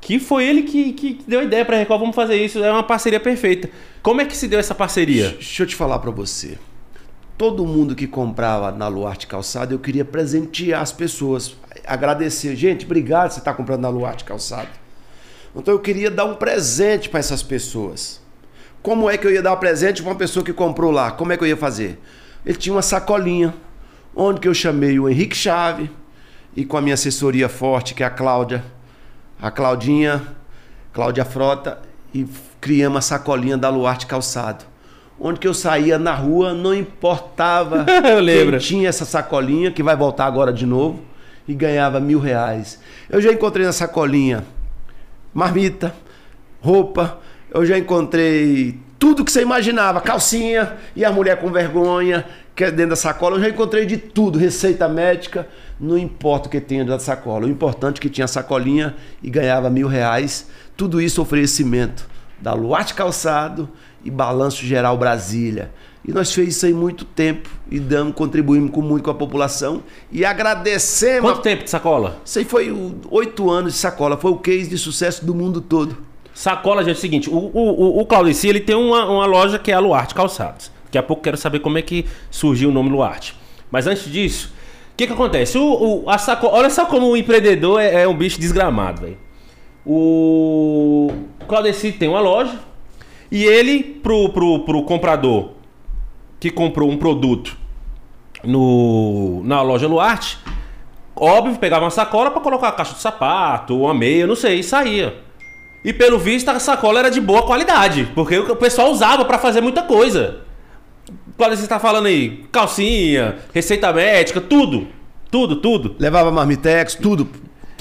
que 0.00 0.18
foi 0.18 0.46
ele 0.46 0.62
que, 0.62 0.92
que 0.92 1.20
deu 1.26 1.40
a 1.40 1.44
ideia 1.44 1.64
pra 1.64 1.76
Record, 1.76 2.00
vamos 2.00 2.16
fazer 2.16 2.36
isso, 2.36 2.62
é 2.62 2.72
uma 2.72 2.82
parceria 2.82 3.20
perfeita. 3.20 3.70
Como 4.02 4.20
é 4.20 4.24
que 4.24 4.36
se 4.36 4.48
deu 4.48 4.58
essa 4.58 4.74
parceria? 4.74 5.30
Deixa 5.30 5.62
eu 5.62 5.66
te 5.66 5.76
falar 5.76 5.98
pra 5.98 6.10
você. 6.10 6.58
Todo 7.36 7.66
mundo 7.66 7.94
que 7.94 8.06
comprava 8.06 8.70
na 8.70 8.88
Luarte 8.88 9.26
Calçado, 9.26 9.74
eu 9.74 9.78
queria 9.78 10.04
presentear 10.04 10.82
as 10.82 10.92
pessoas. 10.92 11.56
Agradecer. 11.86 12.54
Gente, 12.54 12.84
obrigado 12.84 13.30
você 13.30 13.38
estar 13.38 13.54
comprando 13.54 13.80
na 13.80 13.88
Luarte 13.88 14.24
Calçado. 14.24 14.68
Então 15.54 15.72
eu 15.72 15.80
queria 15.80 16.10
dar 16.10 16.24
um 16.26 16.34
presente 16.34 17.08
para 17.08 17.20
essas 17.20 17.42
pessoas. 17.42 18.19
Como 18.82 19.10
é 19.10 19.18
que 19.18 19.26
eu 19.26 19.32
ia 19.32 19.42
dar 19.42 19.56
presente 19.56 20.02
para 20.02 20.10
uma 20.10 20.18
pessoa 20.18 20.44
que 20.44 20.52
comprou 20.52 20.90
lá? 20.90 21.10
Como 21.10 21.32
é 21.32 21.36
que 21.36 21.44
eu 21.44 21.48
ia 21.48 21.56
fazer? 21.56 21.98
ele 22.44 22.56
tinha 22.56 22.74
uma 22.74 22.82
sacolinha, 22.82 23.54
onde 24.14 24.40
que 24.40 24.48
eu 24.48 24.54
chamei 24.54 24.98
o 24.98 25.08
Henrique 25.08 25.36
Chave 25.36 25.90
e 26.56 26.64
com 26.64 26.76
a 26.76 26.80
minha 26.80 26.94
assessoria 26.94 27.48
forte, 27.48 27.94
que 27.94 28.02
é 28.02 28.06
a 28.06 28.10
Cláudia, 28.10 28.64
a 29.40 29.50
Claudinha, 29.50 30.22
Cláudia 30.92 31.24
Frota, 31.24 31.78
e 32.12 32.26
criamos 32.60 32.98
a 32.98 33.02
sacolinha 33.02 33.56
da 33.56 33.68
Luarte 33.68 34.06
Calçado. 34.06 34.64
Onde 35.18 35.38
que 35.38 35.46
eu 35.46 35.52
saía 35.54 35.98
na 35.98 36.14
rua, 36.14 36.54
não 36.54 36.74
importava 36.74 37.84
Eu 38.08 38.20
lembro. 38.20 38.58
quem 38.58 38.66
tinha 38.66 38.88
essa 38.88 39.04
sacolinha, 39.04 39.70
que 39.70 39.82
vai 39.82 39.94
voltar 39.94 40.24
agora 40.24 40.52
de 40.52 40.64
novo, 40.64 41.02
e 41.46 41.54
ganhava 41.54 42.00
mil 42.00 42.18
reais. 42.18 42.80
Eu 43.08 43.20
já 43.20 43.30
encontrei 43.30 43.66
na 43.66 43.72
sacolinha 43.72 44.44
marmita, 45.32 45.94
roupa, 46.60 47.18
eu 47.52 47.64
já 47.64 47.78
encontrei 47.78 48.78
tudo 48.98 49.24
que 49.24 49.32
você 49.32 49.42
imaginava, 49.42 50.00
calcinha 50.00 50.76
e 50.94 51.04
a 51.04 51.10
mulher 51.10 51.38
com 51.38 51.50
vergonha, 51.50 52.26
que 52.54 52.64
é 52.64 52.70
dentro 52.70 52.90
da 52.90 52.96
sacola, 52.96 53.36
eu 53.36 53.40
já 53.40 53.48
encontrei 53.48 53.86
de 53.86 53.96
tudo, 53.96 54.38
receita 54.38 54.86
médica, 54.88 55.48
não 55.78 55.96
importa 55.96 56.48
o 56.48 56.50
que 56.50 56.60
tenha 56.60 56.82
dentro 56.82 56.98
da 56.98 57.02
sacola, 57.02 57.46
o 57.46 57.48
importante 57.48 57.98
é 57.98 58.00
que 58.00 58.10
tinha 58.10 58.26
a 58.26 58.28
sacolinha 58.28 58.94
e 59.22 59.30
ganhava 59.30 59.70
mil 59.70 59.88
reais, 59.88 60.48
tudo 60.76 61.00
isso 61.00 61.22
oferecimento 61.22 62.06
da 62.38 62.52
Luarte 62.52 62.92
Calçado 62.94 63.68
e 64.04 64.10
Balanço 64.10 64.64
Geral 64.64 64.96
Brasília. 64.96 65.70
E 66.06 66.12
nós 66.12 66.32
fez 66.32 66.56
isso 66.56 66.66
aí 66.66 66.72
muito 66.72 67.04
tempo 67.04 67.48
e 67.70 67.78
damos, 67.78 68.14
contribuímos 68.14 68.70
com 68.70 68.80
muito 68.80 69.04
com 69.04 69.10
a 69.10 69.14
população 69.14 69.82
e 70.10 70.24
agradecemos. 70.24 71.30
Quanto 71.30 71.42
tempo 71.42 71.64
de 71.64 71.70
sacola? 71.70 72.18
Isso 72.24 72.38
aí 72.38 72.44
foi 72.44 72.74
oito 73.10 73.50
anos 73.50 73.74
de 73.74 73.78
sacola, 73.78 74.16
foi 74.16 74.30
o 74.30 74.38
case 74.38 74.68
de 74.68 74.78
sucesso 74.78 75.24
do 75.24 75.34
mundo 75.34 75.60
todo. 75.60 76.09
Sacola, 76.40 76.82
gente, 76.82 76.94
é 76.94 76.96
o 76.96 77.00
seguinte, 77.02 77.28
o, 77.28 77.34
o, 77.36 78.00
o, 78.00 78.06
Claudici, 78.06 78.48
ele 78.48 78.60
tem 78.60 78.74
uma, 78.74 79.04
uma 79.04 79.26
loja 79.26 79.58
que 79.58 79.70
é 79.70 79.74
a 79.74 79.78
Luarte 79.78 80.14
Calçados. 80.14 80.72
Daqui 80.86 80.96
a 80.96 81.02
pouco 81.02 81.22
quero 81.22 81.36
saber 81.36 81.58
como 81.60 81.76
é 81.76 81.82
que 81.82 82.06
surgiu 82.30 82.70
o 82.70 82.72
nome 82.72 82.88
Luarte. 82.88 83.36
Mas 83.70 83.86
antes 83.86 84.10
disso, 84.10 84.50
o 84.94 84.96
que 84.96 85.06
que 85.06 85.12
acontece? 85.12 85.58
O, 85.58 85.64
o- 86.06 86.08
a 86.08 86.16
sacola, 86.16 86.54
olha 86.54 86.70
só 86.70 86.86
como 86.86 87.08
o 87.08 87.14
empreendedor 87.14 87.78
é, 87.78 88.04
é 88.04 88.08
um 88.08 88.16
bicho 88.16 88.40
desgramado, 88.40 89.02
velho. 89.02 89.18
O 89.84 91.12
Claudici 91.46 91.92
tem 91.92 92.08
uma 92.08 92.20
loja 92.20 92.58
e 93.30 93.44
ele, 93.44 93.82
pro, 93.82 94.30
pro, 94.30 94.60
pro 94.60 94.82
comprador 94.84 95.50
que 96.40 96.50
comprou 96.50 96.88
um 96.90 96.96
produto 96.96 97.54
no, 98.42 99.42
na 99.44 99.60
loja 99.60 99.86
Luarte, 99.86 100.38
óbvio, 101.14 101.58
pegava 101.58 101.84
uma 101.84 101.90
sacola 101.90 102.30
pra 102.30 102.40
colocar 102.40 102.68
a 102.68 102.72
caixa 102.72 102.94
de 102.94 103.00
sapato, 103.02 103.78
uma 103.78 103.92
meia, 103.92 104.26
não 104.26 104.34
sei, 104.34 104.60
e 104.60 104.64
saía. 104.64 105.28
E 105.84 105.92
pelo 105.92 106.18
visto 106.18 106.48
a 106.48 106.58
sacola 106.58 107.00
era 107.00 107.10
de 107.10 107.20
boa 107.20 107.42
qualidade, 107.42 108.10
porque 108.14 108.38
o 108.38 108.56
pessoal 108.56 108.90
usava 108.90 109.24
pra 109.24 109.38
fazer 109.38 109.60
muita 109.60 109.82
coisa. 109.82 110.40
Quando 111.36 111.56
você 111.56 111.66
tá 111.66 111.78
falando 111.78 112.06
aí, 112.06 112.44
calcinha, 112.52 113.38
receita 113.54 113.92
médica, 113.92 114.40
tudo. 114.40 114.88
Tudo, 115.30 115.56
tudo. 115.56 115.96
Levava 115.98 116.30
marmitex, 116.30 116.94
tudo 116.96 117.28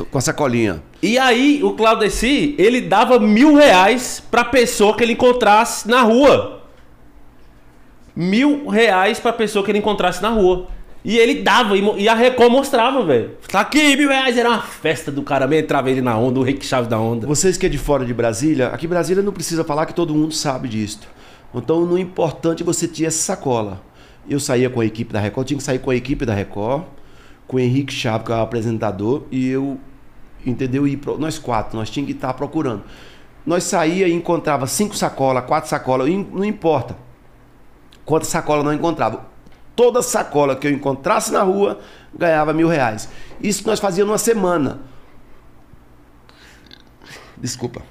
com 0.06 0.18
a 0.18 0.22
sacolinha. 0.22 0.82
E 1.02 1.18
aí 1.18 1.62
o 1.64 1.74
Claudeci, 1.74 2.56
ele 2.58 2.82
dava 2.82 3.20
mil 3.20 3.56
reais 3.56 4.24
pra 4.32 4.46
pessoa 4.46 4.96
que 4.96 5.04
ele 5.04 5.14
encontrasse 5.14 5.88
na 5.88 6.02
rua. 6.02 6.64
Mil 8.16 8.68
reais 8.68 9.20
pra 9.20 9.34
pessoa 9.34 9.64
que 9.64 9.72
ele 9.72 9.80
encontrasse 9.80 10.22
na 10.22 10.30
rua. 10.30 10.68
E 11.04 11.18
ele 11.18 11.42
dava, 11.42 11.78
e 11.78 12.02
e 12.02 12.10
a 12.10 12.14
Record 12.14 12.52
mostrava, 12.52 13.04
velho. 13.06 13.32
Tá 13.50 13.62
aqui, 13.62 13.96
mil 13.96 14.10
reais, 14.10 14.38
era 14.38 14.50
uma 14.50 14.62
festa 14.62 15.12
do 15.12 15.24
cara 15.24 15.48
mesmo, 15.48 15.64
entrava 15.64 15.90
ele 15.90 16.02
na 16.02 16.18
onda, 16.18 16.40
o 16.40 16.44
Rick 16.44 16.66
Chaves 16.66 16.90
da 16.90 17.00
onda. 17.00 17.26
Vocês 17.26 17.58
que 17.58 17.66
é 17.66 17.70
de 17.70 17.78
fora 17.78 18.06
de 18.06 18.14
Brasília, 18.14 18.68
aqui 18.68 18.86
em 18.86 18.90
Brasília 18.90 19.24
não 19.24 19.32
precisa 19.32 19.64
falar 19.64 19.86
que 19.86 19.94
todo 19.94 20.14
mundo 20.14 20.34
sabe 20.34 20.68
disso. 20.68 21.00
Então, 21.56 21.86
no 21.86 21.98
importante 21.98 22.64
você 22.64 22.88
tinha 22.88 23.08
essa 23.08 23.20
sacola. 23.20 23.82
Eu 24.28 24.40
saía 24.40 24.70
com 24.70 24.82
a 24.82 24.86
equipe 24.86 25.12
da 25.12 25.20
Record, 25.20 25.48
tinha 25.48 25.58
que 25.58 25.64
sair 25.64 25.80
com 25.80 25.90
a 25.90 25.96
equipe 25.96 26.26
da 26.26 26.34
Record, 26.34 26.84
com 27.48 27.58
o 27.58 27.60
Henrique 27.60 27.94
Chave, 27.94 28.26
que 28.26 28.32
é 28.32 28.36
o 28.36 28.42
apresentador, 28.42 29.24
e 29.32 29.48
eu, 29.48 29.80
entendeu? 30.46 30.88
E 30.88 31.00
nós 31.18 31.40
quatro, 31.40 31.78
nós 31.78 31.90
tínhamos 31.90 32.12
que 32.12 32.18
estar 32.18 32.34
procurando. 32.34 32.84
Nós 33.46 33.64
saía 33.64 34.08
e 34.08 34.14
encontrava 34.14 34.68
cinco 34.68 34.96
sacolas, 34.96 35.46
quatro 35.46 35.70
sacolas, 35.70 36.08
não 36.10 36.46
importa 36.46 36.96
quantas 38.10 38.30
sacolas 38.30 38.66
não 38.66 38.74
encontrava. 38.74 39.28
Toda 39.80 40.02
sacola 40.02 40.58
que 40.58 40.68
eu 40.68 40.72
encontrasse 40.72 41.32
na 41.32 41.42
rua 41.42 41.80
ganhava 42.14 42.52
mil 42.52 42.68
reais. 42.68 43.08
Isso 43.42 43.66
nós 43.66 43.80
fazíamos 43.80 44.10
numa 44.10 44.18
semana. 44.18 44.82
Desculpa. 47.38 47.82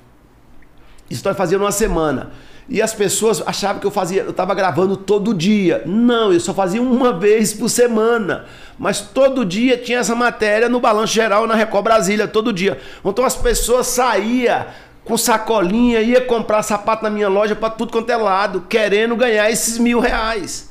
Isso 1.08 1.26
nós 1.26 1.34
fazíamos 1.34 1.64
numa 1.64 1.72
semana. 1.72 2.32
E 2.68 2.82
as 2.82 2.92
pessoas 2.92 3.42
achavam 3.46 3.80
que 3.80 3.86
eu 3.86 3.90
fazia, 3.90 4.20
eu 4.20 4.32
estava 4.32 4.54
gravando 4.54 4.98
todo 4.98 5.32
dia. 5.32 5.82
Não, 5.86 6.30
eu 6.30 6.38
só 6.40 6.52
fazia 6.52 6.82
uma 6.82 7.10
vez 7.10 7.54
por 7.54 7.70
semana. 7.70 8.44
Mas 8.78 9.00
todo 9.00 9.42
dia 9.42 9.78
tinha 9.78 10.00
essa 10.00 10.14
matéria 10.14 10.68
no 10.68 10.80
Balanço 10.80 11.14
Geral 11.14 11.46
na 11.46 11.54
Record 11.54 11.84
Brasília, 11.84 12.28
todo 12.28 12.52
dia. 12.52 12.78
Então 13.02 13.24
as 13.24 13.34
pessoas 13.34 13.86
saíam 13.86 14.66
com 15.06 15.16
sacolinha, 15.16 16.02
ia 16.02 16.20
comprar 16.20 16.62
sapato 16.62 17.02
na 17.02 17.08
minha 17.08 17.30
loja 17.30 17.56
para 17.56 17.70
tudo 17.70 17.90
quanto 17.90 18.10
é 18.10 18.16
lado, 18.18 18.66
querendo 18.68 19.16
ganhar 19.16 19.50
esses 19.50 19.78
mil 19.78 20.00
reais. 20.00 20.67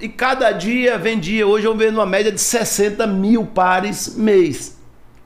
E 0.00 0.08
cada 0.08 0.50
dia 0.52 0.98
vendia, 0.98 1.46
hoje 1.46 1.66
eu 1.66 1.76
vendo 1.76 1.96
uma 1.96 2.06
média 2.06 2.32
de 2.32 2.40
60 2.40 3.06
mil 3.06 3.46
pares 3.46 4.14
mês. 4.16 4.76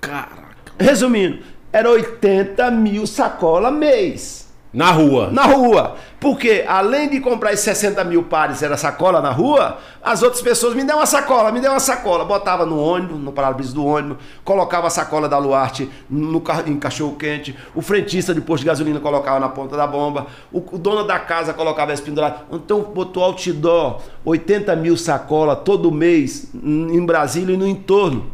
Caraca. 0.01 0.73
Resumindo, 0.79 1.39
era 1.73 1.89
80 1.91 2.71
mil 2.71 3.07
sacola 3.07 3.71
mês 3.71 4.42
Na 4.73 4.91
rua. 4.91 5.29
na 5.31 5.45
rua. 5.45 5.97
Porque 6.19 6.65
além 6.67 7.11
de 7.11 7.21
comprar 7.21 7.53
esses 7.53 7.65
60 7.65 8.03
mil 8.05 8.23
pares, 8.23 8.63
era 8.63 8.77
sacola 8.77 9.21
na 9.21 9.31
rua, 9.31 9.77
as 10.03 10.23
outras 10.23 10.41
pessoas 10.41 10.75
me 10.75 10.83
dão 10.83 10.97
uma 10.99 11.05
sacola, 11.05 11.53
me 11.53 11.61
dão 11.61 11.73
uma 11.75 11.81
sacola. 11.81 12.25
Botava 12.25 12.65
no 12.65 12.79
ônibus, 12.81 13.19
no 13.19 13.33
para-brisa 13.33 13.75
do 13.75 13.85
ônibus, 13.85 14.17
colocava 14.45 14.87
a 14.87 14.91
sacola 14.91 15.29
da 15.29 15.37
Luarte 15.37 15.91
no, 16.09 16.41
ca- 16.41 16.63
em 16.67 16.79
cachorro 16.79 17.17
quente, 17.17 17.55
o 17.75 17.83
frentista 17.83 18.33
de 18.33 18.41
posto 18.41 18.63
de 18.63 18.69
gasolina 18.69 18.99
colocava 18.99 19.39
na 19.39 19.49
ponta 19.49 19.77
da 19.77 19.87
bomba, 19.87 20.27
o, 20.51 20.59
o 20.73 20.79
dono 20.79 21.05
da 21.05 21.19
casa 21.19 21.53
colocava 21.53 21.93
esse 21.93 22.03
pendurado. 22.03 22.41
Então 22.53 22.81
botou 22.83 23.25
outdoor, 23.25 24.01
80 24.25 24.75
mil 24.77 24.97
sacola 24.97 25.55
todo 25.55 25.91
mês 25.93 26.49
em 26.55 26.97
em 26.97 27.05
Brasília 27.05 27.53
e 27.55 27.57
no 27.59 27.67
entorno. 27.67 28.31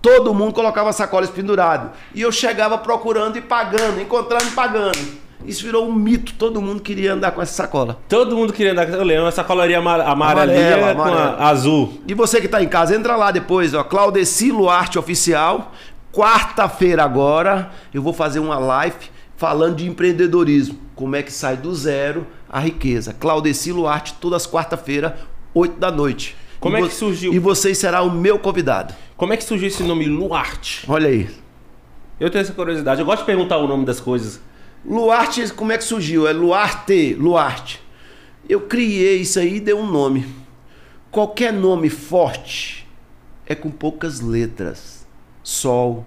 Todo 0.00 0.32
mundo 0.34 0.52
colocava 0.54 0.92
sacolas 0.92 1.30
pendurado. 1.30 1.90
E 2.14 2.20
eu 2.22 2.32
chegava 2.32 2.76
procurando 2.78 3.36
e 3.36 3.40
pagando, 3.40 4.00
encontrando 4.00 4.44
e 4.46 4.50
pagando. 4.50 5.21
Isso 5.46 5.64
virou 5.64 5.86
um 5.88 5.92
mito, 5.92 6.34
todo 6.34 6.60
mundo 6.62 6.80
queria 6.80 7.12
andar 7.14 7.30
com 7.32 7.42
essa 7.42 7.52
sacola. 7.52 7.98
Todo 8.08 8.36
mundo 8.36 8.52
queria 8.52 8.72
andar. 8.72 8.88
Eu 8.88 9.02
lembro, 9.04 9.26
essa 9.26 9.42
coloria 9.44 9.78
amar- 9.78 10.00
amarelinha 10.00 10.74
Amarela, 10.76 10.94
com 10.94 11.42
a 11.42 11.48
azul. 11.48 12.00
E 12.06 12.14
você 12.14 12.40
que 12.40 12.46
está 12.46 12.62
em 12.62 12.68
casa, 12.68 12.94
entra 12.96 13.16
lá 13.16 13.30
depois, 13.30 13.74
ó, 13.74 13.82
Claudeci 13.84 14.50
Luarte 14.52 14.98
Oficial. 14.98 15.72
Quarta-feira 16.12 17.02
agora, 17.02 17.70
eu 17.92 18.02
vou 18.02 18.12
fazer 18.12 18.38
uma 18.38 18.58
live 18.58 19.10
falando 19.36 19.76
de 19.76 19.86
empreendedorismo. 19.88 20.78
Como 20.94 21.16
é 21.16 21.22
que 21.22 21.32
sai 21.32 21.56
do 21.56 21.74
zero 21.74 22.26
a 22.48 22.60
riqueza. 22.60 23.14
Claudeci 23.18 23.72
Luarte, 23.72 24.14
todas 24.20 24.46
quarta-feira, 24.46 25.16
8 25.54 25.78
da 25.80 25.90
noite. 25.90 26.36
Como 26.60 26.76
E 26.76 26.80
é 26.82 26.86
que 26.86 26.94
surgiu? 26.94 27.32
E 27.32 27.38
você 27.38 27.74
será 27.74 28.02
o 28.02 28.10
meu 28.10 28.38
convidado. 28.38 28.94
Como 29.16 29.32
é 29.32 29.36
que 29.36 29.42
surgiu 29.42 29.68
esse 29.68 29.82
nome 29.82 30.04
Luarte? 30.04 30.84
Olha 30.88 31.08
aí. 31.08 31.28
Eu 32.20 32.30
tenho 32.30 32.42
essa 32.42 32.52
curiosidade. 32.52 33.00
Eu 33.00 33.06
gosto 33.06 33.20
de 33.20 33.26
perguntar 33.26 33.56
o 33.56 33.66
nome 33.66 33.84
das 33.84 33.98
coisas. 33.98 34.40
Luarte, 34.84 35.52
como 35.54 35.72
é 35.72 35.78
que 35.78 35.84
surgiu? 35.84 36.26
É 36.26 36.32
Luarte, 36.32 37.14
Luarte. 37.14 37.80
Eu 38.48 38.62
criei 38.62 39.20
isso 39.20 39.38
aí 39.38 39.56
e 39.56 39.60
dei 39.60 39.74
um 39.74 39.86
nome. 39.86 40.26
Qualquer 41.10 41.52
nome 41.52 41.88
forte 41.88 42.88
é 43.46 43.54
com 43.54 43.70
poucas 43.70 44.20
letras. 44.20 45.06
Sol, 45.42 46.04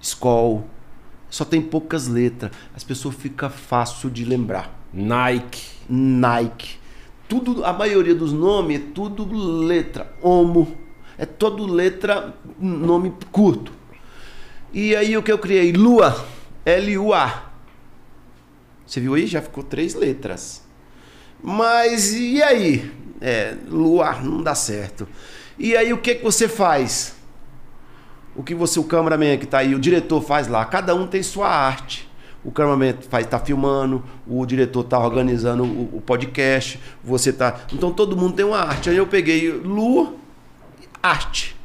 Skol, 0.00 0.64
só 1.28 1.44
tem 1.44 1.62
poucas 1.62 2.06
letras. 2.06 2.52
As 2.74 2.84
pessoas 2.84 3.14
ficam 3.14 3.50
fácil 3.50 4.10
de 4.10 4.24
lembrar. 4.24 4.70
Nike. 4.92 5.70
Nike. 5.88 6.76
Tudo, 7.28 7.64
a 7.64 7.72
maioria 7.72 8.14
dos 8.14 8.32
nomes 8.32 8.80
é 8.80 8.84
tudo 8.94 9.26
letra. 9.34 10.12
Homo. 10.20 10.76
É 11.16 11.26
todo 11.26 11.66
letra, 11.66 12.34
nome 12.58 13.14
curto. 13.30 13.72
E 14.72 14.94
aí 14.94 15.16
o 15.16 15.22
que 15.22 15.32
eu 15.32 15.38
criei? 15.38 15.72
Lua. 15.72 16.24
L-U-A. 16.64 17.51
Você 18.92 19.00
viu 19.00 19.14
aí? 19.14 19.26
Já 19.26 19.40
ficou 19.40 19.64
três 19.64 19.94
letras. 19.94 20.62
Mas 21.42 22.12
e 22.12 22.42
aí? 22.42 22.92
É, 23.22 23.56
Lua 23.66 24.20
não 24.20 24.42
dá 24.42 24.54
certo. 24.54 25.08
E 25.58 25.74
aí 25.74 25.94
o 25.94 25.98
que, 25.98 26.16
que 26.16 26.22
você 26.22 26.46
faz? 26.46 27.16
O 28.36 28.42
que 28.42 28.54
você, 28.54 28.78
o 28.78 28.84
cameraman 28.84 29.38
que 29.38 29.46
tá 29.46 29.60
aí, 29.60 29.74
o 29.74 29.78
diretor 29.78 30.20
faz 30.20 30.46
lá. 30.46 30.62
Cada 30.66 30.94
um 30.94 31.06
tem 31.06 31.22
sua 31.22 31.48
arte. 31.48 32.06
O 32.44 32.52
cameraman 32.52 32.94
faz, 33.08 33.26
tá 33.26 33.38
filmando, 33.38 34.04
o 34.26 34.44
diretor 34.44 34.84
tá 34.84 34.98
organizando 34.98 35.64
o, 35.64 35.96
o 35.96 36.00
podcast, 36.02 36.78
você 37.02 37.32
tá. 37.32 37.60
Então 37.72 37.94
todo 37.94 38.14
mundo 38.14 38.34
tem 38.34 38.44
uma 38.44 38.58
arte. 38.58 38.90
Aí 38.90 38.98
eu 38.98 39.06
peguei 39.06 39.50
Lu 39.50 40.18
Arte. 41.02 41.56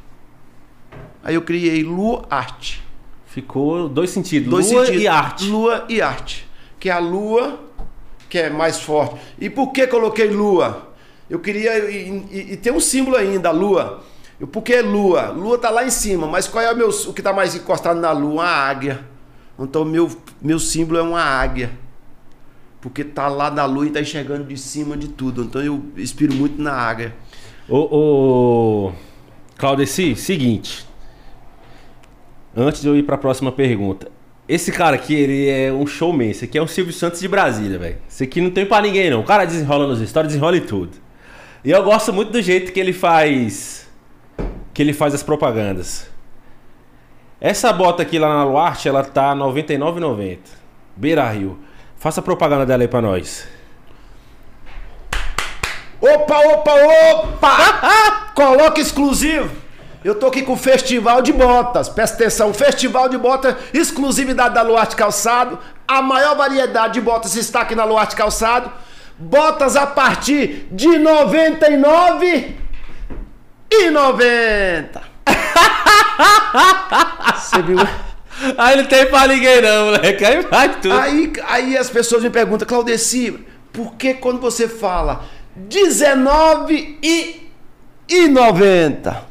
Aí 1.22 1.34
eu 1.34 1.42
criei 1.42 1.82
Lu 1.82 2.24
Arte. 2.30 2.82
Ficou 3.26 3.86
dois 3.86 4.08
sentidos. 4.08 4.48
Dois 4.48 4.72
Lua 4.72 4.88
e 4.88 5.06
arte. 5.06 5.44
Lua 5.44 5.84
e 5.90 6.00
arte. 6.00 6.47
Que 6.78 6.90
a 6.90 6.98
lua, 6.98 7.60
que 8.28 8.38
é 8.38 8.50
mais 8.50 8.80
forte. 8.80 9.16
E 9.38 9.50
por 9.50 9.72
que 9.72 9.86
coloquei 9.86 10.28
lua? 10.28 10.92
Eu 11.28 11.40
queria. 11.40 11.90
E, 11.90 12.26
e, 12.30 12.52
e 12.52 12.56
tem 12.56 12.72
um 12.72 12.80
símbolo 12.80 13.16
ainda, 13.16 13.48
a 13.48 13.52
lua. 13.52 14.04
Eu, 14.40 14.46
por 14.46 14.62
que 14.62 14.80
lua? 14.80 15.30
Lua 15.30 15.58
tá 15.58 15.70
lá 15.70 15.84
em 15.84 15.90
cima, 15.90 16.26
mas 16.26 16.46
qual 16.46 16.62
é 16.62 16.72
o, 16.72 16.76
meu, 16.76 16.88
o 16.88 17.12
que 17.12 17.22
tá 17.22 17.32
mais 17.32 17.54
encostado 17.54 18.00
na 18.00 18.12
lua? 18.12 18.34
Uma 18.34 18.44
águia. 18.44 19.04
Então 19.58 19.84
meu, 19.84 20.08
meu 20.40 20.58
símbolo 20.58 20.98
é 20.98 21.02
uma 21.02 21.20
águia. 21.20 21.70
Porque 22.80 23.02
tá 23.02 23.26
lá 23.26 23.50
na 23.50 23.64
lua 23.64 23.86
e 23.86 23.90
tá 23.90 24.00
enxergando 24.00 24.44
de 24.44 24.56
cima 24.56 24.96
de 24.96 25.08
tudo. 25.08 25.42
Então 25.42 25.60
eu 25.60 25.82
inspiro 25.96 26.32
muito 26.32 26.62
na 26.62 26.72
águia. 26.72 27.14
Ô, 27.68 28.88
ô 28.88 28.92
Claudeci, 29.56 30.14
seguinte. 30.14 30.86
Antes 32.56 32.80
de 32.80 32.88
eu 32.88 32.96
ir 32.96 33.02
pra 33.02 33.18
próxima 33.18 33.50
pergunta. 33.50 34.10
Esse 34.48 34.72
cara 34.72 34.96
aqui, 34.96 35.14
ele 35.14 35.48
é 35.48 35.70
um 35.70 35.86
showman. 35.86 36.30
Esse 36.30 36.46
aqui 36.46 36.56
é 36.56 36.62
um 36.62 36.66
Silvio 36.66 36.92
Santos 36.92 37.20
de 37.20 37.28
Brasília, 37.28 37.78
velho. 37.78 37.98
Esse 38.08 38.24
aqui 38.24 38.40
não 38.40 38.50
tem 38.50 38.64
pra 38.64 38.80
ninguém, 38.80 39.10
não. 39.10 39.20
O 39.20 39.24
cara 39.24 39.44
desenrola 39.44 39.86
nos 39.86 40.00
stories, 40.08 40.28
desenrola 40.28 40.56
e 40.56 40.62
tudo. 40.62 40.96
E 41.62 41.70
eu 41.70 41.82
gosto 41.82 42.12
muito 42.14 42.32
do 42.32 42.40
jeito 42.40 42.72
que 42.72 42.80
ele 42.80 42.94
faz. 42.94 43.86
Que 44.72 44.80
ele 44.80 44.94
faz 44.94 45.12
as 45.12 45.22
propagandas. 45.22 46.08
Essa 47.38 47.72
bota 47.72 48.02
aqui 48.02 48.18
lá 48.18 48.28
na 48.28 48.44
Luarte, 48.44 48.88
ela 48.88 49.04
tá 49.04 49.34
R$ 49.34 49.38
99,90. 49.40 50.38
Beira 50.96 51.28
Rio. 51.28 51.58
Faça 51.96 52.20
a 52.20 52.22
propaganda 52.22 52.64
dela 52.64 52.82
aí 52.82 52.88
pra 52.88 53.02
nós. 53.02 53.46
Opa, 56.00 56.38
opa, 56.38 56.72
opa! 57.12 58.30
Coloca 58.34 58.80
exclusivo. 58.80 59.67
Eu 60.04 60.14
tô 60.14 60.28
aqui 60.28 60.42
com 60.42 60.52
o 60.52 60.56
Festival 60.56 61.20
de 61.20 61.32
Botas. 61.32 61.88
Presta 61.88 62.16
atenção, 62.16 62.54
Festival 62.54 63.08
de 63.08 63.18
Botas, 63.18 63.56
exclusividade 63.74 64.54
da 64.54 64.62
Luarte 64.62 64.94
Calçado. 64.94 65.58
A 65.86 66.00
maior 66.00 66.36
variedade 66.36 66.94
de 66.94 67.00
botas 67.00 67.34
está 67.34 67.62
aqui 67.62 67.74
na 67.74 67.84
Luarte 67.84 68.14
Calçado. 68.14 68.70
Botas 69.18 69.74
a 69.74 69.86
partir 69.86 70.68
de 70.70 70.88
R$ 70.88 70.98
99 70.98 72.56
e 73.70 73.90
90. 73.90 75.02
Você 77.34 77.62
viu? 77.62 77.78
Aí 78.56 78.76
não 78.76 78.84
tem 78.84 79.06
pra 79.06 79.26
ninguém 79.26 79.60
não, 79.60 79.86
moleque. 79.86 80.24
Aí 80.24 80.42
vai 80.42 80.80
tudo. 80.80 80.94
Aí, 80.94 81.32
aí 81.48 81.76
as 81.76 81.90
pessoas 81.90 82.22
me 82.22 82.30
perguntam, 82.30 82.68
Claudeci, 82.68 83.44
por 83.72 83.96
que 83.96 84.14
quando 84.14 84.40
você 84.40 84.68
fala 84.68 85.24
19 85.56 87.00
e, 87.02 87.50
e 88.08 88.28
90? 88.28 89.27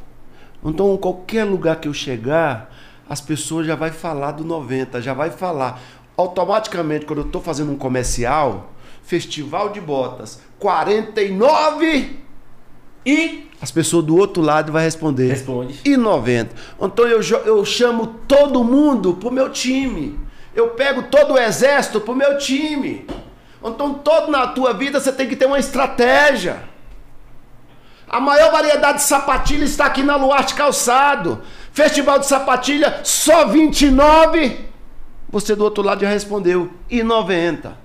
Então, 0.63 0.93
em 0.93 0.97
qualquer 0.97 1.43
lugar 1.43 1.77
que 1.77 1.87
eu 1.87 1.93
chegar, 1.93 2.73
as 3.09 3.21
pessoas 3.21 3.65
já 3.65 3.75
vai 3.75 3.91
falar 3.91 4.31
do 4.31 4.43
90, 4.43 5.01
já 5.01 5.13
vai 5.13 5.29
falar. 5.29 5.81
Automaticamente, 6.15 7.05
quando 7.05 7.19
eu 7.19 7.25
estou 7.25 7.41
fazendo 7.41 7.71
um 7.71 7.77
comercial, 7.77 8.71
festival 9.03 9.69
de 9.69 9.79
botas, 9.79 10.41
49 10.59 12.19
e 13.05 13.47
as 13.61 13.71
pessoas 13.71 14.05
do 14.05 14.17
outro 14.17 14.43
lado 14.43 14.71
vai 14.71 14.83
responder. 14.83 15.29
Responde. 15.29 15.79
E 15.85 15.95
90. 15.95 16.53
Então 16.81 17.07
eu, 17.07 17.21
eu 17.21 17.63
chamo 17.63 18.07
todo 18.27 18.63
mundo 18.63 19.13
pro 19.13 19.31
meu 19.31 19.49
time. 19.49 20.19
Eu 20.53 20.69
pego 20.71 21.03
todo 21.03 21.33
o 21.33 21.37
exército 21.37 22.01
pro 22.01 22.15
meu 22.15 22.37
time. 22.37 23.07
Então 23.63 23.93
todo 23.93 24.29
na 24.29 24.47
tua 24.47 24.73
vida 24.73 24.99
você 24.99 25.11
tem 25.11 25.27
que 25.27 25.35
ter 25.35 25.45
uma 25.45 25.57
estratégia. 25.57 26.63
A 28.09 28.19
maior 28.19 28.51
variedade 28.51 28.99
de 28.99 29.03
sapatilha 29.03 29.65
está 29.65 29.85
aqui 29.85 30.01
na 30.01 30.15
Luarte 30.15 30.53
Calçado. 30.53 31.41
Festival 31.73 32.19
de 32.19 32.25
sapatilha 32.25 33.01
só 33.03 33.47
29. 33.47 34.65
Você 35.29 35.55
do 35.55 35.63
outro 35.63 35.83
lado 35.83 36.01
já 36.01 36.09
respondeu 36.09 36.71
e 36.89 37.03
90. 37.03 37.77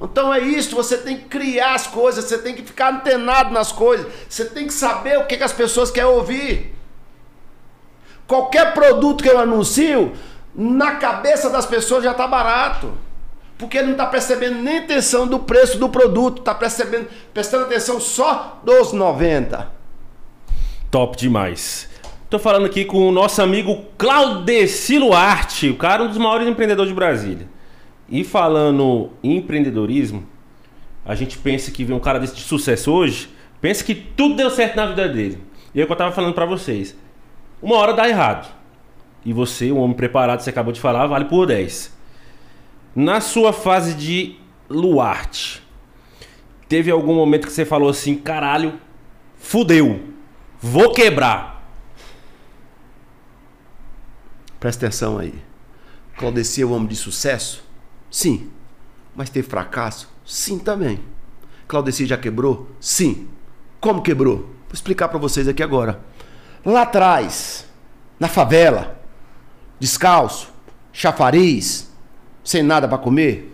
Então 0.00 0.32
é 0.32 0.40
isso, 0.40 0.76
você 0.76 0.98
tem 0.98 1.16
que 1.16 1.24
criar 1.24 1.74
as 1.74 1.86
coisas, 1.86 2.24
você 2.24 2.38
tem 2.38 2.54
que 2.54 2.62
ficar 2.62 2.92
antenado 2.92 3.50
nas 3.50 3.72
coisas, 3.72 4.06
você 4.28 4.44
tem 4.44 4.66
que 4.66 4.72
saber 4.72 5.18
o 5.18 5.26
que, 5.26 5.38
que 5.38 5.44
as 5.44 5.52
pessoas 5.52 5.90
querem 5.90 6.10
ouvir. 6.10 6.74
Qualquer 8.26 8.74
produto 8.74 9.22
que 9.22 9.28
eu 9.30 9.38
anuncio, 9.38 10.12
na 10.54 10.96
cabeça 10.96 11.48
das 11.48 11.64
pessoas 11.64 12.02
já 12.04 12.10
está 12.10 12.26
barato. 12.26 12.92
Porque 13.58 13.78
ele 13.78 13.86
não 13.86 13.92
está 13.92 14.06
percebendo 14.06 14.58
nem 14.62 14.78
atenção 14.78 15.26
do 15.26 15.38
preço 15.38 15.78
do 15.78 15.88
produto, 15.88 16.40
está 16.40 16.54
percebendo, 16.54 17.08
prestando 17.32 17.64
atenção 17.64 17.98
só 17.98 18.60
dos 18.62 18.92
90. 18.92 19.70
Top 20.90 21.16
demais. 21.16 21.88
Tô 22.28 22.38
falando 22.38 22.66
aqui 22.66 22.84
com 22.84 23.08
o 23.08 23.12
nosso 23.12 23.40
amigo 23.40 23.84
Claudeci 23.96 24.98
Luarte, 24.98 25.70
o 25.70 25.76
cara 25.76 26.02
um 26.02 26.08
dos 26.08 26.18
maiores 26.18 26.46
empreendedores 26.48 26.90
de 26.90 26.94
Brasília. 26.94 27.48
E 28.08 28.24
falando 28.24 29.10
em 29.22 29.36
empreendedorismo, 29.36 30.26
a 31.04 31.14
gente 31.14 31.38
pensa 31.38 31.70
que 31.70 31.84
vem 31.84 31.96
um 31.96 32.00
cara 32.00 32.18
desse 32.18 32.34
de 32.34 32.42
sucesso 32.42 32.92
hoje, 32.92 33.28
pensa 33.60 33.82
que 33.82 33.94
tudo 33.94 34.36
deu 34.36 34.50
certo 34.50 34.76
na 34.76 34.86
vida 34.86 35.08
dele. 35.08 35.40
E 35.74 35.80
é 35.80 35.84
o 35.84 35.86
que 35.86 35.92
eu 35.92 35.96
tava 35.96 36.12
falando 36.12 36.34
pra 36.34 36.44
vocês. 36.44 36.96
Uma 37.62 37.76
hora 37.76 37.94
dá 37.94 38.08
errado. 38.08 38.52
E 39.24 39.32
você, 39.32 39.72
um 39.72 39.78
homem 39.78 39.96
preparado, 39.96 40.40
você 40.40 40.50
acabou 40.50 40.72
de 40.72 40.80
falar, 40.80 41.06
vale 41.06 41.24
por 41.24 41.46
10. 41.46 41.95
Na 42.96 43.20
sua 43.20 43.52
fase 43.52 43.92
de 43.92 44.36
Luarte, 44.70 45.62
teve 46.66 46.90
algum 46.90 47.14
momento 47.14 47.46
que 47.46 47.52
você 47.52 47.66
falou 47.66 47.90
assim, 47.90 48.16
caralho, 48.16 48.80
fudeu, 49.36 50.02
vou 50.58 50.94
quebrar. 50.94 51.62
Presta 54.58 54.86
atenção 54.86 55.18
aí. 55.18 55.34
Claudeci 56.16 56.62
é 56.62 56.66
um 56.66 56.72
homem 56.72 56.88
de 56.88 56.96
sucesso? 56.96 57.62
Sim. 58.10 58.50
Mas 59.14 59.28
teve 59.28 59.46
fracasso? 59.46 60.08
Sim 60.24 60.58
também. 60.58 60.98
Claudeci 61.68 62.06
já 62.06 62.16
quebrou? 62.16 62.70
Sim. 62.80 63.28
Como 63.78 64.00
quebrou? 64.00 64.36
Vou 64.38 64.72
explicar 64.72 65.08
para 65.08 65.18
vocês 65.18 65.46
aqui 65.46 65.62
agora. 65.62 66.00
Lá 66.64 66.82
atrás, 66.82 67.66
na 68.18 68.26
favela, 68.26 68.98
descalço, 69.78 70.50
chafariz, 70.92 71.85
sem 72.46 72.62
nada 72.62 72.86
para 72.86 72.96
comer, 72.96 73.52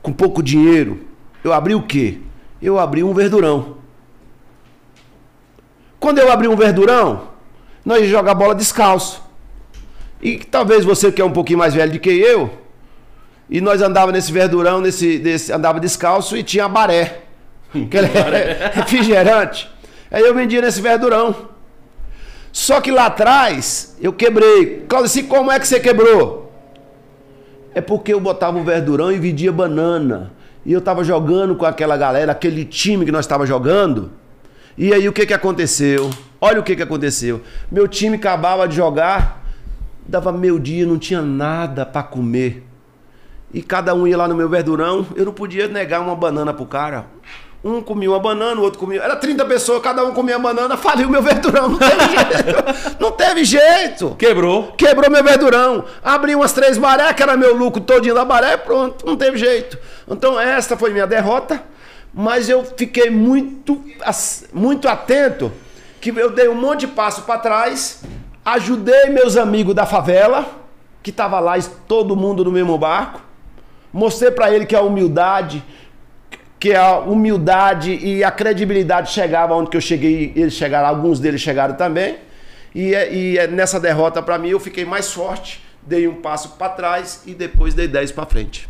com 0.00 0.12
pouco 0.12 0.40
dinheiro, 0.40 1.00
eu 1.42 1.52
abri 1.52 1.74
o 1.74 1.82
quê? 1.82 2.18
Eu 2.62 2.78
abri 2.78 3.02
um 3.02 3.12
verdurão. 3.12 3.78
Quando 5.98 6.18
eu 6.20 6.30
abri 6.30 6.46
um 6.46 6.54
verdurão, 6.54 7.28
nós 7.84 8.02
ia 8.02 8.08
jogar 8.08 8.34
bola 8.34 8.54
descalço. 8.54 9.20
E 10.22 10.38
talvez 10.38 10.84
você 10.84 11.10
que 11.10 11.20
é 11.20 11.24
um 11.24 11.32
pouquinho 11.32 11.58
mais 11.58 11.74
velho 11.74 11.92
do 11.92 11.98
que 11.98 12.08
eu, 12.08 12.56
e 13.50 13.60
nós 13.60 13.82
andava 13.82 14.12
nesse 14.12 14.30
verdurão, 14.30 14.80
nesse, 14.80 15.18
nesse 15.18 15.52
andava 15.52 15.80
descalço 15.80 16.36
e 16.36 16.44
tinha 16.44 16.68
baré. 16.68 17.22
Que 17.72 17.96
ele 17.96 18.06
é 18.06 18.70
refrigerante. 18.74 19.68
Aí 20.08 20.22
eu 20.22 20.32
vendia 20.32 20.62
nesse 20.62 20.80
verdurão. 20.80 21.34
Só 22.52 22.80
que 22.80 22.92
lá 22.92 23.06
atrás 23.06 23.96
eu 24.00 24.12
quebrei. 24.12 24.84
Claudio, 24.88 25.24
como 25.24 25.50
é 25.50 25.58
que 25.58 25.66
você 25.66 25.80
quebrou? 25.80 26.45
É 27.76 27.80
porque 27.82 28.14
eu 28.14 28.18
botava 28.18 28.58
o 28.58 28.64
verdurão 28.64 29.12
e 29.12 29.18
vendia 29.18 29.52
banana. 29.52 30.32
E 30.64 30.72
eu 30.72 30.80
tava 30.80 31.04
jogando 31.04 31.54
com 31.54 31.66
aquela 31.66 31.94
galera, 31.94 32.32
aquele 32.32 32.64
time 32.64 33.04
que 33.04 33.12
nós 33.12 33.26
tava 33.26 33.44
jogando. 33.44 34.12
E 34.78 34.94
aí 34.94 35.06
o 35.06 35.12
que 35.12 35.26
que 35.26 35.34
aconteceu? 35.34 36.08
Olha 36.40 36.58
o 36.58 36.62
que 36.62 36.74
que 36.74 36.82
aconteceu. 36.82 37.42
Meu 37.70 37.86
time 37.86 38.16
acabava 38.16 38.66
de 38.66 38.74
jogar, 38.74 39.44
dava 40.08 40.32
meio 40.32 40.58
dia, 40.58 40.86
não 40.86 40.98
tinha 40.98 41.20
nada 41.20 41.84
para 41.84 42.02
comer. 42.02 42.66
E 43.52 43.60
cada 43.60 43.94
um 43.94 44.06
ia 44.06 44.16
lá 44.16 44.26
no 44.26 44.34
meu 44.34 44.48
verdurão, 44.48 45.06
eu 45.14 45.26
não 45.26 45.34
podia 45.34 45.68
negar 45.68 46.00
uma 46.00 46.16
banana 46.16 46.54
pro 46.54 46.64
cara. 46.64 47.04
Um 47.64 47.80
comia 47.80 48.10
uma 48.10 48.20
banana, 48.20 48.60
o 48.60 48.64
outro 48.64 48.78
comia. 48.78 49.02
Era 49.02 49.16
30 49.16 49.44
pessoas, 49.44 49.82
cada 49.82 50.04
um 50.04 50.12
comia 50.12 50.38
banana, 50.38 50.76
faliu 50.76 51.08
meu 51.08 51.22
verdurão. 51.22 51.70
Não 51.78 51.78
teve 51.78 52.06
jeito. 52.08 53.00
Não 53.00 53.12
teve 53.12 53.44
jeito. 53.44 54.16
Quebrou. 54.16 54.72
Quebrou 54.72 55.10
meu 55.10 55.24
verdurão. 55.24 55.84
Abri 56.02 56.34
umas 56.34 56.52
três 56.52 56.78
maré, 56.78 57.12
que 57.12 57.22
era 57.22 57.36
meu 57.36 57.56
lucro 57.56 57.80
todinho 57.80 58.14
da 58.14 58.24
maré, 58.24 58.56
pronto, 58.56 59.06
não 59.06 59.16
teve 59.16 59.38
jeito. 59.38 59.78
Então 60.08 60.38
esta 60.38 60.76
foi 60.76 60.92
minha 60.92 61.06
derrota, 61.06 61.62
mas 62.12 62.48
eu 62.48 62.64
fiquei 62.64 63.10
muito, 63.10 63.82
muito 64.52 64.88
atento, 64.88 65.52
que 66.00 66.10
eu 66.10 66.30
dei 66.30 66.48
um 66.48 66.54
monte 66.54 66.80
de 66.80 66.88
passo 66.88 67.22
para 67.22 67.38
trás, 67.38 68.02
ajudei 68.44 69.06
meus 69.06 69.36
amigos 69.36 69.74
da 69.74 69.86
favela, 69.86 70.46
que 71.02 71.12
tava 71.12 71.40
lá 71.40 71.54
todo 71.88 72.16
mundo 72.16 72.44
no 72.44 72.50
mesmo 72.50 72.76
barco, 72.78 73.20
mostrei 73.92 74.30
para 74.30 74.52
ele 74.52 74.66
que 74.66 74.74
a 74.74 74.82
humildade, 74.82 75.64
que 76.58 76.74
a 76.74 76.98
humildade 77.00 77.92
e 77.94 78.24
a 78.24 78.30
credibilidade 78.30 79.10
chegava 79.12 79.54
onde 79.54 79.70
que 79.70 79.76
eu 79.76 79.80
cheguei, 79.80 80.32
eles 80.34 80.54
chegaram, 80.54 80.88
alguns 80.88 81.20
deles 81.20 81.40
chegaram 81.40 81.74
também. 81.74 82.16
E, 82.74 82.94
é- 82.94 83.12
e 83.14 83.38
é 83.38 83.46
nessa 83.46 83.78
derrota 83.80 84.22
para 84.22 84.38
mim 84.38 84.48
eu 84.50 84.60
fiquei 84.60 84.84
mais 84.84 85.12
forte, 85.12 85.62
dei 85.82 86.06
um 86.08 86.16
passo 86.16 86.50
para 86.58 86.70
trás 86.70 87.22
e 87.26 87.34
depois 87.34 87.74
dei 87.74 87.86
10 87.88 88.12
para 88.12 88.26
frente. 88.26 88.68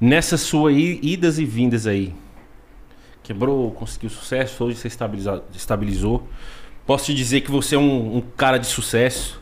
Nessa 0.00 0.36
sua 0.36 0.72
idas 0.72 1.38
e 1.38 1.44
vindas 1.44 1.86
aí, 1.86 2.12
quebrou, 3.22 3.70
conseguiu 3.70 4.10
sucesso, 4.10 4.64
hoje 4.64 4.76
você 4.76 4.88
estabilizou. 5.54 6.26
Posso 6.84 7.06
te 7.06 7.14
dizer 7.14 7.42
que 7.42 7.50
você 7.50 7.76
é 7.76 7.78
um, 7.78 8.16
um 8.16 8.20
cara 8.36 8.58
de 8.58 8.66
sucesso. 8.66 9.40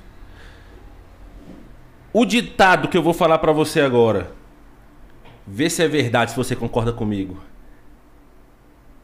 O 2.13 2.27
ditado 2.27 2.89
que 2.89 2.97
eu 2.99 3.03
vou 3.03 3.15
falar 3.15 3.39
pra 3.39 3.53
você 3.53 3.81
agora, 3.81 4.33
vê 5.47 5.71
se 5.71 5.83
é 5.83 5.89
verdade, 5.89 6.33
se 6.33 6.37
você 6.37 6.55
concorda 6.55 6.93
comigo. 6.93 7.41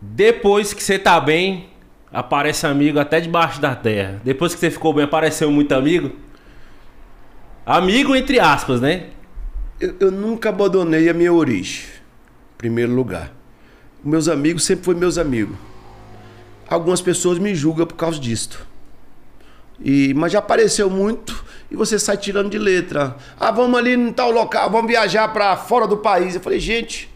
Depois 0.00 0.72
que 0.72 0.82
você 0.82 0.98
tá 0.98 1.18
bem, 1.20 1.70
aparece 2.12 2.66
amigo 2.66 2.98
até 2.98 3.20
debaixo 3.20 3.60
da 3.60 3.74
terra. 3.74 4.20
Depois 4.24 4.54
que 4.54 4.60
você 4.60 4.70
ficou 4.70 4.92
bem, 4.92 5.04
apareceu 5.04 5.50
muito 5.50 5.72
amigo. 5.74 6.12
Amigo 7.64 8.14
entre 8.14 8.38
aspas, 8.38 8.80
né? 8.80 9.08
Eu, 9.80 9.94
eu 10.00 10.10
nunca 10.10 10.48
abandonei 10.50 11.08
a 11.08 11.14
minha 11.14 11.32
origem, 11.32 11.84
em 12.54 12.56
primeiro 12.58 12.92
lugar. 12.92 13.32
Meus 14.04 14.28
amigos 14.28 14.64
sempre 14.64 14.84
foram 14.84 15.00
meus 15.00 15.18
amigos. 15.18 15.56
Algumas 16.68 17.00
pessoas 17.00 17.38
me 17.38 17.54
julgam 17.54 17.86
por 17.86 17.96
causa 17.96 18.18
disto. 18.18 18.66
E, 19.80 20.14
mas 20.14 20.32
já 20.32 20.38
apareceu 20.38 20.88
muito 20.88 21.44
e 21.70 21.76
você 21.76 21.98
sai 21.98 22.16
tirando 22.16 22.50
de 22.50 22.58
letra. 22.58 23.16
Ah, 23.38 23.50
vamos 23.50 23.78
ali 23.78 23.92
em 23.92 24.12
tal 24.12 24.30
local, 24.30 24.70
vamos 24.70 24.90
viajar 24.90 25.28
para 25.28 25.56
fora 25.56 25.86
do 25.86 25.96
país. 25.96 26.34
Eu 26.34 26.40
falei, 26.40 26.58
gente, 26.58 27.10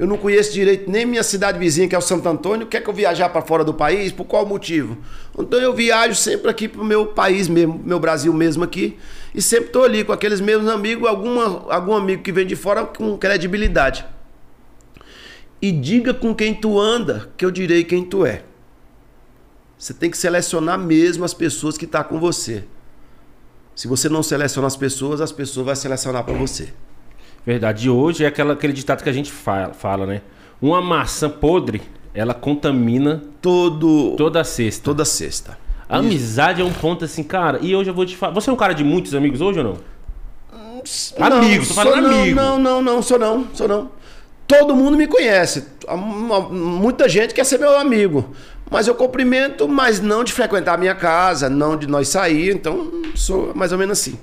eu 0.00 0.06
não 0.06 0.16
conheço 0.16 0.54
direito 0.54 0.90
nem 0.90 1.04
minha 1.04 1.22
cidade 1.22 1.58
vizinha, 1.58 1.86
que 1.86 1.94
é 1.94 1.98
o 1.98 2.00
Santo 2.00 2.26
Antônio. 2.26 2.66
Quer 2.66 2.80
que 2.80 2.88
eu 2.88 2.94
viajar 2.94 3.28
para 3.28 3.42
fora 3.42 3.62
do 3.62 3.74
país? 3.74 4.10
Por 4.10 4.24
qual 4.24 4.46
motivo? 4.46 4.96
Então 5.38 5.60
eu 5.60 5.74
viajo 5.74 6.14
sempre 6.14 6.50
aqui 6.50 6.66
pro 6.66 6.82
meu 6.82 7.08
país 7.08 7.48
mesmo, 7.48 7.78
meu 7.84 8.00
Brasil 8.00 8.32
mesmo 8.32 8.64
aqui. 8.64 8.96
E 9.34 9.42
sempre 9.42 9.66
estou 9.66 9.84
ali 9.84 10.02
com 10.02 10.10
aqueles 10.10 10.40
mesmos 10.40 10.70
amigos, 10.70 11.06
alguma, 11.06 11.70
algum 11.70 11.92
amigo 11.92 12.22
que 12.22 12.32
vem 12.32 12.46
de 12.46 12.56
fora 12.56 12.86
com 12.86 13.18
credibilidade. 13.18 14.06
E 15.60 15.70
diga 15.70 16.14
com 16.14 16.34
quem 16.34 16.54
tu 16.54 16.80
anda, 16.80 17.30
que 17.36 17.44
eu 17.44 17.50
direi 17.50 17.84
quem 17.84 18.02
tu 18.02 18.24
é. 18.24 18.44
Você 19.76 19.92
tem 19.92 20.10
que 20.10 20.16
selecionar 20.16 20.78
mesmo 20.78 21.26
as 21.26 21.34
pessoas 21.34 21.76
que 21.76 21.84
estão 21.84 22.02
tá 22.02 22.08
com 22.08 22.18
você. 22.18 22.64
Se 23.74 23.86
você 23.86 24.08
não 24.08 24.22
seleciona 24.22 24.66
as 24.66 24.76
pessoas, 24.78 25.20
as 25.20 25.30
pessoas 25.30 25.66
vão 25.66 25.74
selecionar 25.74 26.24
para 26.24 26.32
você. 26.32 26.72
Verdade. 27.44 27.86
E 27.86 27.90
hoje 27.90 28.24
é 28.24 28.26
aquela, 28.26 28.52
aquele 28.52 28.72
ditado 28.72 29.02
que 29.02 29.08
a 29.08 29.12
gente 29.12 29.30
fala, 29.30 29.72
fala, 29.72 30.06
né? 30.06 30.22
Uma 30.60 30.80
maçã 30.80 31.28
podre, 31.28 31.82
ela 32.14 32.34
contamina 32.34 33.22
todo 33.40 34.14
toda 34.16 34.40
a 34.40 34.44
cesta. 34.44 34.84
Toda 34.84 35.04
sexta. 35.04 35.58
A 35.88 35.98
amizade 35.98 36.60
é 36.60 36.64
um 36.64 36.72
ponto 36.72 37.04
assim, 37.04 37.22
cara. 37.22 37.58
E 37.60 37.74
hoje 37.74 37.90
eu 37.90 37.94
vou 37.94 38.06
te 38.06 38.16
falar. 38.16 38.32
Você 38.34 38.48
é 38.48 38.52
um 38.52 38.56
cara 38.56 38.72
de 38.72 38.84
muitos 38.84 39.14
amigos 39.14 39.40
hoje 39.40 39.58
ou 39.58 39.64
não? 39.64 39.76
não 41.18 41.38
amigo, 41.38 41.66
tô 41.66 41.74
falando 41.74 42.02
não, 42.02 42.20
amigo. 42.20 42.36
Não, 42.36 42.58
não, 42.58 42.82
não, 42.82 43.02
sou 43.02 43.18
não, 43.18 43.46
sou 43.52 43.66
não. 43.66 43.90
Todo 44.46 44.74
mundo 44.74 44.96
me 44.96 45.06
conhece. 45.06 45.66
Muita 46.50 47.08
gente 47.08 47.34
quer 47.34 47.44
ser 47.44 47.58
meu 47.58 47.78
amigo. 47.78 48.30
Mas 48.70 48.86
eu 48.86 48.94
cumprimento, 48.94 49.68
mas 49.68 50.00
não 50.00 50.22
de 50.22 50.32
frequentar 50.32 50.74
a 50.74 50.76
minha 50.76 50.94
casa, 50.94 51.48
não 51.48 51.76
de 51.76 51.86
nós 51.86 52.08
sair. 52.08 52.54
Então, 52.54 52.90
sou 53.16 53.52
mais 53.54 53.72
ou 53.72 53.78
menos 53.78 53.98
assim. 53.98 54.18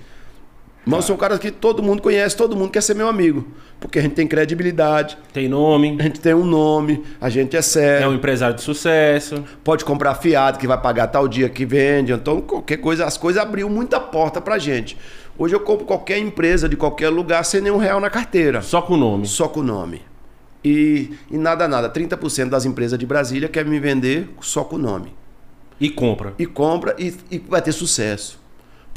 Mas 0.87 0.99
eu 0.99 1.07
sou 1.07 1.15
um 1.17 1.19
cara 1.19 1.37
que 1.37 1.51
todo 1.51 1.83
mundo 1.83 2.01
conhece, 2.01 2.35
todo 2.35 2.55
mundo 2.55 2.71
quer 2.71 2.81
ser 2.81 2.93
meu 2.93 3.09
amigo. 3.09 3.45
Porque 3.77 3.99
a 3.99 4.01
gente 4.01 4.15
tem 4.15 4.25
credibilidade. 4.25 5.17
Tem 5.33 5.47
nome. 5.49 5.97
A 5.99 6.03
gente 6.03 6.21
tem 6.21 6.33
um 6.33 6.45
nome, 6.45 7.03
a 7.19 7.29
gente 7.29 7.57
é 7.57 7.61
sério. 7.61 8.05
É 8.05 8.07
um 8.07 8.13
empresário 8.13 8.55
de 8.55 8.61
sucesso. 8.61 9.43
Pode 9.65 9.83
comprar 9.83 10.15
fiado 10.15 10.57
que 10.57 10.65
vai 10.65 10.79
pagar 10.79 11.07
tal 11.07 11.27
dia 11.27 11.49
que 11.49 11.65
vende. 11.65 12.13
Então, 12.13 12.39
qualquer 12.39 12.77
coisa, 12.77 13.05
as 13.05 13.17
coisas 13.17 13.41
abriu 13.41 13.69
muita 13.69 13.99
porta 13.99 14.39
pra 14.39 14.57
gente. 14.57 14.97
Hoje 15.37 15.53
eu 15.53 15.59
compro 15.59 15.85
qualquer 15.85 16.19
empresa 16.19 16.69
de 16.69 16.77
qualquer 16.77 17.09
lugar 17.09 17.43
sem 17.43 17.59
nenhum 17.59 17.77
real 17.77 17.99
na 17.99 18.09
carteira. 18.09 18.61
Só 18.61 18.81
com 18.81 18.93
o 18.93 18.97
nome. 18.97 19.27
Só 19.27 19.49
com 19.49 19.59
o 19.59 19.63
nome. 19.63 20.01
E, 20.63 21.11
e 21.29 21.37
nada, 21.37 21.67
nada. 21.67 21.89
30% 21.89 22.47
das 22.47 22.63
empresas 22.63 22.97
de 22.97 23.05
Brasília 23.05 23.49
querem 23.49 23.69
me 23.69 23.79
vender 23.79 24.29
só 24.39 24.63
com 24.63 24.77
o 24.77 24.79
nome. 24.79 25.13
E 25.81 25.89
compra. 25.89 26.33
E 26.39 26.45
compra 26.45 26.95
e, 26.97 27.13
e 27.29 27.39
vai 27.39 27.61
ter 27.61 27.73
sucesso. 27.73 28.39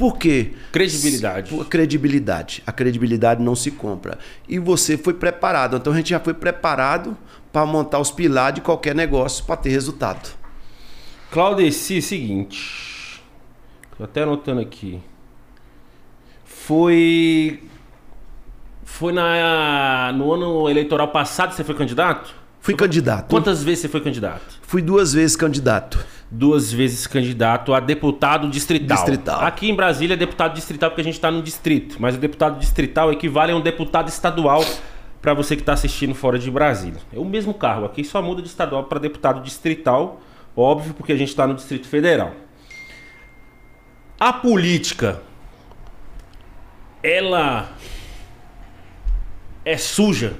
Por 0.00 0.16
quê? 0.16 0.52
Credibilidade. 0.72 1.50
Se, 1.50 1.64
credibilidade. 1.66 2.62
A 2.66 2.72
credibilidade 2.72 3.42
não 3.42 3.54
se 3.54 3.70
compra. 3.70 4.18
E 4.48 4.58
você 4.58 4.96
foi 4.96 5.12
preparado. 5.12 5.76
Então 5.76 5.92
a 5.92 5.96
gente 5.96 6.08
já 6.08 6.18
foi 6.18 6.32
preparado 6.32 7.14
para 7.52 7.66
montar 7.66 7.98
os 7.98 8.10
pilares 8.10 8.54
de 8.54 8.60
qualquer 8.62 8.94
negócio 8.94 9.44
para 9.44 9.58
ter 9.58 9.68
resultado. 9.68 10.34
Claudeci, 11.30 12.00
seguinte. 12.00 13.22
Tô 13.98 14.04
até 14.04 14.22
anotando 14.22 14.62
aqui. 14.62 15.02
Foi 16.46 17.62
foi 18.82 19.12
na, 19.12 20.14
no 20.14 20.32
ano 20.32 20.70
eleitoral 20.70 21.08
passado 21.08 21.52
você 21.52 21.62
foi 21.62 21.74
candidato? 21.74 22.34
Fui 22.62 22.74
candidato. 22.74 23.28
Quantas 23.28 23.62
vezes 23.62 23.80
você 23.80 23.88
foi 23.88 24.00
candidato? 24.00 24.60
Fui 24.62 24.80
duas 24.80 25.12
vezes 25.12 25.36
candidato. 25.36 26.02
Duas 26.30 26.72
vezes 26.72 27.06
candidato 27.06 27.74
a 27.74 27.80
deputado 27.80 28.48
distrital. 28.48 28.96
Distrital. 28.98 29.40
Aqui 29.40 29.68
em 29.68 29.74
Brasília 29.74 30.14
é 30.14 30.16
deputado 30.16 30.54
distrital 30.54 30.90
porque 30.90 31.00
a 31.00 31.04
gente 31.04 31.14
está 31.14 31.30
no 31.30 31.42
distrito. 31.42 31.96
Mas 31.98 32.14
o 32.14 32.18
deputado 32.18 32.58
distrital 32.58 33.12
equivale 33.12 33.50
a 33.50 33.56
um 33.56 33.60
deputado 33.60 34.08
estadual 34.08 34.64
para 35.20 35.34
você 35.34 35.56
que 35.56 35.62
está 35.62 35.72
assistindo 35.72 36.14
fora 36.14 36.38
de 36.38 36.50
Brasília. 36.50 37.00
É 37.12 37.18
o 37.18 37.24
mesmo 37.24 37.52
cargo. 37.52 37.84
Aqui 37.84 38.04
só 38.04 38.22
muda 38.22 38.40
de 38.40 38.48
estadual 38.48 38.84
para 38.84 39.00
deputado 39.00 39.42
distrital. 39.42 40.20
Óbvio, 40.56 40.94
porque 40.94 41.12
a 41.12 41.16
gente 41.16 41.28
está 41.28 41.46
no 41.46 41.54
Distrito 41.54 41.88
Federal. 41.88 42.32
A 44.18 44.32
política, 44.32 45.22
ela 47.02 47.70
é 49.64 49.76
suja? 49.76 50.36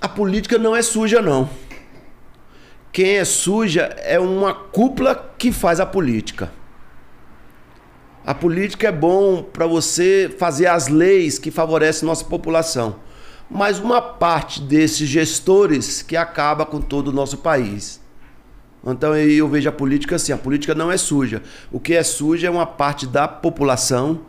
A 0.00 0.08
política 0.08 0.58
não 0.58 0.74
é 0.74 0.82
suja, 0.82 1.22
não. 1.22 1.48
Quem 2.92 3.18
é 3.18 3.24
suja 3.24 3.82
é 3.98 4.18
uma 4.18 4.52
cúpula 4.52 5.32
que 5.38 5.52
faz 5.52 5.78
a 5.78 5.86
política. 5.86 6.50
A 8.26 8.34
política 8.34 8.88
é 8.88 8.92
bom 8.92 9.42
para 9.42 9.66
você 9.66 10.34
fazer 10.38 10.66
as 10.66 10.88
leis 10.88 11.38
que 11.38 11.50
favorecem 11.50 12.06
nossa 12.06 12.24
população, 12.24 12.96
mas 13.50 13.78
uma 13.78 14.02
parte 14.02 14.60
desses 14.60 15.08
gestores 15.08 16.02
que 16.02 16.16
acaba 16.16 16.66
com 16.66 16.80
todo 16.80 17.08
o 17.08 17.12
nosso 17.12 17.38
país. 17.38 18.00
Então 18.86 19.16
eu 19.16 19.48
vejo 19.48 19.68
a 19.68 19.72
política 19.72 20.16
assim, 20.16 20.32
a 20.32 20.38
política 20.38 20.74
não 20.74 20.90
é 20.90 20.96
suja. 20.96 21.42
O 21.70 21.78
que 21.78 21.94
é 21.94 22.02
suja 22.02 22.46
é 22.46 22.50
uma 22.50 22.66
parte 22.66 23.06
da 23.06 23.28
população 23.28 24.20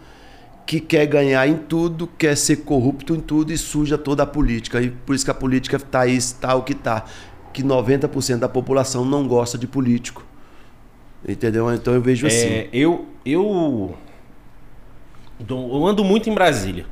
que 0.65 0.79
quer 0.79 1.05
ganhar 1.05 1.45
em 1.47 1.57
tudo, 1.57 2.07
quer 2.07 2.37
ser 2.37 2.57
corrupto 2.57 3.15
em 3.15 3.19
tudo 3.19 3.51
e 3.51 3.57
suja 3.57 3.97
toda 3.97 4.23
a 4.23 4.25
política. 4.25 4.81
E 4.81 4.89
por 4.89 5.15
isso 5.15 5.25
que 5.25 5.31
a 5.31 5.33
política 5.33 5.77
está 5.77 6.01
aí, 6.01 6.15
está 6.15 6.55
o 6.55 6.63
que 6.63 6.73
está. 6.73 7.05
Que 7.53 7.63
90% 7.63 8.39
da 8.39 8.49
população 8.49 9.03
não 9.05 9.27
gosta 9.27 9.57
de 9.57 9.67
político. 9.67 10.25
Entendeu? 11.27 11.71
Então 11.73 11.93
eu 11.93 12.01
vejo 12.01 12.25
assim. 12.27 12.47
É, 12.47 12.69
eu, 12.71 13.07
eu, 13.25 13.95
eu 15.47 15.85
ando 15.85 16.03
muito 16.03 16.29
em 16.29 16.33
Brasília. 16.33 16.85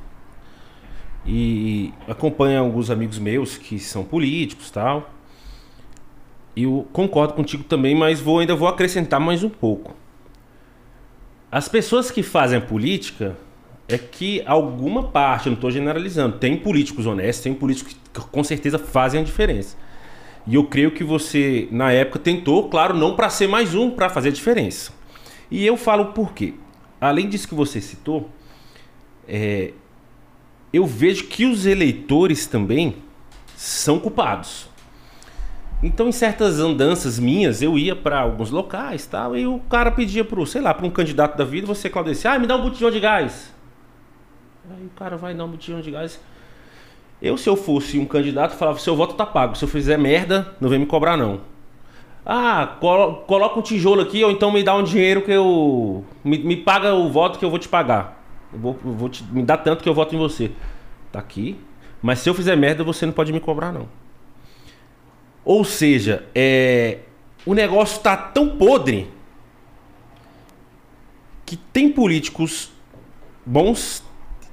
E 1.26 1.93
acompanho 2.07 2.60
alguns 2.60 2.89
amigos 2.89 3.20
meus 3.20 3.57
que 3.57 3.80
são 3.80 4.03
políticos 4.03 4.72
tal. 4.72 5.10
E 6.55 6.64
eu 6.64 6.88
concordo 6.91 7.34
contigo 7.34 7.64
também, 7.64 7.95
mas 7.95 8.20
vou 8.20 8.39
ainda 8.39 8.55
vou 8.55 8.68
acrescentar 8.68 9.20
mais 9.20 9.43
um 9.43 9.49
pouco. 9.49 9.95
As 11.51 11.68
pessoas 11.68 12.12
que 12.12 12.22
fazem 12.22 12.62
política 12.62 13.36
é 13.88 13.97
que 13.97 14.43
alguma 14.45 15.03
parte, 15.03 15.47
eu 15.47 15.51
não 15.51 15.55
estou 15.55 15.72
generalizando, 15.72 16.38
tem 16.38 16.55
políticos 16.55 17.07
honestos, 17.07 17.43
tem 17.43 17.53
políticos 17.53 17.95
que 18.14 18.22
com 18.22 18.43
certeza 18.43 18.78
fazem 18.78 19.22
a 19.22 19.24
diferença. 19.24 19.76
E 20.48 20.56
eu 20.56 20.64
creio 20.66 20.92
que 20.92 21.04
você, 21.04 21.68
na 21.72 21.92
época, 21.92 22.20
tentou, 22.20 22.70
claro, 22.70 22.96
não 22.96 23.16
para 23.16 23.30
ser 23.30 23.48
mais 23.48 23.76
um, 23.76 23.92
para 23.92 24.10
fazer 24.10 24.30
a 24.30 24.32
diferença. 24.32 24.92
E 25.52 25.66
eu 25.66 25.78
falo 25.78 26.08
por 26.08 26.34
quê. 26.34 26.54
Além 27.00 27.30
disso 27.30 27.48
que 27.48 27.56
você 27.56 27.80
citou, 27.80 28.30
é, 29.28 29.74
eu 30.74 30.86
vejo 30.86 31.26
que 31.26 31.46
os 31.46 31.66
eleitores 31.66 32.46
também 32.46 32.96
são 33.56 34.00
culpados. 34.00 34.70
Então, 35.82 36.10
em 36.10 36.12
certas 36.12 36.60
andanças 36.60 37.18
minhas, 37.18 37.62
eu 37.62 37.78
ia 37.78 37.96
para 37.96 38.20
alguns 38.20 38.52
locais 38.52 39.06
tal, 39.06 39.38
e 39.38 39.48
o 39.48 39.60
cara 39.60 39.92
pedia 39.92 40.26
para, 40.26 40.46
sei 40.46 40.62
lá, 40.62 40.74
para 40.74 40.86
um 40.86 40.90
candidato 40.90 41.38
da 41.38 41.46
vida, 41.46 41.66
você, 41.66 41.90
Claudio, 41.90 42.14
ah, 42.26 42.38
me 42.38 42.48
dá 42.48 42.58
um 42.58 42.62
botijão 42.62 42.92
de 42.92 43.00
gás. 43.00 43.54
Aí 44.70 44.86
o 44.86 44.90
cara 44.90 45.16
vai 45.16 45.34
dar 45.34 45.46
um 45.46 45.52
botijão 45.52 45.80
de 45.80 45.90
gás. 45.90 46.20
Eu, 47.22 47.38
se 47.38 47.49
eu 47.49 47.55
fosse 47.55 47.99
um 47.99 48.05
candidato, 48.05 48.55
falava: 48.55 48.80
seu 48.80 48.95
voto 48.95 49.15
tá 49.15 49.26
pago. 49.26 49.55
Se 49.55 49.63
eu 49.63 49.70
fizer 49.70 49.97
merda, 49.97 50.55
não 50.59 50.70
vem 50.70 50.80
me 50.80 50.86
cobrar, 50.86 51.17
não. 51.17 51.41
Ah, 52.26 52.78
colo 52.80 53.24
coloca 53.28 53.59
um 53.59 53.61
tijolo 53.61 54.01
aqui, 54.01 54.24
ou 54.24 54.32
então 54.32 54.51
me 54.51 54.63
dá 54.63 54.76
um 54.76 54.84
dinheiro 54.84 55.22
que 55.22 55.32
eu. 55.32 56.03
Me, 56.24 56.38
me 56.38 56.55
paga 56.57 56.93
o 56.93 57.09
voto 57.09 57.39
que 57.39 57.45
eu 57.45 57.49
vou 57.49 57.59
te 57.59 57.67
pagar. 57.67 58.24
Eu 58.53 58.59
vou, 58.59 58.80
eu 58.86 58.93
vou 58.93 59.09
te, 59.09 59.24
me 59.24 59.43
dar 59.43 59.57
tanto 59.57 59.84
que 59.84 59.89
eu 59.89 59.93
voto 59.93 60.15
em 60.15 60.17
você. 60.17 60.51
Tá 61.11 61.20
aqui. 61.20 61.57
Mas 62.01 62.20
se 62.20 62.30
eu 62.30 62.34
fizer 62.34 62.55
merda, 62.55 62.84
você 62.84 63.05
não 63.05 63.13
pode 63.13 63.34
me 63.34 63.39
cobrar, 63.39 63.72
não. 63.72 63.88
Ou 65.43 65.63
seja, 65.65 66.28
é, 66.34 66.99
o 67.45 67.53
negócio 67.53 67.99
tá 68.01 68.15
tão 68.15 68.57
podre 68.57 69.09
que 71.45 71.57
tem 71.57 71.89
políticos 71.89 72.72
bons 73.45 74.03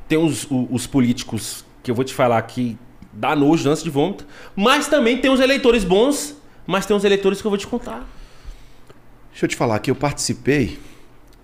tem 0.08 0.16
os, 0.18 0.46
os 0.70 0.86
políticos 0.86 1.65
que 1.86 1.90
eu 1.92 1.94
vou 1.94 2.04
te 2.04 2.12
falar 2.12 2.42
que 2.42 2.76
dá 3.12 3.36
nojo 3.36 3.70
antes 3.70 3.80
de 3.84 3.90
vômito, 3.90 4.26
mas 4.56 4.88
também 4.88 5.18
tem 5.18 5.30
os 5.30 5.38
eleitores 5.38 5.84
bons, 5.84 6.36
mas 6.66 6.84
tem 6.84 6.96
os 6.96 7.04
eleitores 7.04 7.40
que 7.40 7.46
eu 7.46 7.50
vou 7.50 7.56
te 7.56 7.66
contar. 7.66 8.04
Deixa 9.30 9.44
eu 9.44 9.48
te 9.48 9.54
falar 9.54 9.78
que 9.78 9.88
eu 9.90 9.94
participei 9.94 10.78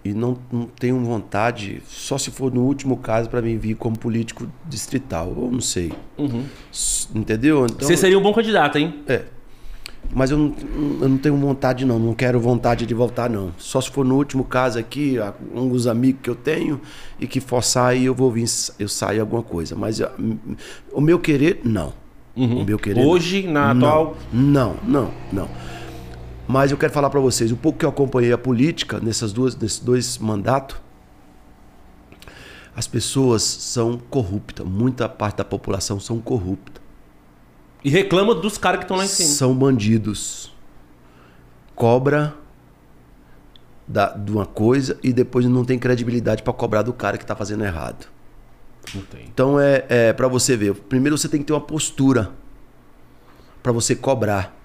E 0.04 0.12
não, 0.12 0.36
não 0.50 0.66
tenho 0.66 0.98
vontade, 1.04 1.80
só 1.86 2.18
se 2.18 2.32
for 2.32 2.52
no 2.52 2.62
último 2.62 2.96
caso, 2.96 3.30
para 3.30 3.40
mim 3.40 3.56
vir 3.56 3.76
como 3.76 3.96
político 3.96 4.50
distrital, 4.66 5.32
ou 5.36 5.48
não 5.52 5.60
sei. 5.60 5.92
S- 6.72 7.06
Entendeu? 7.14 7.66
Então, 7.66 7.86
Você 7.86 7.96
seria 7.96 8.18
um 8.18 8.22
bom 8.22 8.32
candidato, 8.34 8.78
hein? 8.78 8.96
É. 9.06 9.22
Mas 10.14 10.30
eu 10.30 10.36
não, 10.36 10.54
eu 11.00 11.08
não 11.08 11.16
tenho 11.18 11.36
vontade, 11.36 11.84
não. 11.86 11.98
Não 11.98 12.12
quero 12.14 12.38
vontade 12.38 12.84
de 12.84 12.92
voltar, 12.94 13.30
não. 13.30 13.52
Só 13.56 13.80
se 13.80 13.90
for 13.90 14.04
no 14.04 14.16
último 14.16 14.44
caso 14.44 14.78
aqui, 14.78 15.18
a- 15.18 15.32
dos 15.54 15.86
amigos 15.86 16.20
que 16.22 16.28
eu 16.30 16.34
tenho, 16.34 16.80
e 17.18 17.26
que 17.26 17.40
forçar 17.40 17.86
aí 17.92 18.04
eu 18.04 18.14
vou 18.14 18.30
vir, 18.30 18.46
eu 18.78 18.88
sair 18.88 19.20
alguma 19.20 19.42
coisa. 19.42 19.74
Mas 19.74 20.00
o 20.92 21.00
meu 21.00 21.18
querer, 21.18 21.60
não. 21.64 21.94
O 22.36 22.64
meu 22.64 22.78
querer. 22.78 23.04
Hoje, 23.06 23.46
na 23.46 23.72
não. 23.72 23.86
atual. 23.88 24.16
Não, 24.32 24.76
não, 24.86 25.10
não. 25.32 25.48
Mas 26.48 26.70
eu 26.70 26.76
quero 26.76 26.92
falar 26.92 27.08
para 27.08 27.20
vocês, 27.20 27.50
o 27.52 27.56
pouco 27.56 27.78
que 27.78 27.84
eu 27.84 27.88
acompanhei 27.90 28.32
a 28.32 28.38
política 28.38 28.98
nessas 29.00 29.32
duas, 29.32 29.56
nesses 29.56 29.78
dois 29.78 30.18
mandatos, 30.18 30.76
as 32.74 32.86
pessoas 32.86 33.42
são 33.42 33.98
corruptas. 34.10 34.66
Muita 34.66 35.08
parte 35.08 35.36
da 35.36 35.44
população 35.44 36.00
são 36.00 36.18
corruptas. 36.18 36.81
E 37.84 37.90
reclama 37.90 38.34
dos 38.34 38.56
caras 38.58 38.78
que 38.78 38.84
estão 38.84 38.96
lá 38.96 39.04
em 39.04 39.08
cima. 39.08 39.28
São 39.30 39.54
bandidos. 39.54 40.52
Cobra 41.74 42.34
da, 43.86 44.08
de 44.10 44.30
uma 44.30 44.46
coisa 44.46 44.98
e 45.02 45.12
depois 45.12 45.44
não 45.46 45.64
tem 45.64 45.78
credibilidade 45.78 46.42
para 46.42 46.52
cobrar 46.52 46.82
do 46.82 46.92
cara 46.92 47.18
que 47.18 47.26
tá 47.26 47.34
fazendo 47.34 47.64
errado. 47.64 48.06
Não 48.94 49.02
tem. 49.02 49.24
Então 49.24 49.58
é, 49.58 49.84
é 49.88 50.12
para 50.12 50.28
você 50.28 50.56
ver. 50.56 50.74
Primeiro 50.74 51.16
você 51.16 51.28
tem 51.28 51.40
que 51.40 51.46
ter 51.46 51.52
uma 51.52 51.60
postura 51.60 52.30
para 53.62 53.72
você 53.72 53.94
cobrar. 53.94 54.56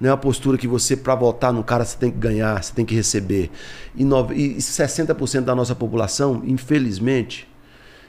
Não 0.00 0.10
é 0.10 0.12
uma 0.12 0.18
postura 0.18 0.56
que 0.56 0.68
você, 0.68 0.96
para 0.96 1.14
votar 1.14 1.52
no 1.52 1.64
cara, 1.64 1.84
você 1.84 1.96
tem 1.96 2.10
que 2.10 2.18
ganhar, 2.18 2.62
você 2.62 2.72
tem 2.72 2.84
que 2.84 2.94
receber. 2.94 3.50
E, 3.96 4.04
e 4.04 4.56
60% 4.56 5.40
da 5.40 5.54
nossa 5.56 5.74
população, 5.74 6.42
infelizmente, 6.44 7.48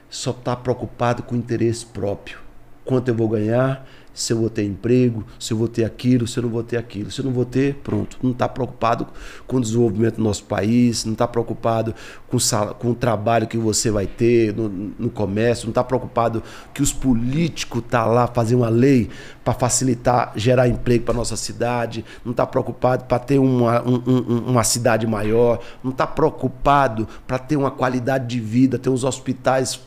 só 0.08 0.30
está 0.32 0.56
preocupado 0.56 1.24
com 1.24 1.34
o 1.34 1.38
interesse 1.38 1.86
próprio. 1.86 2.40
Quanto 2.86 3.08
eu 3.08 3.16
vou 3.16 3.28
ganhar, 3.28 3.88
se 4.20 4.34
eu 4.34 4.38
vou 4.38 4.50
ter 4.50 4.64
emprego, 4.64 5.24
se 5.40 5.54
eu 5.54 5.58
vou 5.58 5.68
ter 5.68 5.86
aquilo, 5.86 6.28
se 6.28 6.38
eu 6.38 6.44
não 6.44 6.50
vou 6.50 6.64
ter 6.64 6.78
aquilo. 6.78 7.10
Se 7.12 7.22
eu 7.22 7.26
não 7.26 7.32
vou 7.32 7.46
ter, 7.46 7.76
pronto. 7.76 8.18
Não 8.22 8.32
está 8.32 8.48
preocupado 8.50 9.08
com 9.48 9.58
o 9.58 9.62
desenvolvimento 9.62 10.16
do 10.18 10.24
nosso 10.24 10.44
país, 10.44 11.06
não 11.06 11.14
está 11.14 11.28
preocupado 11.28 11.96
com 12.28 12.38
com 12.80 12.92
o 12.92 12.96
trabalho 12.96 13.48
que 13.48 13.58
você 13.58 13.90
vai 13.92 14.08
ter 14.08 14.54
no, 14.56 14.70
no 14.70 15.10
comércio, 15.10 15.66
não 15.66 15.72
está 15.72 15.84
preocupado 15.84 16.42
que 16.74 16.82
os 16.82 16.92
políticos 16.92 17.80
estão 17.82 18.02
tá 18.02 18.06
lá 18.06 18.28
fazendo 18.28 18.60
uma 18.60 18.70
lei 18.70 19.10
para 19.44 19.54
facilitar, 19.54 20.32
gerar 20.36 20.68
emprego 20.68 21.06
para 21.06 21.14
nossa 21.14 21.36
cidade, 21.36 22.04
não 22.24 22.32
está 22.32 22.46
preocupado 22.46 23.06
para 23.06 23.20
ter 23.20 23.40
uma, 23.40 23.82
um- 23.82 24.02
um- 24.06 24.50
uma 24.52 24.64
cidade 24.64 25.06
maior, 25.08 25.60
não 25.84 25.92
está 25.92 26.06
preocupado 26.06 27.08
para 27.28 27.38
ter 27.40 27.56
uma 27.56 27.72
qualidade 27.72 28.28
de 28.28 28.40
vida, 28.40 28.78
ter 28.78 28.90
os 28.90 29.04
hospitais 29.04 29.80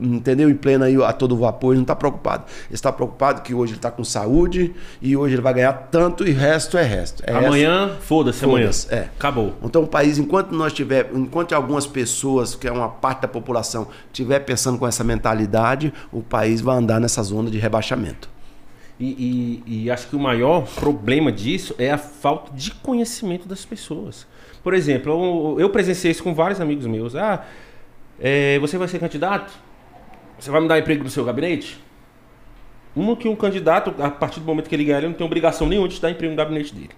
entendeu? 0.00 0.48
Em 0.48 0.54
pleno 0.54 0.84
aí 0.84 0.96
a 1.02 1.12
todo 1.12 1.36
vapor, 1.36 1.72
ele 1.72 1.78
não 1.78 1.82
está 1.82 1.94
preocupado. 1.94 2.44
Ele 2.66 2.74
está 2.74 2.90
preocupado 2.92 3.42
que 3.42 3.52
hoje 3.54 3.72
ele 3.72 3.78
está 3.78 3.90
com 3.90 4.02
saúde 4.02 4.74
e 5.02 5.16
hoje 5.16 5.34
ele 5.34 5.42
vai 5.42 5.52
ganhar 5.54 5.72
tanto 5.90 6.26
e 6.26 6.30
resto 6.30 6.78
é 6.78 6.82
resto. 6.82 7.22
É 7.26 7.32
Amanhã, 7.32 7.96
foda-se, 8.00 8.44
amanhã. 8.44 8.66
Foda-se, 8.66 8.94
é. 8.94 9.08
Acabou. 9.16 9.54
então, 9.62 9.82
o 9.82 9.86
país, 9.86 10.18
enquanto 10.18 10.52
nós 10.52 10.72
tiver, 10.72 11.10
enquanto 11.14 11.52
algumas 11.54 11.86
pessoas, 11.86 12.54
que 12.54 12.66
é 12.66 12.72
uma 12.72 12.88
parte 12.88 13.22
da 13.22 13.28
população, 13.28 13.88
tiver 14.12 14.40
pensando 14.40 14.78
com 14.78 14.86
essa 14.86 15.04
mentalidade, 15.04 15.92
o 16.12 16.22
país 16.22 16.60
vai 16.60 16.76
andar 16.76 17.00
nessa 17.00 17.22
zona 17.22 17.50
de 17.50 17.58
rebaixamento. 17.58 18.28
E, 19.00 19.62
e- 19.66 19.84
e 19.84 19.90
acho 19.90 20.08
que 20.08 20.16
o 20.16 20.18
maior 20.18 20.66
problema 20.74 21.30
disso 21.30 21.74
é 21.78 21.90
a 21.92 21.98
falta 21.98 22.52
de 22.52 22.72
conhecimento 22.72 23.46
das 23.46 23.64
pessoas. 23.64 24.26
Por 24.60 24.74
exemplo, 24.74 25.12
eu, 25.56 25.60
eu 25.60 25.70
presenciei 25.70 26.10
isso 26.10 26.22
com 26.22 26.34
vários 26.34 26.60
amigos 26.60 26.84
meus. 26.86 27.14
Ah, 27.14 27.44
é, 28.20 28.58
você 28.58 28.76
vai 28.76 28.88
ser 28.88 28.98
candidato? 28.98 29.52
Você 30.38 30.50
vai 30.50 30.60
me 30.60 30.68
dar 30.68 30.78
emprego 30.78 31.04
no 31.04 31.10
seu 31.10 31.24
gabinete? 31.24 31.78
Uma 32.94 33.16
que 33.16 33.28
um 33.28 33.36
candidato, 33.36 33.94
a 34.02 34.10
partir 34.10 34.40
do 34.40 34.46
momento 34.46 34.68
que 34.68 34.74
ele 34.74 34.84
ganhar, 34.84 34.98
ele 34.98 35.08
não 35.08 35.14
tem 35.14 35.26
obrigação 35.26 35.68
nenhuma 35.68 35.88
de 35.88 35.96
te 35.96 36.02
dar 36.02 36.10
emprego 36.10 36.32
no 36.32 36.36
gabinete 36.36 36.74
dele. 36.74 36.90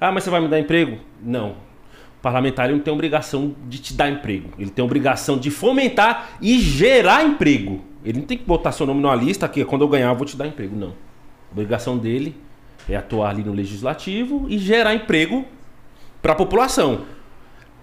Ah, 0.00 0.12
mas 0.12 0.24
você 0.24 0.30
vai 0.30 0.40
me 0.40 0.48
dar 0.48 0.58
emprego? 0.58 0.98
Não. 1.22 1.50
O 2.18 2.20
parlamentar 2.22 2.68
não 2.68 2.78
tem 2.78 2.92
obrigação 2.92 3.54
de 3.68 3.78
te 3.78 3.94
dar 3.94 4.10
emprego. 4.10 4.50
Ele 4.58 4.70
tem 4.70 4.84
obrigação 4.84 5.38
de 5.38 5.50
fomentar 5.50 6.30
e 6.40 6.58
gerar 6.58 7.24
emprego. 7.24 7.82
Ele 8.04 8.20
não 8.20 8.26
tem 8.26 8.36
que 8.36 8.44
botar 8.44 8.72
seu 8.72 8.86
nome 8.86 9.00
numa 9.00 9.14
lista 9.14 9.48
que 9.48 9.64
quando 9.64 9.82
eu 9.82 9.88
ganhar 9.88 10.08
eu 10.08 10.16
vou 10.16 10.26
te 10.26 10.36
dar 10.36 10.46
emprego. 10.46 10.76
Não. 10.76 10.90
A 10.90 11.52
obrigação 11.52 11.96
dele 11.96 12.36
é 12.88 12.96
atuar 12.96 13.30
ali 13.30 13.42
no 13.42 13.52
legislativo 13.52 14.46
e 14.48 14.58
gerar 14.58 14.94
emprego 14.94 15.44
para 16.20 16.32
a 16.32 16.36
população. 16.36 17.02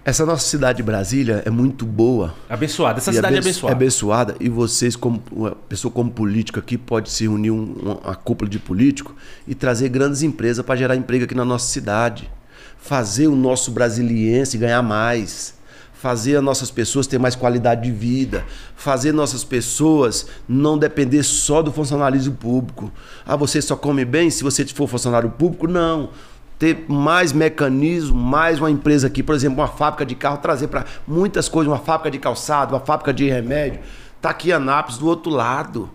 Essa 0.06 0.24
nossa 0.24 0.46
cidade 0.46 0.76
de 0.76 0.82
Brasília 0.84 1.42
é 1.44 1.50
muito 1.50 1.84
boa. 1.84 2.32
Abençoada. 2.48 2.98
Essa 3.00 3.10
E 3.10 3.14
cidade 3.14 3.34
é 3.34 3.38
abenço- 3.40 3.66
abençoada. 3.66 3.72
É 3.72 3.74
abençoada. 3.74 4.36
E 4.38 4.48
vocês, 4.48 4.94
como 4.94 5.20
uma 5.32 5.50
pessoa 5.50 5.90
como 5.90 6.08
político 6.12 6.60
aqui, 6.60 6.78
pode 6.78 7.10
se 7.10 7.26
unir 7.26 7.50
um, 7.50 7.72
uma, 8.04 8.14
cúpula 8.14 8.48
de 8.48 8.60
político 8.60 9.16
e 9.48 9.52
trazer 9.52 9.88
grandes 9.88 10.22
empresas 10.22 10.64
para 10.64 10.76
gerar 10.76 10.94
emprego 10.94 11.24
aqui 11.24 11.34
na 11.34 11.44
nossa 11.44 11.66
cidade. 11.66 12.30
Fazer 12.78 13.26
o 13.26 13.34
nosso 13.34 13.72
brasiliense 13.72 14.56
ganhar 14.56 14.80
mais. 14.80 15.56
Fazer 15.92 16.36
as 16.36 16.44
nossas 16.44 16.70
pessoas 16.70 17.08
ter 17.08 17.18
mais 17.18 17.34
qualidade 17.34 17.82
de 17.82 17.90
vida. 17.90 18.44
Fazer 18.76 19.10
nossas 19.10 19.42
pessoas 19.42 20.28
não 20.48 20.78
depender 20.78 21.24
só 21.24 21.62
do 21.62 21.72
funcionalismo 21.72 22.36
público. 22.36 22.92
Ah, 23.26 23.34
você 23.34 23.60
só 23.60 23.74
come 23.74 24.04
bem 24.04 24.30
se 24.30 24.44
você 24.44 24.64
for 24.66 24.86
funcionário 24.86 25.30
público? 25.30 25.66
Não 25.66 26.10
ter 26.58 26.86
mais 26.88 27.32
mecanismo, 27.32 28.16
mais 28.20 28.58
uma 28.58 28.70
empresa 28.70 29.06
aqui, 29.06 29.22
por 29.22 29.34
exemplo, 29.34 29.60
uma 29.60 29.68
fábrica 29.68 30.06
de 30.06 30.14
carro, 30.14 30.38
trazer 30.38 30.68
para 30.68 30.84
muitas 31.06 31.48
coisas, 31.48 31.70
uma 31.72 31.78
fábrica 31.78 32.10
de 32.10 32.18
calçado, 32.18 32.74
uma 32.74 32.80
fábrica 32.80 33.12
de 33.12 33.28
remédio. 33.28 33.80
Tá 34.20 34.30
aqui 34.30 34.52
Anápolis 34.52 34.98
do 34.98 35.06
outro 35.06 35.30
lado. 35.30 35.90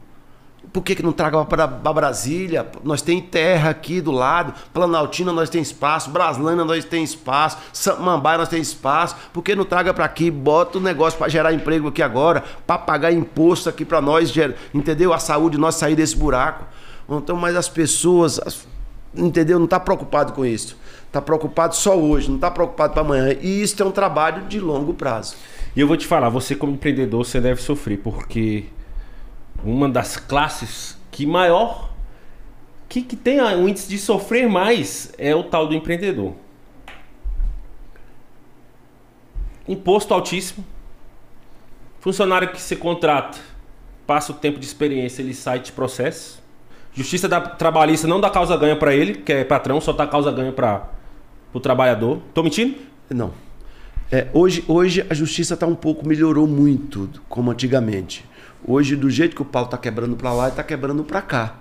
Por 0.72 0.84
que, 0.84 0.96
que 0.96 1.04
não 1.04 1.12
traga 1.12 1.44
para 1.44 1.68
Brasília? 1.68 2.66
Nós 2.84 3.02
tem 3.02 3.20
terra 3.20 3.72
aqui 3.72 4.00
do 4.00 4.12
lado, 4.12 4.54
Planaltina 4.72 5.34
nós 5.34 5.50
tem 5.50 5.62
espaço, 5.62 6.10
Braslândia 6.12 6.64
nós 6.64 6.86
tem 6.86 7.04
espaço, 7.04 7.58
Samambaia 7.74 8.38
nós 8.38 8.48
tem 8.48 8.62
espaço. 8.62 9.16
Por 9.34 9.42
que 9.42 9.54
não 9.56 9.66
traga 9.66 9.94
para 9.94 10.06
aqui, 10.06 10.32
bota 10.32 10.78
o 10.78 10.82
negócio 10.82 11.18
para 11.18 11.28
gerar 11.28 11.52
emprego 11.52 11.90
aqui 11.90 12.02
agora, 12.02 12.44
para 12.66 12.78
pagar 12.78 13.12
imposto 13.12 13.68
aqui 13.68 13.84
para 13.84 14.00
nós, 14.00 14.32
entendeu? 14.74 15.12
A 15.12 15.20
saúde 15.20 15.58
nós 15.58 15.76
sair 15.76 15.96
desse 15.96 16.16
buraco. 16.16 16.64
Então, 17.10 17.36
mas 17.36 17.56
as 17.58 17.68
pessoas, 17.68 18.40
as- 18.40 18.66
entendeu? 19.16 19.58
Não 19.58 19.66
está 19.66 19.80
preocupado 19.80 20.34
com 20.34 20.46
isso. 20.46 20.78
Está 21.08 21.22
preocupado 21.22 21.76
só 21.76 21.98
hoje, 21.98 22.30
não 22.30 22.36
está 22.36 22.50
preocupado 22.50 22.94
para 22.94 23.02
amanhã. 23.02 23.36
E 23.42 23.62
isso 23.62 23.82
é 23.82 23.86
um 23.86 23.92
trabalho 23.92 24.48
de 24.48 24.60
longo 24.60 24.94
prazo. 24.94 25.36
E 25.76 25.80
eu 25.80 25.88
vou 25.88 25.98
te 25.98 26.08
falar, 26.08 26.30
você 26.30 26.56
como 26.56 26.74
empreendedor, 26.74 27.26
você 27.26 27.40
deve 27.40 27.62
sofrer, 27.62 27.98
porque 27.98 28.66
uma 29.64 29.88
das 29.88 30.18
classes 30.18 30.98
que 31.12 31.26
maior, 31.26 31.92
que, 32.88 33.02
que 33.02 33.16
tem 33.16 33.42
o 33.42 33.68
índice 33.68 33.90
de 33.90 33.98
sofrer 33.98 34.50
mais, 34.50 35.12
é 35.18 35.36
o 35.36 35.44
tal 35.44 35.68
do 35.68 35.74
empreendedor. 35.74 36.34
Imposto 39.68 40.14
altíssimo. 40.14 40.66
Funcionário 42.00 42.52
que 42.52 42.60
você 42.60 42.76
contrata, 42.76 43.38
passa 44.08 44.32
o 44.32 44.36
tempo 44.36 44.60
de 44.60 44.66
experiência, 44.66 45.22
ele 45.22 45.36
sai 45.36 45.60
de 45.60 45.72
processo. 45.72 46.41
Justiça 46.94 47.28
da, 47.28 47.40
trabalhista 47.40 48.08
não 48.08 48.20
dá 48.20 48.30
causa 48.30 48.56
ganha 48.58 48.76
para 48.76 48.94
ele, 48.94 49.16
que 49.16 49.32
é 49.32 49.44
patrão, 49.44 49.80
só 49.80 49.94
dá 49.94 50.06
causa 50.06 50.32
ganha 50.32 50.52
para 50.52 50.90
o 51.54 51.60
trabalhador. 51.60 52.22
Tô 52.34 52.44
mentindo? 52.44 52.76
Não. 53.10 53.32
É, 54.12 54.28
hoje, 54.34 54.64
hoje 54.68 55.06
a 55.10 55.14
justiça 55.14 55.56
tá 55.56 55.66
um 55.66 55.76
pouco 55.76 56.06
melhorou 56.06 56.46
muito 56.46 57.10
como 57.30 57.50
antigamente. 57.50 58.26
Hoje 58.68 58.96
do 58.96 59.10
jeito 59.10 59.36
que 59.36 59.42
o 59.42 59.46
pau 59.46 59.68
tá 59.68 59.78
quebrando 59.78 60.16
para 60.18 60.34
lá, 60.34 60.48
ele 60.48 60.56
tá 60.56 60.64
quebrando 60.64 61.04
para 61.04 61.22
cá. 61.22 61.56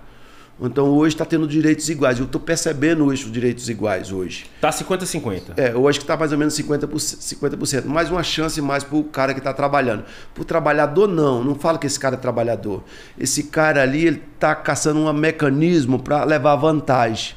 Então 0.61 0.89
hoje 0.89 1.15
está 1.15 1.25
tendo 1.25 1.47
direitos 1.47 1.89
iguais. 1.89 2.19
Eu 2.19 2.25
estou 2.25 2.39
percebendo 2.39 3.05
hoje 3.05 3.25
os 3.25 3.31
direitos 3.31 3.67
iguais 3.67 4.11
hoje. 4.11 4.45
Tá 4.61 4.69
50-50. 4.69 5.57
É, 5.57 5.73
eu 5.73 5.87
acho 5.87 5.97
que 5.97 6.03
está 6.03 6.15
mais 6.15 6.31
ou 6.31 6.37
menos 6.37 6.53
50%, 6.53 6.87
50%. 6.87 7.85
Mais 7.85 8.11
uma 8.11 8.21
chance 8.21 8.61
mais 8.61 8.83
para 8.83 8.95
o 8.95 9.03
cara 9.03 9.33
que 9.33 9.39
está 9.39 9.53
trabalhando. 9.53 10.05
Para 10.35 10.41
o 10.41 10.45
trabalhador, 10.45 11.07
não. 11.07 11.43
Não 11.43 11.55
falo 11.55 11.79
que 11.79 11.87
esse 11.87 11.99
cara 11.99 12.15
é 12.15 12.19
trabalhador. 12.19 12.83
Esse 13.17 13.43
cara 13.43 13.81
ali, 13.81 14.05
ele 14.05 14.23
está 14.35 14.53
caçando 14.53 14.99
um 14.99 15.11
mecanismo 15.11 15.97
para 15.97 16.23
levar 16.23 16.55
vantagem. 16.57 17.35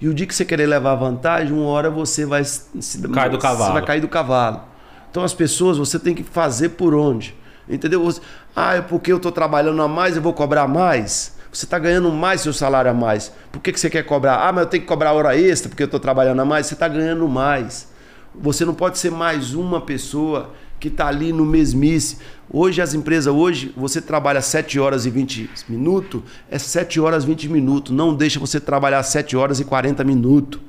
E 0.00 0.08
o 0.08 0.12
dia 0.12 0.26
que 0.26 0.34
você 0.34 0.44
querer 0.44 0.66
levar 0.66 0.96
vantagem, 0.96 1.52
uma 1.52 1.66
hora 1.66 1.88
você 1.88 2.26
vai... 2.26 2.44
Se, 2.44 3.00
Cai 3.08 3.30
do 3.30 3.38
cavalo. 3.38 3.66
Você 3.66 3.72
vai 3.72 3.84
cair 3.84 4.00
do 4.00 4.08
cavalo. 4.08 4.62
Então 5.10 5.22
as 5.22 5.32
pessoas, 5.32 5.78
você 5.78 5.96
tem 5.96 6.12
que 6.12 6.24
fazer 6.24 6.70
por 6.70 6.92
onde. 6.92 7.36
Entendeu? 7.68 8.12
Ah, 8.54 8.74
é 8.74 8.82
porque 8.82 9.12
eu 9.12 9.16
estou 9.16 9.30
trabalhando 9.30 9.80
a 9.80 9.86
mais, 9.86 10.16
eu 10.16 10.22
vou 10.22 10.32
cobrar 10.32 10.66
mais. 10.66 11.33
Você 11.54 11.66
está 11.66 11.78
ganhando 11.78 12.10
mais 12.10 12.40
seu 12.40 12.52
salário 12.52 12.90
a 12.90 12.94
mais. 12.94 13.32
Por 13.52 13.62
que, 13.62 13.72
que 13.72 13.78
você 13.78 13.88
quer 13.88 14.02
cobrar? 14.02 14.48
Ah, 14.48 14.52
mas 14.52 14.64
eu 14.64 14.70
tenho 14.70 14.82
que 14.82 14.88
cobrar 14.88 15.12
hora 15.12 15.38
extra 15.38 15.68
porque 15.68 15.84
eu 15.84 15.86
estou 15.86 16.00
trabalhando 16.00 16.40
a 16.42 16.44
mais. 16.44 16.66
Você 16.66 16.74
está 16.74 16.88
ganhando 16.88 17.28
mais. 17.28 17.88
Você 18.34 18.64
não 18.64 18.74
pode 18.74 18.98
ser 18.98 19.12
mais 19.12 19.54
uma 19.54 19.80
pessoa 19.80 20.50
que 20.80 20.88
está 20.88 21.06
ali 21.06 21.32
no 21.32 21.46
mesmice. 21.46 22.18
Hoje 22.50 22.82
as 22.82 22.92
empresas, 22.92 23.32
hoje 23.32 23.72
você 23.76 24.00
trabalha 24.00 24.42
7 24.42 24.80
horas 24.80 25.06
e 25.06 25.10
20 25.10 25.48
minutos, 25.68 26.22
é 26.50 26.58
7 26.58 26.98
horas 26.98 27.22
e 27.22 27.26
20 27.28 27.48
minutos. 27.48 27.94
Não 27.94 28.12
deixa 28.12 28.40
você 28.40 28.58
trabalhar 28.58 29.00
7 29.04 29.36
horas 29.36 29.60
e 29.60 29.64
40 29.64 30.02
minutos. 30.02 30.60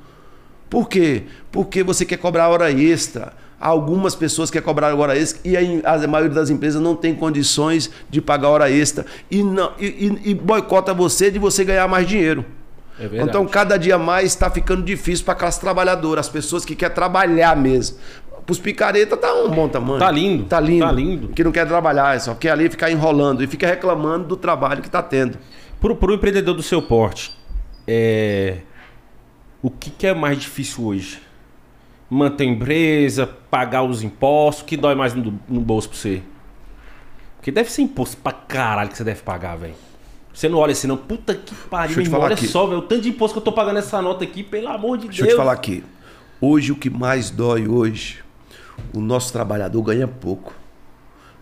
Por 0.70 0.88
quê? 0.88 1.24
Porque 1.50 1.82
você 1.82 2.04
quer 2.04 2.18
cobrar 2.18 2.48
hora 2.48 2.70
extra. 2.70 3.32
Algumas 3.58 4.14
pessoas 4.14 4.50
querem 4.50 4.64
cobrar 4.64 4.94
hora 4.94 5.16
extra 5.16 5.40
e 5.42 5.56
a, 5.56 6.06
maioria 6.06 6.34
das 6.34 6.50
empresas 6.50 6.80
não 6.80 6.94
tem 6.94 7.14
condições 7.14 7.90
de 8.10 8.20
pagar 8.20 8.48
hora 8.48 8.70
extra 8.70 9.06
e, 9.30 9.42
não, 9.42 9.72
e, 9.78 10.20
e, 10.24 10.34
boicota 10.34 10.92
você 10.92 11.30
de 11.30 11.38
você 11.38 11.64
ganhar 11.64 11.88
mais 11.88 12.06
dinheiro. 12.06 12.44
É 12.98 13.08
verdade. 13.08 13.28
Então, 13.28 13.46
cada 13.46 13.78
dia 13.78 13.96
mais 13.96 14.26
está 14.26 14.50
ficando 14.50 14.82
difícil 14.82 15.24
para 15.24 15.32
a 15.34 15.36
classe 15.36 15.58
trabalhadora, 15.60 16.20
as 16.20 16.28
pessoas 16.28 16.64
que 16.64 16.74
querem 16.74 16.94
trabalhar 16.94 17.56
mesmo. 17.56 17.96
Para 18.44 18.52
os 18.52 18.58
picareta 18.58 19.16
tá 19.16 19.34
um 19.34 19.50
bom 19.50 19.68
tamanho. 19.68 19.98
Tá 19.98 20.10
lindo, 20.10 20.44
Tá 20.44 20.60
lindo. 20.60 20.84
tá 20.84 20.92
lindo. 20.92 21.28
Que 21.28 21.42
não 21.42 21.50
quer 21.50 21.66
trabalhar, 21.66 22.20
só 22.20 22.34
quer 22.34 22.50
ali 22.50 22.68
ficar 22.68 22.90
enrolando 22.90 23.42
e 23.42 23.46
fica 23.46 23.66
reclamando 23.66 24.28
do 24.28 24.36
trabalho 24.36 24.82
que 24.82 24.88
está 24.88 25.02
tendo. 25.02 25.38
Pro, 25.80 25.96
pro 25.96 26.14
empreendedor 26.14 26.54
do 26.54 26.62
seu 26.62 26.80
porte, 26.80 27.36
é... 27.88 28.58
o 29.60 29.70
que, 29.70 29.90
que 29.90 30.06
é 30.06 30.14
mais 30.14 30.38
difícil 30.38 30.84
hoje? 30.84 31.25
Manter 32.08 32.44
a 32.44 32.46
empresa, 32.46 33.26
pagar 33.50 33.82
os 33.82 34.02
impostos, 34.02 34.62
o 34.62 34.66
que 34.66 34.76
dói 34.76 34.94
mais 34.94 35.12
no, 35.14 35.38
no 35.48 35.60
bolso 35.60 35.88
pra 35.88 35.98
você? 35.98 36.22
Porque 37.36 37.50
deve 37.50 37.70
ser 37.70 37.82
imposto 37.82 38.16
pra 38.18 38.32
caralho 38.32 38.90
que 38.90 38.96
você 38.96 39.04
deve 39.04 39.22
pagar, 39.22 39.56
velho. 39.56 39.74
Você 40.32 40.48
não 40.48 40.58
olha 40.58 40.72
assim, 40.72 40.86
não. 40.86 40.96
Puta 40.96 41.34
que 41.34 41.54
pariu, 41.54 41.96
Deixa 41.96 42.08
irmão, 42.10 42.20
olha 42.20 42.34
aqui. 42.34 42.46
só, 42.46 42.66
velho. 42.66 42.78
O 42.80 42.82
tanto 42.82 43.02
de 43.02 43.08
imposto 43.08 43.34
que 43.34 43.38
eu 43.38 43.44
tô 43.44 43.52
pagando 43.52 43.78
essa 43.78 44.02
nota 44.02 44.22
aqui, 44.22 44.42
pelo 44.42 44.68
amor 44.68 44.98
de 44.98 45.06
Deixa 45.06 45.22
Deus. 45.22 45.32
eu 45.32 45.36
te 45.36 45.38
falar 45.38 45.52
aqui. 45.52 45.82
Hoje, 46.40 46.72
o 46.72 46.76
que 46.76 46.90
mais 46.90 47.30
dói 47.30 47.66
hoje, 47.66 48.22
o 48.92 49.00
nosso 49.00 49.32
trabalhador 49.32 49.80
ganha 49.82 50.06
pouco. 50.06 50.52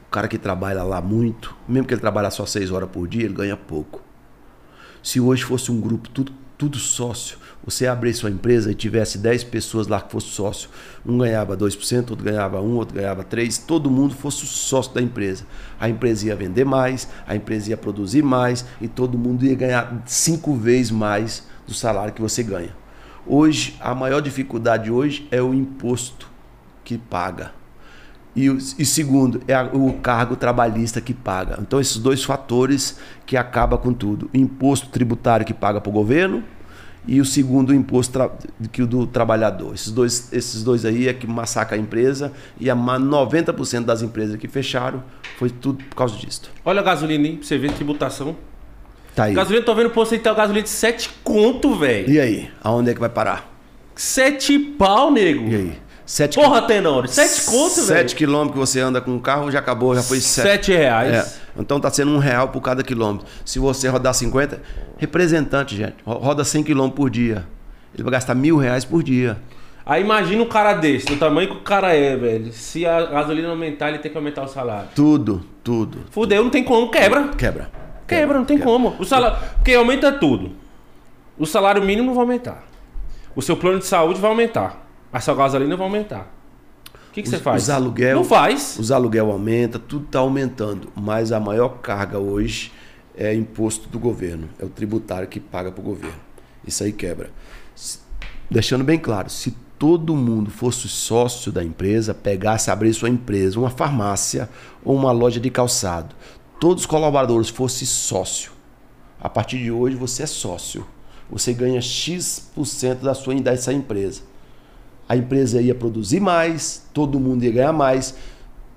O 0.06 0.10
cara 0.10 0.28
que 0.28 0.38
trabalha 0.38 0.84
lá 0.84 1.00
muito, 1.00 1.56
mesmo 1.66 1.88
que 1.88 1.94
ele 1.94 2.00
trabalhe 2.00 2.30
só 2.30 2.46
seis 2.46 2.70
horas 2.70 2.88
por 2.88 3.08
dia, 3.08 3.24
ele 3.24 3.34
ganha 3.34 3.56
pouco. 3.56 4.00
Se 5.02 5.20
hoje 5.20 5.42
fosse 5.42 5.72
um 5.72 5.80
grupo 5.80 6.08
tudo, 6.08 6.32
tudo 6.56 6.78
sócio, 6.78 7.36
você 7.64 7.86
abrisse 7.86 8.20
sua 8.20 8.30
empresa 8.30 8.70
e 8.70 8.74
tivesse 8.74 9.16
10 9.16 9.44
pessoas 9.44 9.86
lá 9.86 10.00
que 10.00 10.12
fosse 10.12 10.28
sócio, 10.28 10.68
um 11.04 11.16
ganhava 11.18 11.56
2%, 11.56 12.10
outro 12.10 12.24
ganhava 12.24 12.60
1, 12.60 12.76
outro 12.76 12.94
ganhava 12.94 13.24
3, 13.24 13.58
todo 13.58 13.90
mundo 13.90 14.14
fosse 14.14 14.44
sócio 14.46 14.92
da 14.92 15.00
empresa. 15.00 15.44
A 15.80 15.88
empresa 15.88 16.26
ia 16.26 16.36
vender 16.36 16.64
mais, 16.64 17.08
a 17.26 17.34
empresa 17.34 17.70
ia 17.70 17.76
produzir 17.76 18.22
mais 18.22 18.66
e 18.80 18.88
todo 18.88 19.16
mundo 19.16 19.44
ia 19.46 19.54
ganhar 19.54 20.02
cinco 20.04 20.54
vezes 20.54 20.90
mais 20.90 21.44
do 21.66 21.72
salário 21.72 22.12
que 22.12 22.20
você 22.20 22.42
ganha. 22.42 22.74
Hoje, 23.26 23.74
a 23.80 23.94
maior 23.94 24.20
dificuldade 24.20 24.90
hoje 24.90 25.26
é 25.30 25.40
o 25.40 25.54
imposto 25.54 26.28
que 26.84 26.98
paga. 26.98 27.52
E, 28.36 28.48
e 28.48 28.84
segundo, 28.84 29.40
é 29.48 29.58
o 29.62 29.94
cargo 29.94 30.36
trabalhista 30.36 31.00
que 31.00 31.14
paga. 31.14 31.56
Então, 31.60 31.80
esses 31.80 31.96
dois 31.96 32.22
fatores 32.22 32.98
que 33.24 33.36
acabam 33.36 33.78
com 33.78 33.94
tudo. 33.94 34.28
O 34.34 34.36
imposto 34.36 34.88
tributário 34.88 35.46
que 35.46 35.54
paga 35.54 35.80
para 35.80 35.88
o 35.88 35.92
governo 35.92 36.44
e 37.07 37.20
o 37.20 37.24
segundo, 37.24 37.70
o 37.70 37.74
imposto 37.74 38.18
que 38.72 38.82
o 38.82 38.86
do 38.86 39.07
trabalhador. 39.07 39.74
Esses 39.74 39.90
dois, 39.92 40.32
esses 40.32 40.62
dois 40.62 40.84
aí 40.84 41.07
é 41.09 41.12
que 41.12 41.26
massacra 41.26 41.76
a 41.76 41.80
empresa 41.80 42.32
e 42.59 42.70
a 42.70 42.74
ma- 42.74 42.98
90% 42.98 43.84
das 43.84 44.02
empresas 44.02 44.36
que 44.36 44.48
fecharam 44.48 45.02
foi 45.38 45.50
tudo 45.50 45.82
por 45.84 45.94
causa 45.96 46.16
disso. 46.16 46.50
Olha 46.64 46.80
a 46.80 46.82
gasolina 46.84 47.26
aí, 47.26 47.36
pra 47.36 47.46
você 47.46 47.59
ver 47.59 47.72
tributação. 47.72 48.36
Tá 49.14 49.24
aí. 49.24 49.34
Gasolina, 49.34 49.64
tô 49.64 49.74
vendo 49.74 49.90
posto 49.90 50.14
aí, 50.14 50.18
tá 50.20 50.32
gasolina 50.34 50.62
de 50.62 50.68
7 50.70 51.11
conto, 51.22 51.74
velho. 51.76 52.11
E 52.11 52.18
aí? 52.18 52.50
Aonde 52.62 52.90
é 52.90 52.94
que 52.94 53.00
vai 53.00 53.09
parar? 53.11 53.52
7 53.94 54.59
pau, 54.59 55.11
nego. 55.12 55.48
E 55.48 55.55
aí? 55.55 55.78
Sete 56.07 56.34
Porra, 56.38 56.62
Tenório, 56.62 57.09
7 57.09 57.44
conto, 57.46 57.76
velho. 57.76 57.86
7 57.86 58.14
quilômetros 58.14 58.52
que 58.52 58.59
você 58.59 58.80
anda 58.80 59.00
com 59.00 59.16
o 59.16 59.20
carro 59.20 59.50
já 59.50 59.59
acabou, 59.59 59.94
já 59.94 60.02
foi 60.02 60.20
7. 60.20 60.46
7 60.46 60.72
reais. 60.72 61.14
É. 61.14 61.61
Então 61.61 61.80
tá 61.80 61.90
sendo 61.90 62.11
um 62.11 62.18
real 62.18 62.48
por 62.48 62.61
cada 62.61 62.82
quilômetro. 62.82 63.26
Se 63.44 63.59
você 63.59 63.88
rodar 63.88 64.12
50, 64.12 64.61
representante, 64.98 65.74
gente, 65.76 65.94
ro- 66.05 66.18
roda 66.18 66.44
100 66.44 66.62
quilômetros 66.62 66.96
por 66.96 67.09
dia. 67.09 67.46
Ele 67.94 68.02
vai 68.02 68.12
gastar 68.12 68.34
mil 68.34 68.57
reais 68.59 68.84
por 68.84 69.02
dia. 69.02 69.38
Aí 69.86 70.02
imagina 70.02 70.42
um 70.42 70.48
cara 70.48 70.74
desse, 70.74 71.07
do 71.07 71.16
tamanho 71.16 71.48
que 71.48 71.57
o 71.57 71.61
cara 71.61 71.94
é, 71.94 72.16
velho. 72.16 72.52
Se 72.52 72.84
a 72.86 73.07
gasolina 73.07 73.48
aumentar, 73.48 73.88
ele 73.88 73.98
tem 73.98 74.11
que 74.11 74.16
aumentar 74.18 74.42
o 74.42 74.48
salário. 74.48 74.88
Tudo, 74.94 75.44
tudo. 75.62 76.00
Fudeu, 76.11 76.42
não 76.42 76.50
tem 76.50 76.64
como, 76.64 76.90
quebra. 76.90 77.28
Quebra. 77.28 77.70
Quebra, 78.07 78.38
não 78.38 78.44
tem 78.44 78.59
como. 78.59 78.94
O 78.98 79.05
salário. 79.05 79.38
Porque 79.57 79.72
aumenta 79.74 80.12
tudo. 80.12 80.52
O 81.38 81.46
salário 81.46 81.82
mínimo 81.82 82.12
vai 82.12 82.22
aumentar. 82.22 82.64
O 83.34 83.40
seu 83.42 83.57
plano 83.57 83.78
de 83.78 83.86
saúde 83.86 84.20
vai 84.20 84.30
aumentar. 84.30 84.84
A 85.14 85.20
sua 85.20 85.34
gasolina 85.34 85.76
vai 85.76 85.86
aumentar. 85.86 86.28
O 87.08 87.12
que, 87.14 87.22
que 87.22 87.28
você 87.28 87.36
Os- 87.36 87.42
faz? 87.42 87.62
os 87.62 87.70
aluguel- 87.70 88.16
Não 88.16 88.24
faz. 88.24 88.76
Os 88.78 88.90
aluguel 88.90 89.30
aumenta, 89.30 89.78
tudo 89.78 90.06
está 90.06 90.18
aumentando. 90.18 90.88
Mas 90.96 91.30
a 91.30 91.38
maior 91.38 91.78
carga 91.78 92.18
hoje 92.18 92.72
é 93.16 93.32
imposto 93.32 93.88
do 93.88 93.98
governo. 94.00 94.48
É 94.58 94.64
o 94.64 94.68
tributário 94.68 95.28
que 95.28 95.38
paga 95.38 95.70
para 95.70 95.80
o 95.80 95.84
governo. 95.84 96.18
Isso 96.66 96.82
aí 96.82 96.92
quebra. 96.92 97.30
Se- 97.76 98.00
Deixando 98.50 98.82
bem 98.82 98.98
claro, 98.98 99.30
se 99.30 99.52
todo 99.78 100.16
mundo 100.16 100.50
fosse 100.50 100.88
sócio 100.88 101.52
da 101.52 101.62
empresa, 101.62 102.12
pegasse, 102.12 102.70
abrisse 102.70 102.98
sua 102.98 103.08
empresa, 103.08 103.58
uma 103.58 103.70
farmácia 103.70 104.50
ou 104.84 104.96
uma 104.96 105.12
loja 105.12 105.38
de 105.38 105.48
calçado, 105.50 106.14
todos 106.58 106.82
os 106.82 106.86
colaboradores 106.86 107.48
fossem 107.48 107.86
sócio. 107.86 108.50
A 109.20 109.28
partir 109.28 109.58
de 109.58 109.70
hoje 109.70 109.94
você 109.96 110.24
é 110.24 110.26
sócio. 110.26 110.84
Você 111.30 111.52
ganha 111.54 111.80
X% 111.80 112.96
da 113.02 113.14
sua 113.14 113.34
dessa 113.36 113.72
empresa 113.72 114.22
a 115.09 115.16
empresa 115.16 115.61
ia 115.61 115.74
produzir 115.74 116.20
mais, 116.20 116.86
todo 116.92 117.20
mundo 117.20 117.44
ia 117.44 117.52
ganhar 117.52 117.72
mais. 117.72 118.14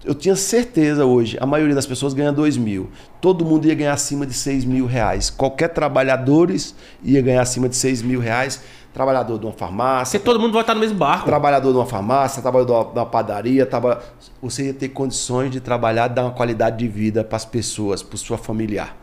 Eu 0.05 0.13
tinha 0.15 0.35
certeza 0.35 1.05
hoje, 1.05 1.37
a 1.41 1.45
maioria 1.45 1.75
das 1.75 1.85
pessoas 1.85 2.13
ganha 2.13 2.31
2 2.31 2.55
mil. 2.55 2.89
Todo 3.19 3.43
mundo 3.43 3.65
ia 3.67 3.75
ganhar 3.75 3.93
acima 3.93 4.25
de 4.25 4.33
6 4.33 4.63
mil 4.63 4.85
reais. 4.85 5.29
Qualquer 5.29 5.69
trabalhadores 5.69 6.75
ia 7.03 7.21
ganhar 7.21 7.41
acima 7.41 7.67
de 7.67 7.75
6 7.75 8.01
mil 8.03 8.19
reais. 8.19 8.61
Trabalhador 8.93 9.37
de 9.37 9.45
uma 9.45 9.53
farmácia, 9.53 10.17
Porque 10.17 10.31
todo 10.31 10.39
mundo 10.41 10.53
vai 10.53 10.61
estar 10.61 10.73
no 10.73 10.79
mesmo 10.79 10.97
barco. 10.97 11.25
trabalhador 11.25 11.71
de 11.71 11.77
uma 11.77 11.85
farmácia, 11.85 12.41
trabalhador 12.41 12.85
de 12.93 12.97
uma 12.97 13.05
padaria, 13.05 13.67
você 14.41 14.67
ia 14.67 14.73
ter 14.73 14.89
condições 14.89 15.51
de 15.51 15.59
trabalhar, 15.59 16.07
dar 16.07 16.23
uma 16.23 16.31
qualidade 16.31 16.77
de 16.77 16.87
vida 16.87 17.23
para 17.23 17.35
as 17.35 17.45
pessoas, 17.45 18.01
para 18.01 18.15
o 18.15 18.17
seu 18.17 18.35
familiar. 18.39 18.95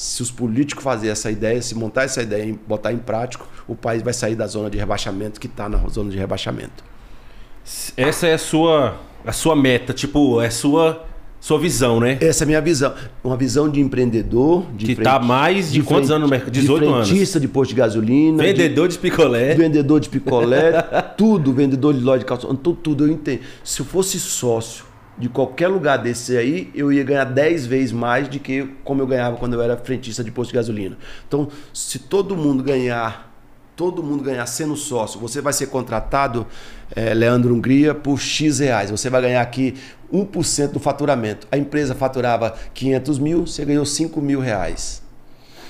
Se 0.00 0.22
os 0.22 0.30
políticos 0.30 0.82
fazerem 0.82 1.10
essa 1.12 1.30
ideia, 1.30 1.60
se 1.60 1.74
montar 1.74 2.04
essa 2.04 2.22
ideia 2.22 2.42
e 2.44 2.52
botar 2.66 2.90
em 2.90 2.96
prático, 2.96 3.46
o 3.68 3.74
país 3.76 4.02
vai 4.02 4.14
sair 4.14 4.34
da 4.34 4.46
zona 4.46 4.70
de 4.70 4.78
rebaixamento 4.78 5.38
que 5.38 5.46
está 5.46 5.68
na 5.68 5.76
zona 5.88 6.10
de 6.10 6.16
rebaixamento. 6.16 6.82
Essa 7.98 8.26
é 8.28 8.32
a 8.32 8.38
sua, 8.38 8.94
a 9.26 9.32
sua 9.32 9.54
meta, 9.54 9.92
tipo, 9.92 10.40
é 10.40 10.46
a 10.46 10.50
sua, 10.50 11.04
sua 11.38 11.58
visão, 11.58 12.00
né? 12.00 12.16
Essa 12.18 12.44
é 12.44 12.46
a 12.46 12.46
minha 12.46 12.62
visão. 12.62 12.94
Uma 13.22 13.36
visão 13.36 13.68
de 13.68 13.78
empreendedor. 13.78 14.64
De 14.74 14.86
Que 14.86 15.02
tá 15.02 15.16
há 15.16 15.20
mais 15.20 15.70
de 15.70 15.82
quantos 15.82 16.10
anos 16.10 16.22
no 16.22 16.30
mercado? 16.30 16.50
18 16.50 16.82
de 16.86 16.90
anos. 16.90 17.08
frentista 17.08 17.38
de 17.38 17.46
posto 17.46 17.68
de 17.72 17.76
gasolina. 17.76 18.38
de- 18.42 18.48
Vendedor 18.54 18.88
de 18.88 18.98
picolé. 18.98 19.54
vendedor 19.54 20.00
de 20.00 20.08
picolé, 20.08 20.72
tudo, 21.18 21.52
vendedor 21.52 21.92
de 21.92 22.00
loja 22.00 22.20
de 22.20 22.24
calção, 22.24 22.56
tudo, 22.56 22.78
tudo, 22.82 23.04
eu 23.06 23.12
entendo. 23.12 23.40
Se 23.62 23.80
eu 23.80 23.84
fosse 23.86 24.18
sócio 24.18 24.86
de 25.20 25.28
qualquer 25.28 25.68
lugar 25.68 25.98
desse 25.98 26.34
aí, 26.34 26.70
eu 26.74 26.90
ia 26.90 27.04
ganhar 27.04 27.24
10 27.24 27.66
vezes 27.66 27.92
mais 27.92 28.26
do 28.26 28.38
que 28.38 28.66
como 28.82 29.02
eu 29.02 29.06
ganhava 29.06 29.36
quando 29.36 29.52
eu 29.52 29.60
era 29.60 29.76
frentista 29.76 30.24
de 30.24 30.30
posto 30.30 30.50
de 30.50 30.56
gasolina. 30.56 30.96
Então, 31.28 31.48
se 31.74 31.98
todo 31.98 32.34
mundo 32.34 32.64
ganhar, 32.64 33.30
todo 33.76 34.02
mundo 34.02 34.24
ganhar 34.24 34.46
sendo 34.46 34.74
sócio, 34.74 35.20
você 35.20 35.42
vai 35.42 35.52
ser 35.52 35.66
contratado, 35.66 36.46
eh, 36.96 37.12
Leandro 37.12 37.54
Hungria, 37.54 37.94
por 37.94 38.18
X 38.18 38.60
reais. 38.60 38.90
Você 38.90 39.10
vai 39.10 39.20
ganhar 39.20 39.42
aqui 39.42 39.74
1% 40.10 40.72
do 40.72 40.80
faturamento. 40.80 41.46
A 41.52 41.58
empresa 41.58 41.94
faturava 41.94 42.54
500 42.72 43.18
mil, 43.18 43.46
você 43.46 43.62
ganhou 43.62 43.84
5 43.84 44.22
mil 44.22 44.40
reais. 44.40 45.02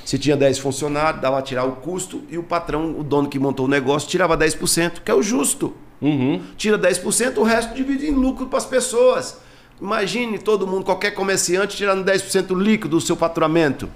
Se 0.05 0.17
tinha 0.17 0.37
10 0.37 0.61
funcionários, 0.61 1.21
dava 1.21 1.41
a 1.41 1.43
tirar 1.43 1.65
o 1.65 1.73
custo 1.73 2.23
e 2.31 2.39
o 2.39 2.43
patrão, 2.45 2.97
o 2.97 3.03
dono 3.03 3.29
que 3.29 3.39
montou 3.39 3.67
o 3.67 3.69
negócio, 3.69 4.09
tirava 4.09 4.39
10%, 4.39 5.01
que 5.05 5.11
é 5.11 5.15
o 5.15 5.23
justo. 5.23 5.75
Uhum. 6.01 6.41
Tira 6.57 6.79
10%, 6.79 7.37
o 7.39 7.43
resto 7.43 7.75
divide 7.75 8.07
em 8.07 8.13
lucro 8.13 8.47
para 8.47 8.59
as 8.59 8.67
pessoas. 8.67 9.39
Imagine 9.81 10.39
todo 10.39 10.67
mundo, 10.67 10.85
qualquer 10.85 11.13
comerciante, 11.13 11.77
tirando 11.77 12.05
10% 12.05 12.57
líquido 12.57 12.97
do 12.97 13.01
seu 13.01 13.17
faturamento. 13.17 13.89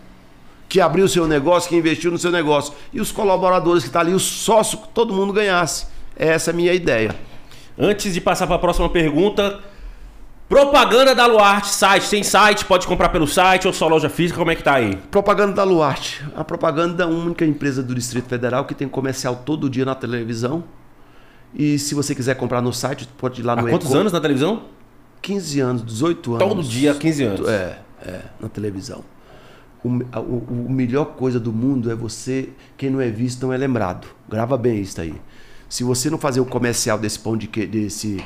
Que 0.69 0.81
abriu 0.81 1.05
o 1.05 1.09
seu 1.09 1.27
negócio, 1.27 1.69
que 1.69 1.77
investiu 1.77 2.11
no 2.11 2.19
seu 2.19 2.31
negócio. 2.31 2.75
E 2.93 3.01
os 3.01 3.13
colaboradores 3.13 3.83
que 3.83 3.89
estão 3.89 4.01
ali, 4.01 4.13
os 4.13 4.23
sócios, 4.23 4.83
que 4.83 4.89
todo 4.89 5.13
mundo 5.13 5.33
ganhasse. 5.33 5.87
Essa 6.17 6.51
é 6.51 6.53
a 6.53 6.57
minha 6.57 6.73
ideia. 6.73 7.15
Antes 7.79 8.15
de 8.15 8.21
passar 8.21 8.47
para 8.47 8.57
a 8.57 8.59
próxima 8.59 8.89
pergunta, 8.89 9.61
propaganda 10.49 11.15
da 11.15 11.27
Luarte, 11.27 11.69
site, 11.69 12.09
tem 12.09 12.23
site, 12.23 12.65
pode 12.65 12.87
comprar 12.87 13.09
pelo 13.09 13.27
site 13.27 13.67
ou 13.67 13.73
só 13.73 13.89
loja 13.89 14.09
física, 14.09 14.39
como 14.39 14.51
é 14.51 14.55
que 14.55 14.63
tá 14.63 14.75
aí? 14.75 14.97
Propaganda 15.11 15.53
da 15.55 15.65
Luarte. 15.65 16.25
A 16.37 16.45
propaganda 16.45 16.95
da 16.95 17.07
única 17.07 17.45
empresa 17.45 17.83
do 17.83 17.95
Distrito 17.95 18.29
Federal 18.29 18.65
que 18.65 18.75
tem 18.75 18.89
comercial 18.89 19.43
todo 19.45 19.69
dia 19.69 19.85
na 19.85 19.95
televisão. 19.95 20.65
E 21.55 21.79
se 21.79 21.95
você 21.95 22.15
quiser 22.15 22.35
comprar 22.35 22.61
no 22.61 22.73
site, 22.73 23.09
pode 23.19 23.41
ir 23.41 23.45
lá 23.45 23.53
Há 23.53 23.63
no 23.63 23.69
quantos 23.69 23.89
Eco- 23.89 23.99
anos 23.99 24.13
na 24.13 24.21
televisão? 24.21 24.63
15 25.23 25.61
anos, 25.61 25.85
18 25.85 26.35
anos. 26.35 26.49
Todo 26.49 26.63
dia, 26.63 26.93
há 26.93 26.95
15 26.95 27.23
anos. 27.25 27.49
É, 27.49 27.79
é, 28.05 28.21
na 28.41 28.49
televisão. 28.49 29.05
O, 29.83 29.89
o, 29.89 30.65
o 30.67 30.71
melhor 30.71 31.05
coisa 31.17 31.39
do 31.39 31.53
mundo 31.53 31.91
é 31.91 31.95
você, 31.95 32.49
quem 32.77 32.91
não 32.91 33.01
é 33.01 33.09
visto 33.09 33.47
não 33.47 33.53
é 33.53 33.57
lembrado. 33.57 34.07
Grava 34.29 34.57
bem 34.57 34.81
isso 34.81 35.01
aí. 35.01 35.15
Se 35.69 35.85
você 35.85 36.11
não 36.11 36.19
fazer 36.19 36.41
o 36.41 36.45
comercial 36.45 36.99
desse 36.99 37.19
pão 37.19 37.37
de 37.37 37.47
que, 37.47 37.67
desse, 37.67 38.23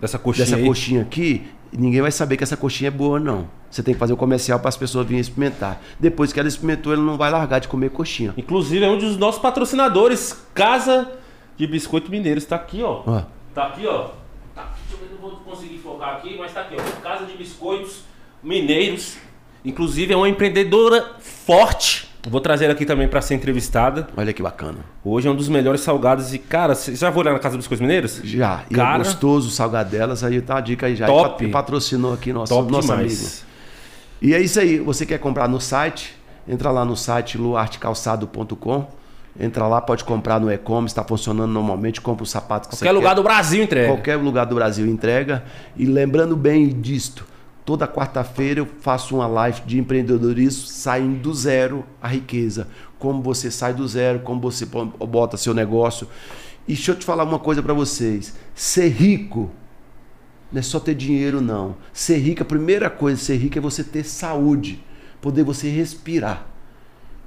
Dessa 0.00 0.18
coxinha 0.18 0.44
dessa 0.46 0.62
coxinha 0.62 1.02
aqui, 1.02 1.46
ninguém 1.72 2.02
vai 2.02 2.12
saber 2.12 2.36
que 2.36 2.44
essa 2.44 2.56
coxinha 2.56 2.88
é 2.88 2.90
boa, 2.90 3.18
não. 3.18 3.48
Você 3.70 3.82
tem 3.82 3.94
que 3.94 4.00
fazer 4.00 4.12
o 4.12 4.16
comercial 4.16 4.58
para 4.60 4.68
as 4.68 4.76
pessoas 4.76 5.06
virem 5.06 5.20
experimentar. 5.20 5.80
Depois 5.98 6.32
que 6.32 6.38
ela 6.40 6.48
experimentou, 6.48 6.92
ela 6.92 7.02
não 7.02 7.16
vai 7.16 7.30
largar 7.30 7.60
de 7.60 7.68
comer 7.68 7.90
coxinha. 7.90 8.34
Inclusive 8.36 8.84
é 8.84 8.88
um 8.90 8.98
dos 8.98 9.16
nossos 9.16 9.40
patrocinadores, 9.40 10.36
Casa 10.54 11.10
de 11.56 11.66
biscoito 11.66 12.10
mineiros. 12.10 12.44
Tá 12.44 12.56
aqui, 12.56 12.82
ó. 12.82 13.02
Ó. 13.06 13.22
Tá 13.54 13.66
aqui, 13.68 13.86
ó. 13.86 14.08
Tá, 14.54 14.72
deixa 14.88 14.92
eu 14.94 14.98
ver 14.98 15.06
se 15.08 15.12
eu 15.12 15.18
vou 15.18 15.30
conseguir 15.40 15.78
focar 15.78 16.16
aqui, 16.16 16.36
mas 16.38 16.52
tá 16.52 16.60
aqui, 16.62 16.76
ó. 16.78 17.00
Casa 17.00 17.26
de 17.26 17.36
Biscoitos 17.36 18.00
Mineiros. 18.42 19.16
Inclusive 19.64 20.12
é 20.12 20.16
uma 20.16 20.28
empreendedora 20.28 21.14
forte. 21.20 22.06
Vou 22.28 22.40
trazer 22.40 22.64
ela 22.64 22.74
aqui 22.74 22.84
também 22.84 23.06
para 23.08 23.20
ser 23.20 23.34
entrevistada. 23.34 24.08
Olha 24.16 24.32
que 24.32 24.42
bacana. 24.42 24.78
Hoje 25.04 25.28
é 25.28 25.30
um 25.30 25.34
dos 25.36 25.48
melhores 25.48 25.80
salgados 25.80 26.34
e, 26.34 26.38
cara, 26.38 26.74
você 26.74 26.94
já 26.96 27.12
foi 27.12 27.22
lá 27.22 27.32
na 27.32 27.38
Casa 27.38 27.56
dos 27.56 27.64
Biscoitos 27.64 27.80
Mineiros? 27.80 28.20
Já. 28.24 28.64
E 28.68 28.74
Cara. 28.74 28.96
é 28.96 28.98
gostoso 28.98 29.48
o 29.48 29.50
salgado 29.50 29.90
delas. 29.90 30.24
Aí 30.24 30.40
tá 30.40 30.56
a 30.56 30.60
dica 30.60 30.86
aí 30.86 30.96
já. 30.96 31.06
Top. 31.06 31.44
E 31.44 31.48
patrocinou 31.50 32.12
aqui 32.12 32.32
nosso, 32.32 32.52
Top 32.52 32.70
nosso 32.70 32.88
demais. 32.88 33.20
amigo. 33.20 33.46
E 34.22 34.34
é 34.34 34.40
isso 34.40 34.58
aí. 34.58 34.78
Você 34.80 35.06
quer 35.06 35.18
comprar 35.18 35.48
no 35.48 35.60
site? 35.60 36.16
Entra 36.48 36.70
lá 36.70 36.84
no 36.84 36.96
site 36.96 37.38
luartecalçado.com. 37.38 38.88
Entra 39.38 39.66
lá, 39.66 39.80
pode 39.80 40.04
comprar 40.04 40.40
no 40.40 40.50
e-commerce, 40.50 40.92
está 40.92 41.04
funcionando 41.04 41.50
normalmente. 41.52 42.00
Compra 42.00 42.24
o 42.24 42.26
sapato 42.26 42.68
que 42.68 42.74
Qualquer 42.74 42.86
você 42.86 42.92
lugar 42.92 43.10
quer. 43.10 43.14
do 43.16 43.22
Brasil 43.22 43.62
entrega. 43.62 43.88
Qualquer 43.88 44.16
lugar 44.16 44.46
do 44.46 44.54
Brasil 44.54 44.86
entrega. 44.86 45.44
E 45.76 45.84
lembrando 45.84 46.36
bem 46.36 46.68
disto, 46.68 47.26
toda 47.64 47.86
quarta-feira 47.86 48.60
eu 48.60 48.68
faço 48.80 49.16
uma 49.16 49.26
live 49.26 49.62
de 49.66 49.78
empreendedorismo 49.78 50.66
saindo 50.66 51.18
do 51.20 51.34
zero 51.34 51.84
à 52.00 52.08
riqueza. 52.08 52.68
Como 52.98 53.22
você 53.22 53.50
sai 53.50 53.74
do 53.74 53.86
zero, 53.86 54.20
como 54.20 54.40
você 54.40 54.64
bota 54.64 55.36
seu 55.36 55.52
negócio. 55.52 56.08
E 56.66 56.72
deixa 56.72 56.92
eu 56.92 56.96
te 56.96 57.04
falar 57.04 57.24
uma 57.24 57.38
coisa 57.38 57.62
para 57.62 57.74
vocês. 57.74 58.34
Ser 58.54 58.88
rico 58.88 59.50
não 60.50 60.60
é 60.60 60.62
só 60.62 60.80
ter 60.80 60.94
dinheiro, 60.94 61.40
não. 61.40 61.76
Ser 61.92 62.16
rico, 62.18 62.42
a 62.42 62.46
primeira 62.46 62.88
coisa 62.88 63.18
de 63.18 63.24
ser 63.24 63.36
rico 63.36 63.58
é 63.58 63.60
você 63.60 63.84
ter 63.84 64.04
saúde, 64.04 64.82
poder 65.20 65.42
você 65.42 65.68
respirar. 65.68 66.46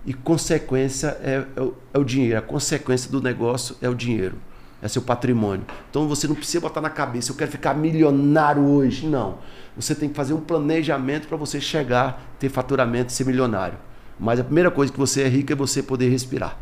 E 0.05 0.13
consequência 0.13 1.17
é, 1.21 1.43
é 1.55 1.61
o, 1.61 1.73
é 1.93 1.99
o 1.99 2.03
dinheiro. 2.03 2.37
A 2.37 2.41
consequência 2.41 3.11
do 3.11 3.21
negócio 3.21 3.75
é 3.81 3.89
o 3.89 3.93
dinheiro. 3.95 4.35
É 4.81 4.87
seu 4.87 5.01
patrimônio. 5.01 5.65
Então 5.89 6.07
você 6.07 6.27
não 6.27 6.35
precisa 6.35 6.61
botar 6.61 6.79
na 6.79 6.89
cabeça, 6.89 7.31
eu 7.31 7.35
quero 7.35 7.51
ficar 7.51 7.73
milionário 7.73 8.63
hoje. 8.65 9.05
Não. 9.07 9.39
Você 9.75 9.93
tem 9.93 10.07
que 10.07 10.15
fazer 10.15 10.33
um 10.33 10.39
planejamento 10.39 11.27
para 11.27 11.35
você 11.37 11.59
chegar, 11.59 12.33
ter 12.39 12.49
faturamento 12.49 13.11
ser 13.11 13.25
milionário. 13.25 13.77
Mas 14.17 14.39
a 14.39 14.43
primeira 14.43 14.71
coisa 14.71 14.91
que 14.91 14.99
você 14.99 15.23
é 15.23 15.27
rico 15.27 15.51
é 15.51 15.55
você 15.55 15.83
poder 15.83 16.09
respirar. 16.09 16.57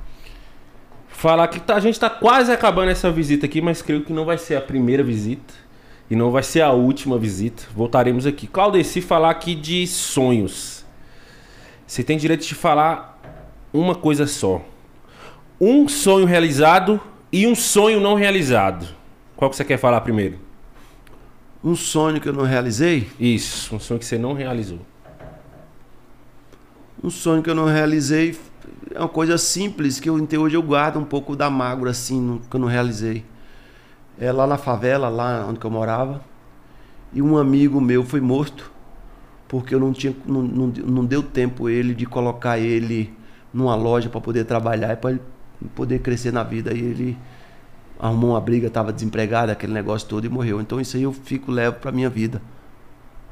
Falar 1.09 1.47
que 1.47 1.59
tá- 1.59 1.75
a 1.75 1.79
gente 1.79 1.99
tá 1.99 2.09
quase 2.09 2.51
acabando 2.51 2.89
essa 2.89 3.09
visita 3.11 3.45
aqui, 3.45 3.61
mas 3.61 3.81
creio 3.81 4.03
que 4.03 4.13
não 4.13 4.25
vai 4.25 4.37
ser 4.37 4.55
a 4.55 4.61
primeira 4.61 5.03
visita. 5.03 5.53
E 6.09 6.15
não 6.15 6.31
vai 6.31 6.41
ser 6.43 6.61
a 6.61 6.71
última 6.71 7.17
visita. 7.17 7.63
Voltaremos 7.75 8.25
aqui. 8.25 8.47
Claudeci 8.47 9.01
falar 9.01 9.29
aqui 9.29 9.53
de 9.55 9.85
sonhos. 9.87 10.85
Você 11.85 12.03
tem 12.03 12.17
direito 12.17 12.45
de 12.45 12.55
falar 12.55 13.16
uma 13.73 13.95
coisa 13.95 14.25
só. 14.27 14.61
Um 15.59 15.87
sonho 15.87 16.25
realizado 16.25 16.99
e 17.31 17.47
um 17.47 17.55
sonho 17.55 17.99
não 17.99 18.15
realizado. 18.15 18.87
Qual 19.35 19.49
que 19.49 19.55
você 19.57 19.65
quer 19.65 19.77
falar 19.77 20.01
primeiro? 20.01 20.39
Um 21.63 21.75
sonho 21.75 22.21
que 22.21 22.29
eu 22.29 22.33
não 22.33 22.43
realizei, 22.43 23.09
Isso, 23.19 23.75
um 23.75 23.79
sonho 23.79 23.99
que 23.99 24.05
você 24.05 24.17
não 24.17 24.33
realizou. 24.33 24.79
Um 27.03 27.09
sonho 27.09 27.43
que 27.43 27.49
eu 27.49 27.55
não 27.55 27.65
realizei 27.65 28.37
é 28.93 28.99
uma 28.99 29.09
coisa 29.09 29.37
simples 29.37 29.99
que 29.99 30.09
eu, 30.09 30.15
até 30.17 30.37
hoje 30.37 30.55
eu 30.55 30.63
guardo 30.63 30.97
um 30.97 31.03
pouco 31.03 31.35
da 31.35 31.49
mágoa 31.49 31.89
assim, 31.89 32.19
no- 32.21 32.39
que 32.39 32.55
eu 32.55 32.59
não 32.59 32.67
realizei. 32.67 33.23
É 34.19 34.31
lá 34.31 34.47
na 34.47 34.57
favela, 34.57 35.09
lá 35.09 35.45
onde 35.47 35.63
eu 35.63 35.69
morava, 35.69 36.21
e 37.13 37.21
um 37.21 37.37
amigo 37.37 37.79
meu 37.79 38.03
foi 38.03 38.19
morto 38.19 38.71
porque 39.47 39.73
eu 39.73 39.79
não 39.79 39.93
tinha 39.93 40.13
não, 40.25 40.41
não, 40.41 40.67
não 40.67 41.05
deu 41.05 41.23
tempo 41.23 41.69
ele 41.69 41.93
de 41.93 42.05
colocar 42.05 42.57
ele 42.59 43.13
numa 43.53 43.75
loja 43.75 44.09
para 44.09 44.21
poder 44.21 44.45
trabalhar 44.45 44.93
e 44.93 44.95
para 44.95 45.17
poder 45.75 45.99
crescer 45.99 46.31
na 46.31 46.43
vida 46.43 46.73
e 46.73 46.79
ele 46.79 47.17
arrumou 47.99 48.31
uma 48.31 48.41
briga, 48.41 48.67
estava 48.67 48.93
desempregado, 48.93 49.51
aquele 49.51 49.73
negócio 49.73 50.07
todo 50.07 50.25
e 50.25 50.29
morreu. 50.29 50.61
Então 50.61 50.79
isso 50.79 50.97
aí 50.97 51.03
eu 51.03 51.11
fico 51.13 51.51
levo 51.51 51.77
para 51.77 51.91
minha 51.91 52.09
vida. 52.09 52.41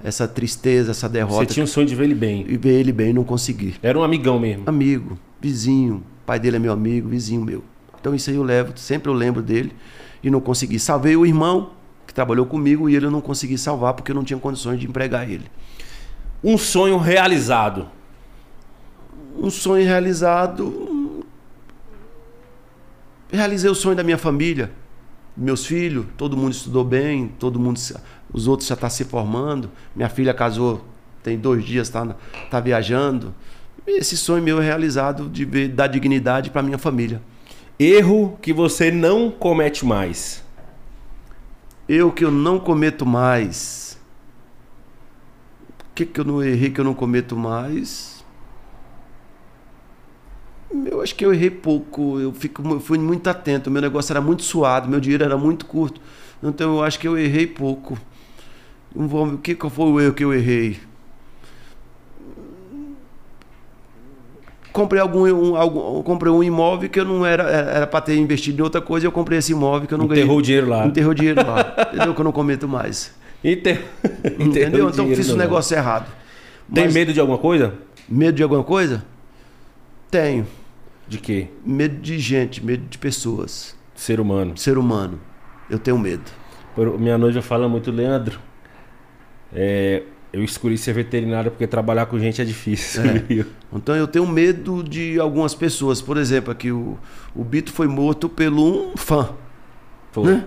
Essa 0.03 0.27
tristeza, 0.27 0.91
essa 0.91 1.07
Você 1.07 1.13
derrota 1.13 1.45
tinha 1.45 1.63
um 1.63 1.67
sonho 1.67 1.87
de 1.87 1.95
ver 1.95 2.03
ele 2.05 2.15
bem. 2.15 2.45
e 2.47 2.57
ver 2.57 2.79
ele 2.79 2.91
bem 2.91 3.13
não 3.13 3.23
conseguir 3.23 3.75
Era 3.81 3.97
um 3.97 4.03
amigão 4.03 4.39
mesmo. 4.39 4.63
amigo, 4.67 5.17
vizinho, 5.39 6.03
pai 6.25 6.39
dele 6.39 6.57
é 6.57 6.59
meu 6.59 6.73
amigo, 6.73 7.07
vizinho 7.09 7.43
meu. 7.43 7.63
Então 7.99 8.13
isso 8.13 8.29
aí 8.29 8.35
eu 8.35 8.43
levo, 8.43 8.73
sempre 8.75 9.09
eu 9.09 9.13
lembro 9.13 9.41
dele 9.41 9.71
e 10.21 10.29
não 10.29 10.41
consegui. 10.41 10.79
Salvei 10.79 11.15
o 11.15 11.25
irmão 11.25 11.71
que 12.05 12.13
trabalhou 12.13 12.45
comigo 12.45 12.89
e 12.89 12.95
ele 12.95 13.05
eu 13.05 13.11
não 13.11 13.21
consegui 13.21 13.57
salvar 13.57 13.93
porque 13.93 14.11
eu 14.11 14.15
não 14.15 14.23
tinha 14.23 14.37
condições 14.39 14.79
de 14.79 14.85
empregar 14.87 15.29
ele. 15.29 15.45
Um 16.43 16.57
sonho 16.57 16.97
realizado. 16.97 17.87
Um 19.37 19.49
sonho 19.49 19.85
realizado. 19.85 21.25
Realizei 23.31 23.69
o 23.69 23.75
sonho 23.75 23.95
da 23.95 24.03
minha 24.03 24.17
família, 24.17 24.71
meus 25.35 25.65
filhos, 25.65 26.05
todo 26.15 26.37
mundo 26.37 26.53
estudou 26.53 26.85
bem, 26.85 27.27
todo 27.39 27.59
mundo, 27.59 27.79
os 28.31 28.47
outros 28.47 28.69
já 28.69 28.75
estão 28.75 28.89
se 28.89 29.03
formando. 29.03 29.69
Minha 29.95 30.07
filha 30.07 30.33
casou 30.33 30.85
tem 31.21 31.37
dois 31.37 31.65
dias, 31.65 31.87
está 31.87 32.15
tá 32.49 32.59
viajando. 32.59 33.33
Esse 33.85 34.15
sonho 34.15 34.41
meu 34.41 34.61
é 34.61 34.63
realizado 34.63 35.27
de 35.27 35.43
ver, 35.43 35.69
dar 35.69 35.87
dignidade 35.87 36.49
para 36.49 36.61
minha 36.61 36.77
família. 36.77 37.21
Erro 37.77 38.37
que 38.41 38.53
você 38.53 38.89
não 38.89 39.29
comete 39.29 39.85
mais. 39.85 40.43
Eu 41.89 42.11
que 42.11 42.23
eu 42.23 42.31
não 42.31 42.57
cometo 42.57 43.05
mais. 43.05 43.99
O 45.81 45.95
que, 45.95 46.05
que 46.05 46.19
eu 46.19 46.25
não 46.25 46.43
errei 46.43 46.69
que 46.69 46.79
eu 46.79 46.85
não 46.85 46.93
cometo 46.93 47.35
mais? 47.35 48.14
Eu 50.85 51.01
acho 51.01 51.15
que 51.15 51.25
eu 51.25 51.33
errei 51.33 51.49
pouco. 51.49 52.19
Eu 52.19 52.31
fico, 52.33 52.79
fui 52.79 52.97
muito 52.97 53.29
atento. 53.29 53.71
Meu 53.71 53.81
negócio 53.81 54.11
era 54.11 54.21
muito 54.21 54.43
suado, 54.43 54.89
meu 54.89 54.99
dinheiro 54.99 55.23
era 55.23 55.37
muito 55.37 55.65
curto. 55.65 56.01
Então 56.41 56.77
eu 56.77 56.83
acho 56.83 56.99
que 56.99 57.07
eu 57.07 57.17
errei 57.17 57.47
pouco. 57.47 57.97
O 58.93 59.37
que, 59.37 59.57
foi 59.69 59.85
o 59.85 59.99
erro 59.99 60.13
que 60.13 60.23
eu 60.23 60.33
errei? 60.33 60.77
Comprei 64.71 65.01
algum, 65.01 65.25
um, 65.25 65.55
algum 65.55 66.03
comprei 66.03 66.31
um 66.31 66.43
imóvel 66.43 66.89
que 66.89 66.99
eu 66.99 67.05
não 67.05 67.25
era 67.25 67.43
era 67.43 67.87
para 67.87 68.01
ter 68.01 68.17
investido 68.17 68.59
em 68.59 68.63
outra 68.63 68.81
coisa. 68.81 69.07
Eu 69.07 69.11
comprei 69.11 69.39
esse 69.39 69.53
imóvel 69.53 69.87
que 69.87 69.93
eu 69.93 69.97
não 69.97 70.07
ganhei. 70.07 70.23
Enterrou 70.23 70.39
o 70.39 70.41
dinheiro 70.41 70.69
lá. 70.69 70.85
Enterrou 70.85 71.11
o 71.11 71.15
dinheiro 71.15 71.47
lá. 71.47 71.75
Entendeu? 71.93 72.13
Que 72.13 72.19
eu 72.19 72.25
não 72.25 72.31
cometo 72.31 72.67
mais. 72.67 73.13
Enter... 73.43 73.85
Entendeu? 74.39 74.89
Enterrou 74.89 74.89
Então 74.89 75.07
fiz 75.15 75.29
um 75.29 75.37
negócio 75.37 75.77
errado. 75.77 76.11
Tem 76.73 76.85
Mas- 76.85 76.93
medo 76.93 77.13
de 77.13 77.19
alguma 77.19 77.37
coisa? 77.37 77.73
Medo 78.07 78.35
de 78.35 78.43
alguma 78.43 78.63
coisa? 78.63 79.03
Tenho. 80.15 80.47
De 81.07 81.17
quê? 81.17 81.47
Medo 81.65 81.97
de 82.01 82.17
gente, 82.19 82.63
medo 82.65 82.83
de 82.89 82.97
pessoas. 82.97 83.75
Ser 83.93 84.19
humano. 84.19 84.57
Ser 84.57 84.77
humano. 84.77 85.19
Eu 85.69 85.77
tenho 85.77 85.97
medo. 85.99 86.23
Minha 86.99 87.17
noiva 87.17 87.41
fala 87.41 87.67
muito, 87.67 87.91
Leandro. 87.91 88.39
é, 89.53 90.03
eu 90.33 90.43
escolhi 90.43 90.77
ser 90.77 90.93
veterinário 90.93 91.49
porque 91.51 91.65
trabalhar 91.67 92.05
com 92.07 92.17
gente 92.19 92.41
é 92.41 92.45
difícil. 92.45 93.03
viu? 93.27 93.45
Então 93.73 93.95
eu 93.95 94.07
tenho 94.07 94.27
medo 94.27 94.83
de 94.83 95.19
algumas 95.19 95.53
pessoas. 95.53 96.01
Por 96.01 96.17
exemplo, 96.17 96.51
aqui 96.51 96.71
o, 96.71 96.97
o 97.35 97.43
Bito 97.43 97.71
foi 97.71 97.87
morto 97.87 98.27
pelo 98.29 98.91
um 98.91 98.97
fã. 98.97 99.29
Pô, 100.13 100.23
Né? 100.23 100.45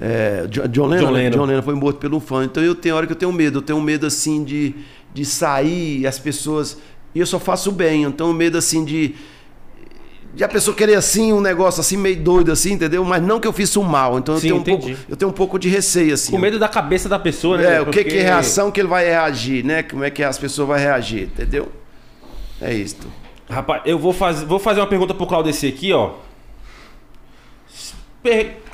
É, 0.00 0.46
Jo- 0.50 0.68
John, 0.68 0.86
Lennon, 0.86 1.04
John 1.06 1.12
né? 1.12 1.18
Lennon. 1.22 1.36
John 1.36 1.44
Lennon 1.46 1.62
foi 1.62 1.74
morto 1.74 1.98
pelo 1.98 2.16
um 2.18 2.20
fã. 2.20 2.44
Então 2.44 2.62
eu 2.62 2.74
tenho 2.74 2.94
hora 2.94 3.06
que 3.06 3.12
eu 3.12 3.16
tenho 3.16 3.32
medo. 3.32 3.58
Eu 3.58 3.62
tenho 3.62 3.80
medo 3.80 4.06
assim 4.06 4.44
de, 4.44 4.74
de 5.14 5.24
sair 5.24 6.00
e 6.00 6.06
as 6.06 6.18
pessoas. 6.18 6.78
E 7.16 7.20
eu 7.20 7.26
só 7.26 7.40
faço 7.40 7.72
bem. 7.72 8.02
Então 8.02 8.30
medo 8.34 8.58
assim 8.58 8.84
de. 8.84 9.14
De 10.34 10.44
a 10.44 10.48
pessoa 10.48 10.76
querer 10.76 10.96
assim, 10.96 11.32
um 11.32 11.40
negócio 11.40 11.80
assim, 11.80 11.96
meio 11.96 12.16
doido, 12.22 12.52
assim, 12.52 12.72
entendeu? 12.72 13.02
Mas 13.06 13.22
não 13.22 13.40
que 13.40 13.48
eu 13.48 13.54
fiz 13.54 13.74
um 13.74 13.82
mal. 13.82 14.18
Então 14.18 14.34
eu, 14.34 14.40
Sim, 14.40 14.48
tenho, 14.48 14.56
um 14.56 14.60
entendi. 14.60 14.86
pouco, 14.94 15.00
eu 15.08 15.16
tenho 15.16 15.30
um 15.30 15.34
pouco 15.34 15.58
de 15.58 15.66
receio, 15.70 16.12
assim. 16.12 16.30
Com 16.30 16.36
medo 16.38 16.58
da 16.58 16.68
cabeça 16.68 17.08
da 17.08 17.18
pessoa, 17.18 17.56
né? 17.56 17.76
É, 17.76 17.80
o 17.80 17.86
que, 17.86 17.92
que 17.92 18.04
Porque- 18.04 18.18
é 18.18 18.22
reação 18.24 18.70
que 18.70 18.78
ele 18.78 18.88
vai 18.88 19.06
reagir, 19.06 19.64
né? 19.64 19.82
Como 19.82 20.04
é 20.04 20.10
que 20.10 20.22
as 20.22 20.36
pessoas 20.38 20.68
vão 20.68 20.76
reagir, 20.76 21.22
entendeu? 21.22 21.72
É 22.60 22.74
isto. 22.74 23.06
Rapaz, 23.48 23.80
eu 23.86 23.98
vou 23.98 24.12
fazer, 24.12 24.44
vou 24.44 24.58
fazer 24.58 24.80
uma 24.80 24.86
pergunta 24.86 25.14
pro 25.14 25.26
Claudeci 25.26 25.68
aqui, 25.68 25.90
ó. 25.94 26.12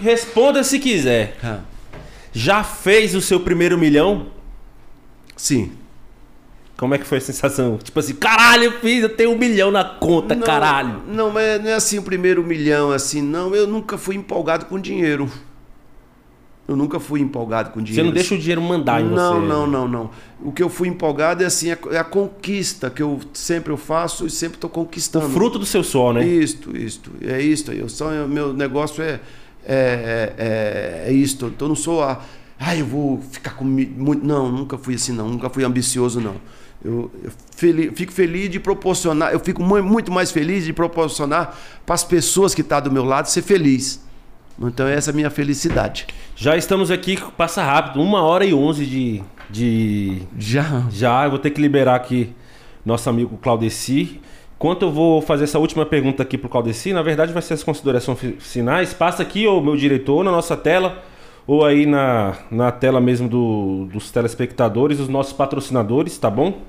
Responda 0.01 0.65
se 0.65 0.81
quiser. 0.81 1.37
Já 2.33 2.65
fez 2.65 3.15
o 3.15 3.21
seu 3.21 3.39
primeiro 3.39 3.79
milhão? 3.79 4.27
Sim. 5.37 5.71
Como 6.83 6.97
é 6.97 6.99
que 6.99 7.07
foi 7.07 7.19
a 7.19 7.21
sensação? 7.21 7.79
Tipo 7.79 8.01
assim, 8.01 8.13
caralho, 8.13 8.65
eu 8.65 8.73
fiz, 8.81 9.05
eu 9.05 9.09
tenho 9.09 9.31
um 9.31 9.39
milhão 9.39 9.71
na 9.71 9.85
conta, 9.85 10.35
Não, 10.35 10.43
caralho. 10.45 11.01
Não, 11.07 11.31
mas 11.31 11.63
não 11.63 11.71
é 11.71 11.75
assim 11.75 11.97
o 11.97 12.03
primeiro 12.03 12.43
milhão, 12.43 12.91
assim, 12.91 13.23
não. 13.23 13.55
Eu 13.55 13.69
nunca 13.69 13.97
fui 13.97 14.17
empolgado 14.17 14.67
com 14.67 14.81
dinheiro. 14.81 15.31
Eu 16.67 16.75
nunca 16.75 16.99
fui 16.99 17.21
empolgado 17.21 17.71
com 17.71 17.81
dinheiro. 17.81 18.03
Você 18.03 18.07
não 18.09 18.13
deixa 18.13 18.35
o 18.35 18.39
dinheiro 18.39 18.61
mandar 18.61 19.01
em 19.01 19.05
não, 19.05 19.41
você. 19.41 19.47
não, 19.47 19.65
não, 19.69 19.87
não. 19.87 20.11
O 20.41 20.51
que 20.51 20.61
eu 20.61 20.69
fui 20.69 20.89
empolgado 20.89 21.45
é 21.45 21.47
assim, 21.47 21.71
é 21.71 21.75
a- 21.75 21.95
é 21.95 21.99
a 21.99 22.05
conquista 22.05 22.91
que 22.91 23.01
eu 23.01 23.21
sempre 23.33 23.73
eu 23.73 23.77
faço 23.77 24.27
e 24.27 24.31
sempre 24.31 24.57
estou 24.57 24.69
O 24.69 24.73
conquistando. 24.73 25.29
fruto 25.29 25.61
do 25.61 25.65
seu 25.67 25.85
suor, 25.85 26.13
né? 26.15 26.27
Isto, 26.27 26.77
isto. 26.77 27.13
É 27.21 27.41
isto 27.41 27.71
aí. 27.71 27.79
Eu 27.79 27.89
só, 27.89 28.11
meu 28.27 28.53
negócio 28.53 29.05
é, 29.05 29.21
é, 29.65 29.69
é, 29.69 30.35
é, 30.39 31.05
é 31.11 31.13
isto. 31.13 31.47
Então 31.47 31.67
eu 31.67 31.69
não 31.69 31.77
sou 31.77 32.03
a- 32.03 32.21
Ah, 32.59 32.77
eu 32.77 32.87
vou 32.87 33.21
ficar 33.31 33.53
com 33.55 33.65
muito. 33.65 34.27
Não, 34.27 34.51
nunca 34.51 34.77
fui 34.77 34.95
assim, 34.97 35.13
não. 35.13 35.29
Nunca 35.29 35.49
fui 35.49 35.63
ambicioso, 35.65 36.21
não. 36.21 36.35
Eu, 36.85 37.11
eu 37.23 37.31
fel- 37.55 37.93
fico 37.95 38.13
feliz 38.13 38.51
de 38.51 38.59
proporcionar, 38.59 39.33
eu 39.33 39.39
fico 39.41 39.63
mu- 39.63 39.83
muito 39.83 40.11
mais 40.11 40.33
feliz 40.33 40.65
de 40.65 40.73
proporcionar 40.73 41.57
para 41.87 41.95
as 41.95 42.03
pessoas 42.03 42.55
que 42.55 42.61
estão 42.61 42.81
do 42.81 42.91
meu 42.91 43.05
lado 43.05 43.27
ser 43.27 43.43
feliz. 43.43 44.05
Então, 44.61 44.87
essa 44.87 45.11
é 45.11 45.13
a 45.13 45.15
minha 45.15 45.31
felicidade. 45.31 46.07
Já 46.37 46.57
estamos 46.57 46.91
aqui, 46.91 47.19
passa 47.37 47.63
rápido, 47.63 48.03
uma 48.03 48.23
hora 48.23 48.45
e 48.45 48.53
onze 48.53 48.85
de, 48.85 49.23
de. 49.49 50.23
Já. 50.39 50.87
Já, 50.91 51.25
eu 51.25 51.31
vou 51.31 51.39
ter 51.39 51.51
que 51.51 51.61
liberar 51.61 51.95
aqui 51.95 52.33
nosso 52.85 53.09
amigo 53.09 53.39
Claudeci. 53.41 54.21
Enquanto 54.57 54.83
eu 54.83 54.93
vou 54.93 55.21
fazer 55.23 55.45
essa 55.45 55.59
última 55.59 55.85
pergunta 55.87 56.23
aqui 56.23 56.37
pro 56.39 56.49
Claudeci, 56.49 56.93
na 56.93 57.03
verdade 57.03 57.33
vai 57.33 57.43
ser 57.43 57.55
as 57.55 57.63
considerações 57.65 58.19
fi- 58.19 58.37
finais. 58.39 58.93
Passa 58.93 59.23
aqui, 59.23 59.47
ô 59.47 59.61
meu 59.61 59.77
diretor, 59.77 60.23
na 60.23 60.31
nossa 60.31 60.57
tela, 60.57 61.03
ou 61.47 61.65
aí 61.65 61.85
na, 61.87 62.35
na 62.51 62.71
tela 62.71 63.01
mesmo 63.01 63.29
do- 63.29 63.87
dos 63.93 64.11
telespectadores, 64.13 65.01
os 65.01 65.09
nossos 65.09 65.33
patrocinadores, 65.33 66.17
tá 66.19 66.31
bom? 66.31 66.61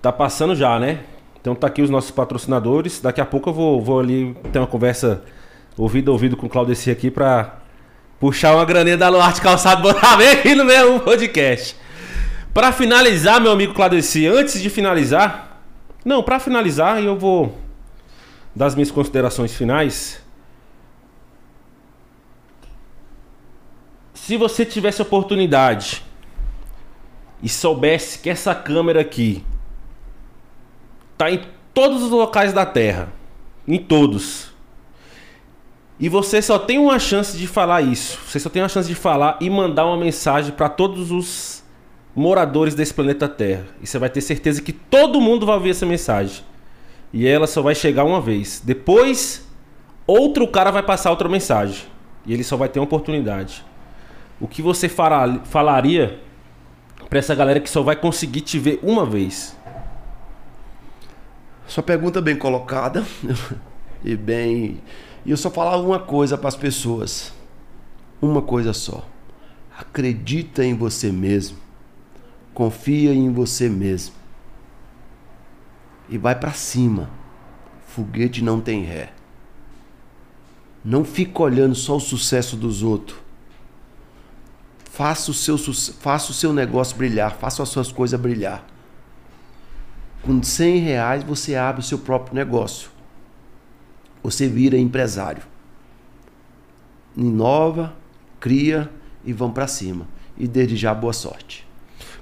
Tá 0.00 0.12
passando 0.12 0.54
já, 0.54 0.78
né? 0.78 1.00
Então 1.40 1.54
tá 1.54 1.66
aqui 1.66 1.82
os 1.82 1.90
nossos 1.90 2.10
patrocinadores. 2.10 3.00
Daqui 3.00 3.20
a 3.20 3.26
pouco 3.26 3.50
eu 3.50 3.54
vou, 3.54 3.82
vou 3.82 4.00
ali 4.00 4.34
ter 4.52 4.58
uma 4.58 4.66
conversa 4.66 5.22
ouvido 5.76 6.10
a 6.10 6.12
ouvido 6.12 6.36
com 6.36 6.46
o 6.46 6.48
Claudeci 6.48 6.90
aqui 6.90 7.10
pra 7.10 7.58
puxar 8.20 8.54
uma 8.54 8.64
graninha 8.64 8.96
da 8.96 9.08
Luarte 9.08 9.40
Calçado 9.40 9.82
botar 9.82 10.16
bem 10.16 10.28
aqui 10.28 10.54
no 10.54 10.64
meu 10.64 11.00
podcast. 11.00 11.76
Pra 12.52 12.72
finalizar, 12.72 13.40
meu 13.40 13.52
amigo 13.52 13.74
Claudeci, 13.74 14.26
antes 14.26 14.60
de 14.60 14.68
finalizar, 14.68 15.62
não, 16.04 16.22
pra 16.22 16.40
finalizar, 16.40 17.02
eu 17.02 17.16
vou 17.16 17.56
dar 18.54 18.66
as 18.66 18.74
minhas 18.74 18.90
considerações 18.90 19.54
finais. 19.54 20.20
Se 24.14 24.36
você 24.36 24.64
tivesse 24.64 25.00
oportunidade 25.00 26.04
e 27.42 27.48
soubesse 27.48 28.18
que 28.18 28.28
essa 28.28 28.54
câmera 28.54 29.00
aqui 29.00 29.44
tá 31.18 31.30
em 31.30 31.42
todos 31.74 32.02
os 32.02 32.10
locais 32.10 32.52
da 32.54 32.64
Terra, 32.64 33.12
em 33.66 33.78
todos, 33.78 34.48
e 36.00 36.08
você 36.08 36.40
só 36.40 36.58
tem 36.58 36.78
uma 36.78 36.98
chance 36.98 37.36
de 37.36 37.46
falar 37.46 37.82
isso, 37.82 38.18
você 38.24 38.38
só 38.38 38.48
tem 38.48 38.62
uma 38.62 38.68
chance 38.68 38.88
de 38.88 38.94
falar 38.94 39.36
e 39.40 39.50
mandar 39.50 39.84
uma 39.84 39.96
mensagem 39.96 40.52
para 40.52 40.68
todos 40.68 41.10
os 41.10 41.64
moradores 42.14 42.74
desse 42.74 42.94
planeta 42.94 43.28
Terra. 43.28 43.64
E 43.82 43.86
você 43.86 43.98
vai 43.98 44.08
ter 44.08 44.20
certeza 44.20 44.62
que 44.62 44.72
todo 44.72 45.20
mundo 45.20 45.44
vai 45.44 45.56
ouvir 45.56 45.70
essa 45.70 45.84
mensagem. 45.84 46.44
E 47.12 47.26
ela 47.26 47.46
só 47.46 47.62
vai 47.62 47.74
chegar 47.74 48.04
uma 48.04 48.20
vez. 48.20 48.62
Depois, 48.64 49.46
outro 50.06 50.46
cara 50.46 50.70
vai 50.70 50.82
passar 50.82 51.10
outra 51.10 51.28
mensagem. 51.28 51.84
E 52.26 52.32
ele 52.32 52.44
só 52.44 52.56
vai 52.56 52.68
ter 52.68 52.78
uma 52.78 52.84
oportunidade. 52.84 53.64
O 54.40 54.46
que 54.46 54.62
você 54.62 54.88
fará- 54.88 55.40
falaria 55.44 56.20
pra 57.08 57.18
essa 57.18 57.34
galera 57.34 57.58
que 57.60 57.70
só 57.70 57.82
vai 57.82 57.96
conseguir 57.96 58.42
te 58.42 58.58
ver 58.58 58.78
uma 58.82 59.04
vez? 59.06 59.56
Sua 61.68 61.82
pergunta 61.82 62.22
bem 62.22 62.34
colocada 62.34 63.06
e 64.02 64.16
bem. 64.16 64.82
E 65.24 65.30
eu 65.30 65.36
só 65.36 65.50
falava 65.50 65.82
uma 65.82 65.98
coisa 65.98 66.38
para 66.38 66.48
as 66.48 66.56
pessoas. 66.56 67.30
Uma 68.22 68.40
coisa 68.40 68.72
só. 68.72 69.06
Acredita 69.78 70.64
em 70.64 70.74
você 70.74 71.12
mesmo. 71.12 71.58
Confia 72.54 73.12
em 73.12 73.30
você 73.30 73.68
mesmo. 73.68 74.14
E 76.08 76.16
vai 76.16 76.34
para 76.34 76.52
cima. 76.54 77.10
Foguete 77.86 78.42
não 78.42 78.62
tem 78.62 78.82
ré. 78.82 79.12
Não 80.82 81.04
fica 81.04 81.42
olhando 81.42 81.74
só 81.74 81.96
o 81.96 82.00
sucesso 82.00 82.56
dos 82.56 82.82
outros. 82.82 83.18
Faça 84.90 85.30
o 85.30 85.34
seu, 85.34 85.58
faça 86.00 86.30
o 86.30 86.34
seu 86.34 86.50
negócio 86.50 86.96
brilhar. 86.96 87.36
Faça 87.36 87.62
as 87.62 87.68
suas 87.68 87.92
coisas 87.92 88.18
brilhar. 88.18 88.64
Com 90.28 90.42
100 90.42 90.80
reais 90.80 91.24
você 91.24 91.56
abre 91.56 91.80
o 91.80 91.82
seu 91.82 91.98
próprio 91.98 92.34
negócio. 92.34 92.90
Você 94.22 94.46
vira 94.46 94.76
empresário. 94.76 95.42
Inova, 97.16 97.94
cria 98.38 98.90
e 99.24 99.32
vão 99.32 99.50
para 99.50 99.66
cima. 99.66 100.06
E 100.36 100.46
desde 100.46 100.76
já 100.76 100.92
boa 100.92 101.14
sorte. 101.14 101.66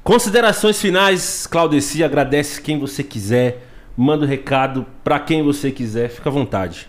Considerações 0.05 0.81
finais, 0.81 1.49
Claudeci, 1.49 2.05
agradece 2.05 2.63
quem 2.63 2.79
você 2.79 3.03
quiser, 3.03 3.67
manda 3.97 4.25
o 4.25 4.29
recado 4.29 4.87
pra 5.03 5.19
quem 5.19 5.43
você 5.43 5.73
quiser, 5.73 6.09
fica 6.09 6.29
à 6.29 6.33
vontade. 6.33 6.89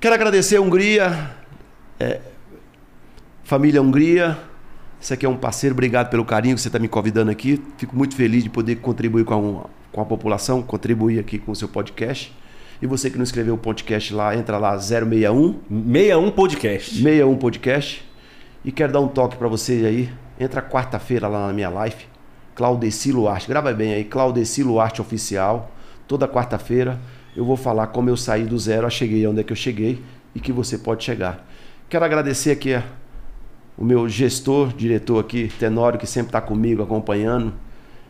Quero 0.00 0.14
agradecer 0.14 0.56
a 0.56 0.62
Hungria, 0.62 1.36
é, 2.00 2.22
família 3.44 3.82
Hungria. 3.82 4.38
Esse 4.98 5.12
aqui 5.12 5.26
é 5.26 5.28
um 5.28 5.36
parceiro, 5.36 5.74
obrigado 5.74 6.08
pelo 6.08 6.24
carinho 6.24 6.54
que 6.54 6.62
você 6.62 6.68
está 6.68 6.78
me 6.78 6.88
convidando 6.88 7.30
aqui. 7.30 7.62
Fico 7.76 7.94
muito 7.94 8.16
feliz 8.16 8.42
de 8.42 8.48
poder 8.48 8.76
contribuir 8.76 9.26
com 9.26 9.34
a, 9.66 9.77
com 9.92 10.00
a 10.00 10.04
população, 10.04 10.62
contribuir 10.62 11.18
aqui 11.18 11.38
com 11.38 11.52
o 11.52 11.56
seu 11.56 11.68
podcast. 11.68 12.34
E 12.80 12.86
você 12.86 13.10
que 13.10 13.16
não 13.16 13.24
escreveu 13.24 13.54
o 13.54 13.58
podcast 13.58 14.14
lá, 14.14 14.36
entra 14.36 14.58
lá 14.58 14.78
061 14.78 15.60
61 15.68 16.30
Podcast. 16.30 16.94
61 16.94 17.36
Podcast. 17.36 18.04
E 18.64 18.70
quero 18.70 18.92
dar 18.92 19.00
um 19.00 19.08
toque 19.08 19.36
para 19.36 19.48
vocês 19.48 19.84
aí. 19.84 20.10
Entra 20.38 20.62
quarta-feira 20.62 21.26
lá 21.26 21.48
na 21.48 21.52
minha 21.52 21.68
live. 21.68 22.06
Claudeci 22.54 23.10
Luarte. 23.10 23.48
Grava 23.48 23.72
bem 23.72 23.94
aí. 23.94 24.04
Claudeci 24.04 24.62
Luarte 24.62 25.00
Oficial. 25.00 25.72
Toda 26.06 26.28
quarta-feira 26.28 26.98
eu 27.38 27.44
vou 27.44 27.56
falar 27.56 27.86
como 27.88 28.10
eu 28.10 28.16
saí 28.16 28.44
do 28.44 28.58
zero, 28.58 28.84
a 28.84 28.90
cheguei 28.90 29.24
onde 29.24 29.40
é 29.40 29.44
que 29.44 29.52
eu 29.52 29.56
cheguei 29.56 30.02
e 30.34 30.40
que 30.40 30.50
você 30.50 30.76
pode 30.76 31.04
chegar. 31.04 31.46
Quero 31.88 32.04
agradecer 32.04 32.50
aqui 32.50 32.82
o 33.76 33.84
meu 33.84 34.08
gestor, 34.08 34.72
diretor 34.72 35.20
aqui, 35.20 35.48
Tenório, 35.56 36.00
que 36.00 36.06
sempre 36.06 36.30
está 36.30 36.40
comigo, 36.40 36.82
acompanhando. 36.82 37.54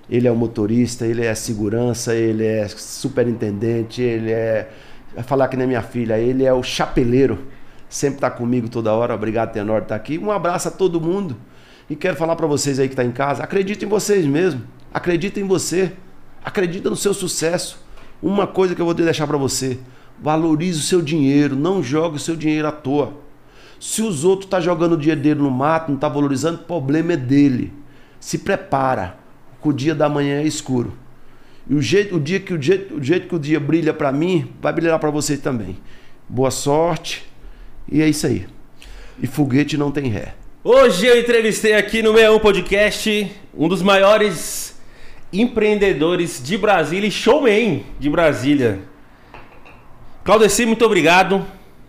Ele 0.09 0.27
é 0.27 0.33
o 0.33 0.37
motorista, 0.37 1.07
ele 1.07 1.25
é 1.25 1.35
segurança, 1.35 2.15
ele 2.15 2.45
é 2.45 2.67
superintendente, 2.69 4.01
ele 4.01 4.31
é. 4.33 4.71
Falar 5.25 5.49
que 5.49 5.57
nem 5.57 5.67
minha 5.67 5.83
filha, 5.83 6.19
ele 6.19 6.45
é 6.45 6.53
o 6.53 6.63
chapeleiro. 6.63 7.39
Sempre 7.89 8.17
está 8.17 8.31
comigo 8.31 8.69
toda 8.69 8.93
hora. 8.93 9.15
Obrigado, 9.15 9.53
Tenório, 9.53 9.83
por 9.83 9.87
estar 9.87 9.97
aqui. 9.97 10.19
Um 10.19 10.31
abraço 10.31 10.69
a 10.69 10.71
todo 10.71 11.01
mundo. 11.01 11.37
E 11.91 11.97
quero 11.97 12.17
falar 12.17 12.37
para 12.37 12.47
vocês 12.47 12.79
aí 12.79 12.87
que 12.87 12.93
está 12.93 13.05
em 13.05 13.11
casa: 13.11 13.43
acredita 13.43 13.85
em 13.85 13.89
vocês 13.89 14.27
mesmo. 14.27 14.63
Acredita 14.93 15.41
em 15.41 15.45
você. 15.45 15.93
Acredita 16.45 16.89
no 16.89 16.97
seu 16.97 17.13
sucesso. 17.13 17.83
Uma 18.23 18.47
coisa 18.47 18.75
que 18.75 18.81
eu 18.81 18.85
vou 18.85 18.95
deixar 18.95 19.27
para 19.27 19.39
você: 19.39 19.79
valorize 20.21 20.81
o 20.81 20.83
seu 20.83 21.03
dinheiro. 21.03 21.57
Não 21.57 21.83
jogue 21.83 22.17
o 22.17 22.21
seu 22.21 22.37
dinheiro 22.37 22.69
à 22.69 22.73
toa. 22.73 23.13
Se 23.81 24.03
os 24.03 24.25
outros 24.25 24.47
estão 24.47 24.59
tá 24.59 24.65
jogando 24.65 24.93
o 24.93 24.97
dinheiro 24.97 25.21
dele 25.21 25.41
no 25.41 25.51
mato, 25.51 25.89
não 25.89 25.95
está 25.95 26.09
valorizando, 26.09 26.61
o 26.61 26.65
problema 26.65 27.13
é 27.13 27.17
dele. 27.17 27.73
Se 28.19 28.39
prepara, 28.39 29.17
que 29.61 29.69
o 29.69 29.73
dia 29.73 29.95
da 29.95 30.09
manhã 30.09 30.41
é 30.41 30.45
escuro. 30.45 30.93
E 31.69 31.75
o 31.75 31.83
jeito, 31.83 32.17
o 32.17 32.21
dia 32.21 32.41
que 32.41 32.55
o 32.55 32.63
jeito, 32.63 32.95
o 32.97 33.03
jeito 33.03 33.29
que 33.29 33.35
o 33.35 33.39
dia 33.39 33.61
brilha 33.61 33.93
para 33.93 34.11
mim, 34.11 34.53
vai 34.61 34.73
brilhar 34.73 34.99
para 34.99 35.11
você 35.11 35.37
também. 35.37 35.77
Boa 36.29 36.51
sorte. 36.51 37.27
E 37.91 38.01
é 38.01 38.09
isso 38.09 38.27
aí. 38.27 38.47
E 39.23 39.27
foguete 39.27 39.77
não 39.77 39.91
tem 39.91 40.09
ré. 40.09 40.35
Hoje 40.65 41.07
eu 41.07 41.19
entrevistei 41.19 41.75
aqui 41.75 42.03
no 42.03 42.13
61 42.13 42.39
Podcast 42.41 43.33
um 43.57 43.69
dos 43.69 43.83
maiores 43.83 44.79
empreendedores 45.33 46.43
de 46.43 46.57
Brasília 46.57 47.09
e 47.09 47.11
showman 47.11 47.85
de 47.99 48.09
Brasília. 48.09 48.81
Claudeci, 50.25 50.67
muito 50.67 50.85
obrigado. 50.85 51.45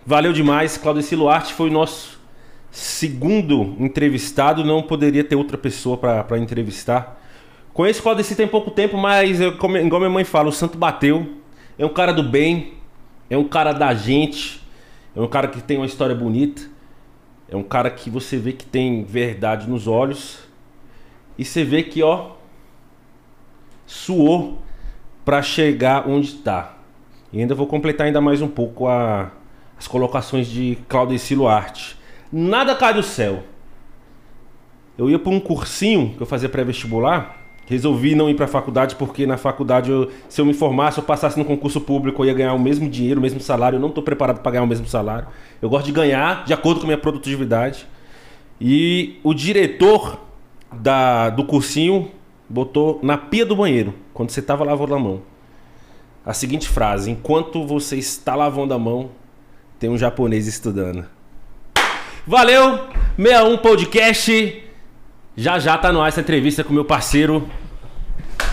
Valeu 0.06 0.32
demais. 0.34 0.78
Claudeci 0.78 1.16
Luarte 1.16 1.54
foi 1.54 1.70
o 1.70 1.74
nosso 1.74 2.20
segundo 2.72 3.76
entrevistado. 3.80 4.64
Não 4.64 4.82
poderia 4.82 5.24
ter 5.24 5.36
outra 5.36 5.58
pessoa 5.58 5.98
para 5.98 6.38
entrevistar. 6.38 7.19
Conheço 7.74 8.00
o 8.00 8.04
Claudeci 8.04 8.36
tem 8.36 8.48
pouco 8.48 8.72
tempo, 8.72 8.98
mas 8.98 9.40
eu, 9.40 9.58
como, 9.58 9.78
igual 9.78 10.02
minha 10.02 10.10
mãe 10.10 10.24
fala, 10.24 10.50
o 10.50 10.52
santo 10.52 10.78
bateu. 10.78 11.36
É 11.78 11.86
um 11.86 11.94
cara 11.94 12.12
do 12.12 12.24
bem, 12.24 12.74
é 13.30 13.38
um 13.38 13.48
cara 13.48 13.72
da 13.72 13.94
gente, 13.94 14.62
é 15.16 15.22
um 15.22 15.28
cara 15.28 15.48
que 15.48 15.62
tem 15.62 15.78
uma 15.78 15.86
história 15.86 16.16
bonita. 16.16 16.62
É 17.52 17.56
um 17.56 17.64
cara 17.64 17.90
que 17.90 18.12
você 18.12 18.38
vê 18.38 18.54
que 18.54 18.66
tem 18.66 19.04
verdade 19.04 19.68
nos 19.68 19.88
olhos. 19.88 20.40
E 21.38 21.44
você 21.44 21.64
vê 21.64 21.82
que, 21.82 22.04
ó, 22.04 22.34
suou 23.88 24.62
para 25.26 25.41
chegar 25.41 26.08
onde 26.08 26.34
tá. 26.36 26.78
E 27.34 27.41
ainda 27.41 27.56
vou 27.56 27.66
completar 27.66 28.06
ainda 28.06 28.22
mais 28.22 28.41
um 28.41 28.48
pouco 28.48 28.88
a, 28.88 29.32
as 29.78 29.88
colocações 29.88 30.48
de 30.48 30.78
Claudeci 30.88 31.34
Luarte. 31.34 31.98
Nada 32.32 32.76
cai 32.76 32.94
do 32.94 33.02
céu. 33.02 33.44
Eu 34.96 35.10
ia 35.10 35.18
para 35.18 35.32
um 35.32 35.40
cursinho 35.40 36.14
que 36.16 36.22
eu 36.22 36.28
fazia 36.28 36.50
pré-vestibular. 36.50 37.39
Resolvi 37.70 38.16
não 38.16 38.28
ir 38.28 38.34
para 38.34 38.46
a 38.46 38.48
faculdade 38.48 38.96
porque 38.96 39.28
na 39.28 39.38
faculdade, 39.38 39.91
eu, 39.91 40.10
se 40.28 40.41
eu 40.41 40.46
me 40.46 40.56
formasse, 40.56 40.98
eu 40.98 41.04
passasse 41.04 41.38
no 41.38 41.46
concurso 41.46 41.80
público, 41.80 42.24
eu 42.24 42.26
ia 42.26 42.34
ganhar 42.34 42.56
o 42.56 42.60
mesmo 42.60 42.90
dinheiro, 42.90 43.20
o 43.20 43.22
mesmo 43.22 43.40
salário. 43.40 43.76
Eu 43.76 43.80
não 43.80 43.90
estou 43.90 44.04
preparado 44.04 44.41
para 44.41 44.54
ganhar 44.54 44.64
o 44.64 44.68
mesmo 44.68 44.88
salário. 44.88 45.28
Eu 45.62 45.70
gosto 45.70 45.86
de 45.86 45.91
ganhar 45.91 46.46
de 46.46 46.52
acordo 46.52 46.80
com 46.80 46.88
a 46.88 46.88
minha 46.88 46.98
produtividade. 46.98 47.86
E 48.60 49.20
o 49.24 49.36
diretor 49.36 50.20
da, 50.74 51.30
do 51.30 51.46
cursinho 51.46 52.10
botou 52.50 53.00
na 53.04 53.20
pia 53.20 53.46
do 53.46 53.56
banheiro, 53.56 53.94
quando 54.16 54.32
você 54.32 54.40
estava 54.40 54.64
lavando 54.64 54.96
a 54.96 55.00
mão, 55.00 55.22
a 56.26 56.34
seguinte 56.34 56.68
frase: 56.68 57.12
Enquanto 57.12 57.68
você 57.68 57.98
está 57.98 58.34
lavando 58.34 58.74
a 58.74 58.80
mão, 58.80 59.12
tem 59.78 59.91
um 59.91 59.98
japonês 59.98 60.48
estudando. 60.48 61.06
Valeu, 62.26 62.80
61 63.16 63.58
Podcast. 63.58 64.69
Já 65.35 65.57
já 65.60 65.77
tá 65.77 65.91
no 65.91 66.01
ar 66.01 66.07
essa 66.10 66.22
entrevista 66.22 66.64
com 66.64 66.73
meu 66.73 66.84
parceiro. 66.85 67.47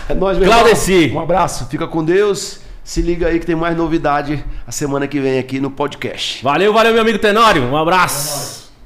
É 0.09 0.13
nóis, 0.13 0.37
meu 0.37 0.47
Claudeci. 0.47 0.93
irmão. 0.93 1.19
Um 1.21 1.23
abraço, 1.23 1.65
fica 1.67 1.87
com 1.87 2.03
Deus. 2.03 2.59
Se 2.83 3.01
liga 3.01 3.27
aí 3.27 3.39
que 3.39 3.45
tem 3.45 3.55
mais 3.55 3.75
novidade 3.75 4.43
a 4.65 4.71
semana 4.71 5.05
que 5.07 5.19
vem 5.19 5.37
aqui 5.37 5.59
no 5.59 5.69
podcast. 5.69 6.41
Valeu, 6.41 6.71
valeu, 6.71 6.93
meu 6.93 7.01
amigo 7.01 7.19
Tenório. 7.19 7.63
Um 7.63 7.75
abraço. 7.75 8.66